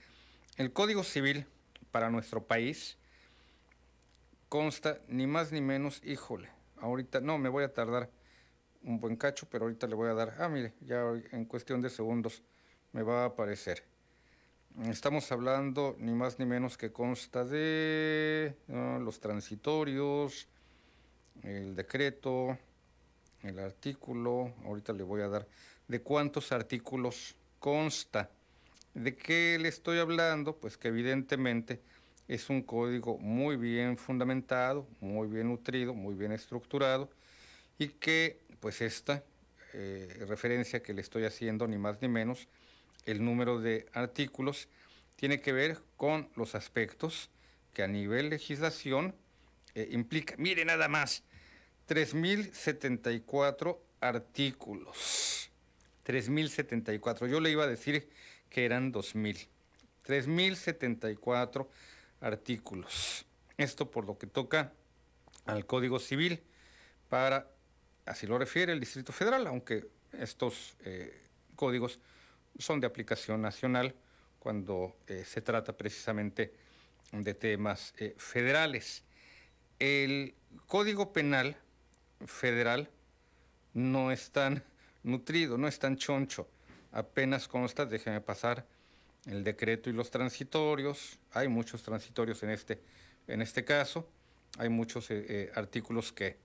el 0.56 0.72
Código 0.72 1.02
Civil 1.04 1.46
para 1.90 2.10
nuestro 2.10 2.44
país 2.44 2.98
consta 4.48 5.00
ni 5.08 5.26
más 5.26 5.52
ni 5.52 5.60
menos, 5.60 6.00
híjole, 6.04 6.48
ahorita 6.80 7.20
no, 7.20 7.38
me 7.38 7.48
voy 7.48 7.64
a 7.64 7.72
tardar 7.72 8.10
un 8.82 9.00
buen 9.00 9.16
cacho, 9.16 9.46
pero 9.50 9.64
ahorita 9.64 9.86
le 9.86 9.94
voy 9.94 10.08
a 10.08 10.14
dar, 10.14 10.34
ah, 10.38 10.48
mire, 10.48 10.74
ya 10.80 11.02
en 11.32 11.44
cuestión 11.44 11.80
de 11.80 11.90
segundos 11.90 12.42
me 12.92 13.02
va 13.02 13.22
a 13.22 13.26
aparecer. 13.26 13.82
Estamos 14.84 15.30
hablando 15.32 15.96
ni 15.98 16.12
más 16.12 16.38
ni 16.38 16.46
menos 16.46 16.76
que 16.76 16.92
consta 16.92 17.44
de 17.44 18.54
los 18.68 19.18
transitorios, 19.18 20.46
el 21.42 21.74
decreto, 21.74 22.56
el 23.42 23.58
artículo, 23.58 24.54
ahorita 24.64 24.92
le 24.92 25.02
voy 25.02 25.22
a 25.22 25.28
dar 25.28 25.46
de 25.88 26.00
cuántos 26.00 26.52
artículos 26.52 27.34
consta. 27.58 28.30
¿De 28.94 29.16
qué 29.16 29.58
le 29.60 29.68
estoy 29.68 29.98
hablando? 29.98 30.56
Pues 30.56 30.76
que 30.76 30.88
evidentemente 30.88 31.80
es 32.26 32.50
un 32.50 32.62
código 32.62 33.18
muy 33.18 33.56
bien 33.56 33.96
fundamentado, 33.96 34.86
muy 35.00 35.28
bien 35.28 35.48
nutrido, 35.48 35.94
muy 35.94 36.14
bien 36.14 36.32
estructurado 36.32 37.08
y 37.78 37.88
que 37.88 38.40
pues 38.60 38.80
esta 38.80 39.24
eh, 39.72 40.24
referencia 40.28 40.82
que 40.82 40.94
le 40.94 41.00
estoy 41.00 41.24
haciendo, 41.24 41.66
ni 41.66 41.78
más 41.78 42.00
ni 42.00 42.08
menos, 42.08 42.48
el 43.06 43.24
número 43.24 43.60
de 43.60 43.86
artículos, 43.92 44.68
tiene 45.16 45.40
que 45.40 45.52
ver 45.52 45.78
con 45.96 46.28
los 46.36 46.54
aspectos 46.54 47.30
que 47.74 47.82
a 47.82 47.88
nivel 47.88 48.30
legislación 48.30 49.14
eh, 49.74 49.88
implica. 49.90 50.34
Mire 50.38 50.64
nada 50.64 50.88
más, 50.88 51.22
3.074 51.88 53.78
artículos. 54.00 55.50
3.074. 56.06 57.28
Yo 57.28 57.40
le 57.40 57.50
iba 57.50 57.64
a 57.64 57.68
decir 57.68 58.08
que 58.48 58.64
eran 58.64 58.92
2.000. 58.92 59.48
3.074 60.06 61.66
artículos. 62.20 63.26
Esto 63.56 63.90
por 63.90 64.06
lo 64.06 64.16
que 64.18 64.26
toca 64.26 64.72
al 65.46 65.66
Código 65.66 65.98
Civil 65.98 66.40
para 67.08 67.50
Así 68.08 68.26
lo 68.26 68.38
refiere 68.38 68.72
el 68.72 68.80
Distrito 68.80 69.12
Federal, 69.12 69.46
aunque 69.46 69.86
estos 70.12 70.76
códigos 71.54 72.00
son 72.58 72.80
de 72.80 72.86
aplicación 72.86 73.40
nacional 73.40 73.94
cuando 74.38 74.96
eh, 75.06 75.24
se 75.26 75.40
trata 75.42 75.76
precisamente 75.76 76.52
de 77.12 77.34
temas 77.34 77.94
eh, 77.98 78.14
federales. 78.16 79.04
El 79.78 80.34
Código 80.66 81.12
Penal 81.12 81.56
federal 82.26 82.90
no 83.74 84.10
es 84.10 84.30
tan 84.30 84.64
nutrido, 85.02 85.58
no 85.58 85.68
es 85.68 85.78
tan 85.78 85.96
choncho. 85.96 86.48
Apenas 86.92 87.48
consta, 87.48 87.86
déjeme 87.86 88.20
pasar, 88.20 88.66
el 89.26 89.44
decreto 89.44 89.90
y 89.90 89.92
los 89.92 90.10
transitorios. 90.10 91.18
Hay 91.32 91.48
muchos 91.48 91.82
transitorios 91.82 92.42
en 92.42 92.50
este, 92.50 92.80
en 93.26 93.42
este 93.42 93.64
caso. 93.64 94.08
Hay 94.58 94.68
muchos 94.68 95.10
eh, 95.10 95.26
eh, 95.28 95.52
artículos 95.54 96.12
que, 96.12 96.38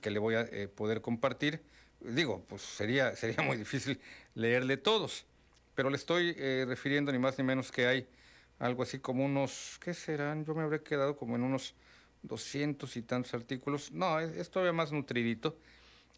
que 0.00 0.10
le 0.10 0.18
voy 0.18 0.34
a 0.34 0.42
eh, 0.42 0.68
poder 0.68 1.00
compartir. 1.00 1.62
Digo, 2.00 2.44
pues 2.48 2.62
sería, 2.62 3.14
sería 3.16 3.42
muy 3.42 3.56
difícil 3.56 4.00
leerle 4.34 4.76
todos, 4.76 5.26
pero 5.74 5.90
le 5.90 5.96
estoy 5.96 6.32
refiriendo 6.64 7.12
ni 7.12 7.18
más 7.18 7.38
ni 7.38 7.44
menos 7.44 7.70
que 7.72 7.86
hay 7.86 8.08
algo 8.58 8.82
así 8.82 8.98
como 8.98 9.24
unos, 9.24 9.78
¿qué 9.80 9.94
serán? 9.94 10.44
Yo 10.44 10.54
me 10.54 10.62
habré 10.62 10.82
quedado 10.82 11.16
como 11.16 11.34
en 11.34 11.42
unos 11.42 11.74
doscientos 12.22 12.96
y 12.96 13.02
tantos 13.02 13.34
artículos. 13.34 13.90
No, 13.90 14.20
es, 14.20 14.36
es, 14.36 14.50
todavía 14.50 14.72
más 14.72 14.92
nutridito. 14.92 15.56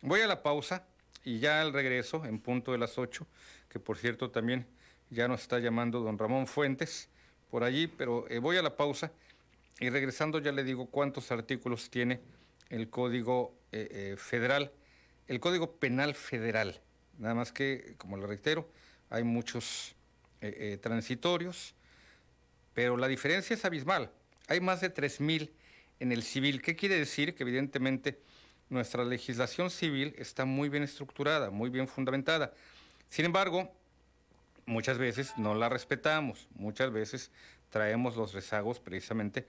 Voy 0.03 0.21
a 0.21 0.27
la 0.27 0.43
pausa 0.43 0.85
y 1.25 1.39
ya 1.39 1.63
al 1.63 1.73
regreso, 1.73 2.25
en 2.27 2.39
punto 2.39 2.73
de 2.73 2.79
las 2.79 2.99
ocho, 2.99 3.27
que 3.69 3.81
por 3.81 3.97
cierto 3.97 4.31
también 4.31 4.67
ya 5.11 5.29
nos 5.29 5.41
está 5.41 5.59
llamando 5.59 6.01
don 6.01 6.19
Ramón 6.19 6.47
Fuentes 6.47 7.09
por 7.51 7.65
allí, 7.65 7.87
pero 7.87 8.29
eh, 8.29 8.39
voy 8.39 8.57
a 8.57 8.63
la 8.63 8.77
pausa 8.77 9.11
y 9.81 9.89
regresando 9.89 10.39
ya 10.39 10.53
le 10.53 10.65
digo 10.65 10.87
cuántos 10.87 11.31
artículos 11.31 11.89
tiene 11.89 12.21
el 12.71 12.91
Código 12.91 13.55
eh, 13.73 13.89
eh, 13.91 14.17
Federal, 14.17 14.73
el 15.29 15.41
Código 15.41 15.77
Penal 15.77 16.15
Federal. 16.15 16.81
Nada 17.19 17.35
más 17.35 17.53
que, 17.53 17.95
como 17.99 18.17
le 18.17 18.27
reitero, 18.27 18.71
hay 19.11 19.25
muchos 19.25 19.95
transitorios, 20.83 21.75
pero 22.75 22.99
la 22.99 23.09
diferencia 23.09 23.55
es 23.55 23.65
abismal. 23.65 24.11
Hay 24.47 24.61
más 24.61 24.83
de 24.83 24.93
3.000 24.93 25.51
en 26.01 26.13
el 26.13 26.23
civil. 26.23 26.61
¿Qué 26.61 26.77
quiere 26.77 26.99
decir? 26.99 27.35
Que 27.35 27.45
evidentemente 27.45 28.21
nuestra 28.69 29.05
legislación 29.05 29.71
civil 29.71 30.15
está 30.19 30.45
muy 30.45 30.69
bien 30.69 30.83
estructurada, 30.83 31.51
muy 31.51 31.71
bien 31.71 31.89
fundamentada. 31.89 32.53
Sin 33.09 33.25
embargo, 33.25 33.73
muchas 34.67 34.99
veces 34.99 35.33
no 35.37 35.55
la 35.55 35.69
respetamos, 35.69 36.49
muchas 36.55 36.93
veces 36.93 37.31
traemos 37.71 38.17
los 38.17 38.33
rezagos 38.33 38.81
precisamente 38.81 39.47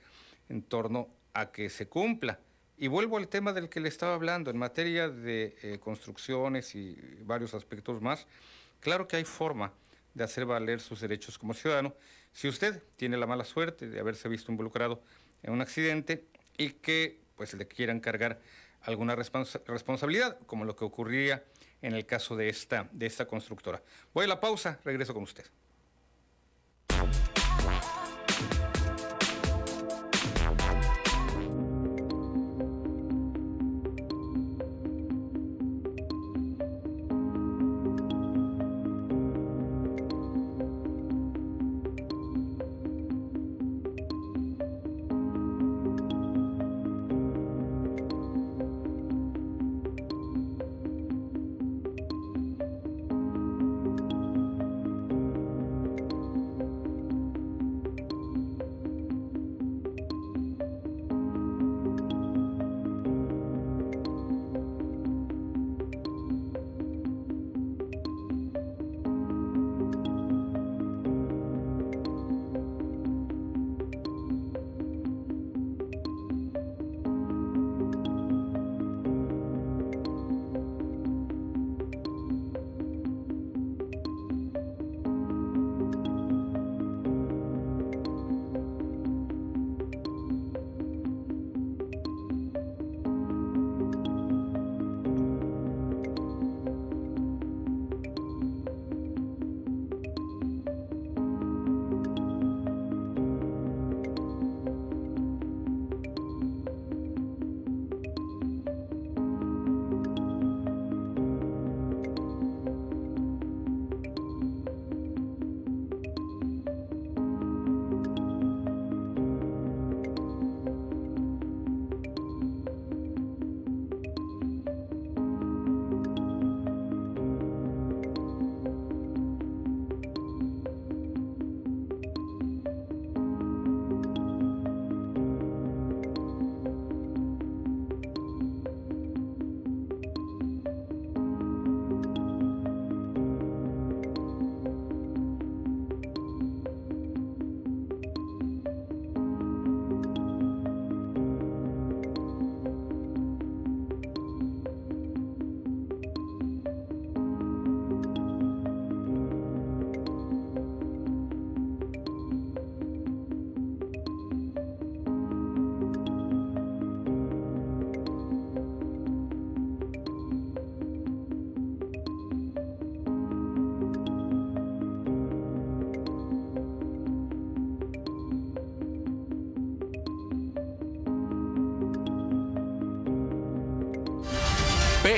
en 0.50 0.62
torno 0.62 1.10
a 1.34 1.52
que 1.52 1.70
se 1.70 1.88
cumpla. 1.88 2.40
Y 2.78 2.88
vuelvo 2.88 3.18
al 3.18 3.30
tema 3.30 3.54
del 3.54 3.70
que 3.70 3.80
le 3.80 3.88
estaba 3.88 4.16
hablando, 4.16 4.52
en 4.52 4.58
materia 4.58 5.08
de 5.08 5.56
eh, 5.62 5.80
construcciones 5.80 6.76
y 6.76 6.98
varios 7.22 7.54
aspectos 7.54 8.02
más, 8.02 8.28
claro 8.82 9.08
que 9.08 9.16
hay 9.16 9.24
forma 9.24 9.72
de 10.14 10.24
hacer 10.24 10.46
valer 10.46 10.82
sus 10.82 11.00
derechos 11.00 11.38
como 11.38 11.54
ciudadano. 11.54 11.96
Si 12.34 12.50
usted 12.50 12.84
tiene 12.98 13.16
la 13.18 13.28
mala 13.28 13.46
suerte 13.46 13.88
de 13.88 14.00
haberse 14.00 14.28
visto 14.28 14.52
involucrado 14.52 15.02
en 15.44 15.54
un 15.54 15.62
accidente 15.62 16.26
y 16.58 16.72
que 16.72 17.20
pues 17.36 17.54
le 17.54 17.68
quieran 17.68 18.00
cargar 18.00 18.42
alguna 18.82 19.16
responsabilidad, 19.16 20.38
como 20.46 20.66
lo 20.66 20.76
que 20.76 20.86
ocurriría 20.86 21.44
en 21.82 21.94
el 21.94 22.06
caso 22.06 22.36
de 22.36 22.50
esta, 22.50 22.90
de 22.92 23.06
esta 23.06 23.26
constructora. 23.26 23.82
Voy 24.14 24.26
a 24.26 24.28
la 24.28 24.40
pausa, 24.40 24.80
regreso 24.84 25.14
con 25.14 25.24
usted. 25.24 25.46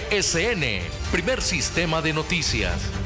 PSN, 0.09 0.63
primer 1.11 1.41
sistema 1.41 2.01
de 2.01 2.13
noticias. 2.13 2.96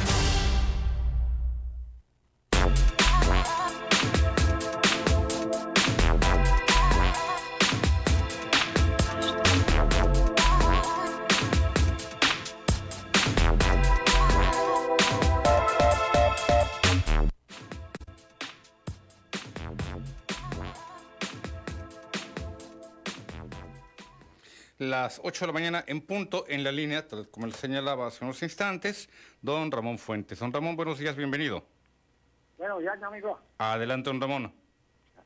Las 25.12 25.20
8 25.26 25.42
de 25.42 25.48
la 25.48 25.54
mañana 25.54 25.84
en 25.88 26.00
punto 26.00 26.46
en 26.48 26.64
la 26.64 26.72
línea, 26.72 27.06
tal 27.06 27.28
como 27.28 27.46
le 27.46 27.52
señalaba 27.52 28.08
hace 28.08 28.24
unos 28.24 28.42
instantes, 28.44 29.10
don 29.42 29.70
Ramón 29.70 29.98
Fuentes. 29.98 30.40
Don 30.40 30.54
Ramón, 30.54 30.78
buenos 30.78 31.00
días, 31.00 31.18
bienvenido. 31.18 31.66
Bueno, 32.58 32.80
ya, 32.80 32.94
amigo. 32.94 33.38
Adelante, 33.58 34.10
don 34.10 34.22
Ramón. 34.22 34.54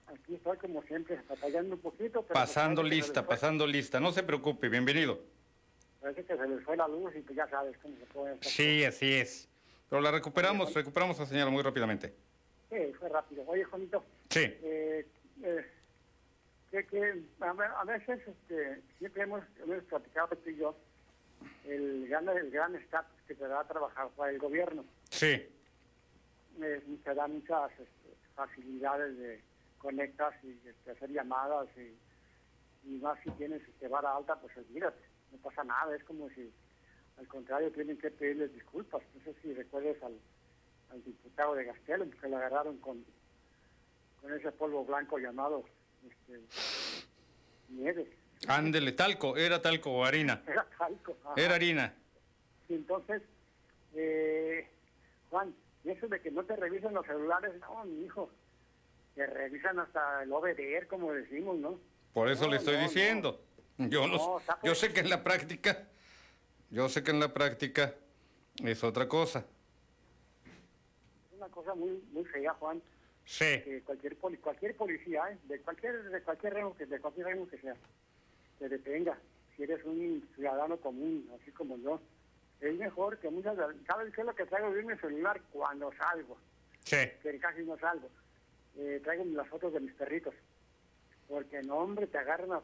Aquí 0.08 0.34
estoy 0.34 0.58
como 0.58 0.82
siempre, 0.84 1.22
batallando 1.30 1.76
un 1.76 1.82
poquito. 1.82 2.24
Pero 2.24 2.34
pasando 2.34 2.82
lista, 2.82 3.28
pasando 3.28 3.68
lista. 3.68 4.00
No 4.00 4.12
se 4.12 4.24
preocupe, 4.24 4.70
bienvenido. 4.70 5.20
Parece 6.02 6.24
que 6.24 6.36
se 6.36 6.48
les 6.48 6.64
fue 6.64 6.76
la 6.76 6.88
luz 6.88 7.16
y 7.16 7.20
pues 7.20 7.38
ya 7.38 7.48
sabes 7.48 7.78
cómo 7.84 7.96
se 7.98 8.06
puede 8.06 8.34
hacer. 8.34 8.44
Sí, 8.44 8.84
así 8.86 9.14
es. 9.14 9.48
Pero 9.88 10.02
la 10.02 10.10
recuperamos, 10.10 10.74
recuperamos 10.74 11.20
la 11.20 11.28
señal 11.28 11.52
muy 11.52 11.62
rápidamente. 11.62 12.12
Sí, 12.72 12.92
fue 13.00 13.10
rápido. 13.10 13.44
Oye, 13.46 13.64
Juanito. 13.66 14.04
Sí. 14.32 14.40
Eh, 14.40 15.06
eh, 15.44 15.66
que, 16.72 16.86
que 16.88 17.24
a, 17.40 17.54
ve- 17.54 17.66
a 17.66 17.84
veces 17.86 18.22
este, 18.28 18.82
siempre 18.98 19.24
hemos, 19.24 19.44
hemos 19.60 19.84
platicado 19.86 20.36
tú 20.38 20.50
y 20.50 20.58
yo 20.58 20.76
el 21.66 22.08
gran 22.08 22.28
el 22.30 22.50
gran 22.52 22.76
estatus 22.76 23.16
que 23.28 23.36
te 23.36 23.48
da 23.48 23.64
trabajar 23.68 24.10
para 24.16 24.32
el 24.32 24.40
gobierno. 24.40 24.86
Sí, 25.10 25.50
Eh, 26.62 26.82
te 27.04 27.14
da 27.14 27.28
muchas 27.28 27.70
este, 27.72 28.16
facilidades 28.34 29.18
de 29.18 29.44
conectas 29.78 30.34
y 30.44 30.58
este, 30.66 30.92
hacer 30.92 31.10
llamadas 31.12 31.68
y, 31.78 31.98
y 32.90 33.00
más 33.02 33.20
si 33.24 33.30
tienes 33.32 33.62
este, 33.68 33.88
vara 33.90 34.16
alta, 34.16 34.40
pues 34.40 34.56
olvídate, 34.58 35.02
no 35.32 35.38
pasa 35.40 35.64
nada, 35.64 35.94
es 35.96 36.04
como 36.06 36.30
si 36.30 36.52
al 37.18 37.28
contrario 37.28 37.72
tienen 37.72 37.98
que 37.98 38.10
pedirles 38.12 38.54
disculpas. 38.54 39.02
No 39.14 39.22
sé 39.24 39.34
si 39.42 39.54
recuerdes 39.54 40.02
al, 40.04 40.18
al 40.92 41.04
diputado 41.04 41.56
de 41.56 41.66
Gastelum 41.66 42.10
que 42.12 42.30
le 42.30 42.36
agarraron 42.38 42.78
con, 42.80 43.04
con 44.22 44.34
ese 44.34 44.52
polvo 44.54 44.86
blanco 44.86 45.18
llamado 45.18 45.64
este, 46.10 46.40
nieve. 47.70 48.10
ándele, 48.48 48.92
talco, 48.94 49.38
era 49.38 49.62
talco 49.62 49.92
o 49.92 50.06
harina. 50.06 50.42
Era 50.48 50.66
talco. 50.78 51.18
ajá. 51.24 51.34
Era 51.38 51.56
harina. 51.56 51.94
Y 52.70 52.76
entonces, 52.76 53.22
eh, 53.96 54.68
Juan, 55.30 55.54
y 55.84 55.90
eso 55.92 56.08
de 56.08 56.20
que 56.22 56.32
no 56.32 56.44
te 56.44 56.56
revisan 56.56 56.94
los 56.94 57.06
celulares, 57.06 57.54
no, 57.60 57.86
mi 57.86 58.06
hijo, 58.06 58.30
te 59.16 59.26
revisan 59.28 59.80
hasta 59.80 60.24
el 60.24 60.32
OBDR, 60.32 60.88
como 60.88 61.14
decimos, 61.14 61.58
¿no? 61.58 61.80
Por 62.14 62.30
eso 62.30 62.46
No, 62.46 62.52
le 62.52 62.58
estoy 62.58 62.76
no, 62.76 62.82
no. 62.82 62.88
diciendo. 62.88 63.42
Yo, 63.78 64.08
no- 64.08 64.40
yo 64.64 64.74
sé 64.74 64.94
que 64.94 65.02
en 65.02 65.10
la 65.10 65.24
práctica, 65.24 65.88
yo 66.70 66.88
sé 66.90 67.04
que 67.04 67.12
en 67.12 67.20
la 67.20 67.34
práctica 67.34 67.94
es 68.64 68.84
otra 68.84 69.08
cosa. 69.08 69.46
Es 71.32 71.38
una 71.38 71.48
cosa 71.50 71.76
muy 71.76 72.02
muy 72.14 72.24
fea, 72.26 72.54
Juan, 72.54 72.82
Sí. 73.26 73.62
que 73.64 73.82
cualquier 73.84 74.16
poli- 74.18 74.38
cualquier 74.38 74.76
policía, 74.76 75.32
¿eh? 75.32 75.38
de 75.46 75.60
cualquier 75.62 76.04
de 76.10 76.22
cualquier 76.22 76.54
rango 76.54 76.76
que 76.78 76.86
de 76.86 77.00
cualquier 77.00 77.28
rango 77.28 77.48
que 77.48 77.58
sea, 77.58 77.76
te 78.60 78.70
detenga. 78.70 79.18
Si 79.56 79.64
eres 79.64 79.84
un 79.86 80.28
ciudadano 80.36 80.78
común, 80.78 81.28
así 81.40 81.52
como 81.52 81.78
yo, 81.78 82.00
es 82.62 82.76
mejor 82.78 83.18
que 83.18 83.30
muchas 83.30 83.56
¿sabes 83.88 84.14
qué 84.14 84.22
es 84.22 84.28
lo 84.28 84.36
que 84.36 84.46
traigo 84.46 84.72
de 84.72 84.84
mi 84.84 84.96
celular 84.98 85.42
cuando 85.52 85.92
salgo? 85.94 86.38
Sí. 86.84 86.98
que 87.24 87.40
casi 87.40 87.64
no 87.64 87.78
salgo. 87.80 88.10
Eh, 88.78 89.02
traigo 89.04 89.24
las 89.26 89.48
fotos 89.48 89.74
de 89.74 89.80
mis 89.80 89.94
perritos. 89.94 90.34
Porque 91.28 91.64
no, 91.64 91.78
hombre, 91.78 92.06
te 92.06 92.20
agarran 92.20 92.50
la, 92.50 92.62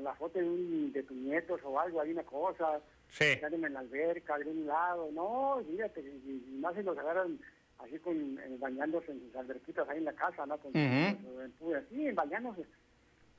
la, 0.00 0.14
foto 0.14 0.38
de, 0.38 0.44
un- 0.44 0.92
de 0.92 1.02
tus 1.02 1.16
nietos 1.16 1.60
o 1.64 1.80
algo, 1.80 2.00
hay 2.00 2.12
una 2.12 2.22
cosa, 2.22 2.80
Sí. 3.08 3.24
en 3.40 3.72
la 3.72 3.80
alberca, 3.80 4.38
de 4.38 4.44
un 4.50 4.66
lado, 4.66 5.08
no, 5.12 5.60
fíjate, 5.68 6.00
y, 6.02 6.44
y 6.48 6.58
más 6.60 6.74
si 6.76 6.82
los 6.84 6.96
agarran 6.96 7.38
así 7.78 7.98
con, 7.98 8.38
eh, 8.38 8.56
bañándose 8.58 9.12
en 9.12 9.20
sus 9.20 9.36
alberquitas 9.36 9.88
ahí 9.88 9.98
en 9.98 10.04
la 10.04 10.12
casa, 10.14 10.46
¿no? 10.46 10.58
Con, 10.58 10.70
Ujú. 10.72 11.22
con 11.22 11.54
su 11.58 11.74
bañándose 12.14 12.66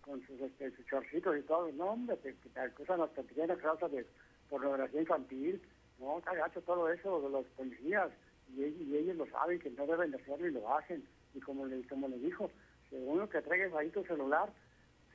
con 0.01 0.25
sus, 0.25 0.39
este, 0.39 0.71
sus 0.71 0.85
chorcitos 0.85 1.37
y 1.37 1.41
todo, 1.41 1.69
no, 1.73 1.91
hombre, 1.91 2.15
te, 2.17 2.31
te 2.33 2.59
acusan 2.59 2.99
que 3.13 3.23
tienen 3.23 3.57
causa 3.57 3.89
de 3.89 4.07
pornografía 4.47 5.01
infantil, 5.01 5.61
no, 5.97 6.19
está 6.19 6.33
gacho 6.33 6.61
todo 6.61 6.89
eso 6.89 7.21
de 7.21 7.29
los 7.29 7.45
policías, 7.47 8.09
y, 8.47 8.63
ellos- 8.63 8.81
y 8.87 8.95
ellos 8.97 9.17
lo 9.17 9.25
saben 9.27 9.59
que 9.59 9.69
no 9.71 9.85
deben 9.85 10.11
de 10.11 10.17
hacerlo 10.17 10.47
y 10.47 10.51
lo 10.51 10.73
hacen, 10.77 11.05
y 11.33 11.41
como 11.41 11.65
le, 11.65 11.85
como 11.87 12.07
le 12.07 12.17
dijo, 12.19 12.49
según 12.89 13.19
lo 13.19 13.27
que 13.29 13.41
traigas 13.41 13.73
ahí 13.73 13.89
tu 13.89 14.05
celular, 14.05 14.53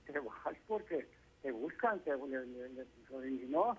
te 0.04 0.18
vas 0.18 0.56
porque 0.66 1.08
te 1.40 1.50
buscan, 1.52 2.00
te, 2.04 2.14
le- 2.14 2.44
le- 2.46 2.86
no, 3.48 3.78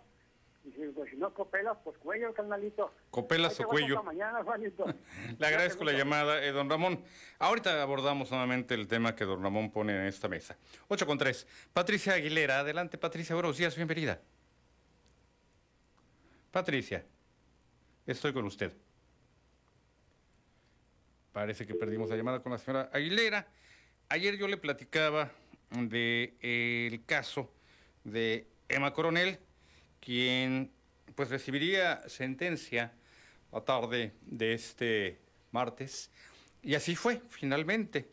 y 0.65 0.71
si, 0.71 0.79
pues, 0.93 1.09
si 1.09 1.17
no 1.17 1.33
copelas, 1.33 1.77
pues 1.83 1.97
cuello, 1.97 2.33
carnalito. 2.33 2.93
Copelas 3.09 3.59
o 3.59 3.67
cuello. 3.67 4.01
mañana, 4.01 4.43
Juanito. 4.43 4.85
Le 5.37 5.47
agradezco 5.47 5.83
la 5.83 5.91
llamada, 5.91 6.43
eh, 6.43 6.51
don 6.51 6.69
Ramón. 6.69 7.03
Ahorita 7.39 7.81
abordamos 7.81 8.31
nuevamente 8.31 8.73
el 8.73 8.87
tema 8.87 9.15
que 9.15 9.25
don 9.25 9.43
Ramón 9.43 9.71
pone 9.71 9.93
en 9.93 10.05
esta 10.05 10.29
mesa. 10.29 10.57
8 10.87 11.05
con 11.05 11.17
3. 11.17 11.47
Patricia 11.73 12.13
Aguilera, 12.13 12.59
adelante 12.59 12.97
Patricia, 12.97 13.35
buenos 13.35 13.57
días, 13.57 13.75
bienvenida. 13.75 14.21
Patricia, 16.51 17.03
estoy 18.05 18.31
con 18.31 18.45
usted. 18.45 18.71
Parece 21.33 21.65
que 21.65 21.73
perdimos 21.73 22.09
la 22.09 22.15
llamada 22.15 22.41
con 22.41 22.51
la 22.51 22.57
señora 22.57 22.89
Aguilera. 22.93 23.47
Ayer 24.07 24.37
yo 24.37 24.47
le 24.47 24.57
platicaba 24.57 25.31
del 25.71 27.03
caso 27.05 27.51
de 28.03 28.47
Emma 28.69 28.93
Coronel, 28.93 29.39
quien 30.03 30.71
pues 31.15 31.29
recibiría 31.29 32.07
sentencia 32.09 32.93
la 33.51 33.61
tarde 33.61 34.13
de 34.25 34.53
este 34.53 35.19
martes. 35.51 36.11
Y 36.61 36.75
así 36.75 36.95
fue, 36.95 37.21
finalmente. 37.29 38.09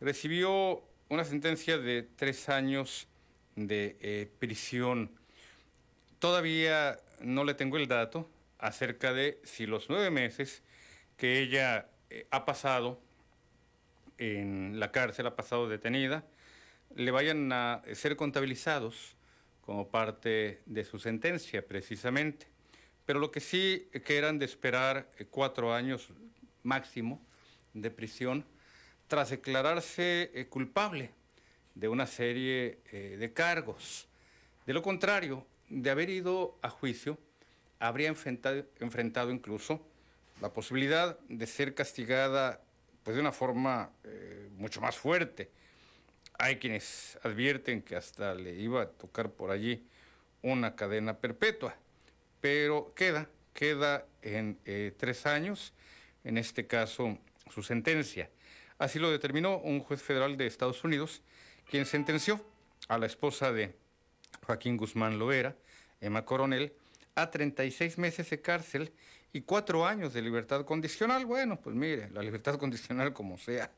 Recibió 0.00 0.82
una 1.08 1.24
sentencia 1.24 1.78
de 1.78 2.02
tres 2.02 2.48
años 2.48 3.06
de 3.56 3.96
eh, 4.00 4.30
prisión. 4.38 5.10
Todavía 6.18 6.98
no 7.20 7.44
le 7.44 7.54
tengo 7.54 7.76
el 7.76 7.88
dato 7.88 8.28
acerca 8.58 9.12
de 9.12 9.40
si 9.44 9.66
los 9.66 9.88
nueve 9.88 10.10
meses 10.10 10.62
que 11.16 11.40
ella 11.40 11.88
eh, 12.10 12.26
ha 12.30 12.44
pasado 12.44 13.00
en 14.18 14.78
la 14.78 14.92
cárcel, 14.92 15.26
ha 15.26 15.36
pasado 15.36 15.68
detenida, 15.68 16.24
le 16.94 17.10
vayan 17.10 17.50
a 17.52 17.82
ser 17.94 18.16
contabilizados 18.16 19.16
como 19.70 19.86
parte 19.86 20.62
de 20.66 20.84
su 20.84 20.98
sentencia, 20.98 21.64
precisamente. 21.64 22.48
Pero 23.06 23.20
lo 23.20 23.30
que 23.30 23.38
sí 23.38 23.88
que 24.04 24.18
eran 24.18 24.36
de 24.36 24.44
esperar 24.44 25.08
eh, 25.16 25.26
cuatro 25.30 25.72
años 25.72 26.08
máximo 26.64 27.24
de 27.72 27.88
prisión 27.92 28.44
tras 29.06 29.30
declararse 29.30 30.32
eh, 30.34 30.46
culpable 30.46 31.12
de 31.76 31.86
una 31.86 32.08
serie 32.08 32.80
eh, 32.90 33.16
de 33.16 33.32
cargos. 33.32 34.08
De 34.66 34.72
lo 34.72 34.82
contrario, 34.82 35.46
de 35.68 35.88
haber 35.88 36.10
ido 36.10 36.58
a 36.62 36.68
juicio, 36.68 37.16
habría 37.78 38.08
enfrentado, 38.08 39.30
incluso 39.30 39.86
la 40.40 40.52
posibilidad 40.52 41.16
de 41.28 41.46
ser 41.46 41.76
castigada 41.76 42.60
pues, 43.04 43.14
de 43.14 43.20
una 43.20 43.30
forma 43.30 43.92
mucho 44.56 44.80
más 44.80 44.96
fuerte. 44.96 45.48
Hay 46.42 46.56
quienes 46.56 47.18
advierten 47.22 47.82
que 47.82 47.96
hasta 47.96 48.34
le 48.34 48.54
iba 48.54 48.80
a 48.80 48.88
tocar 48.88 49.30
por 49.30 49.50
allí 49.50 49.86
una 50.40 50.74
cadena 50.74 51.18
perpetua, 51.18 51.76
pero 52.40 52.94
queda, 52.96 53.28
queda 53.52 54.06
en 54.22 54.58
eh, 54.64 54.94
tres 54.96 55.26
años, 55.26 55.74
en 56.24 56.38
este 56.38 56.66
caso 56.66 57.18
su 57.50 57.62
sentencia. 57.62 58.30
Así 58.78 58.98
lo 58.98 59.10
determinó 59.10 59.58
un 59.58 59.80
juez 59.80 60.02
federal 60.02 60.38
de 60.38 60.46
Estados 60.46 60.82
Unidos, 60.82 61.20
quien 61.68 61.84
sentenció 61.84 62.42
a 62.88 62.96
la 62.96 63.04
esposa 63.04 63.52
de 63.52 63.74
Joaquín 64.46 64.78
Guzmán 64.78 65.18
Loera, 65.18 65.54
Emma 66.00 66.24
Coronel, 66.24 66.72
a 67.16 67.30
36 67.30 67.98
meses 67.98 68.30
de 68.30 68.40
cárcel 68.40 68.94
y 69.34 69.42
cuatro 69.42 69.86
años 69.86 70.14
de 70.14 70.22
libertad 70.22 70.64
condicional. 70.64 71.26
Bueno, 71.26 71.60
pues 71.60 71.76
mire, 71.76 72.08
la 72.12 72.22
libertad 72.22 72.58
condicional 72.58 73.12
como 73.12 73.36
sea, 73.36 73.70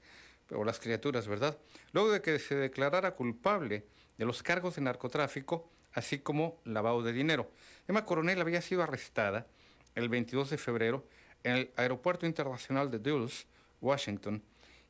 pero 0.47 0.64
las 0.64 0.80
criaturas, 0.80 1.26
¿verdad? 1.28 1.59
Luego 1.93 2.11
de 2.11 2.20
que 2.20 2.38
se 2.38 2.55
declarara 2.55 3.14
culpable 3.14 3.86
de 4.18 4.24
los 4.24 4.43
cargos 4.43 4.76
de 4.76 4.82
narcotráfico, 4.82 5.70
así 5.93 6.18
como 6.18 6.61
lavado 6.64 7.03
de 7.03 7.12
dinero. 7.12 7.51
Emma 7.88 8.05
Coronel 8.05 8.40
había 8.40 8.62
sido 8.62 8.82
arrestada 8.82 9.47
el 9.95 10.09
22 10.09 10.51
de 10.51 10.59
febrero 10.59 11.07
en 11.45 11.57
el 11.57 11.70
Aeropuerto 11.76 12.26
Internacional 12.26 12.90
de 12.90 12.99
Dulles, 12.99 13.47
Washington, 13.80 14.43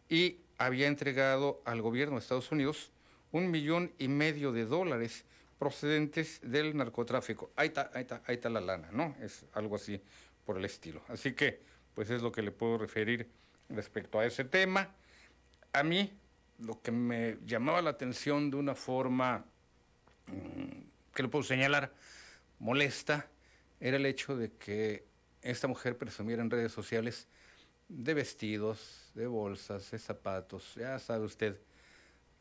y 0.09 0.39
había 0.59 0.87
entregado 0.87 1.63
al 1.65 1.83
gobierno 1.83 2.17
de 2.17 2.21
Estados 2.21 2.53
Unidos 2.53 2.91
un 3.31 3.51
millón 3.51 3.93
y 3.99 4.09
medio 4.09 4.53
de 4.53 4.67
dólares 4.67 5.25
procedentes 5.59 6.41
del 6.43 6.77
narcotráfico. 6.77 7.51
Ahí 7.57 7.69
está, 7.69 7.91
ahí 7.95 8.03
está, 8.03 8.23
ahí 8.27 8.35
está 8.35 8.51
la 8.51 8.61
lana, 8.61 8.89
¿no? 8.93 9.17
Es 9.23 9.45
algo 9.55 9.77
así 9.77 10.01
por 10.45 10.59
el 10.59 10.65
estilo. 10.65 11.03
Así 11.09 11.33
que, 11.33 11.61
pues 11.95 12.11
es 12.11 12.21
lo 12.21 12.33
que 12.33 12.43
le 12.43 12.51
puedo 12.51 12.79
referir 12.79 13.29
respecto 13.69 14.19
a 14.19 14.27
ese 14.27 14.45
tema. 14.45 14.95
A 15.75 15.83
mí, 15.83 16.13
lo 16.59 16.83
que 16.83 16.93
me 16.93 17.39
llamaba 17.47 17.81
la 17.81 17.89
atención 17.89 18.51
de 18.51 18.59
una 18.59 18.75
forma, 18.75 19.43
mm, 20.27 21.15
que 21.15 21.23
le 21.23 21.29
puedo 21.31 21.43
señalar, 21.43 21.91
molesta, 22.59 23.27
era 23.81 23.97
el 23.97 24.05
hecho 24.05 24.37
de 24.37 24.53
que 24.53 25.07
esta 25.41 25.69
mujer 25.69 25.97
presumiera 25.97 26.43
en 26.43 26.51
redes 26.51 26.73
sociales 26.73 27.27
de 27.89 28.13
vestidos, 28.13 29.11
de 29.15 29.27
bolsas, 29.27 29.91
de 29.91 29.99
zapatos, 29.99 30.75
ya 30.75 30.99
sabe 30.99 31.25
usted, 31.25 31.59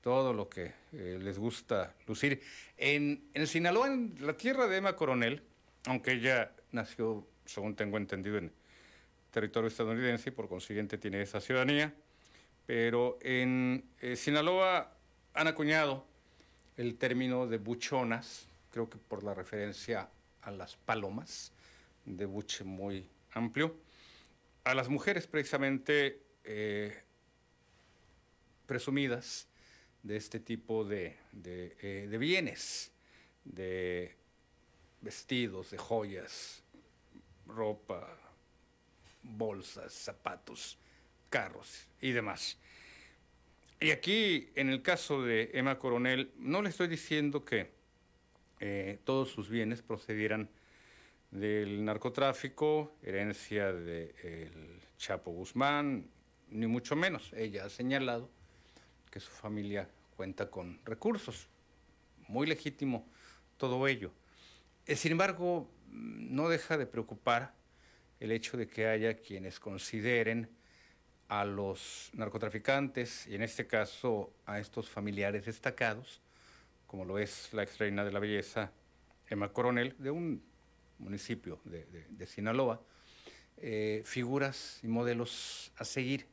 todo 0.01 0.34
lo 0.34 0.49
que 0.49 0.73
eh, 0.91 1.17
les 1.21 1.39
gusta 1.39 1.95
lucir. 2.07 2.41
En, 2.75 3.29
en 3.34 3.47
Sinaloa, 3.47 3.88
en 3.88 4.13
la 4.19 4.36
tierra 4.36 4.67
de 4.67 4.75
Emma 4.75 4.97
Coronel, 4.97 5.41
aunque 5.86 6.11
ella 6.11 6.51
nació, 6.73 7.25
según 7.45 7.77
tengo 7.77 7.95
entendido, 7.95 8.39
en 8.39 8.51
territorio 9.32 9.69
estadounidense 9.69 10.32
y 10.32 10.34
por 10.34 10.49
consiguiente 10.49 10.97
tiene 10.97 11.21
esa 11.21 11.39
ciudadanía, 11.39 11.93
pero 12.66 13.18
en 13.22 13.84
eh, 13.99 14.16
Sinaloa 14.16 14.95
han 15.34 15.47
acuñado 15.47 16.05
el 16.78 16.95
término 16.95 17.47
de 17.47 17.57
buchonas, 17.57 18.47
creo 18.72 18.89
que 18.89 18.97
por 18.97 19.24
la 19.24 19.34
referencia 19.34 20.09
a 20.41 20.51
las 20.51 20.76
palomas, 20.76 21.51
de 22.05 22.26
buche 22.26 22.64
muy 22.64 23.07
amplio, 23.34 23.76
a 24.64 24.74
las 24.74 24.89
mujeres 24.89 25.28
precisamente 25.28 26.22
eh, 26.43 27.03
presumidas 28.66 29.47
de 30.03 30.18
este 30.18 30.39
tipo 30.39 30.84
de, 30.84 31.18
eh, 31.43 32.07
de 32.09 32.18
bienes, 32.18 32.91
de 33.43 34.16
vestidos, 35.01 35.72
de 35.72 35.78
joyas, 35.78 36.64
ropa, 37.45 38.18
bolsas, 39.24 39.93
zapatos, 39.93 40.78
carros 41.32 41.88
y 41.99 42.11
demás. 42.11 42.59
Y 43.79 43.89
aquí, 43.89 44.51
en 44.53 44.69
el 44.69 44.84
caso 44.84 45.23
de 45.23 45.49
Emma 45.55 45.79
Coronel, 45.79 46.32
no 46.38 46.61
le 46.61 46.69
estoy 46.69 46.88
diciendo 46.88 47.43
que 47.43 47.71
eh, 48.59 48.99
todos 49.03 49.32
sus 49.32 49.49
bienes 49.49 49.82
procedieran 49.82 50.47
del 51.32 51.84
narcotráfico, 51.84 52.93
herencia 53.01 53.73
del 53.73 54.79
Chapo 54.99 55.32
Guzmán, 55.32 56.05
ni 56.49 56.67
mucho 56.67 56.95
menos. 56.95 57.34
Ella 57.34 57.65
ha 57.65 57.69
señalado 57.69 58.29
que 59.09 59.19
su 59.19 59.32
familia 59.32 59.89
cuenta 60.15 60.51
con 60.51 60.79
recursos, 60.86 61.47
muy 62.27 62.45
legítimo 62.45 63.07
todo 63.57 63.88
ello. 63.88 64.11
Eh, 64.86 64.95
sin 64.95 65.13
embargo, 65.13 65.67
no 65.89 66.49
deja 66.49 66.77
de 66.77 66.86
preocupar 66.86 67.55
el 68.19 68.32
hecho 68.32 68.57
de 68.57 68.67
que 68.67 68.86
haya 68.86 69.15
quienes 69.15 69.59
consideren 69.59 70.49
a 71.32 71.45
los 71.45 72.09
narcotraficantes, 72.11 73.25
y 73.27 73.36
en 73.36 73.41
este 73.41 73.65
caso 73.65 74.34
a 74.45 74.59
estos 74.59 74.89
familiares 74.89 75.45
destacados, 75.45 76.19
como 76.88 77.05
lo 77.05 77.17
es 77.17 77.53
la 77.53 77.63
ex 77.63 77.77
reina 77.77 78.03
de 78.03 78.11
la 78.11 78.19
belleza, 78.19 78.69
Emma 79.29 79.47
Coronel, 79.53 79.95
de 79.97 80.11
un 80.11 80.43
municipio 80.99 81.61
de, 81.63 82.27
Sinaloa, 82.27 82.82
eh, 83.55 84.01
figuras 84.03 84.82
y 84.84 84.88
modelos 84.88 85.71
a 85.77 85.86
seguir. 85.86 86.27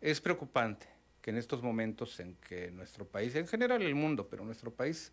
Es 0.00 0.20
preocupante 0.20 0.88
que 1.22 1.30
en 1.30 1.36
estos 1.36 1.62
momentos 1.62 2.18
en 2.18 2.34
que 2.48 2.72
nuestro 2.72 3.06
país, 3.06 3.32
en 3.36 3.46
general 3.46 3.80
el 3.80 3.94
mundo, 3.94 4.26
pero 4.28 4.44
nuestro 4.44 4.72
país 4.72 5.12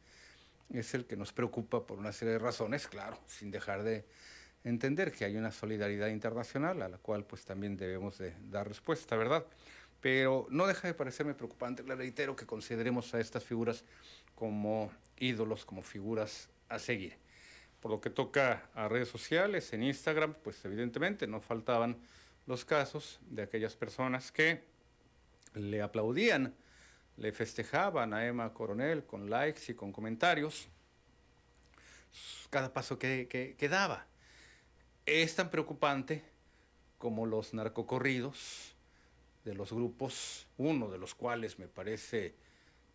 es 0.74 0.91
el 0.95 1.05
que 1.05 1.16
nos 1.16 1.32
preocupa 1.32 1.86
por 1.86 1.99
una 1.99 2.14
serie 2.14 2.34
de 2.34 2.39
razones, 2.39 2.88
claro, 2.88 3.20
sin 3.28 3.51
dejar 3.51 3.84
de 3.84 4.05
entender 4.64 5.11
que 5.11 5.26
hay 5.26 5.36
una 5.36 5.51
solidaridad 5.51 6.07
internacional 6.07 6.82
a 6.82 6.89
la 6.89 6.97
cual 6.97 7.26
pues 7.26 7.45
también 7.45 7.76
debemos 7.76 8.18
de 8.18 8.34
dar 8.49 8.68
respuesta, 8.68 9.16
¿verdad? 9.16 9.45
Pero 10.01 10.47
no 10.49 10.68
deja 10.68 10.88
de 10.88 10.93
parecerme 10.93 11.34
preocupante, 11.34 11.84
le 11.84 11.95
reitero 11.95 12.36
que 12.36 12.45
consideremos 12.45 13.14
a 13.14 13.20
estas 13.20 13.43
figuras 13.43 13.84
como 14.36 14.91
ídolos, 15.18 15.66
como 15.66 15.82
figuras 15.82 16.49
a 16.70 16.80
seguir. 16.80 17.16
Por 17.80 17.91
lo 17.91 18.01
que 18.01 18.09
toca 18.09 18.70
a 18.74 18.88
redes 18.88 19.09
sociales, 19.09 19.72
en 19.74 19.84
Instagram, 19.84 20.36
pues 20.43 20.64
evidentemente 20.66 21.28
no 21.28 21.41
faltaban 21.41 21.97
los 22.45 22.66
casos 22.66 23.20
de 23.30 23.43
aquellas 23.43 23.76
personas 23.76 24.32
que 24.32 24.64
le 25.53 25.82
aplaudían, 25.82 26.55
le 27.18 27.32
festejaban 27.32 28.14
a 28.14 28.26
Emma 28.26 28.53
Coronel 28.53 29.03
con 29.05 29.30
likes 29.30 29.72
y 29.72 29.76
con 29.76 29.91
comentarios 29.91 30.68
cada 32.49 32.72
paso 32.72 32.99
que 32.99 33.68
daba 33.70 34.05
es 35.06 35.36
tan 35.36 35.49
preocupante 35.49 36.24
como 36.97 37.26
los 37.26 37.54
narcocorridos 37.54 38.74
de 39.43 39.54
los 39.54 39.74
grupos, 39.74 40.47
uno 40.58 40.89
de 40.89 40.97
los 40.97 41.16
cuales 41.16 41.60
me 41.60 41.68
parece 41.68 42.34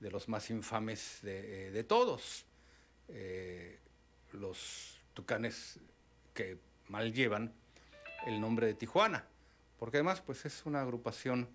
de 0.01 0.11
los 0.11 0.29
más 0.29 0.49
infames 0.51 1.19
de, 1.23 1.79
eh, 1.79 1.85
todos, 1.85 2.47
eh, 3.09 3.79
los 4.33 4.99
tucanes 5.13 5.79
que 6.33 6.59
mal 6.89 7.13
llevan 7.13 7.53
el 8.27 8.41
nombre 8.41 8.67
de 8.67 8.75
Tijuana, 8.75 9.27
porque 9.79 9.99
además 9.99 10.21
pues 10.23 10.47
es 10.47 10.65
una 10.65 10.81
agrupación 10.81 11.49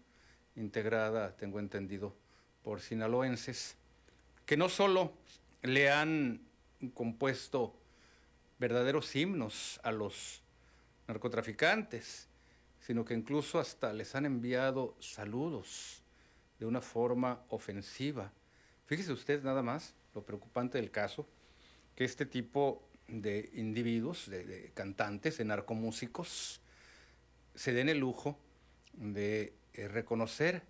integrada, 0.56 1.36
tengo 1.36 1.60
entendido, 1.60 2.16
por 2.64 2.82
sinaloenses, 2.82 3.76
que 4.46 4.58
no 4.58 4.70
solo 4.70 5.14
le 5.64 5.90
han 5.90 6.42
compuesto 6.94 7.76
verdaderos 8.60 9.16
himnos 9.16 9.80
a 9.84 9.92
los 9.92 10.43
narcotraficantes, 11.14 12.28
sino 12.80 13.06
que 13.06 13.14
incluso 13.14 13.60
hasta 13.60 13.94
les 13.94 14.16
han 14.16 14.26
enviado 14.26 14.96
saludos 15.00 16.02
de 16.60 16.66
una 16.66 16.82
forma 16.82 17.44
ofensiva. 17.50 18.32
Fíjese 18.86 19.14
usted 19.14 19.44
nada 19.44 19.62
más 19.62 19.96
lo 20.14 20.24
preocupante 20.24 20.78
del 20.78 20.92
caso, 20.92 21.28
que 21.96 22.04
este 22.04 22.26
tipo 22.26 22.88
de 23.08 23.50
individuos, 23.54 24.30
de, 24.30 24.72
cantantes, 24.74 25.38
de 25.38 25.46
narcomúsicos, 25.46 26.62
se 27.56 27.74
den 27.74 27.90
el 27.90 28.00
lujo 28.00 28.38
de 28.94 29.54
eh, 29.74 29.88
reconocer 29.88 30.64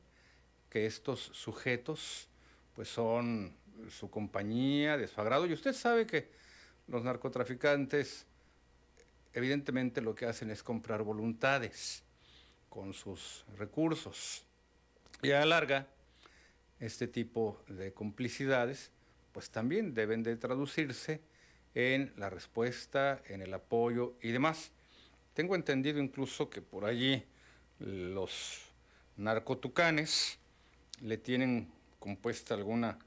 que 0.69 0.85
estos 0.85 1.19
sujetos 1.19 2.27
pues 2.75 2.89
son 2.89 3.55
su 3.89 4.09
compañía, 4.09 4.97
de 4.97 5.07
su 5.07 5.19
agrado. 5.21 5.45
Y 5.45 5.53
usted 5.53 5.73
sabe 5.73 6.05
que 6.05 6.31
los 6.87 7.03
narcotraficantes 7.03 8.25
evidentemente 9.34 10.01
lo 10.01 10.15
que 10.15 10.25
hacen 10.25 10.51
es 10.51 10.63
comprar 10.63 11.03
voluntades 11.03 12.03
con 12.69 12.93
sus 12.93 13.45
recursos. 13.57 14.45
Y 15.21 15.31
a 15.31 15.39
la 15.39 15.45
larga, 15.45 15.88
este 16.79 17.07
tipo 17.07 17.61
de 17.67 17.93
complicidades, 17.93 18.91
pues 19.31 19.49
también 19.49 19.93
deben 19.93 20.23
de 20.23 20.36
traducirse 20.36 21.21
en 21.75 22.13
la 22.17 22.29
respuesta, 22.29 23.21
en 23.25 23.41
el 23.41 23.53
apoyo 23.53 24.15
y 24.21 24.31
demás. 24.31 24.71
Tengo 25.34 25.55
entendido 25.55 25.99
incluso 25.99 26.49
que 26.49 26.61
por 26.61 26.86
allí 26.86 27.23
los 27.79 28.61
narcotucanes 29.17 30.38
le 31.01 31.17
tienen 31.17 31.71
compuesta 31.99 32.53
alguna 32.53 32.99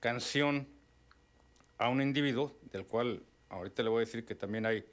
canción 0.00 0.66
a 1.78 1.88
un 1.88 2.02
individuo, 2.02 2.56
del 2.72 2.86
cual 2.86 3.22
ahorita 3.48 3.82
le 3.82 3.88
voy 3.88 3.98
a 3.98 4.06
decir 4.06 4.24
que 4.24 4.34
también 4.34 4.66
hay 4.66 4.84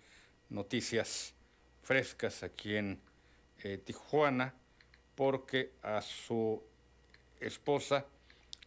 noticias 0.49 1.33
frescas 1.83 2.43
aquí 2.43 2.75
en 2.75 2.99
eh, 3.63 3.77
Tijuana, 3.77 4.53
porque 5.15 5.71
a 5.81 6.01
su 6.01 6.61
esposa 7.39 8.05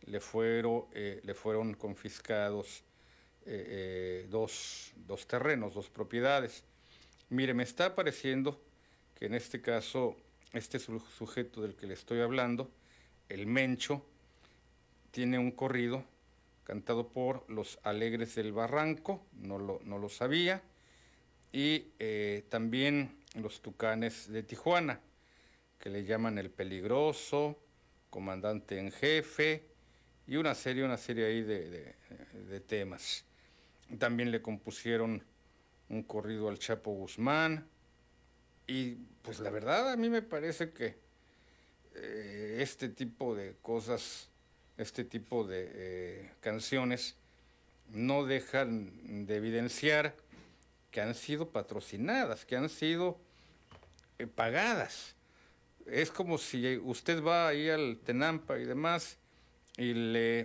le 0.06 0.20
fueron, 0.20 0.84
eh, 0.92 1.20
le 1.22 1.34
fueron 1.34 1.74
confiscados 1.74 2.82
eh, 3.46 4.26
dos, 4.30 4.92
dos 5.06 5.26
terrenos, 5.26 5.74
dos 5.74 5.88
propiedades. 5.88 6.64
Mire, 7.30 7.54
me 7.54 7.62
está 7.62 7.94
pareciendo 7.94 8.60
que 9.18 9.26
en 9.26 9.34
este 9.34 9.60
caso, 9.60 10.16
este 10.52 10.78
sujeto 10.78 11.62
del 11.62 11.74
que 11.74 11.86
le 11.86 11.94
estoy 11.94 12.20
hablando, 12.20 12.70
el 13.28 13.46
Mencho, 13.46 14.04
tiene 15.10 15.38
un 15.38 15.52
corrido 15.52 16.04
cantado 16.64 17.08
por 17.08 17.48
los 17.48 17.78
Alegres 17.82 18.34
del 18.34 18.52
Barranco, 18.52 19.24
no 19.32 19.58
lo, 19.58 19.80
no 19.84 19.98
lo 19.98 20.08
sabía, 20.08 20.62
y 21.52 21.92
eh, 21.98 22.44
también 22.48 23.18
los 23.34 23.60
tucanes 23.60 24.30
de 24.32 24.42
Tijuana, 24.42 25.00
que 25.78 25.90
le 25.90 26.04
llaman 26.04 26.38
el 26.38 26.50
peligroso, 26.50 27.58
comandante 28.08 28.78
en 28.78 28.90
jefe, 28.90 29.66
y 30.26 30.36
una 30.36 30.54
serie, 30.54 30.84
una 30.84 30.96
serie 30.96 31.26
ahí 31.26 31.42
de, 31.42 32.60
temas. 32.66 33.24
También 33.98 34.30
le 34.30 34.40
compusieron 34.40 35.22
un 35.88 36.02
corrido 36.04 36.48
al 36.48 36.58
Chapo 36.58 36.92
Guzmán, 36.92 37.68
y 38.66 38.94
pues 39.22 39.40
la 39.40 39.50
verdad 39.50 39.92
a 39.92 39.96
mí 39.96 40.08
me 40.08 40.22
parece 40.22 40.70
que 40.70 40.96
eh, 41.94 42.58
este 42.60 42.88
tipo 42.88 43.34
de 43.34 43.56
cosas, 43.60 44.30
este 44.78 45.04
tipo 45.04 45.44
de 45.44 45.70
eh, 45.74 46.30
canciones, 46.40 47.16
no 47.90 48.24
dejan 48.24 49.26
de 49.26 49.36
evidenciar 49.36 50.14
que 50.92 51.00
han 51.00 51.14
sido 51.14 51.48
patrocinadas, 51.48 52.44
que 52.44 52.54
han 52.54 52.68
sido 52.68 53.18
eh, 54.18 54.26
pagadas. 54.28 55.16
Es 55.86 56.12
como 56.12 56.38
si 56.38 56.76
usted 56.76 57.24
va 57.24 57.48
ahí 57.48 57.68
al 57.68 57.98
Tenampa 58.04 58.58
y 58.58 58.64
demás 58.64 59.18
y 59.76 59.94
le 59.94 60.40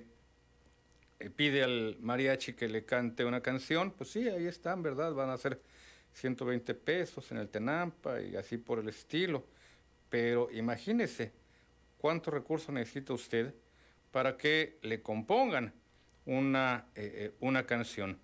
eh, 1.20 1.30
pide 1.36 1.64
al 1.64 1.98
mariachi 2.00 2.54
que 2.54 2.70
le 2.70 2.86
cante 2.86 3.26
una 3.26 3.42
canción, 3.42 3.92
pues 3.92 4.10
sí, 4.10 4.28
ahí 4.30 4.48
están, 4.48 4.82
¿verdad? 4.82 5.14
Van 5.14 5.30
a 5.30 5.38
ser 5.38 5.62
120 6.14 6.74
pesos 6.74 7.30
en 7.32 7.38
el 7.38 7.50
Tenampa 7.50 8.22
y 8.22 8.38
así 8.38 8.58
por 8.58 8.80
el 8.80 8.88
estilo. 8.88 9.44
Pero 10.10 10.50
imagínese 10.52 11.34
cuánto 11.98 12.32
recurso 12.32 12.72
necesita 12.72 13.14
usted 13.14 13.54
para 14.12 14.38
que 14.38 14.80
le 14.82 15.02
compongan 15.02 15.74
una, 16.26 16.86
eh, 16.96 17.34
una 17.42 17.66
canción. 17.66 18.18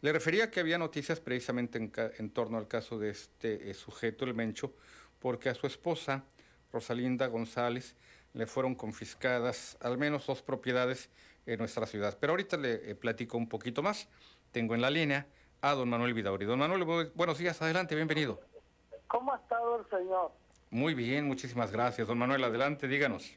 Le 0.00 0.12
refería 0.12 0.50
que 0.50 0.60
había 0.60 0.78
noticias 0.78 1.18
precisamente 1.20 1.78
en, 1.78 1.92
en 2.18 2.30
torno 2.30 2.56
al 2.58 2.68
caso 2.68 2.98
de 2.98 3.10
este 3.10 3.70
eh, 3.70 3.74
sujeto, 3.74 4.24
el 4.24 4.34
Mencho, 4.34 4.72
porque 5.18 5.48
a 5.48 5.54
su 5.54 5.66
esposa, 5.66 6.24
Rosalinda 6.72 7.26
González, 7.26 7.96
le 8.32 8.46
fueron 8.46 8.74
confiscadas 8.76 9.76
al 9.80 9.98
menos 9.98 10.26
dos 10.26 10.42
propiedades 10.42 11.10
en 11.46 11.58
nuestra 11.58 11.86
ciudad. 11.86 12.16
Pero 12.20 12.32
ahorita 12.34 12.56
le 12.56 12.90
eh, 12.90 12.94
platico 12.94 13.36
un 13.36 13.48
poquito 13.48 13.82
más. 13.82 14.08
Tengo 14.52 14.74
en 14.74 14.82
la 14.82 14.90
línea 14.90 15.26
a 15.62 15.74
don 15.74 15.88
Manuel 15.88 16.14
Vidauri. 16.14 16.46
Don 16.46 16.58
Manuel, 16.60 16.84
bu- 16.84 17.10
buenos 17.14 17.38
días, 17.38 17.60
adelante, 17.60 17.96
bienvenido. 17.96 18.40
¿Cómo 19.08 19.32
ha 19.32 19.36
estado 19.38 19.80
el 19.80 19.86
señor? 19.90 20.30
Muy 20.70 20.94
bien, 20.94 21.24
muchísimas 21.26 21.72
gracias. 21.72 22.06
Don 22.06 22.18
Manuel, 22.18 22.44
adelante, 22.44 22.86
díganos. 22.86 23.34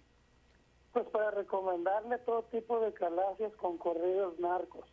Pues 0.93 1.07
para 1.07 1.31
recomendarle 1.31 2.19
todo 2.19 2.43
tipo 2.51 2.79
de 2.81 2.93
calacias 2.93 3.51
con 3.55 3.77
corridos 3.79 4.37
narcos. 4.39 4.85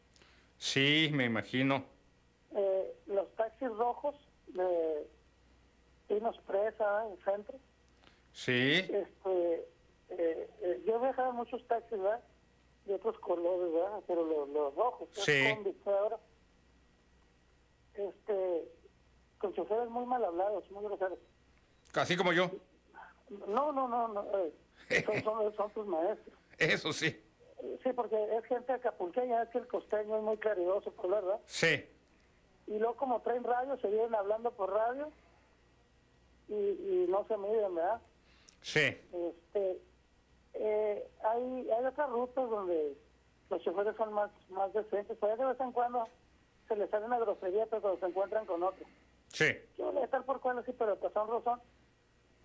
Sí, 0.59 1.11
me 1.13 1.25
imagino. 1.25 1.85
Eh, 2.55 2.95
los 3.07 3.33
taxis 3.37 3.69
rojos 3.69 4.17
de 4.49 5.07
Pinos 6.09 6.37
Presa, 6.47 7.07
el 7.13 7.23
centro. 7.25 7.59
Sí, 8.33 8.73
Este, 8.89 9.69
eh, 10.11 10.51
eh, 10.61 10.83
yo 10.87 10.99
en 11.31 11.37
muchos 11.37 11.67
taxis, 11.67 11.99
¿verdad? 11.99 12.23
De 12.87 12.95
otros 12.95 13.19
colores, 13.21 13.73
¿verdad? 13.73 14.01
Pero 14.07 14.25
los, 14.25 14.49
los 14.49 14.75
rojos, 14.75 15.09
Sí. 15.13 15.45
ahora. 15.87 16.19
Este, 17.95 18.69
con 19.39 19.53
choferes 19.55 19.89
muy 19.91 20.07
mal 20.07 20.25
hablados, 20.25 20.71
muy 20.71 20.85
groseros. 20.85 21.19
así 21.95 22.17
como 22.17 22.33
yo. 22.33 22.51
No, 23.49 23.73
no, 23.73 23.89
no, 23.89 24.09
no. 24.09 24.39
eh, 24.39 25.05
son, 25.05 25.23
son, 25.23 25.55
son 25.55 25.71
tus 25.73 25.87
maestros. 25.87 26.35
Eso 26.59 26.93
sí. 26.93 27.21
Sí, 27.83 27.93
porque 27.93 28.37
es 28.37 28.45
gente 28.45 28.73
acapulqueña, 28.73 29.43
es 29.43 29.49
que 29.51 29.59
el 29.59 29.67
costeño 29.67 30.17
es 30.17 30.23
muy 30.23 30.37
claridoso, 30.39 30.91
por 30.93 31.09
la 31.11 31.21
verdad. 31.21 31.41
Sí, 31.47 31.85
Y 32.67 32.79
luego 32.79 32.97
como 32.97 33.21
traen 33.21 33.43
radio, 33.45 33.77
se 33.79 33.89
vienen 33.89 34.15
hablando 34.15 34.51
por 34.53 34.71
radio 34.73 35.11
y, 36.49 36.55
y 36.55 37.07
no 37.09 37.27
se 37.27 37.37
miden, 37.37 37.75
¿verdad? 37.75 38.01
sí. 38.63 38.81
Este, 39.13 39.81
eh, 40.55 41.09
hay, 41.25 41.71
hay 41.71 41.85
otras 41.85 42.11
rutas 42.11 42.49
donde 42.51 42.97
los 43.51 43.63
choferes 43.63 43.97
son 43.97 44.13
más, 44.13 44.31
más 44.51 44.73
decentes, 44.73 45.17
pero 45.21 45.37
de 45.37 45.45
vez 45.45 45.61
en 45.61 45.73
cuando 45.73 46.07
se 46.67 46.77
les 46.77 46.91
sale 46.91 47.07
una 47.07 47.19
grosería, 47.19 47.67
pero 47.67 47.83
cuando 47.83 48.01
se 48.01 48.07
encuentran 48.07 48.47
con 48.47 48.63
otro. 48.63 48.85
Sí, 49.29 49.47
Yo 49.77 49.93
voy 49.93 50.03
a 50.03 50.05
estar 50.05 50.25
por 50.25 50.41
cuál 50.41 50.65
sí, 50.65 50.73
pero 50.79 50.97
pues 50.97 51.13
son 51.13 51.29
razón. 51.29 51.61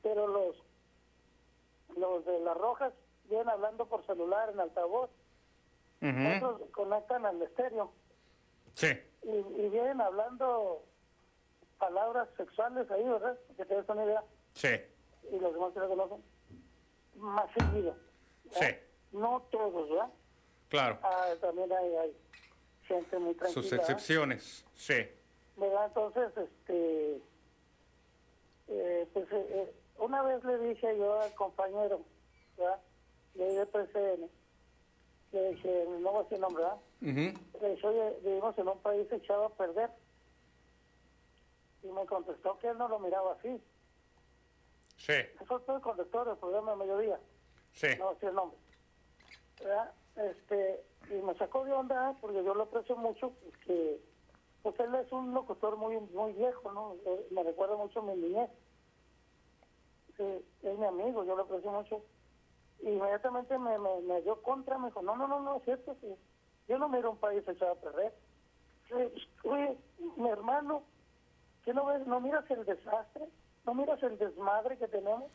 Pero 0.01 0.27
los, 0.27 0.55
los 1.97 2.25
de 2.25 2.39
las 2.41 2.57
rojas 2.57 2.93
vienen 3.25 3.49
hablando 3.49 3.85
por 3.87 4.05
celular 4.05 4.49
en 4.49 4.59
altavoz, 4.59 5.09
Ujú. 6.01 6.45
otros 6.47 6.69
conectan 6.71 7.25
al 7.25 7.41
estéreo. 7.41 7.91
sí, 8.73 8.87
y, 9.23 9.29
y 9.31 9.69
vienen 9.69 10.01
hablando 10.01 10.83
palabras 11.79 12.27
sexuales 12.37 12.89
ahí, 12.91 13.03
¿verdad? 13.03 13.37
Que 13.57 13.65
te 13.65 13.75
des 13.75 13.87
una 13.89 14.03
idea, 14.05 14.23
sí, 14.53 14.69
y 15.31 15.39
los 15.39 15.53
demás 15.53 15.73
que 15.73 15.79
lo 15.79 15.87
conocen, 15.89 16.23
más 17.15 17.49
seguido. 17.53 17.95
sí, 18.51 18.65
No 19.11 19.41
todos, 19.51 19.89
¿verdad? 19.89 20.09
claro. 20.69 20.99
Ah, 21.03 21.33
también 21.39 21.71
hay, 21.71 21.95
hay 21.95 22.17
gente 22.87 23.17
muy 23.19 23.33
tranquila. 23.35 23.61
Sus 23.61 23.71
¿verdad? 23.71 23.89
excepciones, 23.91 24.65
sí. 24.75 25.07
¿verdad? 25.55 25.85
Entonces, 25.87 26.31
este, 26.37 27.21
eh, 28.67 29.07
pues 29.13 29.31
eh, 29.31 29.47
eh, 29.49 29.75
una 29.99 30.21
vez 30.23 30.43
le 30.43 30.57
dije 30.59 30.97
yo 30.97 31.21
al 31.21 31.33
compañero, 31.35 32.01
¿verdad? 32.57 32.79
Le 33.35 33.49
dije 33.49 33.65
PCN, 33.65 34.29
le 35.31 35.49
dije, 35.49 35.85
no 35.99 36.11
voy 36.11 36.19
a 36.19 36.23
decir 36.23 36.39
nombre, 36.39 36.63
¿verdad? 36.63 36.77
Le 37.61 37.69
dije, 37.71 37.87
oye, 37.87 38.19
vivimos 38.23 38.57
en 38.57 38.67
un 38.67 38.79
país 38.79 39.11
echado 39.11 39.45
a 39.45 39.49
perder. 39.55 39.89
Y 41.83 41.87
me 41.87 42.05
contestó 42.05 42.57
que 42.59 42.67
él 42.67 42.77
no 42.77 42.87
lo 42.87 42.99
miraba 42.99 43.33
así. 43.33 43.61
Sí, 44.97 45.13
Eso 45.41 45.59
fue 45.59 45.75
el 45.75 45.81
conductor 45.81 46.27
del 46.27 46.37
programa 46.37 46.71
de 46.71 46.77
mediodía. 46.77 47.19
sí, 47.73 47.87
No 47.97 48.05
voy 48.05 48.11
a 48.11 48.13
decir 48.13 48.29
el 48.29 48.35
nombre. 48.35 48.57
¿Verdad? 49.59 49.91
Este, 50.15 50.83
y 51.09 51.13
me 51.21 51.33
sacó 51.35 51.65
de 51.65 51.73
onda 51.73 52.15
porque 52.21 52.43
yo 52.43 52.53
lo 52.53 52.63
aprecio 52.63 52.95
mucho, 52.95 53.33
que 53.65 53.99
pues 54.61 54.79
él 54.79 54.95
es 54.95 55.11
un 55.11 55.33
locutor 55.33 55.75
muy 55.75 55.99
muy 55.99 56.31
viejo, 56.33 56.71
¿no? 56.71 56.95
Eh, 57.05 57.27
Me 57.31 57.43
recuerda 57.43 57.75
mucho 57.75 57.99
a 57.99 58.03
mi 58.03 58.15
niñez. 58.15 58.49
Sí, 60.15 60.45
es 60.61 60.77
mi 60.77 60.85
amigo, 60.85 61.23
yo 61.25 61.35
lo 61.35 61.43
aprecio 61.43 61.71
mucho. 61.71 62.01
Inmediatamente 62.83 63.57
me, 63.57 63.77
me, 63.79 64.01
me 64.01 64.21
dio 64.21 64.41
contra, 64.41 64.77
me 64.77 64.87
dijo, 64.87 65.01
no, 65.01 65.15
no, 65.15 65.27
no, 65.27 65.39
no, 65.39 65.57
es 65.57 65.63
cierto, 65.63 65.95
sí. 66.01 66.13
yo 66.67 66.77
no 66.77 66.89
miro 66.89 67.11
un 67.11 67.17
país 67.17 67.47
echado 67.47 67.71
a 67.71 67.75
perder. 67.75 68.13
Oye, 69.43 69.77
mi 70.17 70.29
hermano, 70.29 70.83
¿qué 71.63 71.73
no 71.73 71.85
ves? 71.85 72.05
¿No 72.05 72.19
miras 72.19 72.49
el 72.51 72.65
desastre? 72.65 73.27
¿No 73.65 73.73
miras 73.73 74.03
el 74.03 74.17
desmadre 74.17 74.77
que 74.77 74.87
tenemos? 74.87 75.31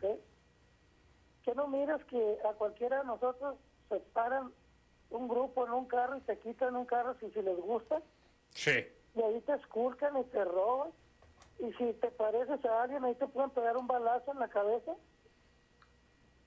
¿Qué 0.00 1.54
no 1.54 1.66
miras 1.68 2.02
que 2.04 2.38
a 2.48 2.52
cualquiera 2.54 3.00
de 3.00 3.06
nosotros 3.06 3.56
se 3.88 3.96
paran 4.00 4.52
un 5.10 5.28
grupo 5.28 5.64
en 5.66 5.72
un 5.72 5.86
carro 5.86 6.16
y 6.16 6.20
te 6.22 6.38
quitan 6.38 6.76
un 6.76 6.86
carro 6.86 7.14
si, 7.20 7.30
si 7.30 7.42
les 7.42 7.56
gusta? 7.58 8.00
sí, 8.54 8.86
Y 9.14 9.22
ahí 9.22 9.40
te 9.42 9.54
esculcan 9.54 10.16
y 10.18 10.24
te 10.24 10.44
roban. 10.44 10.90
Y 11.58 11.72
si 11.74 11.92
te 11.94 12.10
pareces 12.10 12.64
a 12.64 12.82
alguien, 12.82 13.04
ahí 13.04 13.14
te 13.14 13.26
pueden 13.26 13.50
pegar 13.50 13.76
un 13.76 13.86
balazo 13.86 14.32
en 14.32 14.38
la 14.40 14.48
cabeza. 14.48 14.92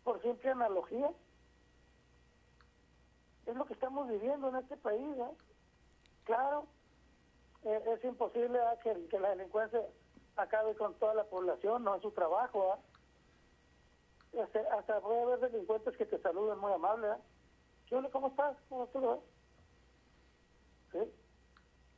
Por 0.03 0.21
simple 0.21 0.51
analogía. 0.51 1.11
Es 3.45 3.55
lo 3.55 3.65
que 3.65 3.73
estamos 3.73 4.07
viviendo 4.07 4.49
en 4.49 4.57
este 4.57 4.77
país. 4.77 5.17
¿eh? 5.17 5.31
Claro, 6.23 6.67
eh, 7.63 7.83
es 7.87 8.03
imposible 8.03 8.59
¿eh? 8.59 8.79
que, 8.83 9.07
que 9.07 9.19
la 9.19 9.29
delincuencia 9.29 9.81
acabe 10.35 10.75
con 10.75 10.93
toda 10.95 11.13
la 11.13 11.25
población, 11.25 11.83
no 11.83 11.95
es 11.95 12.01
su 12.01 12.11
trabajo. 12.11 12.75
¿eh? 12.75 14.41
Este, 14.43 14.59
hasta 14.59 15.01
puede 15.01 15.21
haber 15.21 15.51
delincuentes 15.51 15.97
que 15.97 16.05
te 16.05 16.19
saluden 16.19 16.59
muy 16.59 16.71
amable. 16.71 17.07
¿eh? 17.07 17.17
¿Qué 17.87 17.95
onda, 17.95 18.09
¿Cómo 18.11 18.27
estás? 18.27 18.55
¿Cómo 18.69 18.83
estás? 18.83 19.19
¿Sí? 20.91 21.11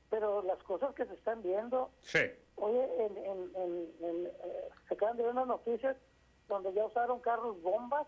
Pero 0.10 0.42
las 0.42 0.62
cosas 0.64 0.94
que 0.96 1.06
se 1.06 1.14
están 1.14 1.42
viendo, 1.42 1.92
sí, 2.02 2.20
Oye, 2.58 3.06
en, 3.06 3.18
en, 3.18 3.56
en, 3.56 3.92
en, 4.02 4.26
eh, 4.28 4.70
se 4.88 4.94
acaban 4.94 5.18
de 5.18 5.24
ver 5.24 5.32
unas 5.32 5.48
noticias 5.48 5.98
donde 6.52 6.74
ya 6.74 6.86
usaron 6.86 7.22
carros 7.22 7.62
bombas 7.62 8.06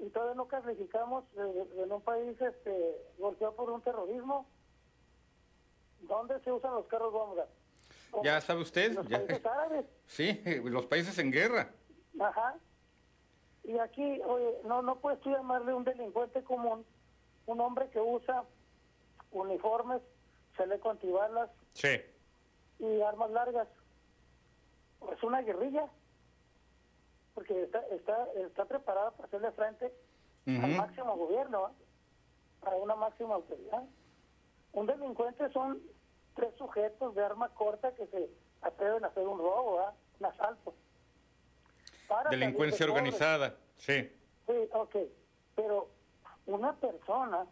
y 0.00 0.08
todavía 0.10 0.34
no 0.34 0.48
calificamos 0.48 1.24
eh, 1.36 1.68
en 1.76 1.92
un 1.92 2.02
país 2.02 2.40
este, 2.40 2.96
golpeado 3.18 3.54
por 3.54 3.70
un 3.70 3.80
terrorismo. 3.82 4.46
¿Dónde 6.00 6.40
se 6.40 6.50
usan 6.52 6.74
los 6.74 6.86
carros 6.86 7.12
bombas? 7.12 7.48
ya 8.24 8.40
sabe 8.40 8.62
usted, 8.62 8.94
los 8.94 9.06
ya. 9.06 9.18
países 9.18 9.46
árabes. 9.46 9.86
sí, 10.06 10.42
los 10.64 10.86
países 10.86 11.18
en 11.18 11.30
guerra. 11.30 11.70
Ajá. 12.18 12.56
Y 13.64 13.78
aquí, 13.78 14.20
oye, 14.22 14.58
no, 14.64 14.82
no 14.82 14.96
puedes 14.98 15.20
tú 15.20 15.30
llamarle 15.30 15.72
un 15.74 15.84
delincuente 15.84 16.42
común, 16.42 16.84
un 17.46 17.60
hombre 17.60 17.88
que 17.90 18.00
usa 18.00 18.44
uniformes, 19.30 20.00
chaleco 20.56 20.90
antibalas 20.90 21.50
Sí, 21.74 22.00
y 22.80 23.00
armas 23.02 23.30
largas. 23.30 23.68
Es 25.12 25.22
una 25.22 25.42
guerrilla, 25.42 25.86
porque 27.38 27.62
está, 27.62 27.78
está, 27.92 28.26
está 28.34 28.64
preparada 28.64 29.12
para 29.12 29.28
hacerle 29.28 29.52
frente 29.52 29.94
al 30.44 30.70
máximo 30.74 31.16
gobierno, 31.16 31.66
¿ah? 31.66 31.72
a 32.62 32.70
una 32.74 32.96
máxima 32.96 33.36
autoridad. 33.36 33.84
Un 34.72 34.86
delincuente 34.86 35.48
son 35.52 35.80
tres 36.34 36.52
sujetos 36.58 37.14
de 37.14 37.24
arma 37.24 37.48
corta 37.50 37.94
que 37.94 38.08
se 38.08 38.28
atreven 38.62 39.04
a 39.04 39.06
hacer 39.06 39.24
un 39.24 39.38
robo, 39.38 39.78
¿ah? 39.78 39.94
un 40.18 40.26
asalto. 40.26 40.74
Para 42.08 42.28
delincuencia 42.30 42.86
de 42.86 42.90
organizada, 42.90 43.54
sí, 43.76 44.10
Sí, 44.48 44.68
ok. 44.72 44.96
Pero 45.54 45.90
una 46.46 46.72
persona 46.74 47.46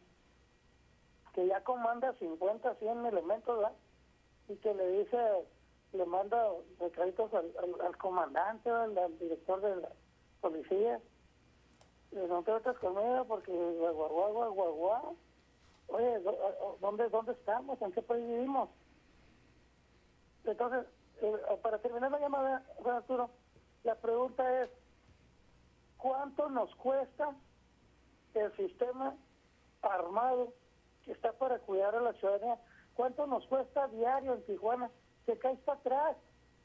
que 1.33 1.47
ya 1.47 1.63
comanda 1.63 2.13
50, 2.15 2.75
100 2.75 3.07
elementos, 3.07 3.57
¿verdad? 3.57 3.73
Y 4.49 4.57
que 4.57 4.75
le 4.75 4.91
dice, 4.99 5.19
le 5.93 6.05
manda 6.07 6.49
recaditos 6.79 7.33
al, 7.35 7.53
al, 7.85 7.97
comandante, 7.99 8.71
al, 8.71 8.97
al 8.99 9.19
director 9.19 9.61
de 9.61 9.77
la 9.77 9.89
policía. 10.41 11.01
No 12.13 12.43
te 12.43 12.53
metas 12.53 12.79
conmigo 12.79 13.25
porque 13.27 13.53
guau, 13.53 14.53
guau. 14.75 15.17
Oye, 15.89 16.21
¿dó- 16.21 16.79
¿dónde, 16.81 17.09
¿dónde 17.11 17.33
estamos? 17.33 17.81
¿En 17.83 17.93
qué 17.93 18.03
país 18.03 18.27
vivimos? 18.27 18.71
Entonces, 20.45 20.87
eh, 21.23 21.37
para 21.63 21.79
terminar 21.79 22.11
la 22.11 22.21
llamada, 22.21 22.65
Arturo, 22.85 23.31
la 23.85 23.95
pregunta 23.97 24.63
es, 24.63 24.71
¿cuánto 25.97 26.49
nos 26.51 26.75
cuesta 26.77 27.35
el 28.35 28.57
sistema 28.57 29.17
armado 29.83 30.53
que 31.05 31.13
está 31.13 31.33
para 31.33 31.59
cuidar 31.61 31.95
a 31.95 32.01
la 32.01 32.13
ciudadanía? 32.15 32.61
¿Cuánto 32.95 33.27
nos 33.27 33.47
cuesta 33.47 33.89
diario 33.89 34.35
en 34.35 34.45
Tijuana? 34.47 34.91
Se 35.27 35.37
cae 35.39 35.57
para 35.57 35.79
atrás 35.79 36.17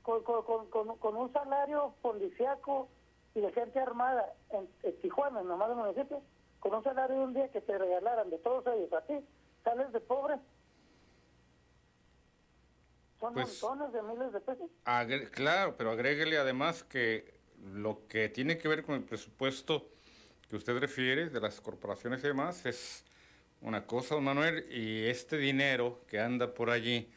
con, 0.03 0.23
con, 0.23 0.43
con, 0.69 0.97
con- 0.97 1.15
un 1.15 1.33
salario 1.33 1.93
policiaco 2.01 2.89
y 3.35 3.41
de 3.41 3.51
gente 3.53 3.79
armada 3.79 4.33
en, 4.51 4.67
en 4.83 5.01
Tijuana, 5.01 5.41
en 5.41 5.47
nomás 5.47 5.69
del 5.69 5.77
municipio, 5.77 6.21
con 6.59 6.73
un 6.75 6.83
salario 6.83 7.15
de 7.17 7.23
un 7.23 7.33
día 7.33 7.49
que 7.51 7.61
te 7.61 7.77
regalaran 7.77 8.29
de 8.29 8.37
todos 8.39 8.65
ellos 8.67 8.91
a 8.93 9.01
ti, 9.01 9.15
sales 9.63 9.91
de 9.91 9.99
pobre. 9.99 10.35
Son 13.19 13.33
Pues- 13.33 13.61
montones 13.61 13.93
de 13.93 14.01
miles 14.03 14.33
de 14.33 14.39
pesos. 14.41 14.69
Claro, 15.31 15.75
pero 15.77 15.91
agréguele 15.91 16.37
además 16.37 16.83
que 16.83 17.39
lo 17.73 18.07
que 18.07 18.29
tiene 18.29 18.57
que 18.57 18.67
ver 18.67 18.83
con 18.83 18.95
el 18.95 19.03
presupuesto 19.03 19.87
que 20.49 20.55
usted 20.55 20.77
refiere 20.79 21.29
de 21.29 21.39
las 21.39 21.61
corporaciones 21.61 22.23
y 22.23 22.27
demás 22.27 22.65
es 22.65 23.05
una 23.61 23.85
cosa, 23.85 24.15
don 24.15 24.23
Manuel, 24.23 24.65
y 24.71 25.05
este 25.05 25.37
dinero 25.37 25.99
que 26.07 26.19
anda 26.19 26.51
por 26.53 26.71
allí 26.71 27.13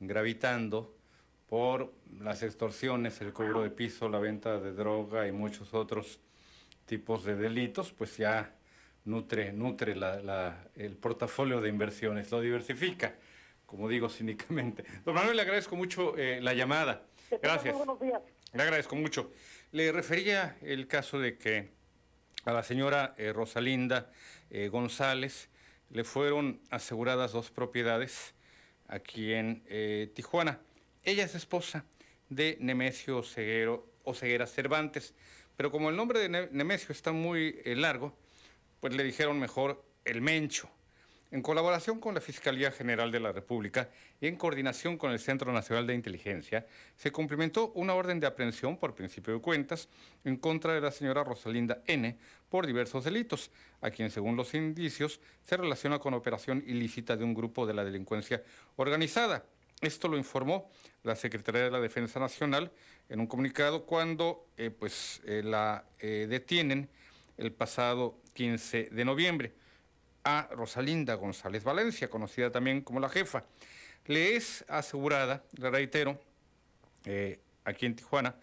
gravitando 0.00 0.94
por 1.48 1.92
las 2.20 2.42
extorsiones, 2.42 3.20
el 3.20 3.32
cobro 3.32 3.62
de 3.62 3.70
piso, 3.70 4.08
la 4.08 4.18
venta 4.18 4.58
de 4.60 4.72
droga 4.72 5.26
y 5.26 5.32
muchos 5.32 5.72
otros 5.74 6.20
tipos 6.84 7.24
de 7.24 7.36
delitos, 7.36 7.92
pues 7.92 8.16
ya 8.16 8.54
nutre, 9.04 9.52
nutre 9.52 9.96
la- 9.96 10.20
la- 10.20 10.68
el 10.74 10.96
portafolio 10.96 11.60
de 11.60 11.68
inversiones, 11.70 12.30
lo 12.30 12.40
diversifica, 12.40 13.14
como 13.66 13.88
digo 13.88 14.08
cínicamente. 14.10 14.84
Don 15.04 15.14
Manuel, 15.14 15.36
le 15.36 15.42
agradezco 15.42 15.76
mucho 15.76 16.16
eh, 16.16 16.40
la 16.42 16.52
llamada. 16.54 17.06
Gracias. 17.42 17.74
muy 17.74 17.84
buenos 17.86 18.00
días. 18.00 18.20
Le 18.52 18.62
agradezco 18.62 18.96
mucho. 18.96 19.30
Le 19.72 19.92
refería 19.92 20.56
el 20.62 20.86
caso 20.86 21.18
de 21.18 21.36
que 21.36 21.68
a 22.44 22.52
la 22.52 22.62
señora 22.62 23.14
eh, 23.18 23.32
Rosalinda 23.34 24.10
eh, 24.50 24.68
González 24.68 25.50
le 25.90 26.04
fueron 26.04 26.60
aseguradas 26.70 27.32
dos 27.32 27.50
propiedades 27.50 28.34
aquí 28.88 29.32
en 29.32 29.62
eh, 29.68 30.10
Tijuana. 30.14 30.60
Ella 31.04 31.24
es 31.24 31.34
esposa 31.34 31.84
de 32.28 32.56
Nemesio 32.60 33.22
Ceguero, 33.22 33.86
o 34.04 34.14
Ceguera 34.14 34.46
Cervantes, 34.46 35.14
pero 35.56 35.70
como 35.70 35.90
el 35.90 35.96
nombre 35.96 36.18
de 36.20 36.28
Ne- 36.28 36.48
Nemesio 36.50 36.92
está 36.92 37.12
muy 37.12 37.60
eh, 37.64 37.76
largo, 37.76 38.16
pues 38.80 38.94
le 38.94 39.04
dijeron 39.04 39.38
mejor 39.38 39.84
el 40.04 40.20
Mencho. 40.22 40.70
En 41.30 41.42
colaboración 41.42 42.00
con 42.00 42.14
la 42.14 42.22
Fiscalía 42.22 42.70
General 42.70 43.12
de 43.12 43.20
la 43.20 43.32
República 43.32 43.90
y 44.18 44.28
en 44.28 44.36
coordinación 44.36 44.96
con 44.96 45.12
el 45.12 45.18
Centro 45.18 45.52
Nacional 45.52 45.86
de 45.86 45.94
Inteligencia, 45.94 46.66
se 46.96 47.12
cumplimentó 47.12 47.70
una 47.74 47.92
orden 47.92 48.18
de 48.18 48.26
aprehensión 48.26 48.78
por 48.78 48.94
principio 48.94 49.34
de 49.34 49.40
cuentas 49.42 49.90
en 50.24 50.38
contra 50.38 50.72
de 50.72 50.80
la 50.80 50.90
señora 50.90 51.24
Rosalinda 51.24 51.82
N. 51.86 52.16
por 52.48 52.66
diversos 52.66 53.04
delitos, 53.04 53.50
a 53.82 53.90
quien, 53.90 54.10
según 54.10 54.36
los 54.36 54.54
indicios, 54.54 55.20
se 55.42 55.58
relaciona 55.58 55.98
con 55.98 56.14
operación 56.14 56.64
ilícita 56.66 57.14
de 57.14 57.24
un 57.24 57.34
grupo 57.34 57.66
de 57.66 57.74
la 57.74 57.84
delincuencia 57.84 58.42
organizada. 58.76 59.44
Esto 59.82 60.08
lo 60.08 60.16
informó 60.16 60.70
la 61.02 61.14
Secretaría 61.14 61.64
de 61.64 61.70
la 61.70 61.80
Defensa 61.80 62.18
Nacional 62.18 62.72
en 63.10 63.20
un 63.20 63.26
comunicado 63.26 63.84
cuando 63.84 64.46
eh, 64.56 64.70
pues, 64.70 65.20
eh, 65.26 65.42
la 65.44 65.84
eh, 65.98 66.26
detienen 66.26 66.88
el 67.36 67.52
pasado 67.52 68.18
15 68.32 68.88
de 68.90 69.04
noviembre 69.04 69.67
a 70.24 70.48
Rosalinda 70.52 71.14
González 71.14 71.64
Valencia, 71.64 72.10
conocida 72.10 72.50
también 72.50 72.82
como 72.82 73.00
la 73.00 73.08
jefa. 73.08 73.44
Le 74.06 74.36
es 74.36 74.64
asegurada, 74.68 75.44
le 75.56 75.70
reitero, 75.70 76.20
eh, 77.04 77.40
aquí 77.64 77.86
en 77.86 77.96
Tijuana, 77.96 78.36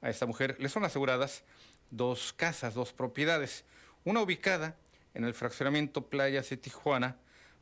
a 0.00 0.10
esta 0.10 0.26
mujer 0.26 0.56
le 0.58 0.68
son 0.68 0.84
aseguradas 0.84 1.44
dos 1.90 2.32
casas, 2.32 2.74
dos 2.74 2.92
propiedades. 2.92 3.64
Una 4.04 4.22
ubicada 4.22 4.76
en 5.14 5.24
el 5.24 5.34
fraccionamiento 5.34 6.06
Playas 6.08 6.48
de 6.50 6.56
Tijuana, 6.56 7.16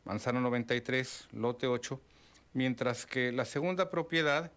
Manzano 0.05 0.41
93, 0.41 1.29
lote 1.33 1.67
8, 1.67 2.01
mientras 2.53 3.07
que 3.07 3.33
la 3.33 3.45
segunda 3.45 3.91
propiedad 3.91 4.53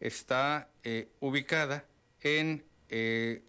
está 0.00 0.68
eh, 0.82 1.08
ubicada 1.20 1.84
en 2.20 2.64
eh, 2.88 3.42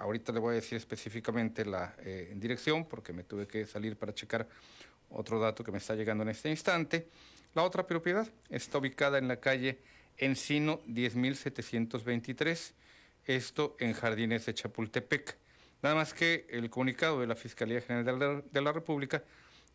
ahorita 0.00 0.32
le 0.32 0.40
voy 0.40 0.52
a 0.52 0.54
decir 0.56 0.76
específicamente 0.76 1.64
la 1.64 1.94
eh, 1.98 2.32
dirección 2.36 2.86
porque 2.86 3.12
me 3.12 3.22
tuve 3.22 3.46
que 3.46 3.66
salir 3.66 3.96
para 3.96 4.14
checar 4.14 4.48
otro 5.10 5.38
dato 5.38 5.62
que 5.62 5.70
me 5.70 5.78
está 5.78 5.94
llegando 5.94 6.22
en 6.22 6.30
este 6.30 6.48
instante. 6.48 7.08
La 7.54 7.62
otra 7.62 7.86
propiedad 7.86 8.26
está 8.48 8.78
ubicada 8.78 9.18
en 9.18 9.28
la 9.28 9.36
calle 9.36 9.78
Encino 10.16 10.82
10.723, 10.84 12.72
esto 13.26 13.76
en 13.78 13.92
Jardines 13.92 14.46
de 14.46 14.54
Chapultepec. 14.54 15.36
Nada 15.82 15.94
más 15.94 16.12
que 16.14 16.46
el 16.50 16.68
comunicado 16.70 17.20
de 17.20 17.26
la 17.26 17.34
Fiscalía 17.34 17.80
General 17.80 18.42
de 18.50 18.60
la, 18.60 18.72
República 18.72 19.22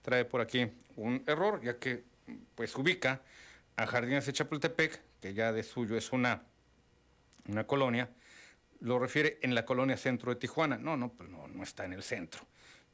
trae 0.01 0.23
por 0.23 0.41
aquí 0.41 0.67
un 0.95 1.23
error, 1.25 1.61
ya 1.63 1.77
que 1.77 2.03
pues 2.53 2.75
ubica 2.75 3.21
a 3.75 3.87
Jardines 3.87 4.25
de 4.25 4.33
Chapultepec, 4.33 5.01
que 5.19 5.33
ya 5.33 5.51
de 5.51 5.63
suyo 5.63 5.97
es 5.97 6.11
una, 6.11 6.43
una 7.47 7.65
colonia, 7.65 8.09
lo 8.81 8.99
refiere 8.99 9.39
en 9.41 9.55
la 9.55 9.65
colonia 9.65 9.97
centro 9.97 10.33
de 10.33 10.39
Tijuana. 10.39 10.77
No, 10.77 10.97
no, 10.97 11.09
pues 11.09 11.29
no, 11.29 11.47
no 11.47 11.63
está 11.63 11.85
en 11.85 11.93
el 11.93 12.03
centro. 12.03 12.41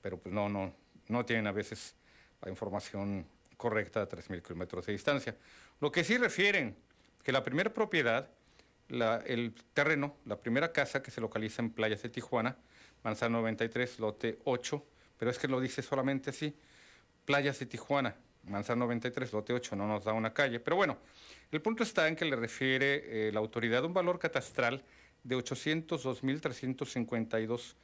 Pero 0.02 0.18
pues 0.18 0.34
no, 0.34 0.50
no, 0.50 0.74
no 1.08 1.26
tienen 1.26 1.48
a 1.48 1.52
veces 1.52 1.96
la 2.42 2.50
información 2.50 3.26
correcta 3.58 4.02
a 4.02 4.10
3.000 4.10 4.42
kilómetros 4.42 4.86
de 4.86 4.94
distancia. 4.94 5.36
Lo 5.80 5.92
que 5.92 6.04
sí 6.04 6.18
refieren 6.18 6.76
que 7.24 7.32
la 7.32 7.44
primera 7.44 7.72
propiedad, 7.74 8.30
la- 8.90 9.18
el 9.28 9.54
terreno, 9.74 10.16
la 10.26 10.38
primera 10.40 10.72
casa 10.72 11.04
que 11.04 11.12
se 11.12 11.22
localiza 11.22 11.62
en 11.62 11.70
Playas 11.72 12.02
de 12.02 12.10
Tijuana, 12.10 12.58
Manzano 13.04 13.38
93, 13.42 14.00
lote 14.00 14.40
8, 14.46 14.84
pero 15.18 15.30
es 15.32 15.38
que 15.40 15.48
lo 15.48 15.60
dice 15.60 15.82
solamente 15.82 16.32
así, 16.32 16.56
Playas 17.26 17.60
de 17.60 17.68
Tijuana, 17.68 18.16
Manzano 18.46 18.86
93, 18.86 19.32
lote 19.34 19.54
8, 19.54 19.76
no 19.76 19.88
nos 19.88 20.04
da 20.04 20.14
una 20.14 20.34
calle. 20.34 20.60
Pero 20.60 20.76
bueno, 20.78 20.98
el 21.52 21.62
punto 21.62 21.84
está 21.84 22.08
en 22.08 22.16
que 22.16 22.26
le 22.26 22.36
refiere 22.36 23.28
eh, 23.28 23.32
la 23.32 23.40
autoridad 23.40 23.86
un 23.86 23.94
valor 23.94 24.18
catastral 24.18 24.84
de 25.24 25.38
802.352 25.38 27.76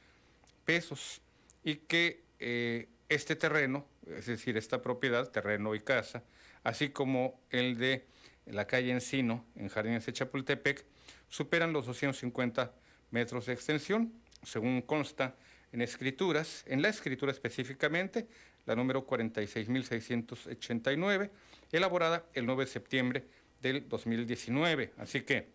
pesos 0.64 1.20
y 1.64 1.76
que 1.76 2.22
eh, 2.38 2.88
este 3.08 3.34
terreno, 3.36 3.86
es 4.06 4.26
decir, 4.26 4.56
esta 4.56 4.80
propiedad, 4.82 5.28
terreno 5.30 5.74
y 5.74 5.80
casa, 5.80 6.22
así 6.64 6.90
como 6.90 7.40
el 7.50 7.78
de 7.78 8.06
la 8.46 8.66
calle 8.66 8.90
Encino, 8.92 9.44
en 9.56 9.68
Jardines 9.68 10.04
de 10.06 10.12
Chapultepec, 10.12 10.84
superan 11.28 11.72
los 11.72 11.86
250 11.86 12.72
metros 13.10 13.46
de 13.46 13.54
extensión, 13.54 14.12
según 14.42 14.82
consta 14.82 15.34
en 15.72 15.80
escrituras, 15.82 16.62
en 16.66 16.82
la 16.82 16.88
escritura 16.88 17.32
específicamente, 17.32 18.28
la 18.66 18.76
número 18.76 19.04
46.689, 19.06 21.30
elaborada 21.72 22.24
el 22.34 22.46
9 22.46 22.64
de 22.64 22.70
septiembre 22.70 23.24
del 23.62 23.88
2019. 23.88 24.92
Así 24.98 25.22
que, 25.22 25.48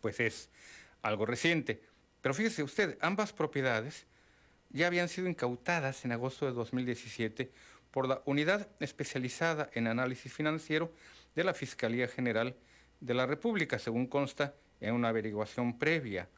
pues 0.00 0.18
es 0.20 0.50
algo 1.04 1.26
reciente. 1.26 1.80
Pero 2.20 2.34
fíjese 2.34 2.62
usted, 2.62 2.98
ambas 3.00 3.32
propiedades 3.32 4.06
ya 4.70 4.88
habían 4.88 5.08
sido 5.08 5.28
incautadas 5.28 6.04
en 6.04 6.12
agosto 6.12 6.46
de 6.46 6.52
2017 6.52 7.52
por 7.90 8.08
la 8.08 8.22
Unidad 8.24 8.68
Especializada 8.80 9.70
en 9.74 9.86
Análisis 9.86 10.32
Financiero 10.32 10.92
de 11.36 11.44
la 11.44 11.54
Fiscalía 11.54 12.08
General 12.08 12.56
de 13.00 13.14
la 13.14 13.26
República, 13.26 13.78
según 13.78 14.06
consta 14.06 14.54
en 14.80 14.94
una 14.94 15.10
averiguación 15.10 15.78
previa. 15.78 16.28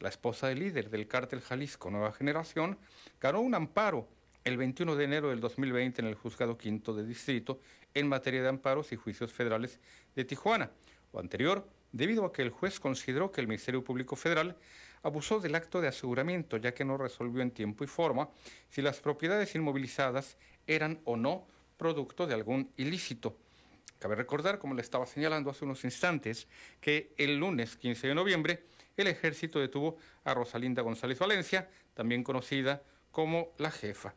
La 0.00 0.08
esposa 0.08 0.48
del 0.48 0.58
líder 0.58 0.90
del 0.90 1.08
cártel 1.08 1.40
Jalisco 1.40 1.90
Nueva 1.90 2.12
Generación 2.12 2.78
ganó 3.20 3.40
un 3.40 3.54
amparo 3.54 4.08
el 4.44 4.56
21 4.56 4.94
de 4.96 5.04
enero 5.04 5.30
del 5.30 5.40
2020 5.40 6.02
en 6.02 6.08
el 6.08 6.14
Juzgado 6.16 6.58
Quinto 6.58 6.94
de 6.94 7.06
Distrito 7.06 7.60
en 7.94 8.08
materia 8.08 8.42
de 8.42 8.48
amparos 8.48 8.92
y 8.92 8.96
juicios 8.96 9.32
federales 9.32 9.80
de 10.14 10.24
Tijuana. 10.24 10.70
Lo 11.12 11.20
anterior, 11.20 11.66
debido 11.92 12.24
a 12.24 12.32
que 12.32 12.42
el 12.42 12.50
juez 12.50 12.80
consideró 12.80 13.32
que 13.32 13.40
el 13.40 13.46
Ministerio 13.46 13.82
Público 13.82 14.16
Federal 14.16 14.56
abusó 15.02 15.40
del 15.40 15.54
acto 15.54 15.80
de 15.80 15.88
aseguramiento, 15.88 16.56
ya 16.56 16.74
que 16.74 16.84
no 16.84 16.96
resolvió 16.96 17.42
en 17.42 17.50
tiempo 17.50 17.84
y 17.84 17.86
forma 17.86 18.28
si 18.68 18.82
las 18.82 19.00
propiedades 19.00 19.54
inmovilizadas 19.54 20.36
eran 20.66 21.00
o 21.04 21.16
no 21.16 21.46
producto 21.76 22.26
de 22.26 22.34
algún 22.34 22.72
ilícito. 22.76 23.36
Cabe 23.98 24.14
recordar, 24.14 24.58
como 24.58 24.74
le 24.74 24.82
estaba 24.82 25.06
señalando 25.06 25.50
hace 25.50 25.64
unos 25.64 25.84
instantes, 25.84 26.48
que 26.80 27.14
el 27.16 27.38
lunes 27.38 27.76
15 27.76 28.08
de 28.08 28.14
noviembre 28.14 28.64
el 28.96 29.06
ejército 29.08 29.60
detuvo 29.60 29.96
a 30.24 30.34
Rosalinda 30.34 30.82
González 30.82 31.18
Valencia, 31.18 31.68
también 31.94 32.22
conocida 32.22 32.82
como 33.10 33.52
la 33.58 33.70
jefa. 33.70 34.14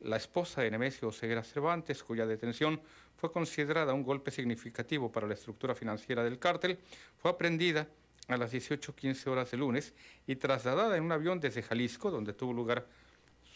La 0.00 0.16
esposa 0.16 0.62
de 0.62 0.70
Nemesio 0.70 1.12
Ceguera 1.12 1.44
Cervantes, 1.44 2.02
cuya 2.02 2.26
detención 2.26 2.80
fue 3.22 3.30
considerada 3.30 3.94
un 3.94 4.02
golpe 4.02 4.32
significativo 4.32 5.12
para 5.12 5.28
la 5.28 5.34
estructura 5.34 5.76
financiera 5.76 6.24
del 6.24 6.40
cártel, 6.40 6.80
fue 7.18 7.30
aprendida 7.30 7.86
a 8.26 8.36
las 8.36 8.52
18.15 8.52 9.28
horas 9.28 9.52
de 9.52 9.58
lunes 9.58 9.94
y 10.26 10.34
trasladada 10.34 10.96
en 10.96 11.04
un 11.04 11.12
avión 11.12 11.38
desde 11.38 11.62
Jalisco, 11.62 12.10
donde 12.10 12.32
tuvo 12.32 12.52
lugar 12.52 12.84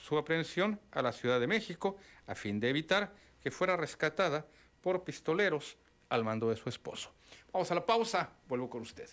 su 0.05 0.17
aprehensión, 0.19 0.79
a 0.93 1.03
la 1.03 1.11
Ciudad 1.11 1.41
de 1.41 1.49
México, 1.49 1.97
a 2.29 2.37
fin 2.37 2.61
de 2.61 2.71
evitar 2.71 3.13
que 3.43 3.51
fuera 3.51 3.77
rescatada 3.77 4.47
por 4.83 5.03
pistoleros 5.03 5.77
al 6.11 6.23
mando 6.23 6.49
de 6.49 6.55
su 6.55 6.69
esposo. 6.69 7.11
Vamos 7.53 7.69
a 7.73 7.75
la 7.75 7.85
pausa, 7.85 8.31
vuelvo 8.47 8.71
con 8.71 8.83
usted. 8.83 9.11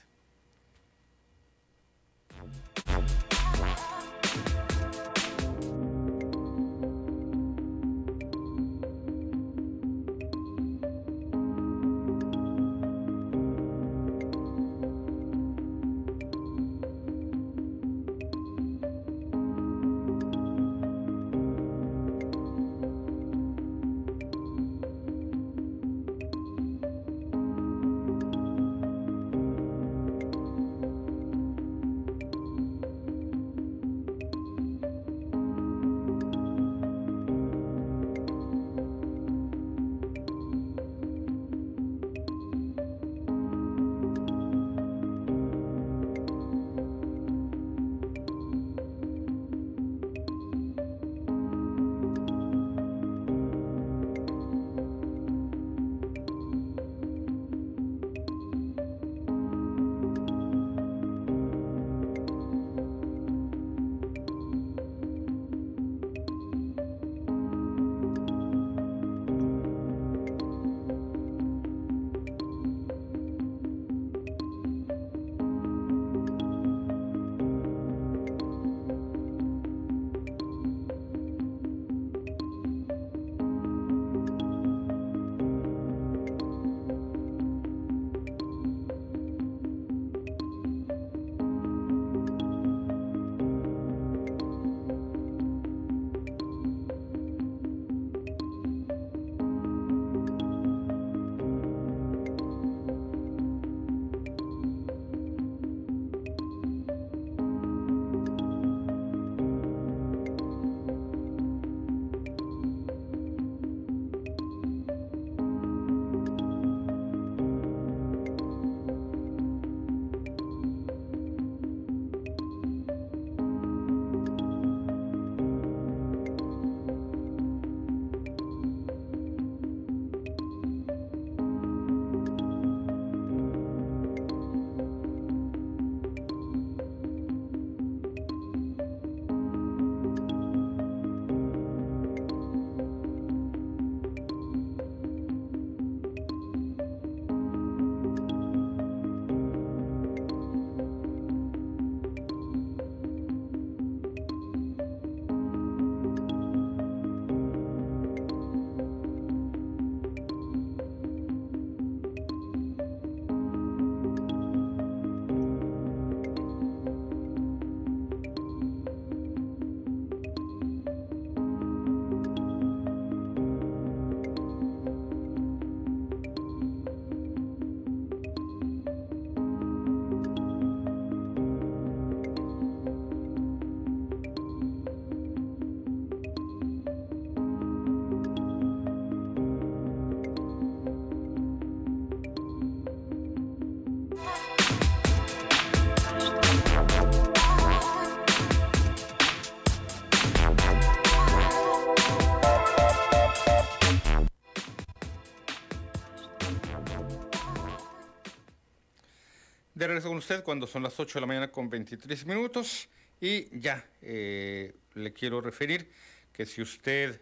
Regreso 209.94 210.10
con 210.10 210.18
usted 210.18 210.44
cuando 210.44 210.66
son 210.66 210.82
las 210.82 211.00
8 211.00 211.14
de 211.14 211.22
la 211.22 211.28
mañana 211.28 211.52
con 211.52 211.70
23 211.70 212.26
minutos. 212.26 212.90
Y 213.22 213.60
ya 213.60 213.86
eh, 214.02 214.74
le 214.96 215.14
quiero 215.14 215.40
referir 215.40 215.92
que 216.32 216.48
si 216.48 216.64
usted 216.64 217.22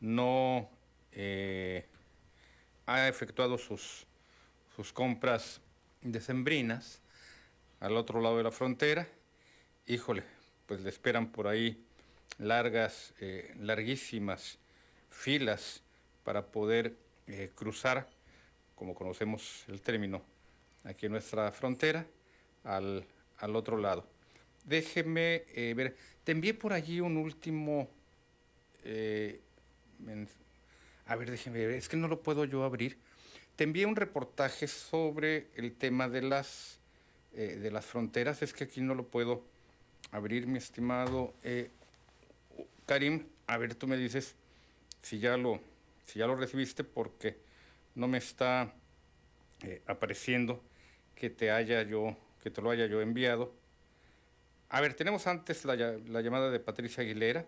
no 0.00 0.70
eh, 1.12 1.84
ha 2.86 3.06
efectuado 3.06 3.58
sus, 3.58 4.06
sus 4.74 4.94
compras 4.94 5.60
decembrinas 6.00 7.02
al 7.80 7.98
otro 7.98 8.22
lado 8.22 8.38
de 8.38 8.44
la 8.44 8.50
frontera, 8.50 9.06
híjole, 9.86 10.22
pues 10.64 10.80
le 10.80 10.88
esperan 10.88 11.30
por 11.30 11.48
ahí 11.48 11.84
largas, 12.38 13.12
eh, 13.20 13.54
larguísimas 13.60 14.58
filas 15.10 15.82
para 16.24 16.46
poder 16.46 16.96
cruzar, 17.54 18.08
como 18.74 18.94
conocemos 18.94 19.64
el 19.68 19.82
término, 19.82 20.22
aquí 20.86 21.08
nuestra 21.08 21.52
frontera, 21.52 22.06
al, 22.64 23.04
al 23.38 23.56
otro 23.56 23.76
lado. 23.76 24.06
Déjeme 24.64 25.44
eh, 25.54 25.74
ver, 25.76 25.96
te 26.24 26.32
envié 26.32 26.54
por 26.54 26.72
allí 26.72 27.00
un 27.00 27.16
último... 27.16 27.90
a 31.06 31.16
ver, 31.16 31.30
déjeme 31.30 31.66
ver, 31.66 31.76
es 31.76 31.88
que 31.88 31.96
no 31.96 32.08
lo 32.08 32.22
puedo 32.22 32.44
yo 32.44 32.64
abrir. 32.64 32.98
Te 33.56 33.64
envié 33.64 33.84
un 33.86 33.96
reportaje 33.96 34.68
sobre 34.68 35.48
el 35.56 35.74
tema 35.74 36.08
de 36.08 36.22
las, 36.22 36.78
de 37.32 37.70
las 37.70 37.84
fronteras, 37.84 38.42
es 38.42 38.52
que 38.52 38.64
aquí 38.64 38.80
no 38.80 38.94
lo 38.94 39.08
puedo 39.08 39.44
abrir, 40.12 40.46
mi 40.46 40.58
estimado 40.58 41.34
Karim. 42.86 43.26
A 43.48 43.58
ver, 43.58 43.74
tú 43.74 43.86
me 43.86 43.96
dices 43.96 44.34
si 45.02 45.18
ya 45.18 45.36
lo, 45.36 45.60
si 46.06 46.18
ya 46.18 46.26
lo 46.26 46.36
recibiste, 46.36 46.84
porque 46.84 47.36
no 47.94 48.08
me 48.08 48.18
está 48.18 48.72
eh, 49.62 49.82
apareciendo 49.86 50.62
que 51.16 51.30
te 51.30 51.50
haya 51.50 51.82
yo, 51.82 52.16
que 52.42 52.50
te 52.50 52.62
lo 52.62 52.70
haya 52.70 52.86
yo 52.86 53.00
enviado. 53.00 53.52
A 54.68 54.80
ver, 54.80 54.94
tenemos 54.94 55.26
antes 55.26 55.64
la, 55.64 55.74
la 55.74 56.20
llamada 56.20 56.50
de 56.50 56.60
Patricia 56.60 57.02
Aguilera 57.02 57.44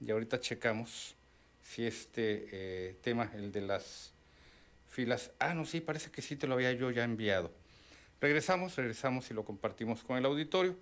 y 0.00 0.10
ahorita 0.10 0.40
checamos 0.40 1.16
si 1.62 1.86
este 1.86 2.48
eh, 2.52 2.96
tema, 3.02 3.30
el 3.34 3.52
de 3.52 3.60
las 3.60 4.12
filas, 4.88 5.30
ah, 5.38 5.54
no, 5.54 5.64
sí, 5.64 5.80
parece 5.80 6.10
que 6.10 6.22
sí 6.22 6.36
te 6.36 6.46
lo 6.46 6.54
había 6.54 6.72
yo 6.72 6.90
ya 6.90 7.04
enviado. 7.04 7.52
Regresamos, 8.20 8.76
regresamos 8.76 9.30
y 9.30 9.34
lo 9.34 9.44
compartimos 9.44 10.02
con 10.02 10.18
el 10.18 10.24
auditorio 10.24 10.76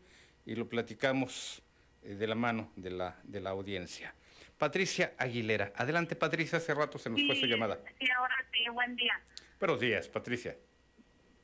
y 0.46 0.54
lo 0.54 0.68
platicamos 0.68 1.62
eh, 2.02 2.14
de 2.14 2.26
la 2.26 2.34
mano 2.34 2.72
de 2.76 2.90
la, 2.90 3.18
de 3.24 3.40
la 3.40 3.50
audiencia. 3.50 4.14
Patricia 4.56 5.12
Aguilera. 5.18 5.72
Adelante, 5.76 6.16
Patricia, 6.16 6.58
hace 6.58 6.74
rato 6.74 6.98
se 6.98 7.10
nos 7.10 7.20
fue 7.24 7.36
su 7.36 7.46
llamada. 7.46 7.78
Sí, 7.98 8.06
ahora 8.10 8.34
sí, 8.52 8.68
buen 8.72 8.96
día. 8.96 9.20
Buenos 9.60 9.80
días, 9.80 10.08
Patricia. 10.08 10.56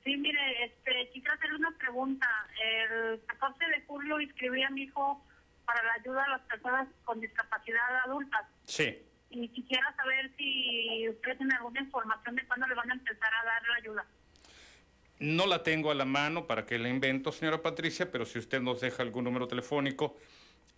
Sí, 0.04 0.16
mire, 0.18 0.64
este, 0.64 1.08
quisiera 1.12 1.34
hacerle 1.34 1.56
una 1.56 1.76
pregunta. 1.78 2.28
El 2.62 3.20
14 3.26 3.64
de 3.64 3.82
julio 3.86 4.20
inscribí 4.20 4.62
a 4.62 4.70
mi 4.70 4.82
hijo 4.82 5.24
para 5.64 5.82
la 5.82 5.94
ayuda 5.94 6.24
a 6.24 6.28
las 6.28 6.40
personas 6.42 6.88
con 7.04 7.20
discapacidad 7.20 8.04
adultas. 8.04 8.46
Sí. 8.66 8.98
Y 9.30 9.48
quisiera 9.48 9.94
saber 9.96 10.30
si 10.36 11.08
usted 11.08 11.38
tiene 11.38 11.54
alguna 11.54 11.80
información 11.80 12.36
de 12.36 12.46
cuándo 12.46 12.66
le 12.66 12.74
van 12.74 12.90
a 12.90 12.94
empezar 12.94 13.32
a 13.32 13.44
dar 13.46 13.62
la 13.68 13.76
ayuda. 13.76 14.06
No 15.20 15.46
la 15.46 15.62
tengo 15.62 15.90
a 15.90 15.94
la 15.94 16.04
mano 16.04 16.46
para 16.46 16.66
que 16.66 16.78
la 16.78 16.90
invento, 16.90 17.32
señora 17.32 17.62
Patricia, 17.62 18.12
pero 18.12 18.26
si 18.26 18.38
usted 18.38 18.60
nos 18.60 18.82
deja 18.82 19.02
algún 19.02 19.24
número 19.24 19.48
telefónico 19.48 20.18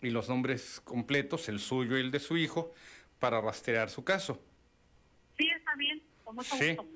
y 0.01 0.09
los 0.09 0.29
nombres 0.29 0.79
completos, 0.85 1.49
el 1.49 1.59
suyo 1.59 1.97
y 1.97 2.01
el 2.01 2.11
de 2.11 2.19
su 2.19 2.37
hijo, 2.37 2.73
para 3.19 3.41
rastrear 3.41 3.89
su 3.89 4.05
caso. 4.05 4.41
Sí, 5.37 5.49
está 5.49 5.75
bien, 5.75 6.01
con 6.23 6.35
mucho 6.35 6.55
sí. 6.55 6.75
gusto. 6.75 6.87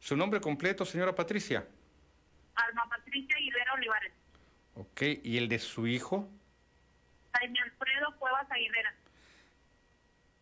¿Su 0.00 0.16
nombre 0.16 0.40
completo, 0.40 0.84
señora 0.84 1.14
Patricia? 1.14 1.66
Alma 2.66 2.88
Patricia 2.88 3.36
Aguilera 3.36 3.72
Olivares. 3.74 4.12
Ok, 4.74 5.02
¿y 5.22 5.36
el 5.38 5.48
de 5.48 5.58
su 5.58 5.86
hijo? 5.86 6.28
Jaime 7.34 7.58
Alfredo 7.60 8.16
Cuevas 8.18 8.50
Aguilera. 8.50 8.94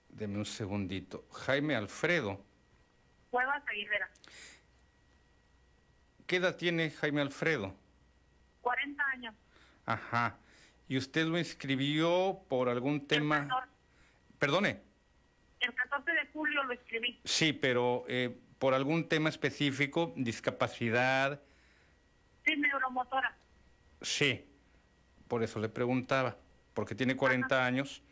Deme 0.09 0.39
un 0.39 0.47
segundito. 0.47 1.27
Jaime 1.33 1.75
Alfredo. 1.77 2.43
Cuevas 3.31 3.63
Aguilera. 3.69 4.09
¿Qué 6.27 6.37
edad 6.37 6.57
tiene 6.57 6.91
Jaime 6.91 7.21
Alfredo? 7.21 7.75
40 8.63 9.05
años. 9.09 9.35
Ajá. 9.85 10.39
¿Y 10.89 10.97
usted 10.97 11.27
lo 11.27 11.39
inscribió 11.39 12.41
por 12.49 12.69
algún 12.69 13.07
tema? 13.07 13.39
El 13.39 13.49
14, 13.49 13.71
Perdone. 14.39 14.81
el 15.61 15.75
14 15.75 16.11
de 16.13 16.27
julio 16.33 16.63
lo 16.65 16.73
escribí. 16.73 17.21
Sí, 17.25 17.53
pero 17.53 18.05
eh, 18.09 18.37
por 18.59 18.75
algún 18.75 19.09
tema 19.09 19.29
específico, 19.29 20.13
discapacidad. 20.17 21.41
Sí, 22.47 22.57
neuromotora. 22.57 23.37
Sí, 24.01 24.45
por 25.27 25.43
eso 25.43 25.59
le 25.59 25.69
preguntaba, 25.69 26.37
porque 26.75 26.95
tiene 26.95 27.17
40 27.17 27.65
años 27.67 28.03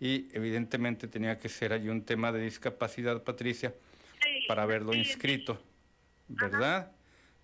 y 0.00 0.28
evidentemente 0.32 1.06
tenía 1.06 1.38
que 1.38 1.48
ser 1.48 1.72
allí 1.72 1.88
un 1.88 2.04
tema 2.04 2.32
de 2.32 2.40
discapacidad, 2.40 3.22
Patricia, 3.22 3.74
Sí, 4.22 4.44
para 4.48 4.62
haberlo 4.62 4.92
sí, 4.92 5.00
inscrito, 5.00 5.62
¿verdad? 6.28 6.92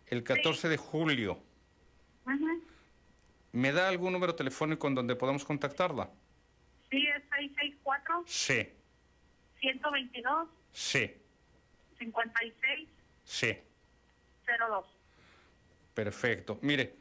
El 0.06 0.24
14 0.24 0.68
de 0.68 0.76
julio. 0.78 1.38
¿Me 3.52 3.72
da 3.72 3.88
algún 3.88 4.12
número 4.12 4.34
telefónico 4.34 4.86
en 4.88 4.94
donde 4.94 5.16
podamos 5.16 5.44
contactarla? 5.44 6.08
Sí, 6.88 7.06
es 7.06 7.22
664 7.36 8.24
Sí, 8.26 8.68
122 9.60 10.48
sí, 10.72 11.12
56 11.98 12.88
sí. 13.24 13.58
02. 14.46 14.99
Perfecto. 16.02 16.58
Mire, 16.62 16.94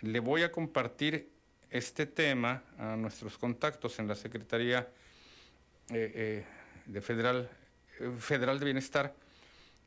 le 0.00 0.18
voy 0.18 0.42
a 0.42 0.50
compartir 0.50 1.30
este 1.70 2.06
tema 2.06 2.64
a 2.76 2.96
nuestros 2.96 3.38
contactos 3.38 4.00
en 4.00 4.08
la 4.08 4.16
Secretaría 4.16 4.88
eh, 5.90 6.12
eh, 6.12 6.44
de 6.86 7.00
Federal, 7.00 7.48
eh, 8.00 8.10
Federal 8.18 8.58
de 8.58 8.64
Bienestar. 8.64 9.14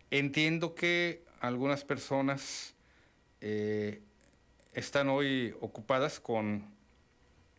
Entiendo 0.09 0.73
que 0.73 1.21
algunas 1.41 1.83
personas 1.83 2.73
están 4.71 5.09
hoy 5.09 5.53
ocupadas 5.59 6.21
con 6.21 6.63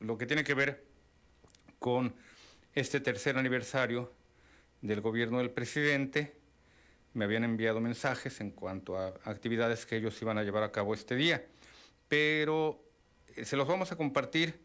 lo 0.01 0.16
que 0.16 0.24
tiene 0.24 0.44
que 0.44 0.55
ver 0.55 0.82
con 1.78 2.14
este 2.74 3.01
tercer 3.01 3.36
aniversario 3.36 4.10
del 4.81 5.02
gobierno 5.02 5.40
del 5.40 5.51
presidente. 5.51 6.35
Me 7.16 7.24
habían 7.24 7.44
enviado 7.44 7.80
mensajes 7.80 8.43
en 8.43 8.51
cuanto 8.51 8.98
a 8.98 9.14
actividades 9.24 9.86
que 9.86 9.97
ellos 9.97 10.20
iban 10.20 10.36
a 10.36 10.43
llevar 10.43 10.62
a 10.62 10.70
cabo 10.70 10.93
este 10.93 11.16
día, 11.16 11.43
pero 12.09 12.78
eh, 13.34 13.47
se 13.47 13.56
los 13.56 13.66
vamos 13.66 13.90
a 13.90 13.97
compartir, 13.97 14.60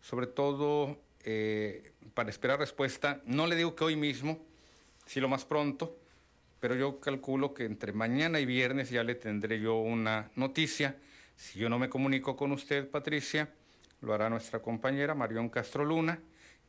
sobre 0.00 0.28
todo 0.28 1.00
eh, 1.24 1.90
para 2.14 2.30
esperar 2.30 2.60
respuesta. 2.60 3.22
No 3.24 3.48
le 3.48 3.56
digo 3.56 3.74
que 3.74 3.82
hoy 3.82 3.96
mismo, 3.96 4.38
sí 5.04 5.18
lo 5.18 5.28
más 5.28 5.44
pronto, 5.44 5.98
pero 6.60 6.76
yo 6.76 7.00
calculo 7.00 7.52
que 7.52 7.64
entre 7.64 7.92
mañana 7.92 8.38
y 8.38 8.46
viernes 8.46 8.88
ya 8.90 9.02
le 9.02 9.16
tendré 9.16 9.58
yo 9.58 9.74
una 9.74 10.30
noticia. 10.36 10.94
Si 11.34 11.58
yo 11.58 11.68
no 11.68 11.76
me 11.76 11.88
comunico 11.88 12.36
con 12.36 12.52
usted, 12.52 12.88
Patricia, 12.88 13.48
lo 14.00 14.14
hará 14.14 14.30
nuestra 14.30 14.60
compañera 14.60 15.16
Marión 15.16 15.48
Castro 15.48 15.84
Luna, 15.84 16.20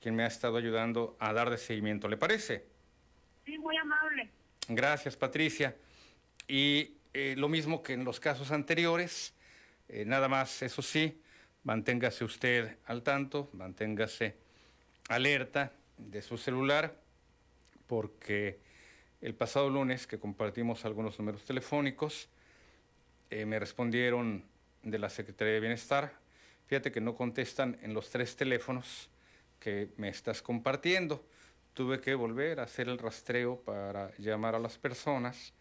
quien 0.02 0.16
me 0.16 0.24
ha 0.24 0.28
estado 0.28 0.58
ayudando 0.58 1.16
a 1.20 1.32
dar 1.32 1.52
de 1.52 1.60
seguimiento. 1.60 2.08
¿Le 2.08 2.18
parece? 2.18 2.66
Sí, 3.46 3.56
muy 3.60 3.78
amable. 3.78 4.32
Gracias, 4.70 5.16
Patricia. 5.16 5.76
Y 6.48 6.98
eh, 7.14 7.36
lo 7.38 7.48
mismo 7.48 7.82
que 7.82 7.94
en 7.94 8.04
los 8.04 8.20
casos 8.20 8.52
anteriores, 8.52 9.34
eh, 9.88 10.04
nada 10.06 10.28
más, 10.28 10.62
eso 10.62 10.82
sí, 10.82 11.22
manténgase 11.64 12.26
usted 12.26 12.78
al 12.86 13.02
tanto, 13.02 13.50
manténgase 13.54 14.36
alerta 15.08 15.72
de 15.98 16.22
su 16.22 16.38
celular, 16.38 17.00
porque 17.88 18.60
el 19.22 19.34
pasado 19.36 19.70
lunes 19.70 20.06
que 20.06 20.20
compartimos 20.20 20.84
algunos 20.84 21.18
números 21.18 21.46
telefónicos, 21.46 22.28
eh, 23.30 23.46
me 23.46 23.60
respondieron 23.60 24.44
de 24.84 25.00
la 25.00 25.10
Secretaría 25.10 25.54
de 25.54 25.60
Bienestar. 25.62 26.14
Fíjate 26.68 26.92
que 26.92 27.00
no 27.00 27.16
contestan 27.16 27.78
en 27.82 27.94
los 27.94 28.10
tres 28.10 28.36
teléfonos 28.36 29.10
que 29.62 29.90
me 29.96 30.10
estás 30.10 30.42
compartiendo. 30.42 31.26
Tuve 31.78 32.02
que 32.02 32.16
volver 32.16 32.60
a 32.60 32.64
hacer 32.64 32.90
el 32.90 32.98
rastreo 32.98 33.62
para 33.62 34.12
llamar 34.18 34.56
a 34.56 34.60
las 34.60 34.80
personas 34.80 35.54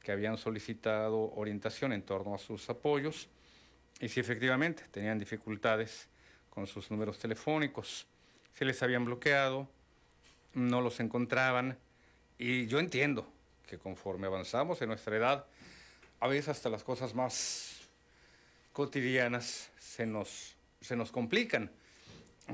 que 0.00 0.12
habían 0.12 0.38
solicitado 0.38 1.32
orientación 1.34 1.92
en 1.92 2.02
torno 2.02 2.36
a 2.36 2.38
sus 2.38 2.70
apoyos. 2.70 3.28
Y 3.98 4.08
si 4.08 4.20
efectivamente 4.20 4.84
tenían 4.92 5.18
dificultades 5.18 6.06
con 6.50 6.68
sus 6.68 6.88
números 6.92 7.18
telefónicos, 7.18 8.06
se 8.54 8.64
les 8.64 8.80
habían 8.80 9.06
bloqueado, 9.06 9.68
no 10.54 10.80
los 10.80 11.00
encontraban. 11.00 11.76
Y 12.38 12.68
yo 12.68 12.78
entiendo 12.78 13.28
que 13.66 13.76
conforme 13.76 14.28
avanzamos 14.28 14.80
en 14.82 14.90
nuestra 14.90 15.16
edad, 15.16 15.46
a 16.20 16.28
veces 16.28 16.50
hasta 16.50 16.70
las 16.70 16.84
cosas 16.84 17.12
más 17.12 17.80
cotidianas 18.72 19.72
se 19.80 20.06
nos, 20.06 20.54
se 20.80 20.94
nos 20.94 21.10
complican. 21.10 21.72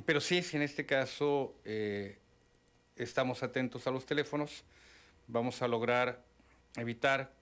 Pero 0.07 0.23
sí, 0.23 0.43
si 0.43 0.57
en 0.57 0.63
este 0.63 0.87
caso 0.87 1.55
eh, 1.67 2.22
estamos 2.97 3.43
atentos 3.43 3.87
a 3.87 3.91
los 3.91 4.07
teléfonos, 4.07 4.65
vamos 5.27 5.63
a 5.63 5.69
lograr 5.69 6.23
evitar 6.77 7.33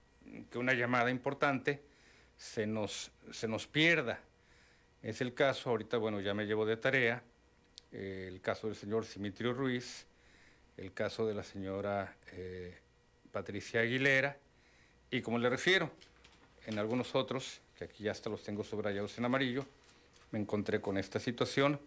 que 0.49 0.57
una 0.57 0.73
llamada 0.73 1.09
importante 1.09 1.81
se 2.37 2.65
nos, 2.67 3.11
se 3.31 3.47
nos 3.47 3.67
pierda. 3.67 4.19
Es 5.03 5.21
el 5.21 5.33
caso, 5.33 5.69
ahorita, 5.69 5.97
bueno, 5.97 6.19
ya 6.21 6.33
me 6.33 6.45
llevo 6.45 6.65
de 6.65 6.77
tarea, 6.77 7.23
el 7.91 8.39
caso 8.41 8.67
del 8.67 8.75
señor 8.75 9.05
Simitrio 9.05 9.53
Ruiz, 9.53 10.05
el 10.77 10.93
caso 10.93 11.25
de 11.25 11.33
la 11.33 11.43
señora 11.43 12.15
eh, 12.31 12.77
Patricia 13.31 13.81
Aguilera, 13.81 14.37
y 15.09 15.21
como 15.21 15.37
le 15.37 15.49
refiero, 15.49 15.91
en 16.65 16.79
algunos 16.79 17.15
otros, 17.15 17.61
que 17.77 17.85
aquí 17.85 18.03
ya 18.03 18.11
hasta 18.11 18.29
los 18.29 18.43
tengo 18.43 18.63
subrayados 18.63 19.17
en 19.17 19.25
amarillo, 19.25 19.65
me 20.31 20.39
encontré 20.39 20.79
con 20.79 20.97
esta 20.97 21.19
situación 21.19 21.79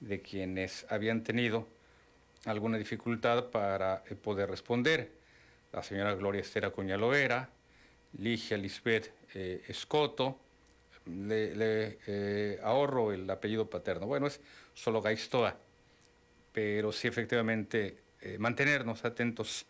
de 0.00 0.20
quienes 0.20 0.86
habían 0.88 1.24
tenido 1.24 1.66
alguna 2.44 2.78
dificultad 2.78 3.46
para 3.50 4.02
eh, 4.08 4.14
poder 4.14 4.50
responder. 4.50 5.10
La 5.72 5.82
señora 5.82 6.14
Gloria 6.14 6.40
Estera 6.40 6.70
Cuñalovera, 6.70 7.50
Ligia 8.18 8.56
Lisbeth 8.56 9.12
eh, 9.34 9.64
Escoto, 9.68 10.38
le, 11.06 11.98
eh, 12.06 12.60
ahorro 12.62 13.12
el 13.12 13.28
apellido 13.28 13.68
paterno. 13.68 14.06
Bueno, 14.06 14.26
es 14.26 14.40
solo 14.74 15.02
Gaistoa, 15.02 15.56
pero 16.52 16.92
sí 16.92 17.08
efectivamente 17.08 18.02
mantenernos 18.38 19.04
atentos 19.04 19.64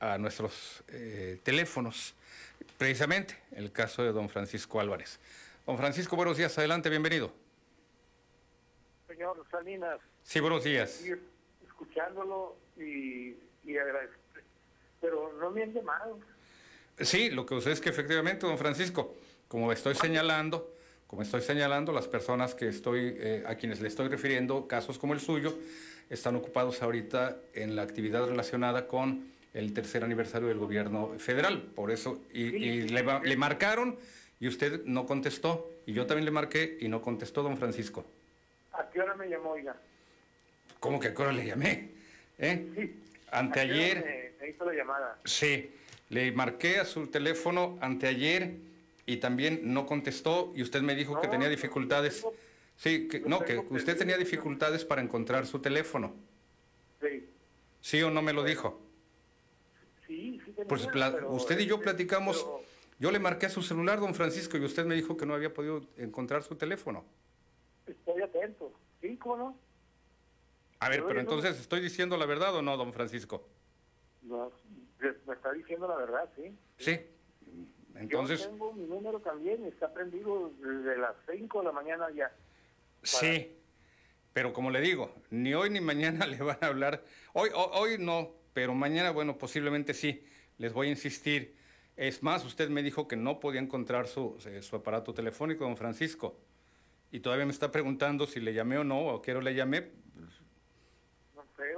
a 0.00 0.16
nuestros 0.16 0.82
teléfonos. 1.42 2.14
Precisamente 2.78 3.36
el 3.52 3.70
caso 3.70 4.02
de 4.02 4.12
don 4.12 4.30
Francisco 4.30 4.80
Álvarez. 4.80 5.20
Don 5.66 5.76
Francisco, 5.76 6.16
buenos 6.16 6.38
días, 6.38 6.56
adelante, 6.56 6.88
bienvenido. 6.88 7.32
Señor 9.06 9.44
Salinas. 9.50 10.00
Sí, 10.22 10.40
buenos 10.40 10.64
días. 10.64 11.04
Escuchándolo 11.92 12.56
y, 12.78 13.36
y 13.64 13.76
Pero 14.98 15.30
no 15.38 15.50
me 15.50 15.62
han 15.62 15.74
llamado. 15.74 16.18
Sí, 16.98 17.30
lo 17.30 17.44
que 17.44 17.54
usted 17.54 17.72
es 17.72 17.82
que 17.82 17.90
efectivamente, 17.90 18.46
don 18.46 18.56
Francisco, 18.56 19.14
como 19.46 19.70
estoy 19.72 19.94
señalando, 19.94 20.74
como 21.06 21.20
estoy 21.20 21.42
señalando, 21.42 21.92
las 21.92 22.08
personas 22.08 22.54
que 22.54 22.68
estoy, 22.68 23.14
eh, 23.18 23.44
a 23.46 23.56
quienes 23.56 23.82
le 23.82 23.88
estoy 23.88 24.08
refiriendo, 24.08 24.66
casos 24.66 24.98
como 24.98 25.12
el 25.12 25.20
suyo, 25.20 25.54
están 26.08 26.34
ocupados 26.34 26.80
ahorita 26.82 27.36
en 27.52 27.76
la 27.76 27.82
actividad 27.82 28.26
relacionada 28.26 28.88
con 28.88 29.30
el 29.52 29.74
tercer 29.74 30.02
aniversario 30.02 30.48
del 30.48 30.58
gobierno 30.58 31.08
federal. 31.18 31.60
Por 31.74 31.90
eso, 31.90 32.22
y, 32.32 32.82
le, 32.88 33.02
le, 33.02 33.36
marcaron 33.36 33.98
y 34.40 34.48
usted 34.48 34.82
no 34.86 35.04
contestó. 35.04 35.68
Y 35.84 35.92
yo 35.92 36.06
también 36.06 36.24
le 36.24 36.30
marqué 36.30 36.78
y 36.80 36.88
no 36.88 37.02
contestó, 37.02 37.42
don 37.42 37.58
Francisco. 37.58 38.06
¿A 38.72 38.88
qué 38.88 39.02
hora 39.02 39.14
me 39.14 39.28
llamó, 39.28 39.58
ya? 39.58 39.76
¿Cómo 40.82 40.98
que 40.98 41.06
a 41.06 41.14
qué 41.14 41.22
hora 41.22 41.30
le 41.30 41.46
llamé? 41.46 41.90
¿Eh? 42.38 42.96
Anteayer. 43.30 44.34
Me, 44.40 44.48
hizo 44.48 44.64
la 44.64 44.74
llamada. 44.74 45.16
Sí. 45.24 45.70
Le 46.08 46.32
marqué 46.32 46.80
a 46.80 46.84
su 46.84 47.06
teléfono 47.06 47.78
anteayer 47.80 48.56
y 49.06 49.18
también 49.18 49.60
no 49.62 49.86
contestó 49.86 50.52
y 50.56 50.62
usted 50.62 50.82
me 50.82 50.96
dijo 50.96 51.20
que 51.20 51.28
tenía 51.28 51.48
dificultades. 51.48 52.26
sí, 52.74 53.06
que, 53.06 53.20
no, 53.20 53.44
que 53.44 53.58
usted 53.58 53.96
tenía 53.96 54.18
dificultades 54.18 54.84
para 54.84 55.00
encontrar 55.00 55.46
su 55.46 55.60
teléfono. 55.60 56.16
Sí. 57.00 57.28
¿Sí 57.80 58.02
o 58.02 58.10
no 58.10 58.20
me 58.20 58.32
lo 58.32 58.42
dijo? 58.42 58.80
Sí, 60.08 60.40
sí 60.44 60.52
Pues 60.68 60.88
usted 61.28 61.60
y 61.60 61.66
yo 61.66 61.80
platicamos. 61.80 62.44
Yo 62.98 63.12
le 63.12 63.20
marqué 63.20 63.46
a 63.46 63.50
su 63.50 63.62
celular, 63.62 64.00
don 64.00 64.16
Francisco, 64.16 64.56
y 64.56 64.64
usted 64.64 64.84
me 64.84 64.96
dijo 64.96 65.16
que 65.16 65.26
no 65.26 65.34
había 65.34 65.54
podido 65.54 65.82
encontrar 65.96 66.42
su 66.42 66.56
teléfono. 66.56 67.04
Estoy 67.86 68.20
atento. 68.20 68.72
¿Sí? 69.00 69.16
¿Cómo 69.16 69.36
no? 69.36 69.71
A 70.82 70.88
ver, 70.88 71.04
pero 71.06 71.20
entonces, 71.20 71.60
¿estoy 71.60 71.80
diciendo 71.80 72.16
la 72.16 72.26
verdad 72.26 72.56
o 72.56 72.60
no, 72.60 72.76
don 72.76 72.92
Francisco? 72.92 73.48
No, 74.22 74.50
me 75.00 75.34
está 75.34 75.52
diciendo 75.52 75.86
la 75.86 75.94
verdad, 75.94 76.28
sí. 76.34 76.58
Sí. 76.76 77.00
Entonces... 77.94 78.40
Yo 78.40 78.50
tengo 78.50 78.72
mi 78.72 78.86
número 78.86 79.20
también, 79.20 79.64
está 79.64 79.92
prendido 79.94 80.50
desde 80.58 80.98
las 80.98 81.14
5 81.30 81.60
de 81.60 81.64
la 81.64 81.70
mañana 81.70 82.06
ya. 82.10 82.32
Sí, 83.04 83.56
pero 84.32 84.52
como 84.52 84.72
le 84.72 84.80
digo, 84.80 85.14
ni 85.30 85.54
hoy 85.54 85.70
ni 85.70 85.80
mañana 85.80 86.26
le 86.26 86.38
van 86.38 86.58
a 86.60 86.66
hablar. 86.66 87.04
Hoy, 87.32 87.50
hoy 87.54 87.98
no, 87.98 88.32
pero 88.52 88.74
mañana, 88.74 89.12
bueno, 89.12 89.38
posiblemente 89.38 89.94
sí. 89.94 90.26
Les 90.58 90.72
voy 90.72 90.88
a 90.88 90.90
insistir. 90.90 91.54
Es 91.96 92.24
más, 92.24 92.44
usted 92.44 92.68
me 92.70 92.82
dijo 92.82 93.06
que 93.06 93.14
no 93.14 93.38
podía 93.38 93.60
encontrar 93.60 94.08
su, 94.08 94.36
eh, 94.46 94.62
su 94.62 94.74
aparato 94.74 95.14
telefónico, 95.14 95.62
don 95.62 95.76
Francisco. 95.76 96.40
Y 97.12 97.20
todavía 97.20 97.46
me 97.46 97.52
está 97.52 97.70
preguntando 97.70 98.26
si 98.26 98.40
le 98.40 98.52
llamé 98.52 98.78
o 98.78 98.84
no, 98.84 99.06
o 99.06 99.22
quiero 99.22 99.40
le 99.40 99.54
llamé. 99.54 100.01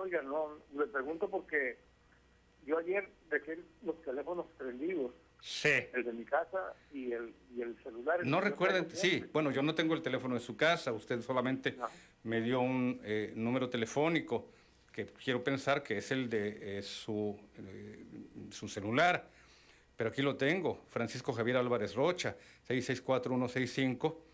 Oiga, 0.05 0.21
no. 0.21 0.59
Le 0.77 0.87
pregunto 0.87 1.31
porque 1.31 1.79
yo 2.67 2.77
ayer 2.77 3.09
dejé 3.31 3.59
los 3.83 4.01
teléfonos 4.03 4.45
prendidos. 4.59 5.13
Sí. 5.41 5.71
El 5.95 6.05
de 6.05 6.13
mi 6.13 6.25
casa 6.27 6.75
y 6.93 7.13
el, 7.13 7.35
y 7.57 7.63
el 7.63 7.75
celular. 7.83 8.21
No 8.27 8.43
recuerden, 8.43 8.87
sí, 8.91 9.25
bueno, 9.33 9.51
yo 9.51 9.63
no 9.63 9.75
tengo 9.75 9.95
el 9.95 10.03
teléfono 10.03 10.35
de 10.35 10.41
su 10.41 10.57
casa, 10.57 10.93
usted 10.93 11.23
solamente 11.23 11.77
me 12.23 12.43
dio 12.43 12.61
un 12.61 13.01
eh, 13.03 13.33
número 13.35 13.71
telefónico 13.71 14.51
que 14.93 15.07
quiero 15.07 15.43
pensar 15.43 15.83
que 15.83 15.99
es 15.99 16.11
el 16.11 16.29
de 16.29 16.79
eh, 16.79 16.83
su, 16.83 17.39
su 18.51 18.69
celular, 18.69 19.29
pero 19.97 20.11
aquí 20.11 20.21
lo 20.23 20.37
tengo, 20.37 20.85
Francisco 20.89 21.33
Javier 21.33 21.57
Álvarez 21.57 21.95
Rocha, 21.95 22.37
664165. 22.67 24.25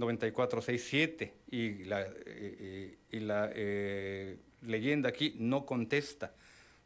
9467 0.00 1.34
y 1.50 1.84
la, 1.84 2.00
eh, 2.00 2.12
eh, 2.26 2.96
y 3.12 3.20
la 3.20 3.50
eh, 3.54 4.38
leyenda 4.62 5.08
aquí 5.08 5.36
no 5.38 5.66
contesta, 5.66 6.32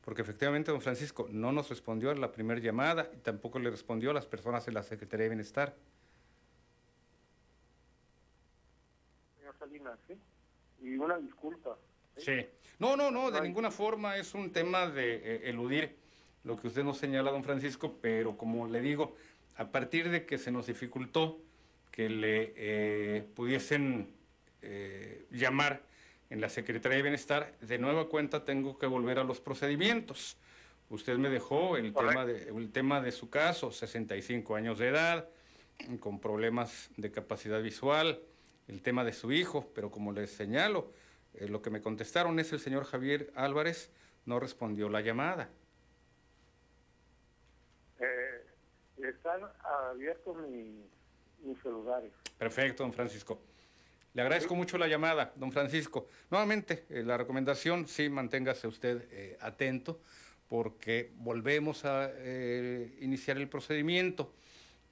porque 0.05 0.23
efectivamente 0.23 0.71
don 0.71 0.81
Francisco 0.81 1.29
no 1.31 1.53
nos 1.53 1.69
respondió 1.69 2.11
a 2.11 2.15
la 2.15 2.33
primera 2.33 2.61
llamada 2.61 3.11
y 3.15 3.19
tampoco 3.19 3.59
le 3.59 3.71
respondió 3.71 4.11
a 4.11 4.15
las 4.15 4.27
personas 4.27 4.67
en 4.69 4.75
la 4.75 4.83
Secretaría 4.83 5.25
de 5.25 5.31
Bienestar. 5.31 5.75
Señor 9.39 9.57
Salinas, 9.59 9.99
¿sí? 10.07 10.15
Y 10.83 10.97
una 10.97 11.19
disculpa. 11.19 11.77
Sí. 12.17 12.47
No, 12.79 12.97
no, 12.97 13.11
no, 13.11 13.31
de 13.31 13.41
ninguna 13.41 13.71
forma 13.71 14.17
es 14.17 14.35
un 14.35 14.53
tema 14.53 14.89
de 14.89 15.49
eludir 15.49 15.97
lo 16.45 16.57
que 16.57 16.69
usted 16.69 16.85
nos 16.85 16.99
señala, 16.99 17.31
don 17.31 17.43
Francisco, 17.43 17.99
pero 18.01 18.37
como 18.37 18.67
le 18.67 18.81
digo, 18.81 19.17
a 19.57 19.67
partir 19.69 20.11
de 20.11 20.27
que 20.27 20.39
se 20.39 20.51
nos 20.51 20.67
dificultó 20.67 21.41
que 21.91 22.09
le 22.09 22.53
eh, 22.57 23.27
pudiesen 23.35 24.13
eh, 24.63 25.27
llamar 25.31 25.83
en 26.35 26.41
la 26.41 26.49
Secretaría 26.49 26.97
de 26.97 27.03
Bienestar, 27.03 27.55
de 27.61 27.79
nueva 27.79 28.09
cuenta 28.09 28.45
tengo 28.45 28.77
que 28.77 28.87
volver 28.87 29.21
a 29.21 29.25
los 29.25 29.41
procedimientos. 29.41 30.37
Usted 30.91 31.17
me 31.17 31.31
dejó 31.31 31.77
el 31.77 31.95
tema, 31.95 32.27
de, 32.27 32.49
el 32.49 32.73
tema 32.73 33.01
de 33.01 33.13
su 33.13 33.31
caso, 33.31 33.71
65 33.71 34.57
años 34.57 34.81
de 34.81 34.89
edad, 34.89 35.29
con 36.01 36.19
problemas 36.19 36.91
de 36.97 37.13
capacidad 37.13 37.63
visual, 37.63 38.21
el 38.67 38.83
tema 38.83 39.05
de 39.05 39.13
su 39.13 39.31
hijo, 39.31 39.71
pero 39.77 39.93
como 39.93 40.11
les 40.11 40.33
señalo, 40.33 40.91
eh, 41.35 41.47
lo 41.47 41.63
que 41.63 41.71
me 41.71 41.81
contestaron 41.81 42.41
es 42.41 42.53
el 42.53 42.59
señor 42.59 42.85
Javier 42.85 43.31
Álvarez 43.37 43.93
no 44.27 44.41
respondió 44.41 44.89
la 44.89 45.03
llamada. 45.03 45.51
están 48.97 49.41
abiertos 49.63 50.37
mi 50.49 50.83
mis 51.45 51.63
celulares. 51.63 52.11
Perfecto, 52.39 52.83
don 52.83 52.93
Francisco. 52.93 53.39
Le 54.15 54.23
agradezco 54.23 54.55
mucho 54.55 54.79
la 54.79 54.87
llamada, 54.87 55.33
don 55.35 55.51
Francisco. 55.51 56.07
Nuevamente, 56.31 56.85
eh, 56.89 57.03
la 57.03 57.17
recomendación, 57.17 57.89
sí, 57.89 58.09
manténgase 58.09 58.69
usted 58.69 59.09
eh, 59.11 59.37
atento, 59.41 60.01
porque 60.49 61.11
volvemos 61.17 61.85
a 61.85 62.13
eh, 62.15 62.97
iniciar 63.01 63.39
el 63.39 63.49
procedimiento, 63.49 64.33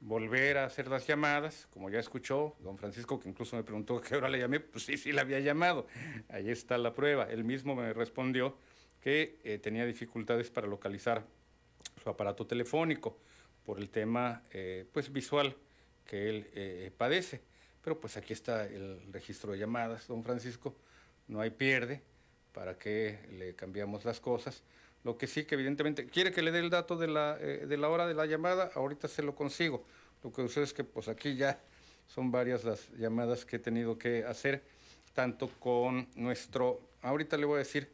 volver 0.01 0.59
a 0.59 0.65
hacer 0.65 0.89
las 0.89 1.07
llamadas, 1.07 1.69
como 1.71 1.89
ya 1.89 2.01
escuchó 2.01 2.57
don 2.59 2.77
Francisco, 2.77 3.21
que 3.21 3.29
incluso 3.29 3.55
me 3.55 3.63
preguntó 3.63 4.01
qué 4.01 4.17
hora 4.17 4.29
le 4.29 4.41
llamé, 4.41 4.59
pues 4.59 4.87
sí, 4.87 4.97
sí, 4.97 5.13
le 5.13 5.21
había 5.21 5.39
llamado. 5.39 5.87
Ahí 6.29 6.51
está 6.51 6.77
la 6.77 6.93
prueba. 6.93 7.31
Él 7.31 7.45
mismo 7.45 7.77
me 7.77 7.93
respondió 7.93 8.59
que 9.01 9.61
tenía 9.63 9.87
dificultades 9.87 10.51
para 10.51 10.67
localizar 10.67 11.25
su 12.03 12.11
aparato 12.11 12.45
telefónico 12.45 13.21
por 13.65 13.79
el 13.79 13.89
tema, 13.89 14.43
pues, 14.93 15.13
visual 15.13 15.57
que 16.05 16.29
él 16.29 16.93
padece. 16.97 17.52
Pero 17.83 18.01
pues 18.01 18.17
aquí 18.17 18.33
está 18.33 18.65
el 18.65 19.01
registro 19.13 19.53
de 19.53 19.59
llamadas, 19.59 20.07
don 20.07 20.23
Francisco, 20.23 20.75
no 21.29 21.41
hay 21.41 21.51
pierde, 21.51 22.01
para 22.53 22.79
que 22.79 23.19
le 23.39 23.55
cambiamos 23.55 24.05
las 24.05 24.21
cosas. 24.21 24.63
Lo 25.05 25.19
que 25.19 25.27
sí 25.27 25.45
que 25.45 25.57
evidentemente, 25.57 26.07
¿quiere 26.07 26.33
que 26.33 26.43
le 26.43 26.53
dé 26.53 26.61
el 26.61 26.71
dato 26.71 26.97
de 26.97 27.09
la, 27.09 27.37
eh, 27.41 27.67
de 27.67 27.77
la 27.77 27.89
hora 27.89 28.07
de 28.07 28.15
la 28.15 28.27
llamada? 28.27 28.71
Ahorita 28.75 29.09
se 29.09 29.23
lo 29.23 29.35
consigo. 29.35 29.85
Lo 30.23 30.33
que 30.33 30.43
sucede 30.43 30.65
es 30.65 30.73
que 30.73 30.85
pues 30.85 31.09
aquí 31.09 31.35
ya 31.35 31.59
son 32.07 32.31
varias 32.31 32.63
las 32.65 32.89
llamadas 32.93 33.45
que 33.45 33.57
he 33.57 33.59
tenido 33.59 33.99
que 33.99 34.25
hacer, 34.25 34.63
tanto 35.15 35.49
con 35.59 36.09
nuestro, 36.15 36.81
ahorita 37.03 37.37
le 37.37 37.47
voy 37.47 37.57
a 37.57 37.59
decir, 37.59 37.91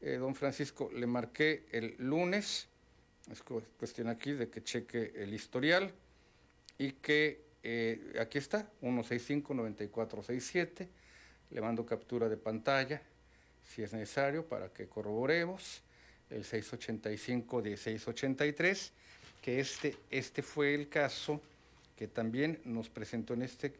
eh, 0.00 0.16
don 0.16 0.34
Francisco, 0.34 0.90
le 0.92 1.06
marqué 1.06 1.64
el 1.70 1.94
lunes, 1.98 2.68
es 3.30 3.42
cuestión 3.78 4.08
aquí 4.08 4.32
de 4.32 4.50
que 4.50 4.62
cheque 4.62 5.12
el 5.16 5.32
historial, 5.32 5.92
y 6.76 6.92
que 6.92 7.40
eh, 7.62 8.16
aquí 8.20 8.38
está, 8.38 8.68
165-9467, 8.82 10.88
le 11.50 11.60
mando 11.60 11.86
captura 11.86 12.28
de 12.28 12.36
pantalla 12.36 13.00
si 13.74 13.82
es 13.82 13.92
necesario 13.92 14.46
para 14.46 14.68
que 14.68 14.86
corroboremos, 14.86 15.82
el 16.30 16.44
685-1683, 16.44 18.90
que 19.40 19.58
este, 19.60 19.96
este 20.10 20.42
fue 20.42 20.74
el 20.74 20.88
caso 20.88 21.40
que 21.96 22.08
también 22.08 22.60
nos 22.64 22.88
presentó 22.88 23.34
en 23.34 23.42
este 23.42 23.72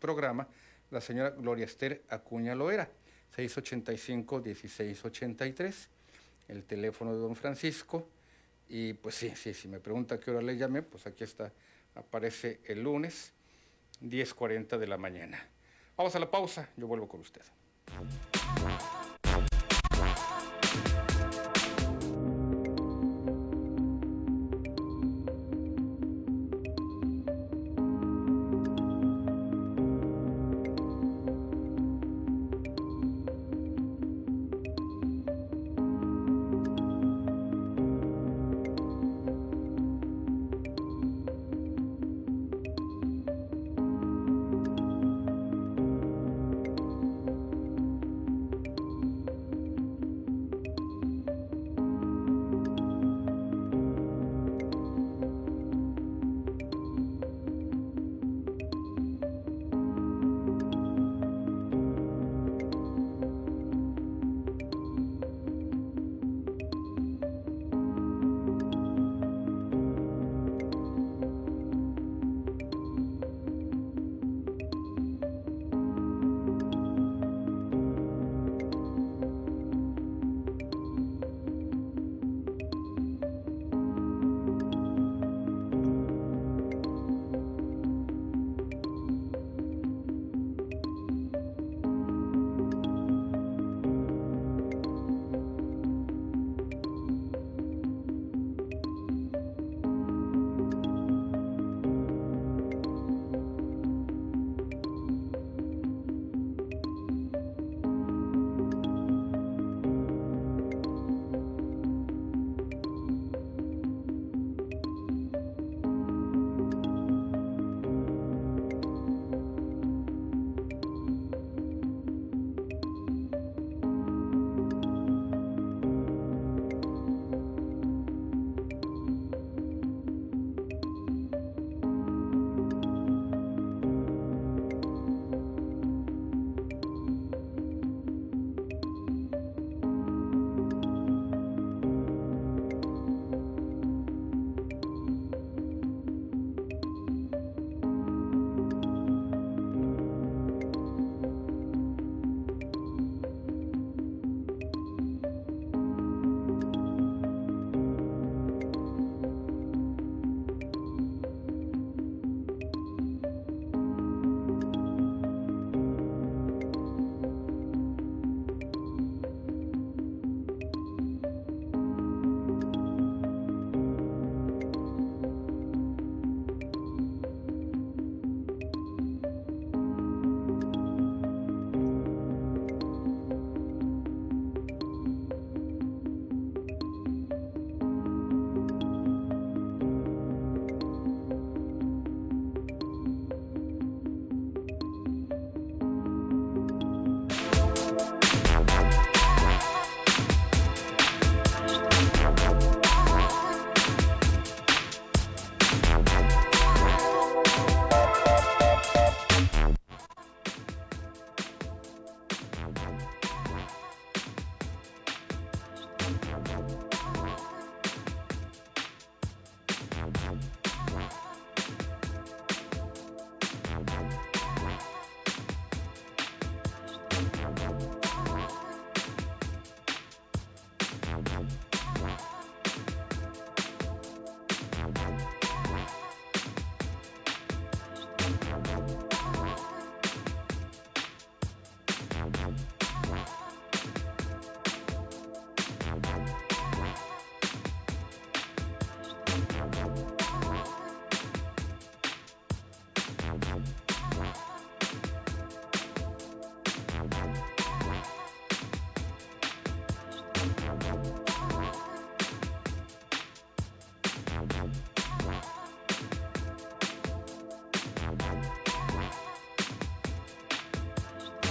programa 0.00 0.46
la 0.90 1.00
señora 1.00 1.30
Gloria 1.30 1.64
Esther 1.64 2.02
Acuña 2.08 2.54
Loera, 2.54 2.88
685-1683, 3.36 5.88
el 6.48 6.64
teléfono 6.64 7.14
de 7.14 7.20
don 7.20 7.34
Francisco. 7.36 8.06
Y 8.68 8.92
pues 8.94 9.16
sí, 9.16 9.32
sí, 9.34 9.52
si 9.54 9.68
me 9.68 9.80
pregunta 9.80 10.18
qué 10.18 10.30
hora 10.30 10.40
le 10.42 10.56
llamé, 10.56 10.82
pues 10.82 11.06
aquí 11.06 11.24
está, 11.24 11.52
aparece 11.94 12.60
el 12.64 12.82
lunes, 12.82 13.32
10.40 14.02 14.78
de 14.78 14.86
la 14.86 14.98
mañana. 14.98 15.48
Vamos 15.96 16.14
a 16.16 16.18
la 16.18 16.30
pausa, 16.30 16.70
yo 16.76 16.86
vuelvo 16.86 17.08
con 17.08 17.20
usted. 17.20 17.42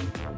Thank 0.04 0.18
you. 0.22 0.33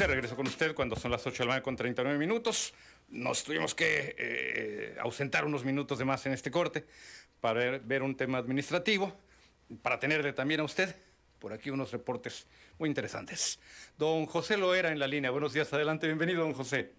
De 0.00 0.06
regreso 0.06 0.34
con 0.34 0.46
usted 0.46 0.74
cuando 0.74 0.96
son 0.96 1.10
las 1.10 1.26
8 1.26 1.34
de 1.34 1.44
la 1.44 1.48
mañana 1.50 1.62
con 1.62 1.76
39 1.76 2.16
minutos. 2.18 2.72
Nos 3.10 3.44
tuvimos 3.44 3.74
que 3.74 4.14
eh, 4.16 4.96
ausentar 4.98 5.44
unos 5.44 5.62
minutos 5.62 5.98
de 5.98 6.06
más 6.06 6.24
en 6.24 6.32
este 6.32 6.50
corte 6.50 6.86
para 7.38 7.60
ver, 7.60 7.80
ver 7.80 8.02
un 8.02 8.16
tema 8.16 8.38
administrativo, 8.38 9.12
para 9.82 9.98
tenerle 9.98 10.32
también 10.32 10.60
a 10.60 10.64
usted 10.64 10.96
por 11.38 11.52
aquí 11.52 11.68
unos 11.68 11.92
reportes 11.92 12.46
muy 12.78 12.88
interesantes. 12.88 13.60
Don 13.98 14.24
José 14.24 14.56
Loera 14.56 14.90
en 14.90 14.98
la 14.98 15.06
línea. 15.06 15.30
Buenos 15.32 15.52
días, 15.52 15.70
adelante, 15.70 16.06
bienvenido, 16.06 16.44
don 16.44 16.54
José. 16.54 16.94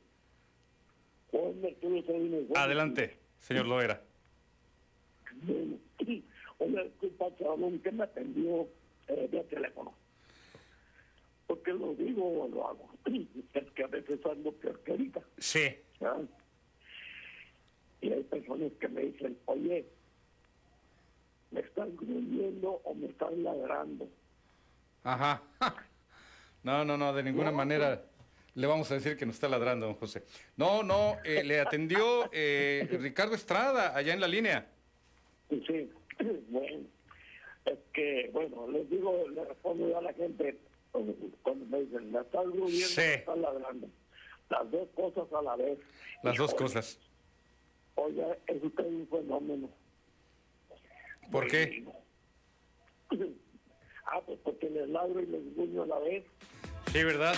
Adelante, 2.53 3.17
señor 3.39 3.65
Loera. 3.65 3.99
Chaval, 7.39 7.81
que 7.81 7.91
me 7.91 8.03
atendió 8.03 8.67
eh, 9.07 9.27
vía 9.31 9.43
teléfono. 9.49 9.91
Porque 11.47 11.73
lo 11.73 11.95
digo 11.95 12.43
o 12.43 12.47
lo 12.47 12.67
hago. 12.67 12.90
Es 13.53 13.71
que 13.71 13.83
a 13.83 13.87
veces 13.87 14.19
ando 14.25 14.51
peor 14.53 14.79
que 14.83 14.91
ahorita. 14.91 15.21
Sí. 15.37 15.75
Y 18.01 18.11
hay 18.11 18.23
personas 18.23 18.71
que 18.79 18.87
me 18.87 19.01
dicen, 19.01 19.37
oye, 19.45 19.85
¿me 21.51 21.59
están 21.59 21.95
gruñendo 21.95 22.81
o 22.83 22.93
me 22.95 23.07
están 23.07 23.43
ladrando? 23.43 24.07
Ajá. 25.03 25.41
No, 26.63 26.85
no, 26.85 26.95
no, 26.95 27.11
de 27.11 27.23
ninguna 27.23 27.51
manera 27.51 28.03
le 28.53 28.67
vamos 28.67 28.91
a 28.91 28.93
decir 28.93 29.17
que 29.17 29.25
nos 29.25 29.33
está 29.33 29.49
ladrando, 29.49 29.87
don 29.87 29.95
José. 29.95 30.23
No, 30.57 30.83
no, 30.83 31.17
eh, 31.23 31.43
le 31.43 31.59
atendió 31.59 32.29
eh, 32.31 32.87
Ricardo 32.99 33.33
Estrada 33.33 33.95
allá 33.95 34.13
en 34.13 34.19
la 34.19 34.27
línea. 34.27 34.67
Sí, 35.49 35.89
bueno, 36.49 36.85
es 37.65 37.79
que, 37.93 38.29
bueno, 38.33 38.69
les 38.69 38.89
digo, 38.89 39.27
le 39.29 39.45
respondo 39.45 39.89
yo 39.89 39.97
a 39.97 40.01
la 40.01 40.13
gente 40.13 40.59
cuando 40.91 41.65
me 41.65 41.81
dicen, 41.81 42.11
¿me 42.11 42.19
estás 42.19 42.43
gruñendo 42.45 42.87
Sí. 42.87 43.01
me 43.01 43.13
estás 43.15 43.37
ladrando? 43.37 43.87
Las 44.49 44.71
dos 44.71 44.89
cosas 44.95 45.33
a 45.33 45.41
la 45.41 45.55
vez. 45.55 45.79
Las 46.23 46.37
dos 46.37 46.51
Híjole, 46.51 46.65
cosas. 46.65 46.99
Oiga, 47.95 48.37
es 48.47 48.63
usted 48.63 48.85
un 48.85 49.07
fenómeno. 49.07 49.69
¿Por 51.31 51.47
qué? 51.47 51.85
Ah, 54.13 54.19
pues 54.25 54.39
porque 54.43 54.69
les 54.69 54.89
ladro 54.89 55.21
y 55.21 55.25
les 55.25 55.55
gruño 55.55 55.83
a 55.83 55.85
la 55.85 55.99
vez. 55.99 56.25
Sí, 56.91 57.01
¿verdad? 57.03 57.33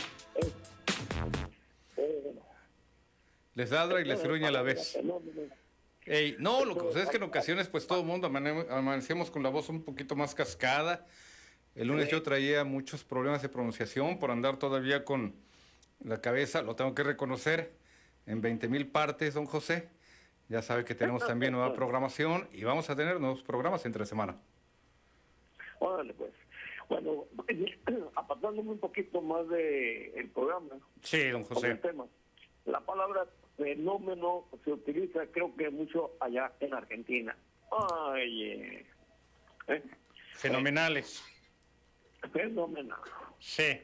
Eh, 1.98 2.34
Les 3.54 3.70
ladra 3.70 4.02
y 4.02 4.06
les 4.06 4.24
gruñe 4.24 4.48
a 4.48 4.52
la 4.52 4.64
vez. 4.64 4.98
Ey, 6.06 6.36
no, 6.40 6.66
lo 6.66 6.74
que 6.74 6.80
sucede 6.82 7.04
es 7.04 7.10
que 7.10 7.18
en 7.18 7.24
ocasiones 7.24 7.68
pues 7.68 7.86
todo 7.86 8.00
el 8.00 8.06
mundo 8.08 8.28
amane- 8.28 8.66
amanecemos 8.72 9.30
con 9.30 9.44
la 9.44 9.50
voz 9.50 9.70
un 9.70 9.84
poquito 9.84 10.16
más 10.16 10.34
cascada. 10.34 11.06
El 11.76 11.88
lunes 11.88 12.10
yo 12.10 12.22
traía 12.22 12.64
muchos 12.64 13.04
problemas 13.04 13.42
de 13.42 13.50
pronunciación 13.50 14.20
por 14.20 14.30
andar 14.30 14.58
todavía 14.58 15.04
con 15.04 15.34
la 16.04 16.22
cabeza, 16.22 16.62
lo 16.62 16.76
tengo 16.76 16.94
que 16.94 17.04
reconocer, 17.04 17.72
en 18.26 18.42
20 18.42 18.68
mil 18.68 18.88
partes, 18.88 19.34
don 19.34 19.46
José. 19.46 19.90
Ya 20.50 20.62
sabe 20.62 20.86
que 20.86 20.94
tenemos 20.94 21.26
también 21.26 21.54
nueva 21.54 21.74
programación 21.76 22.48
y 22.52 22.64
vamos 22.64 22.90
a 22.90 22.96
tener 22.96 23.20
nuevos 23.20 23.42
programas 23.44 23.86
entre 23.86 24.06
semana. 24.06 24.36
Órale, 25.80 26.14
pues. 26.14 26.32
Bueno, 26.90 27.26
apartándome 28.16 28.72
un 28.72 28.80
poquito 28.80 29.22
más 29.22 29.48
del 29.50 30.12
el 30.16 30.30
programa, 30.30 30.70
Sí, 31.02 31.30
don 31.30 31.44
José. 31.44 31.72
el 31.72 31.82
tema. 31.82 32.06
La 32.66 32.80
palabra 32.82 33.26
fenómeno 33.58 34.46
se 34.64 34.72
utiliza 34.72 35.26
creo 35.28 35.56
que 35.56 35.70
mucho 35.70 36.12
allá 36.20 36.52
en 36.60 36.74
Argentina. 36.74 37.36
Ay, 37.72 38.44
eh, 38.44 38.86
¿eh? 39.68 39.84
Fenomenales. 40.36 41.24
Fenómeno. 42.32 42.96
Sí. 43.40 43.80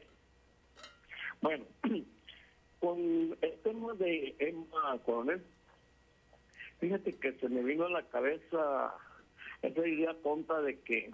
Bueno, 1.40 1.64
con 2.80 2.98
el 3.40 3.58
tema 3.62 3.94
de 3.94 4.34
Emma 4.38 4.98
Coronel, 5.04 5.42
fíjate 6.78 7.14
que 7.16 7.32
se 7.38 7.48
me 7.48 7.62
vino 7.62 7.86
a 7.86 7.90
la 7.90 8.02
cabeza 8.08 8.94
esa 9.62 9.86
idea 9.86 10.14
tonta 10.22 10.60
de 10.62 10.78
que 10.80 11.10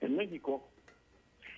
en 0.00 0.16
México, 0.16 0.68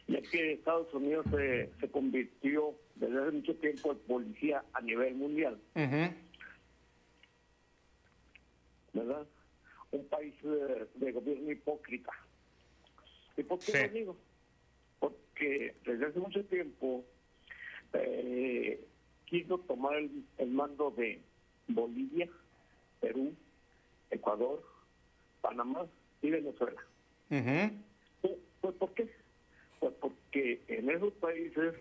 ya 0.06 0.22
que 0.22 0.52
Estados 0.52 0.92
Unidos 0.94 1.26
se, 1.30 1.70
se 1.80 1.90
convirtió 1.90 2.74
desde 2.94 3.20
hace 3.20 3.32
mucho 3.32 3.54
tiempo 3.56 3.92
en 3.92 3.98
policía 3.98 4.64
a 4.72 4.80
nivel 4.80 5.14
mundial. 5.16 5.60
¿verdad? 8.92 9.26
Un 9.92 10.04
país 10.08 10.34
eh, 10.44 10.86
de 10.94 11.12
gobierno 11.12 11.50
hipócrita. 11.52 12.12
¿Y 13.36 13.42
por 13.44 13.58
qué 13.60 13.72
Sí. 13.72 13.78
lo 13.82 13.88
digo? 13.88 14.16
Porque 15.38 15.74
desde 15.84 16.06
hace 16.06 16.18
mucho 16.18 16.44
tiempo 16.46 17.04
eh, 17.92 18.84
quiso 19.26 19.58
tomar 19.58 19.94
el, 19.94 20.24
el 20.38 20.50
mando 20.50 20.90
de 20.90 21.20
Bolivia, 21.68 22.28
Perú, 23.00 23.34
Ecuador, 24.10 24.64
Panamá 25.40 25.86
y 26.22 26.30
Venezuela. 26.30 26.82
Pues, 28.20 28.34
pues, 28.60 28.74
¿por 28.74 28.94
qué? 28.94 29.08
Pues 29.78 29.94
porque 30.00 30.60
en 30.66 30.90
esos 30.90 31.12
países 31.14 31.74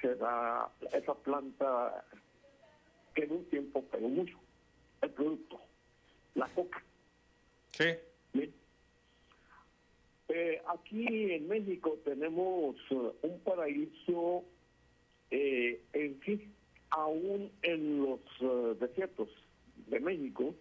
se 0.00 0.14
da 0.14 0.72
esa 0.92 1.14
planta 1.14 2.06
que 3.14 3.24
en 3.24 3.32
un 3.32 3.44
tiempo 3.50 3.84
pegó 3.90 4.08
mucho, 4.08 4.38
el 5.02 5.10
producto, 5.10 5.60
la 6.34 6.48
coca. 6.48 6.82
Sí. 7.72 7.84
Eh, 10.34 10.62
aquí 10.66 11.32
en 11.32 11.46
México 11.46 11.98
tenemos 12.04 12.76
eh, 12.90 13.12
un 13.20 13.40
paraíso 13.40 14.44
eh, 15.30 15.82
en 15.92 16.18
sí, 16.24 16.50
aún 16.88 17.50
en 17.62 18.02
los 18.02 18.20
eh, 18.40 18.76
desiertos 18.80 19.28
de 19.88 20.00
México, 20.00 20.54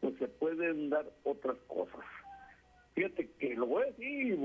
pues 0.00 0.18
se 0.18 0.28
pueden 0.28 0.90
dar 0.90 1.10
otras 1.24 1.56
cosas. 1.66 2.04
Fíjate 2.94 3.30
que 3.38 3.54
lo 3.54 3.66
voy 3.66 3.84
a 3.84 3.86
decir 3.86 4.26
y 4.26 4.36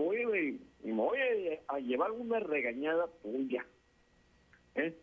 me 0.87 0.93
voy 0.93 1.19
a, 1.67 1.79
llevar 1.79 2.11
una 2.11 2.39
regañada 2.39 3.07
tuya. 3.23 3.65
¿eh? 4.75 4.95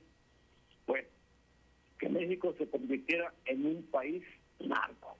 Bueno, 0.86 1.08
que 1.98 2.08
México 2.08 2.54
se 2.56 2.66
convirtiera 2.68 3.34
en 3.44 3.66
un 3.66 3.82
país 3.84 4.22
narco. 4.60 5.18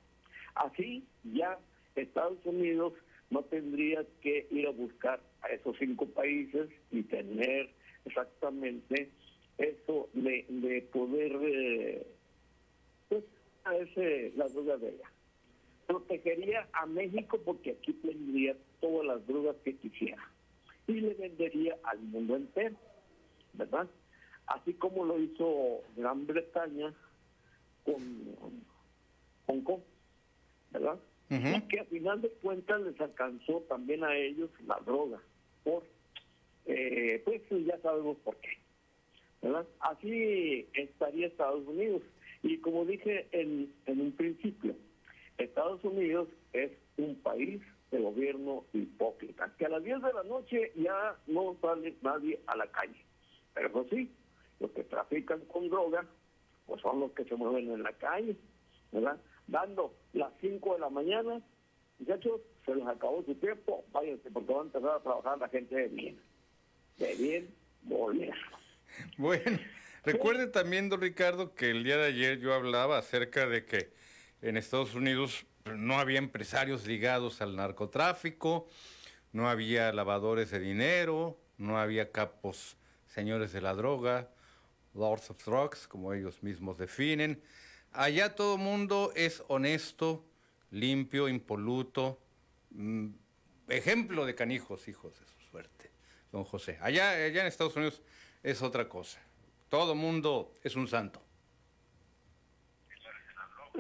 Así 0.54 1.04
ya 1.22 1.59
Estados 1.96 2.38
Unidos 2.46 2.94
no 3.32 3.42
tendría 3.44 4.04
que 4.20 4.46
ir 4.50 4.66
a 4.66 4.70
buscar 4.70 5.18
a 5.40 5.48
esos 5.48 5.74
cinco 5.78 6.06
países 6.06 6.68
y 6.90 7.02
tener 7.04 7.70
exactamente 8.04 9.09
eso 9.56 10.10
de, 10.12 10.44
de 10.48 10.82
poder, 10.92 11.32
eh, 11.40 12.06
pues, 13.09 13.24
a 13.64 13.74
ese, 13.76 14.32
la 14.36 14.48
droga 14.48 14.76
de 14.76 14.90
ella. 14.90 15.10
Protegería 15.86 16.68
a 16.74 16.84
México 16.84 17.40
porque 17.42 17.70
aquí 17.70 17.94
tendría 17.94 18.54
todas 18.80 19.06
las 19.06 19.26
drogas 19.26 19.56
que 19.64 19.76
quisiera 19.76 20.22
y 20.86 20.92
le 20.92 21.14
vendería 21.14 21.78
al 21.84 22.00
mundo 22.00 22.36
entero, 22.36 22.76
¿verdad? 23.54 23.88
Así 24.46 24.74
como 24.74 25.06
lo 25.06 25.18
hizo 25.18 25.80
Gran 25.96 26.26
Bretaña 26.26 26.92
con 27.84 28.36
Hong 29.46 29.62
Kong, 29.62 29.80
¿verdad? 30.70 30.98
Ujú. 31.32 31.68
que 31.68 31.80
a 31.80 31.84
final 31.84 32.20
de 32.20 32.28
cuentas 32.28 32.80
les 32.82 33.00
alcanzó 33.00 33.60
también 33.68 34.04
a 34.04 34.14
ellos 34.16 34.50
la 34.66 34.78
droga, 34.84 35.18
por, 35.64 35.82
eh, 36.66 37.22
pues 37.24 37.42
ya 37.64 37.78
sabemos 37.78 38.18
por 38.18 38.36
qué, 38.36 38.59
¿verdad? 39.40 39.66
Así 39.80 40.68
estaría 40.74 41.28
Estados 41.28 41.66
Unidos. 41.66 42.02
Y 42.42 42.59
como 42.59 42.84
dije 42.84 43.28
en, 43.32 43.72
en 43.86 44.00
un 44.00 44.12
principio, 44.12 44.74
Estados 45.38 45.82
Unidos 45.84 46.28
es 46.52 46.72
un 46.98 47.14
país 47.16 47.62
de 47.90 48.00
gobierno 48.00 48.64
hipócrita, 48.72 49.54
que 49.59 49.66
a 49.66 49.68
las 49.68 49.82
10 49.84 50.02
de 50.02 50.12
la 50.12 50.22
noche 50.24 50.72
ya 50.76 51.16
no 51.26 51.56
sale 51.60 51.94
nadie 52.02 52.40
a 52.46 52.56
la 52.56 52.66
calle. 52.66 53.04
Pero 53.54 53.68
eso 53.68 53.86
sí, 53.90 54.10
los 54.60 54.70
que 54.72 54.84
trafican 54.84 55.40
con 55.46 55.68
droga, 55.68 56.06
pues 56.66 56.80
son 56.80 57.00
los 57.00 57.12
que 57.12 57.24
se 57.24 57.36
mueven 57.36 57.70
en 57.70 57.82
la 57.82 57.92
calle, 57.92 58.36
¿verdad? 58.92 59.20
Dando 59.52 59.94
las 60.14 60.32
5 60.40 60.72
de 60.72 60.80
la 60.80 60.88
mañana, 60.88 61.42
muchachos, 61.98 62.40
se 62.64 62.74
les 62.74 62.86
acabó 62.86 63.22
su 63.22 63.34
tiempo, 63.34 63.84
váyanse 63.92 64.30
porque 64.30 64.50
van 64.50 64.62
a 64.62 64.64
empezar 64.64 64.90
a 64.96 65.02
trabajar 65.02 65.38
la 65.38 65.48
gente 65.50 65.74
de 65.74 65.88
bien. 65.88 66.18
De 66.96 67.14
bien, 67.16 67.54
volver. 67.82 68.32
Bueno, 69.18 69.58
recuerde 70.04 70.46
también, 70.46 70.88
don 70.88 71.02
Ricardo, 71.02 71.54
que 71.54 71.68
el 71.68 71.84
día 71.84 71.98
de 71.98 72.06
ayer 72.06 72.38
yo 72.38 72.54
hablaba 72.54 72.96
acerca 72.96 73.46
de 73.46 73.66
que 73.66 73.92
en 74.40 74.56
Estados 74.56 74.94
Unidos 74.94 75.44
no 75.66 75.98
había 75.98 76.18
empresarios 76.18 76.86
ligados 76.86 77.42
al 77.42 77.54
narcotráfico, 77.54 78.68
no 79.32 79.50
había 79.50 79.92
lavadores 79.92 80.50
de 80.50 80.60
dinero, 80.60 81.36
no 81.58 81.78
había 81.78 82.10
capos 82.10 82.78
señores 83.06 83.52
de 83.52 83.60
la 83.60 83.74
droga, 83.74 84.30
lords 84.94 85.28
of 85.28 85.44
drugs, 85.44 85.86
como 85.86 86.14
ellos 86.14 86.42
mismos 86.42 86.78
definen. 86.78 87.42
Allá 87.93 88.35
todo 88.35 88.56
mundo 88.56 89.12
es 89.14 89.44
honesto, 89.48 90.24
limpio, 90.70 91.28
impoluto, 91.28 92.19
mm, 92.70 93.09
ejemplo 93.69 94.24
de 94.24 94.35
canijos, 94.35 94.89
hijos 94.89 95.19
de 95.20 95.27
su 95.27 95.40
suerte, 95.51 95.90
don 96.31 96.44
José. 96.44 96.78
Allá, 96.81 97.10
allá 97.10 97.43
en 97.43 97.47
Estados 97.47 97.77
Unidos 97.77 98.02
es 98.43 98.62
otra 98.62 98.89
cosa. 98.89 99.20
todo 99.69 99.94
mundo 99.94 100.52
es 100.62 100.77
un 100.77 100.86
santo. 100.86 101.23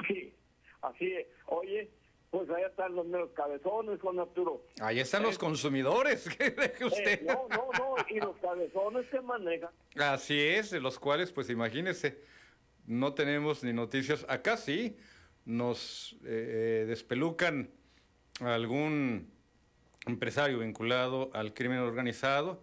Sí, 0.08 0.32
así 0.80 1.12
es. 1.12 1.26
Oye, 1.44 1.90
pues 2.30 2.48
ahí 2.48 2.62
están 2.62 2.94
los 2.94 3.06
meros 3.06 3.30
cabezones, 3.32 4.00
Juan 4.00 4.18
Arturo. 4.18 4.64
Ahí 4.80 5.00
están 5.00 5.22
los 5.22 5.36
consumidores, 5.36 6.26
que 6.38 6.50
deje 6.50 6.84
usted. 6.86 7.20
Eh, 7.20 7.24
no, 7.26 7.46
no, 7.50 7.68
no, 7.78 7.96
y 8.08 8.18
los 8.20 8.34
cabezones 8.38 9.06
que 9.10 9.20
manejan. 9.20 9.68
Así 9.96 10.40
es, 10.40 10.70
de 10.70 10.80
los 10.80 10.98
cuales, 10.98 11.30
pues 11.30 11.50
imagínese, 11.50 12.22
no 12.86 13.14
tenemos 13.14 13.62
ni 13.62 13.72
noticias. 13.72 14.24
Acá 14.28 14.56
sí, 14.56 14.96
nos 15.44 16.14
eh, 16.24 16.82
eh, 16.82 16.84
despelucan 16.86 17.70
algún 18.40 19.30
empresario 20.06 20.58
vinculado 20.60 21.30
al 21.34 21.54
crimen 21.54 21.78
organizado 21.78 22.62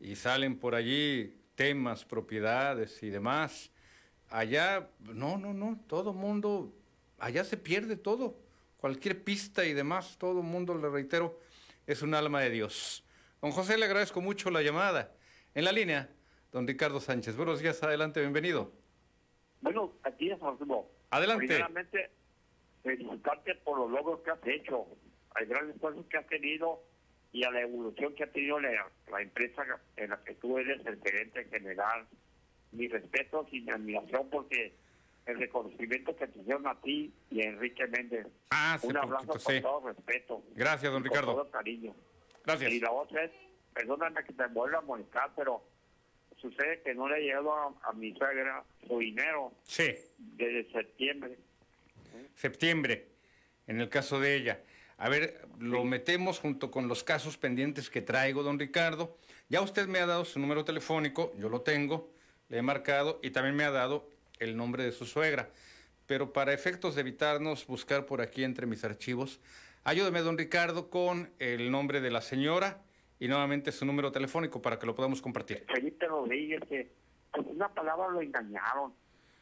y 0.00 0.16
salen 0.16 0.58
por 0.58 0.74
allí 0.74 1.40
temas, 1.54 2.04
propiedades 2.04 3.02
y 3.02 3.10
demás. 3.10 3.70
Allá, 4.28 4.88
no, 5.00 5.38
no, 5.38 5.54
no, 5.54 5.80
todo 5.86 6.12
mundo, 6.12 6.74
allá 7.18 7.44
se 7.44 7.56
pierde 7.56 7.96
todo. 7.96 8.36
Cualquier 8.78 9.22
pista 9.22 9.64
y 9.64 9.72
demás, 9.72 10.16
todo 10.18 10.42
mundo, 10.42 10.74
le 10.74 10.90
reitero, 10.90 11.40
es 11.86 12.02
un 12.02 12.14
alma 12.14 12.40
de 12.40 12.50
Dios. 12.50 13.04
Don 13.40 13.50
José, 13.50 13.78
le 13.78 13.86
agradezco 13.86 14.20
mucho 14.20 14.50
la 14.50 14.62
llamada. 14.62 15.14
En 15.54 15.64
la 15.64 15.72
línea, 15.72 16.10
don 16.52 16.66
Ricardo 16.66 17.00
Sánchez. 17.00 17.36
Buenos 17.36 17.60
días, 17.60 17.82
adelante, 17.82 18.20
bienvenido. 18.20 18.83
Bueno, 19.64 19.92
aquí 20.02 20.30
es 20.30 20.40
Arturo. 20.42 20.86
Adelante. 21.10 21.46
Primeramente, 21.46 22.10
felicitarte 22.82 23.54
por 23.56 23.78
los 23.78 23.90
logros 23.90 24.20
que 24.20 24.30
has 24.30 24.46
hecho, 24.46 24.86
al 25.34 25.46
gran 25.46 25.70
esfuerzo 25.70 26.06
que 26.08 26.18
has 26.18 26.26
tenido 26.26 26.82
y 27.32 27.44
a 27.44 27.50
la 27.50 27.62
evolución 27.62 28.14
que 28.14 28.24
ha 28.24 28.30
tenido 28.30 28.60
la, 28.60 28.70
la 29.10 29.22
empresa 29.22 29.64
en 29.96 30.10
la 30.10 30.22
que 30.22 30.34
tú 30.34 30.58
eres 30.58 30.84
el 30.84 31.00
gerente 31.00 31.44
general. 31.46 32.06
Mi 32.72 32.88
respeto 32.88 33.46
y 33.50 33.60
mi 33.62 33.70
admiración 33.70 34.28
porque 34.30 34.74
el 35.24 35.38
reconocimiento 35.38 36.14
que 36.14 36.26
te 36.26 36.38
hicieron 36.40 36.66
a 36.66 36.78
ti 36.82 37.10
y 37.30 37.40
a 37.40 37.48
Enrique 37.48 37.86
Méndez. 37.86 38.26
Ah, 38.50 38.78
Un 38.82 38.96
abrazo 38.98 39.26
poquito, 39.28 39.44
con 39.44 39.54
sí. 39.54 39.60
todo 39.62 39.88
respeto. 39.88 40.42
Gracias, 40.54 40.92
don 40.92 41.02
Ricardo. 41.02 41.34
Con 41.34 41.42
todo 41.44 41.50
cariño. 41.50 41.94
Gracias. 42.44 42.70
Y 42.70 42.80
la 42.80 42.92
otra 42.92 43.24
es, 43.24 43.30
perdóname 43.72 44.22
que 44.24 44.32
te 44.34 44.46
vuelva 44.48 44.78
a 44.78 44.82
molestar, 44.82 45.30
pero 45.34 45.62
sucede 46.48 46.82
que 46.82 46.94
no 46.94 47.08
le 47.08 47.16
ha 47.16 47.18
llegado 47.18 47.52
a, 47.54 47.74
a 47.88 47.92
mi 47.94 48.14
suegra 48.14 48.62
su 48.86 48.98
dinero 48.98 49.52
Sí, 49.64 49.94
desde 50.18 50.70
septiembre. 50.72 51.38
septiembre, 52.34 53.08
en 53.66 53.80
el 53.80 53.88
caso 53.88 54.20
de 54.20 54.34
ella. 54.36 54.60
A 54.98 55.08
ver, 55.08 55.46
lo 55.58 55.84
metemos 55.84 56.38
junto 56.38 56.70
con 56.70 56.86
los 56.86 57.02
casos 57.02 57.36
pendientes 57.36 57.90
que 57.90 58.00
traigo, 58.02 58.42
don 58.42 58.58
Ricardo. 58.58 59.16
Ya 59.48 59.60
usted 59.60 59.86
me 59.88 59.98
ha 59.98 60.06
dado 60.06 60.24
su 60.24 60.38
número 60.38 60.64
telefónico, 60.64 61.32
yo 61.38 61.48
lo 61.48 61.62
tengo, 61.62 62.10
le 62.48 62.58
he 62.58 62.62
marcado 62.62 63.18
y 63.22 63.30
también 63.30 63.56
me 63.56 63.64
ha 63.64 63.70
dado 63.70 64.08
el 64.38 64.56
nombre 64.56 64.84
de 64.84 64.92
su 64.92 65.04
suegra. 65.06 65.50
Pero 66.06 66.32
para 66.32 66.52
efectos 66.52 66.94
de 66.94 67.00
evitarnos 67.00 67.66
buscar 67.66 68.06
por 68.06 68.20
aquí 68.20 68.44
entre 68.44 68.66
mis 68.66 68.84
archivos, 68.84 69.40
ayúdeme, 69.82 70.20
don 70.20 70.38
Ricardo, 70.38 70.90
con 70.90 71.30
el 71.38 71.70
nombre 71.70 72.00
de 72.00 72.10
la 72.10 72.20
señora 72.20 72.80
y 73.18 73.28
nuevamente 73.28 73.72
su 73.72 73.84
número 73.84 74.10
telefónico 74.12 74.60
para 74.60 74.78
que 74.78 74.86
lo 74.86 74.94
podamos 74.94 75.22
compartir. 75.22 75.64
Felipe 75.72 76.06
Rodríguez, 76.06 76.60
que 76.68 76.90
pues 77.32 77.46
una 77.48 77.68
palabra 77.68 78.08
lo 78.08 78.20
engañaron. 78.20 78.92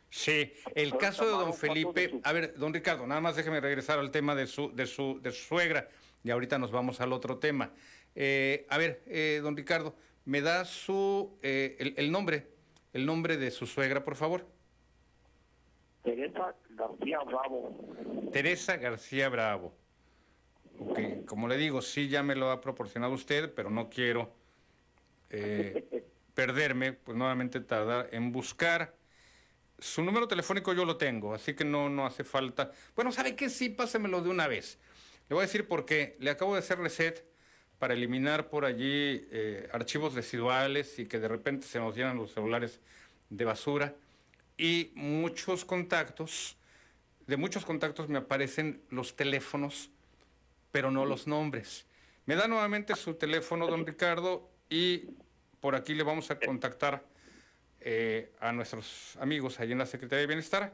Sí, 0.08 0.52
el 0.74 0.96
caso 0.98 1.24
de 1.24 1.30
don 1.30 1.54
Felipe, 1.54 2.20
a 2.22 2.32
ver, 2.32 2.54
don 2.58 2.74
Ricardo, 2.74 3.06
nada 3.06 3.20
más 3.20 3.34
déjeme 3.34 3.60
regresar 3.60 3.98
al 3.98 4.10
tema 4.10 4.34
de 4.34 4.46
su, 4.46 4.70
de 4.74 4.86
su, 4.86 5.20
de 5.22 5.32
su 5.32 5.44
suegra 5.44 5.88
y 6.22 6.30
ahorita 6.30 6.58
nos 6.58 6.70
vamos 6.70 7.00
al 7.00 7.12
otro 7.12 7.38
tema. 7.38 7.70
Eh, 8.14 8.66
a 8.68 8.76
ver, 8.76 9.02
eh, 9.06 9.40
don 9.42 9.56
Ricardo, 9.56 9.94
¿me 10.26 10.42
da 10.42 10.66
su, 10.66 11.38
eh, 11.42 11.76
el, 11.78 11.94
el 11.96 12.12
nombre, 12.12 12.46
el 12.92 13.06
nombre 13.06 13.38
de 13.38 13.50
su 13.50 13.66
suegra, 13.66 14.04
por 14.04 14.16
favor? 14.16 14.46
Teresa 16.02 16.54
García 16.70 17.20
Bravo. 17.20 18.30
Teresa 18.32 18.76
García 18.76 19.28
Bravo. 19.28 19.72
Ok, 20.84 20.98
como 21.26 21.46
le 21.46 21.56
digo, 21.56 21.80
sí 21.80 22.08
ya 22.08 22.24
me 22.24 22.34
lo 22.34 22.50
ha 22.50 22.60
proporcionado 22.60 23.12
usted, 23.12 23.52
pero 23.54 23.70
no 23.70 23.88
quiero 23.88 24.34
eh, 25.30 26.04
perderme, 26.34 26.92
pues 26.92 27.16
nuevamente 27.16 27.60
tardar 27.60 28.08
en 28.10 28.32
buscar. 28.32 28.96
Su 29.78 30.02
número 30.02 30.26
telefónico 30.26 30.72
yo 30.72 30.84
lo 30.84 30.96
tengo, 30.96 31.34
así 31.34 31.54
que 31.54 31.64
no, 31.64 31.88
no 31.88 32.04
hace 32.04 32.24
falta. 32.24 32.72
Bueno, 32.96 33.12
¿sabe 33.12 33.36
qué? 33.36 33.48
Sí, 33.48 33.68
pásemelo 33.68 34.22
de 34.22 34.30
una 34.30 34.48
vez. 34.48 34.78
Le 35.28 35.34
voy 35.34 35.44
a 35.44 35.46
decir 35.46 35.68
por 35.68 35.84
qué. 35.84 36.16
Le 36.18 36.30
acabo 36.30 36.54
de 36.54 36.58
hacer 36.58 36.78
reset 36.78 37.24
para 37.78 37.94
eliminar 37.94 38.48
por 38.48 38.64
allí 38.64 39.26
eh, 39.30 39.68
archivos 39.72 40.14
residuales 40.14 40.98
y 40.98 41.06
que 41.06 41.20
de 41.20 41.28
repente 41.28 41.66
se 41.66 41.78
nos 41.78 41.94
llenan 41.94 42.16
los 42.16 42.32
celulares 42.32 42.80
de 43.30 43.44
basura. 43.44 43.94
Y 44.58 44.90
muchos 44.94 45.64
contactos, 45.64 46.56
de 47.28 47.36
muchos 47.36 47.64
contactos 47.64 48.08
me 48.08 48.18
aparecen 48.18 48.82
los 48.90 49.14
teléfonos, 49.14 49.90
pero 50.72 50.90
no 50.90 51.06
los 51.06 51.26
nombres. 51.26 51.86
Me 52.26 52.34
da 52.34 52.48
nuevamente 52.48 52.96
su 52.96 53.14
teléfono, 53.14 53.66
don 53.66 53.86
Ricardo, 53.86 54.50
y 54.68 55.10
por 55.60 55.76
aquí 55.76 55.94
le 55.94 56.02
vamos 56.02 56.30
a 56.30 56.40
contactar 56.40 57.04
eh, 57.80 58.32
a 58.40 58.52
nuestros 58.52 59.16
amigos 59.20 59.60
allí 59.60 59.72
en 59.72 59.78
la 59.78 59.86
Secretaría 59.86 60.22
de 60.22 60.26
Bienestar 60.26 60.72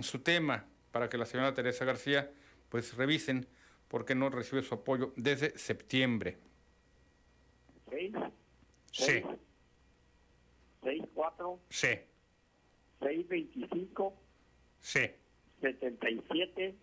su 0.00 0.20
tema 0.20 0.66
para 0.90 1.08
que 1.08 1.16
la 1.16 1.26
señora 1.26 1.54
Teresa 1.54 1.84
García 1.84 2.30
pues 2.68 2.96
revisen 2.96 3.46
por 3.88 4.04
qué 4.04 4.14
no 4.14 4.30
recibe 4.30 4.62
su 4.62 4.74
apoyo 4.74 5.12
desde 5.16 5.56
septiembre. 5.56 6.38
Sí. 7.90 8.12
Sí. 8.90 9.22
64. 10.82 11.60
Sí. 11.70 11.88
625. 13.00 14.14
Sí. 14.80 15.10
77. 15.60 16.74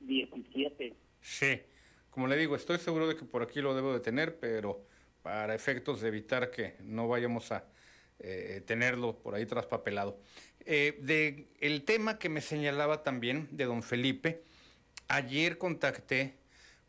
17. 0.00 0.96
Sí, 1.22 1.62
Como 2.10 2.26
le 2.26 2.36
digo, 2.36 2.56
estoy 2.56 2.78
seguro 2.78 3.06
de 3.06 3.16
que 3.16 3.24
por 3.24 3.42
aquí 3.42 3.60
lo 3.60 3.74
debo 3.74 3.94
de 3.94 4.00
tener, 4.00 4.38
pero 4.38 4.84
para 5.22 5.54
efectos 5.54 6.00
de 6.00 6.08
evitar 6.08 6.50
que 6.50 6.76
no 6.80 7.08
vayamos 7.08 7.52
a 7.52 7.64
eh, 8.18 8.62
tenerlo 8.66 9.18
por 9.18 9.34
ahí 9.34 9.46
traspapelado. 9.46 10.20
Eh, 10.64 10.98
de 11.00 11.48
el 11.60 11.84
tema 11.84 12.18
que 12.18 12.28
me 12.28 12.40
señalaba 12.40 13.02
también 13.02 13.48
de 13.50 13.64
don 13.64 13.82
Felipe, 13.82 14.42
ayer 15.08 15.58
contacté 15.58 16.36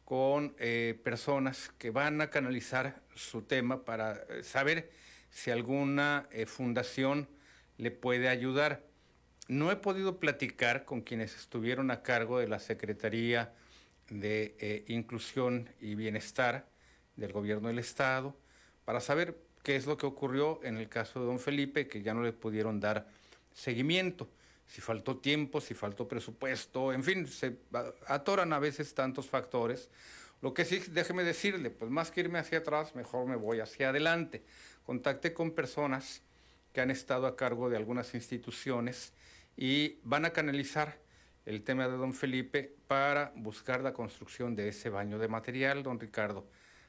con 0.03 0.55
eh, 0.59 0.99
personas 1.03 1.71
que 1.77 1.89
van 1.89 2.19
a 2.21 2.29
canalizar 2.29 3.01
su 3.15 3.43
tema 3.43 3.85
para 3.85 4.13
eh, 4.29 4.43
saber 4.43 4.91
si 5.29 5.49
alguna 5.49 6.27
fundación 6.45 7.27
le 7.77 7.89
puede 7.89 8.29
ayudar. 8.29 8.83
No 9.47 9.71
he 9.71 9.75
podido 9.75 10.19
platicar 10.19 10.85
con 10.85 11.01
quienes 11.01 11.35
estuvieron 11.35 11.89
a 11.89 12.03
cargo 12.03 12.37
de 12.39 12.47
la 12.47 12.59
Secretaría 12.59 13.53
de 14.19 14.55
eh, 14.59 14.85
Inclusión 14.87 15.69
y 15.79 15.95
Bienestar 15.95 16.67
del 17.15 17.31
Gobierno 17.31 17.67
del 17.67 17.79
Estado 17.79 18.35
para 18.85 19.01
saber 19.01 19.37
qué 19.63 19.75
es 19.75 19.85
lo 19.85 19.97
que 19.97 20.05
ocurrió 20.05 20.59
en 20.63 20.77
el 20.77 20.89
caso 20.89 21.19
de 21.19 21.25
don 21.25 21.39
Felipe, 21.39 21.87
que 21.87 22.01
ya 22.01 22.13
no 22.13 22.21
le 22.21 22.33
pudieron 22.33 22.79
dar 22.79 23.07
seguimiento. 23.53 24.27
Si 24.67 24.81
faltó 24.81 25.17
tiempo, 25.17 25.61
si 25.61 25.73
faltó 25.73 26.07
presupuesto, 26.07 26.93
en 26.93 27.03
fin, 27.03 27.27
se 27.27 27.57
atoran 28.07 28.53
a 28.53 28.59
veces 28.59 28.93
tantos 28.93 29.27
factores. 29.27 29.89
Lo 30.41 30.53
que 30.53 30.65
sí, 30.65 30.81
déjeme 30.89 31.23
decirle, 31.23 31.69
pues 31.69 31.89
más 31.89 32.11
que 32.11 32.21
irme 32.21 32.39
hacia 32.39 32.59
atrás, 32.59 32.95
mejor 32.95 33.25
me 33.27 33.35
voy 33.35 33.59
hacia 33.59 33.89
adelante. 33.89 34.43
Contacté 34.85 35.33
con 35.33 35.51
personas 35.51 36.21
que 36.73 36.81
han 36.81 36.91
estado 36.91 37.27
a 37.27 37.35
cargo 37.35 37.69
de 37.69 37.77
algunas 37.77 38.13
instituciones 38.15 39.13
y 39.55 39.99
van 40.03 40.25
a 40.25 40.31
canalizar 40.31 40.97
el 41.45 41.63
tema 41.63 41.87
de 41.87 41.97
don 41.97 42.13
Felipe 42.13 42.75
para 42.87 43.31
buscar 43.35 43.81
la 43.81 43.93
construcción 43.93 44.55
de 44.55 44.69
ese 44.69 44.89
baño 44.89 45.19
de 45.19 45.27
material, 45.27 45.83
don 45.83 45.99
Ricardo. 45.99 46.45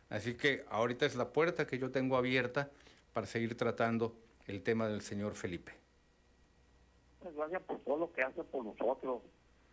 Así 0.08 0.36
que 0.36 0.64
ahorita 0.68 1.06
es 1.06 1.16
la 1.16 1.32
puerta 1.32 1.66
que 1.66 1.78
yo 1.78 1.90
tengo 1.90 2.16
abierta 2.16 2.70
para 3.12 3.26
seguir 3.26 3.56
tratando 3.56 4.16
el 4.46 4.62
tema 4.62 4.88
del 4.88 5.00
señor 5.00 5.34
Felipe. 5.34 5.72
Muchas 7.20 7.36
gracias 7.36 7.62
por 7.62 7.78
todo 7.80 7.98
lo 7.98 8.12
que 8.12 8.22
hace 8.22 8.44
por 8.44 8.64
nosotros. 8.64 9.22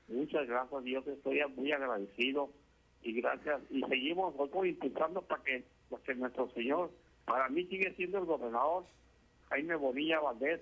Muchas 0.08 0.48
gracias, 0.48 0.84
Dios. 0.84 1.08
Estoy 1.08 1.42
muy 1.56 1.72
agradecido. 1.72 2.50
Y 3.04 3.14
gracias. 3.20 3.62
Y 3.70 3.82
seguimos 3.84 4.34
nosotros 4.36 4.68
impulsando 4.68 5.22
para 5.22 5.44
que, 5.44 5.64
para 5.90 6.04
que 6.04 6.16
nuestro 6.16 6.50
Señor, 6.52 6.92
para 7.26 7.50
mí 7.50 7.66
sigue 7.66 7.94
siendo 7.96 8.20
el 8.20 8.26
gobernador, 8.26 8.86
Jaime 9.50 9.76
Bonilla 9.76 10.20
Valdés, 10.20 10.62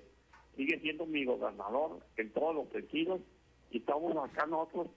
sigue 0.56 0.80
siendo 0.80 1.06
mi 1.06 1.26
gobernador 1.26 2.00
en 2.18 2.32
todos 2.32 2.56
los 2.56 2.70
sentidos. 2.70 3.22
Y 3.72 3.78
estamos 3.80 4.16
acá 4.30 4.46
nosotros 4.46 4.88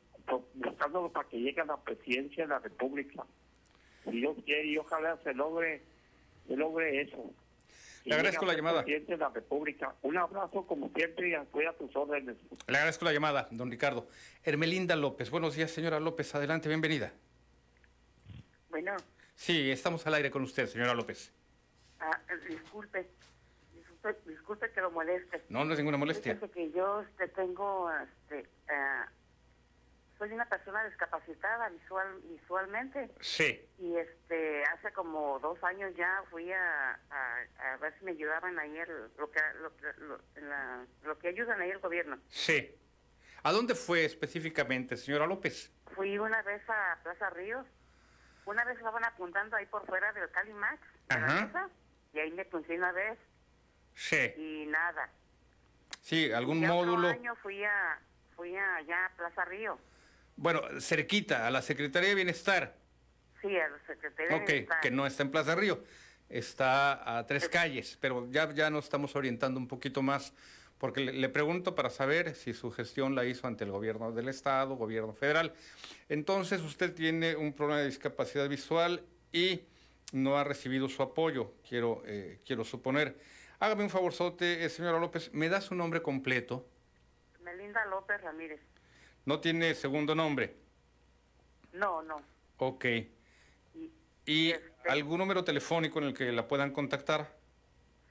buscándolo 0.55 1.11
para 1.13 1.29
que 1.29 1.39
llegue 1.39 1.61
a 1.61 1.65
la 1.65 1.77
presidencia 1.77 2.45
de 2.45 2.49
la 2.49 2.59
República. 2.59 3.25
Si 4.05 4.11
Dios 4.13 4.37
quiere, 4.45 4.67
y 4.67 4.79
ojalá 4.79 5.19
se 5.23 5.35
logre, 5.35 5.83
se 6.49 6.57
logre 6.57 7.03
eso. 7.03 7.31
Le 8.05 8.15
agradezco 8.15 8.45
la 8.47 8.55
llamada. 8.55 8.83
Presidente 8.83 9.13
de 9.13 9.19
la 9.19 9.29
República. 9.29 9.95
Un 10.03 10.17
abrazo 10.19 10.67
como 10.67 10.91
siempre 10.91 11.31
y 11.31 11.35
estoy 11.35 11.67
a 11.67 11.73
tus 11.75 11.95
órdenes. 11.95 12.37
Le 12.67 12.77
agradezco 12.77 13.05
la 13.05 13.13
llamada, 13.13 13.47
don 13.53 13.71
Ricardo. 13.71 14.09
Hermelinda 14.43 14.97
López. 14.97 15.31
Buenos 15.31 15.55
días, 15.55 15.71
señora 15.71 16.01
López. 16.01 16.35
Adelante, 16.35 16.69
bienvenida. 16.69 17.13
Bueno, 18.71 18.97
Sí, 19.35 19.71
estamos 19.71 20.07
al 20.07 20.15
aire 20.15 20.31
con 20.31 20.43
usted, 20.43 20.67
señora 20.67 20.95
López. 20.95 21.33
ah, 22.01 22.19
disculpe, 22.49 23.09
disculpe, 24.03 24.31
disculpe 24.31 24.71
que 24.73 24.81
lo 24.81 24.91
moleste. 24.91 25.45
No, 25.49 25.65
no 25.65 25.73
es 25.73 25.79
ninguna 25.79 25.97
molestia. 25.99 26.35
Fíjese 26.35 26.53
que 26.53 26.71
yo 26.73 27.03
este, 27.03 27.29
tengo, 27.29 27.91
este, 27.93 28.49
ah, 28.69 29.09
soy 30.19 30.33
una 30.33 30.45
persona 30.47 30.85
discapacitada 30.85 31.69
visual, 31.71 32.21
visualmente. 32.25 33.11
Sí. 33.21 33.65
Y 33.79 33.97
este, 33.97 34.65
hace 34.65 34.93
como 34.93 35.39
dos 35.41 35.63
años 35.65 35.95
ya 35.97 36.23
fui 36.31 36.51
a, 36.53 36.93
a, 37.11 37.37
a 37.73 37.77
ver 37.79 37.97
si 37.99 38.05
me 38.05 38.13
ayudaban 38.13 38.59
ahí 38.59 38.77
el, 38.79 39.11
lo, 39.19 39.31
que, 39.31 39.41
lo, 39.61 39.73
lo- 40.07 40.21
la- 40.49 40.87
lo 41.05 41.19
que 41.19 41.29
ayudan 41.29 41.61
ahí 41.61 41.71
el 41.71 41.79
gobierno. 41.79 42.19
Sí. 42.29 42.75
¿A 43.45 43.51
dónde 43.53 43.75
fue 43.75 44.05
específicamente, 44.05 44.97
señora 44.97 45.27
López? 45.27 45.73
Fui 45.97 46.17
una 46.19 46.41
vez 46.43 46.63
a 46.71 46.99
Plaza 47.03 47.29
Ríos, 47.31 47.67
una 48.47 48.65
vez 48.65 48.77
estaban 48.79 49.05
apuntando 49.05 49.57
ahí 49.57 49.67
por 49.67 49.85
fuera 49.87 50.13
del 50.13 50.31
Calimax, 50.31 50.81
Ajá. 51.09 51.47
mesa, 51.47 51.69
y 52.15 52.21
ahí 52.21 52.31
me 52.31 52.45
punché 52.45 52.77
una 52.79 52.93
vez 52.93 53.19
Sí. 53.95 54.33
y 54.37 54.67
nada. 54.67 55.11
Sí, 56.01 56.33
algún 56.33 56.59
Y 56.63 56.65
otro 56.65 56.75
módulo. 56.77 57.09
año 57.09 57.35
fui 57.37 57.63
a, 57.65 58.01
fui 58.35 58.57
a 58.57 58.77
allá 58.77 59.07
a 59.07 59.17
Plaza 59.17 59.45
Río, 59.45 59.79
Bueno, 60.37 60.63
cerquita, 60.81 61.47
a 61.47 61.51
la 61.51 61.63
Secretaría 61.63 62.09
de 62.11 62.15
Bienestar. 62.17 62.75
sí, 63.41 63.57
a 63.57 63.69
la 63.69 63.79
Secretaría 63.87 64.37
de 64.37 64.43
Ok, 64.43 64.49
Bienestar. 64.49 64.81
que 64.81 64.91
no 64.91 65.07
está 65.07 65.23
en 65.23 65.31
Plaza 65.31 65.55
Río. 65.55 65.83
Está 66.29 67.19
a 67.19 67.27
tres 67.27 67.49
calles, 67.49 67.99
pero 68.01 68.27
ya, 68.31 68.51
ya 68.53 68.71
nos 68.71 68.85
estamos 68.85 69.15
orientando 69.17 69.61
un 69.61 69.69
poquito 69.69 70.01
más, 70.03 70.33
porque 70.79 71.01
le, 71.01 71.13
le 71.13 71.29
pregunto 71.29 71.75
para 71.75 71.91
saber 71.91 72.35
si 72.35 72.55
su 72.55 72.71
gestión 72.73 73.15
la 73.15 73.27
hizo 73.27 73.47
ante 73.47 73.65
el 73.65 73.71
gobierno 73.71 74.13
del 74.13 74.29
Estado, 74.29 74.75
gobierno 74.77 75.13
federal. 75.13 75.53
Entonces, 76.09 76.63
usted 76.63 76.95
tiene 76.95 77.37
un 77.37 77.53
problema 77.53 77.81
de 77.81 77.87
discapacidad 77.87 78.49
visual 78.49 79.05
y 79.31 79.63
no 80.13 80.39
ha 80.39 80.45
recibido 80.45 80.89
su 80.89 81.03
apoyo, 81.03 81.53
quiero, 81.69 82.03
eh, 82.07 82.41
quiero 82.47 82.65
suponer. 82.65 83.15
Hágame 83.63 83.85
un 83.85 83.91
favorzote, 83.91 84.65
eh, 84.65 84.69
señora 84.69 84.99
López, 84.99 85.33
¿me 85.33 85.49
da 85.49 85.61
su 85.61 85.77
nombre 85.77 86.03
completo? 86.03 86.67
Melinda 87.45 87.87
López 87.87 88.21
Ramírez. 88.21 88.61
No 89.25 89.39
tiene 89.39 89.77
segundo 89.77 90.17
nombre. 90.17 90.57
No, 91.73 92.03
no. 92.03 92.17
Ok. 92.59 92.87
¿Y 94.27 94.53
algún 94.89 95.19
número 95.19 95.45
telefónico 95.45 96.01
en 96.01 96.07
el 96.07 96.13
que 96.13 96.33
la 96.33 96.49
puedan 96.49 96.73
contactar? 96.73 97.33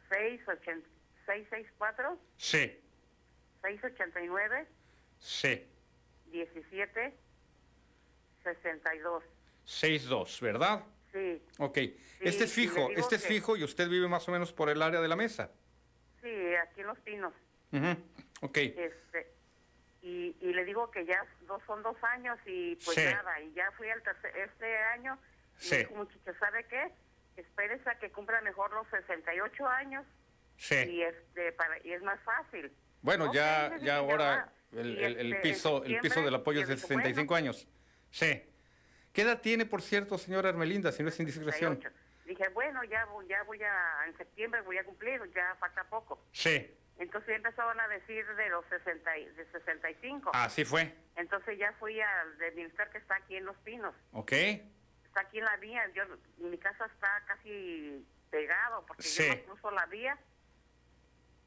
680 0.07 0.87
664 1.25 2.17
Sí, 2.37 2.79
689 3.61 4.67
sí. 5.19 5.67
17 6.31 7.13
62. 8.45 9.23
62, 9.65 10.39
¿verdad? 10.39 10.81
Sí, 11.11 11.41
Ok. 11.59 11.77
este 12.21 12.43
es 12.45 12.53
fijo, 12.53 12.89
este 12.95 13.15
es 13.15 13.25
fijo 13.27 13.57
y 13.57 13.63
usted 13.63 13.89
vive 13.89 14.07
más 14.07 14.27
o 14.27 14.31
menos 14.31 14.53
por 14.53 14.69
el 14.69 14.81
área 14.81 15.01
de 15.01 15.07
la 15.07 15.15
mesa. 15.15 15.51
sí, 16.21 16.29
aquí 16.55 16.81
en 16.81 16.87
Los 16.87 16.99
Pinos. 16.99 17.33
Ujú, 17.71 17.97
Ok. 18.41 18.57
Este, 18.57 19.33
y, 20.03 20.35
y 20.39 20.53
le 20.53 20.63
digo 20.65 20.89
que 20.91 21.05
ya 21.05 21.25
dos, 21.47 21.61
son 21.65 21.81
dos 21.83 21.95
años 22.03 22.37
y 22.45 22.75
pues 22.77 22.95
Sí. 22.97 23.03
nada, 23.05 23.39
y 23.41 23.51
ya 23.53 23.69
fui 23.71 23.89
al 23.89 24.01
tercer, 24.03 24.35
este 24.37 24.77
año 24.95 25.17
y 25.59 25.63
Sí. 25.63 25.71
me 25.75 25.77
dijo 25.79 25.95
muchacho, 25.95 26.33
¿sabe 26.39 26.65
qué? 26.67 26.91
Espérese 27.37 27.89
a 27.89 27.95
que 27.99 28.09
cumpla 28.11 28.39
mejor 28.41 28.71
los 28.73 28.87
68 28.89 29.67
años 29.67 30.05
Sí. 30.57 30.75
y 30.75 31.01
este 31.01 31.51
para 31.53 31.77
y 31.85 31.91
es 31.91 32.01
más 32.03 32.19
fácil. 32.21 32.71
Bueno, 33.01 33.33
ya, 33.33 33.77
ya 33.81 33.97
ahora 33.97 34.51
el, 34.73 34.97
Y 34.99 35.03
el- 35.03 35.17
el 35.17 35.33
este, 35.33 35.49
piso, 35.49 35.83
el 35.83 35.99
piso 35.99 36.21
del 36.21 36.35
apoyo 36.35 36.61
es 36.61 36.67
de 36.67 36.75
yo 36.75 36.81
dije, 36.81 36.87
65 36.87 37.35
años. 37.35 37.67
Sí. 38.11 38.43
¿Qué 39.13 39.23
edad 39.23 39.41
tiene, 39.41 39.65
por 39.65 39.81
cierto, 39.81 40.17
señora 40.17 40.49
Hermelinda, 40.49 40.91
si 40.91 41.03
no 41.03 41.09
es 41.09 41.19
indiscreción? 41.19 41.75
68. 41.75 41.97
Dije, 42.25 42.47
bueno, 42.49 42.83
ya 42.85 43.03
voy, 43.05 43.27
ya 43.27 43.43
voy 43.43 43.61
a, 43.61 44.05
en 44.07 44.15
septiembre 44.17 44.61
voy 44.61 44.77
a 44.77 44.83
cumplir, 44.85 45.21
ya 45.33 45.55
falta 45.59 45.83
poco. 45.85 46.23
Sí. 46.31 46.73
Entonces 46.97 47.29
ya 47.29 47.35
empezaron 47.35 47.79
a 47.79 47.87
decir 47.89 48.25
de 48.35 48.49
los 48.49 48.63
60, 48.67 49.17
y- 49.17 49.25
de 49.25 49.45
65. 49.51 50.31
Así 50.33 50.63
fue. 50.63 50.93
Entonces 51.15 51.57
ya 51.57 51.73
fui 51.73 51.99
al 51.99 52.37
del 52.37 52.71
que 52.91 52.97
está 52.97 53.15
aquí 53.15 53.35
en 53.35 53.45
Los 53.45 53.57
Pinos. 53.57 53.93
Ok. 54.13 54.31
Está 54.31 55.21
aquí 55.21 55.39
en 55.39 55.45
la 55.45 55.57
vía. 55.57 55.83
Yo, 55.93 56.03
mi 56.37 56.57
casa 56.57 56.85
está 56.85 57.21
casi 57.27 58.05
pegado 58.29 58.85
porque 58.85 59.03
Sí. 59.03 59.27
yo 59.27 59.35
no 59.35 59.43
cruzo 59.43 59.71
la 59.71 59.85
vía. 59.87 60.17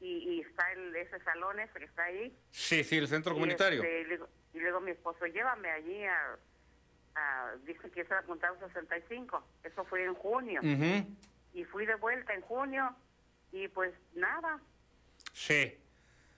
Y, 0.01 0.17
y 0.35 0.41
está 0.41 0.71
el, 0.73 0.95
ese 0.97 1.19
salón 1.23 1.59
ese 1.59 1.79
que 1.79 1.85
está 1.85 2.03
ahí. 2.03 2.37
Sí, 2.51 2.83
sí, 2.83 2.97
el 2.97 3.07
centro 3.07 3.31
Y, 3.31 3.35
comunitario. 3.35 3.81
este, 3.81 4.01
y 4.01 4.03
luego, 4.03 4.29
y 4.53 4.59
luego 4.59 4.81
mi 4.81 4.91
esposo, 4.91 5.25
llévame 5.25 5.71
allí 5.71 6.03
a... 6.05 6.37
a 7.15 7.53
dice 7.65 7.89
que 7.91 8.05
se 8.05 8.13
apuntado 8.13 8.57
65. 8.59 9.43
Eso 9.63 9.85
fue 9.85 10.03
en 10.03 10.13
junio. 10.15 10.59
Ujú, 10.61 11.07
Y 11.53 11.63
fui 11.65 11.85
de 11.85 11.95
vuelta 11.95 12.33
en 12.33 12.41
junio 12.41 12.93
y 13.51 13.67
pues 13.69 13.93
nada, 14.13 14.59
Sí. 15.33 15.77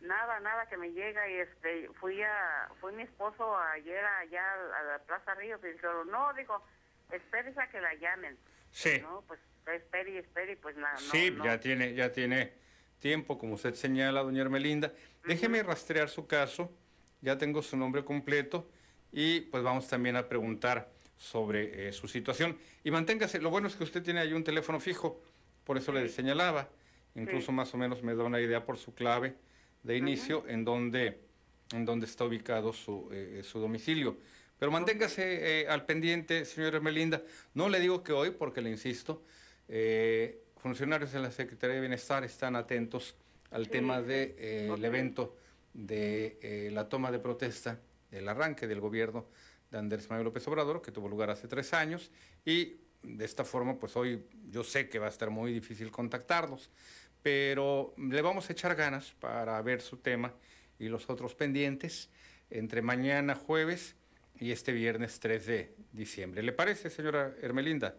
nada, 0.01 0.39
nada 0.39 0.67
que 0.67 0.77
me 0.77 0.91
llega 0.91 1.27
y 1.29 1.35
este 1.39 1.89
fui 1.99 2.21
a 2.21 2.69
fui 2.79 2.93
mi 2.93 3.03
esposo 3.03 3.57
ayer 3.57 4.03
allá 4.05 4.43
a 4.79 4.83
la 4.83 4.99
Plaza 4.99 5.33
Río 5.35 5.59
y 5.63 5.71
dijo, 5.73 6.03
no, 6.05 6.33
digo, 6.33 6.63
espérese 7.11 7.59
a 7.59 7.69
que 7.69 7.81
la 7.81 7.93
llamen. 7.95 8.37
Sí. 8.71 8.99
No, 9.01 9.23
pues 9.27 9.39
espere 9.73 10.11
y 10.11 10.17
espere 10.17 10.53
y 10.53 10.55
pues 10.57 10.75
nada, 10.77 10.97
Sí, 10.97 11.31
no. 11.31 11.43
ya 11.43 11.59
tiene, 11.59 11.93
ya 11.93 12.11
tiene 12.11 12.53
tiempo, 12.99 13.37
como 13.37 13.55
usted 13.55 13.73
señala, 13.73 14.21
doña 14.21 14.41
Hermelinda. 14.43 14.91
Déjeme 15.25 15.61
rastrear 15.63 16.09
su 16.09 16.27
caso, 16.27 16.71
ya 17.21 17.37
tengo 17.37 17.61
su 17.63 17.75
nombre 17.75 18.05
completo 18.05 18.69
y 19.11 19.41
pues 19.41 19.63
vamos 19.63 19.87
también 19.87 20.15
a 20.15 20.27
preguntar 20.27 20.89
sobre 21.17 21.87
eh, 21.89 21.93
su 21.93 22.07
situación. 22.07 22.57
Y 22.83 22.91
manténgase, 22.91 23.39
lo 23.39 23.49
bueno 23.49 23.67
es 23.67 23.75
que 23.75 23.83
usted 23.83 24.03
tiene 24.03 24.19
ahí 24.19 24.33
un 24.33 24.43
teléfono 24.43 24.79
fijo, 24.79 25.19
por 25.63 25.77
eso 25.77 25.91
le 25.91 26.07
señalaba, 26.09 26.69
incluso 27.15 27.47
Sí. 27.47 27.51
más 27.53 27.73
o 27.73 27.77
menos 27.77 28.03
me 28.03 28.15
da 28.15 28.23
una 28.23 28.39
idea 28.39 28.63
por 28.65 28.77
su 28.77 28.93
clave 28.93 29.35
de 29.83 29.97
inicio 29.97 30.43
en 30.47 30.63
donde 30.65 31.19
en 31.73 31.83
donde 31.83 32.05
está 32.05 32.23
ubicado 32.23 32.71
su, 32.71 33.09
eh, 33.11 33.41
su 33.43 33.59
domicilio. 33.59 34.15
Pero 34.57 34.71
manténgase 34.71 35.63
eh, 35.63 35.67
al 35.67 35.85
pendiente, 35.85 36.45
señora 36.45 36.77
Hermelinda. 36.77 37.21
No 37.53 37.67
le 37.67 37.81
digo 37.81 38.03
que 38.03 38.13
hoy, 38.13 38.31
porque 38.31 38.61
le 38.61 38.69
insisto, 38.69 39.21
eh, 39.67 40.43
funcionarios 40.61 41.11
de 41.11 41.19
la 41.19 41.29
Secretaría 41.29 41.75
de 41.75 41.81
Bienestar 41.81 42.23
están 42.23 42.55
atentos 42.55 43.15
al 43.51 43.65
Sí, 43.65 43.71
tema 43.71 44.01
del 44.01 44.81
evento 44.85 45.35
de 45.73 46.69
la 46.71 46.87
toma 46.87 47.11
de 47.11 47.19
protesta, 47.19 47.81
del 48.11 48.27
arranque 48.27 48.67
del 48.67 48.79
gobierno 48.79 49.27
de 49.71 49.77
Andrés 49.77 50.09
Manuel 50.09 50.25
López 50.25 50.47
Obrador, 50.47 50.81
que 50.81 50.91
tuvo 50.91 51.07
lugar 51.09 51.29
hace 51.29 51.47
tres 51.47 51.73
años, 51.73 52.11
y 52.45 52.77
de 53.03 53.25
esta 53.25 53.43
forma, 53.43 53.79
pues 53.79 53.95
hoy 53.95 54.25
yo 54.49 54.63
sé 54.63 54.89
que 54.89 54.99
va 54.99 55.07
a 55.07 55.09
estar 55.09 55.29
muy 55.29 55.53
difícil 55.53 55.91
contactarlos, 55.91 56.69
pero 57.21 57.93
le 57.97 58.21
vamos 58.21 58.49
a 58.49 58.53
echar 58.53 58.75
ganas 58.75 59.11
para 59.19 59.61
ver 59.61 59.81
su 59.81 59.97
tema 59.97 60.33
y 60.79 60.87
los 60.87 61.09
otros 61.09 61.35
pendientes 61.35 62.09
entre 62.49 62.81
mañana 62.81 63.35
jueves 63.35 63.95
y 64.39 64.51
este 64.51 64.71
viernes 64.71 65.19
3 65.19 65.45
de 65.45 65.75
diciembre. 65.91 66.43
¿Le 66.43 66.51
parece, 66.51 66.89
señora 66.89 67.35
Hermelinda? 67.41 67.95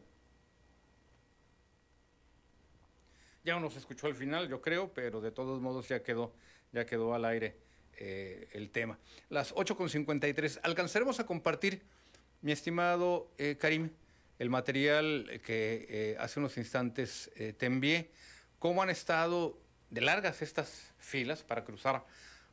Ya 3.44 3.54
no 3.54 3.60
nos 3.60 3.76
escuchó 3.76 4.06
al 4.06 4.14
final, 4.14 4.48
yo 4.48 4.60
creo, 4.60 4.92
pero 4.92 5.20
de 5.20 5.30
todos 5.30 5.60
modos 5.60 5.88
ya 5.88 6.02
quedó, 6.02 6.34
ya 6.72 6.86
quedó 6.86 7.14
al 7.14 7.24
aire 7.24 7.56
eh, 8.00 8.48
el 8.52 8.70
tema. 8.70 8.96
Las 9.28 9.52
8.53. 9.54 10.60
Alcanzaremos 10.62 11.18
a 11.18 11.26
compartir, 11.26 11.82
mi 12.42 12.52
estimado 12.52 13.32
eh, 13.38 13.56
Karim, 13.60 13.90
el 14.38 14.50
material 14.50 15.40
que 15.44 15.86
eh, 15.88 16.16
hace 16.20 16.38
unos 16.38 16.56
instantes 16.58 17.28
te 17.34 17.66
envié. 17.66 18.12
¿Cómo 18.60 18.82
han 18.82 18.90
estado 18.90 19.58
de 19.90 20.00
largas 20.00 20.42
estas 20.42 20.92
filas 20.98 21.42
para 21.42 21.64
cruzar 21.64 22.04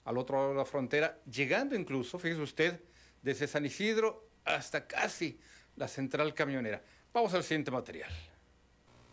al 0.04 0.18
otro 0.18 0.38
lado 0.38 0.50
de 0.50 0.56
la 0.56 0.66
frontera, 0.66 1.20
llegando 1.30 1.76
incluso, 1.76 2.18
fíjese 2.18 2.42
usted, 2.42 2.82
desde 3.22 3.48
San 3.48 3.66
Isidro 3.66 4.28
hasta 4.46 4.88
casi 4.88 5.40
la 5.76 5.88
central 5.88 6.34
camionera? 6.34 6.82
Vamos 7.14 7.36
al 7.36 7.44
siguiente 7.44 7.70
material. 7.70 8.12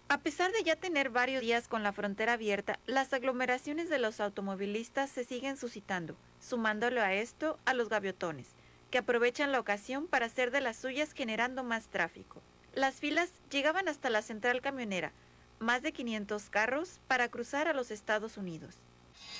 A 0.09 0.19
pesar 0.19 0.53
de 0.53 0.63
ya 0.63 0.77
tener 0.77 1.11
varios 1.11 1.41
días 1.41 1.69
con 1.69 1.83
la 1.83 1.93
frontera 1.93 2.35
abierta, 2.35 2.79
las 2.87 3.13
aglomeraciones 3.13 3.89
de 3.89 3.99
los 3.99 4.21
automovilistas 4.21 5.11
se 5.11 5.25
siguen 5.25 5.57
suscitando, 5.57 6.17
sumándolo 6.41 7.01
a 7.01 7.15
esto 7.15 7.59
a 7.65 7.75
los 7.75 7.89
gaviotones, 7.89 8.49
que 8.91 8.99
aprovechan 8.99 9.53
la 9.53 9.61
ocasión 9.61 10.07
para 10.07 10.27
hacer 10.27 10.51
de 10.51 10.61
las 10.61 10.77
suyas 10.77 11.13
generando 11.13 11.65
más 11.65 11.89
tráfico. 11.89 12.43
Las 12.75 12.97
filas 12.97 13.31
llegaban 13.51 13.89
hasta 13.89 14.11
la 14.11 14.23
central 14.23 14.61
camionera, 14.61 15.13
más 15.59 15.83
de 15.83 15.93
500 15.93 16.51
carros 16.51 17.01
para 17.09 17.29
cruzar 17.29 17.69
a 17.69 17.73
los 17.73 17.91
Estados 17.91 18.37
Unidos. 18.37 18.77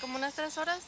Como 0.01 0.17
unas 0.17 0.33
tres 0.33 0.57
horas. 0.57 0.81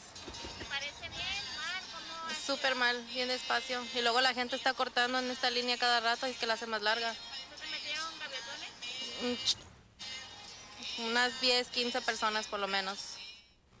¿Te 0.58 0.64
parece 0.64 1.08
bien, 1.08 1.20
mal? 1.56 1.82
¿Cómo 2.26 2.56
Súper 2.56 2.74
mal, 2.74 3.04
bien 3.12 3.28
despacio. 3.28 3.80
Y 3.94 4.02
luego 4.02 4.20
la 4.20 4.34
gente 4.34 4.56
está 4.56 4.74
cortando 4.74 5.18
en 5.18 5.30
esta 5.30 5.50
línea 5.50 5.78
cada 5.78 6.00
rato 6.00 6.26
y 6.26 6.30
es 6.30 6.38
que 6.38 6.46
la 6.46 6.54
hace 6.54 6.66
más 6.66 6.82
larga. 6.82 7.14
¿Se 7.14 7.66
metieron 7.70 8.18
gaviatones? 8.18 9.56
Unas 10.98 11.40
10, 11.40 11.68
15 11.68 12.00
personas 12.02 12.46
por 12.46 12.58
lo 12.60 12.68
menos. 12.68 13.16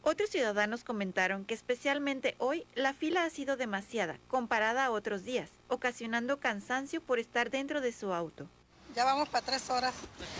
Otros 0.02 0.30
ciudadanos 0.30 0.84
comentaron 0.84 1.44
que 1.44 1.54
especialmente 1.54 2.36
hoy 2.38 2.66
la 2.74 2.94
fila 2.94 3.24
ha 3.24 3.30
sido 3.30 3.56
demasiada 3.56 4.18
comparada 4.28 4.84
a 4.84 4.90
otros 4.90 5.24
días, 5.24 5.50
ocasionando 5.68 6.38
cansancio 6.38 7.00
por 7.00 7.18
estar 7.18 7.50
dentro 7.50 7.80
de 7.80 7.92
su 7.92 8.12
auto. 8.12 8.48
Ya 8.94 9.04
vamos 9.04 9.28
para 9.28 9.44
tres 9.44 9.68
horas. 9.68 9.94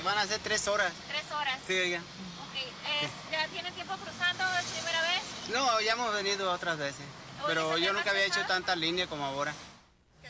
Van 0.05 0.17
a 0.19 0.27
ser 0.27 0.39
tres 0.41 0.69
horas. 0.69 0.93
Tres 1.09 1.25
horas. 1.33 1.59
Sí, 1.67 1.75
oiga. 1.75 1.99
Ok. 1.99 3.03
es- 3.03 3.33
¿Ya 3.33 3.49
tiene 3.49 3.73
tiempo 3.73 3.95
cruzando? 3.97 4.45
¿Es 4.59 4.67
primera 4.67 5.03
vez? 5.03 5.23
No, 5.53 5.81
ya 5.81 5.93
hemos 5.93 6.15
venido 6.15 6.51
otras 6.53 6.79
veces, 6.79 7.05
pero 7.47 7.75
¿se 7.75 7.83
yo 7.83 7.93
nunca 7.93 8.11
había 8.11 8.25
hecho 8.25 8.45
tanta 8.47 8.77
línea 8.77 9.07
como 9.09 9.25
ahora. 9.25 9.53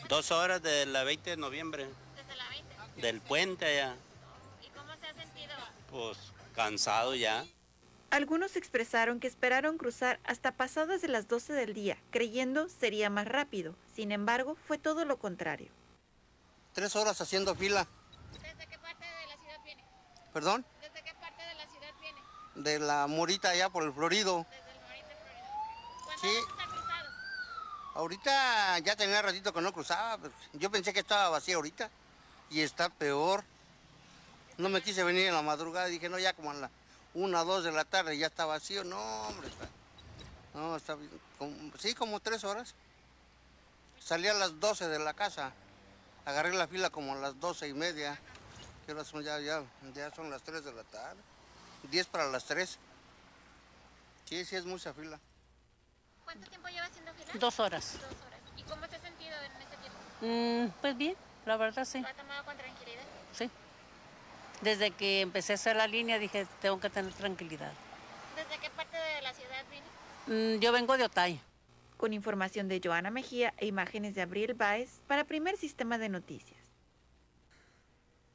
Dos 0.09 0.31
horas 0.31 0.61
de 0.63 0.85
la 0.87 1.03
20 1.03 1.31
de 1.31 1.37
noviembre. 1.37 1.87
Del 2.97 3.21
puente 3.21 3.65
allá. 3.65 3.95
¿Y 4.65 4.69
cómo 4.69 4.91
se 4.99 5.05
ha 5.07 5.13
sentido? 5.13 5.53
Pues 5.91 6.17
cansado 6.67 7.13
ya. 7.13 7.45
Algunos 8.09 8.55
expresaron 8.55 9.19
que 9.19 9.27
esperaron 9.27 9.77
cruzar 9.77 10.19
hasta 10.23 10.53
pasadas 10.53 11.01
de 11.01 11.07
las 11.07 11.27
12 11.27 11.53
del 11.53 11.73
día, 11.75 11.97
creyendo 12.09 12.67
sería 12.67 13.09
más 13.11 13.27
rápido. 13.27 13.75
Sin 13.95 14.11
embargo, 14.11 14.57
fue 14.67 14.77
todo 14.79 15.05
lo 15.05 15.19
contrario. 15.19 15.69
Tres 16.73 16.95
horas 16.95 17.21
haciendo 17.21 17.53
fila. 17.53 17.87
¿Desde 18.41 18.65
qué 18.67 18.79
parte 18.79 19.05
de 19.05 19.27
la 19.27 19.37
ciudad 19.37 19.63
viene? 19.63 19.83
¿Perdón? 20.33 20.65
¿Desde 20.81 21.03
qué 21.03 21.13
parte 21.15 21.43
de 21.43 21.53
la 21.55 21.67
ciudad 21.67 21.93
viene? 22.01 22.19
De 22.55 22.79
la 22.79 23.05
Morita 23.07 23.49
allá 23.49 23.69
por 23.69 23.83
el 23.83 23.93
Florido. 23.93 24.45
¿Cuántas 26.05 26.21
Sí. 26.21 26.27
veces 26.27 26.45
ha 26.59 26.67
cruzado? 26.69 27.09
Ahorita 27.93 28.79
ya 28.79 28.95
tenía 28.95 29.21
ratito 29.21 29.53
que 29.53 29.61
no 29.61 29.71
cruzaba. 29.71 30.17
pues, 30.17 30.31
Yo 30.53 30.71
pensé 30.71 30.91
que 30.91 31.01
estaba 31.01 31.29
vacía 31.29 31.55
ahorita. 31.57 31.91
Y 32.49 32.61
está 32.61 32.89
peor. 32.89 33.43
No 34.57 34.69
me 34.69 34.81
quise 34.81 35.03
venir 35.03 35.27
en 35.27 35.33
la 35.33 35.41
madrugada. 35.41 35.87
Dije, 35.87 36.09
no, 36.09 36.17
ya 36.19 36.33
como 36.33 36.51
a 36.51 36.53
la 36.55 36.69
una, 37.13 37.43
dos 37.43 37.63
de 37.63 37.71
la 37.71 37.85
tarde 37.85 38.17
ya 38.17 38.27
está 38.27 38.45
vacío. 38.45 38.83
No, 38.83 38.99
hombre. 39.27 39.47
está- 39.47 39.69
No, 40.53 40.75
está 40.75 40.95
bien. 40.95 41.11
Como- 41.37 41.77
sí, 41.77 41.93
como 41.93 42.19
tres 42.19 42.43
horas. 42.43 42.73
Salí 43.99 44.27
a 44.27 44.33
las 44.33 44.59
12 44.59 44.87
de 44.87 44.99
la 44.99 45.13
casa. 45.13 45.51
Agarré 46.25 46.53
la 46.53 46.67
fila 46.67 46.89
como 46.89 47.13
a 47.13 47.17
las 47.17 47.39
doce 47.39 47.67
y 47.67 47.73
media. 47.73 48.19
¿Qué 48.85 48.93
horas 48.93 49.07
son 49.07 49.23
ya? 49.23 49.39
Ya, 49.39 49.63
ya 49.93 50.13
son 50.15 50.29
las 50.31 50.41
3 50.41 50.63
de 50.63 50.73
la 50.73 50.83
tarde. 50.83 51.19
10 51.91 52.07
para 52.07 52.25
las 52.27 52.45
3. 52.45 52.77
Sí, 54.25 54.43
sí, 54.45 54.55
es 54.55 54.65
mucha 54.65 54.93
fila. 54.93 55.19
¿Cuánto 56.25 56.49
tiempo 56.49 56.67
lleva 56.69 56.85
haciendo 56.87 57.13
fila? 57.13 57.31
Dos 57.39 57.59
horas. 57.59 57.93
Dos 57.93 58.03
horas. 58.25 58.39
¿Y 58.57 58.63
cómo 58.63 58.85
se 58.87 58.95
ha 58.95 58.99
sentido 59.01 59.35
en 59.41 59.51
este 59.61 59.77
tiempo? 59.77 59.97
Mm, 60.21 60.81
pues 60.81 60.97
bien, 60.97 61.15
la 61.45 61.57
verdad 61.57 61.85
sí. 61.85 61.99
¿Lo 62.01 62.07
ha 62.07 62.13
tomado 62.13 62.43
con 62.45 62.57
tranquilidad? 62.57 63.03
Sí. 63.33 63.49
Desde 64.61 64.91
que 64.91 65.21
empecé 65.21 65.53
a 65.53 65.55
hacer 65.55 65.75
la 65.75 65.87
línea 65.87 66.19
dije, 66.19 66.47
tengo 66.61 66.79
que 66.79 66.89
tener 66.89 67.13
tranquilidad. 67.13 67.71
¿Desde 68.35 68.61
qué 68.61 68.69
parte 68.71 68.97
de 68.97 69.21
la 69.21 69.33
ciudad 69.33 69.63
viene? 69.69 70.55
Mm, 70.55 70.59
yo 70.59 70.71
vengo 70.71 70.97
de 70.97 71.05
Otay. 71.05 71.39
Con 71.97 72.13
información 72.13 72.67
de 72.67 72.79
Joana 72.83 73.09
Mejía 73.09 73.53
e 73.57 73.65
imágenes 73.65 74.13
de 74.13 74.21
Abril 74.21 74.53
Baez 74.53 75.01
para 75.07 75.23
Primer 75.23 75.57
Sistema 75.57 75.97
de 75.97 76.09
Noticias. 76.09 76.59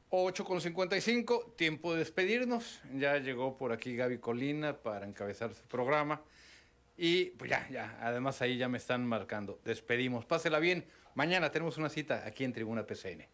8 0.09 0.45
con 0.45 0.61
55, 0.61 1.53
tiempo 1.57 1.93
de 1.93 1.99
despedirnos. 1.99 2.81
Ya 2.93 3.17
llegó 3.17 3.57
por 3.57 3.71
aquí 3.71 3.95
Gaby 3.95 4.19
Colina 4.19 4.77
para 4.77 5.07
encabezar 5.07 5.53
su 5.55 5.63
programa. 5.63 6.21
Y 6.97 7.31
pues 7.31 7.49
ya, 7.49 7.67
ya, 7.69 7.97
además 7.99 8.41
ahí 8.41 8.57
ya 8.57 8.69
me 8.69 8.77
están 8.77 9.05
marcando. 9.07 9.59
Despedimos. 9.65 10.25
Pásela 10.25 10.59
bien. 10.59 10.85
Mañana 11.15 11.51
tenemos 11.51 11.77
una 11.77 11.89
cita 11.89 12.23
aquí 12.27 12.43
en 12.43 12.53
Tribuna 12.53 12.85
PCN. 12.85 13.25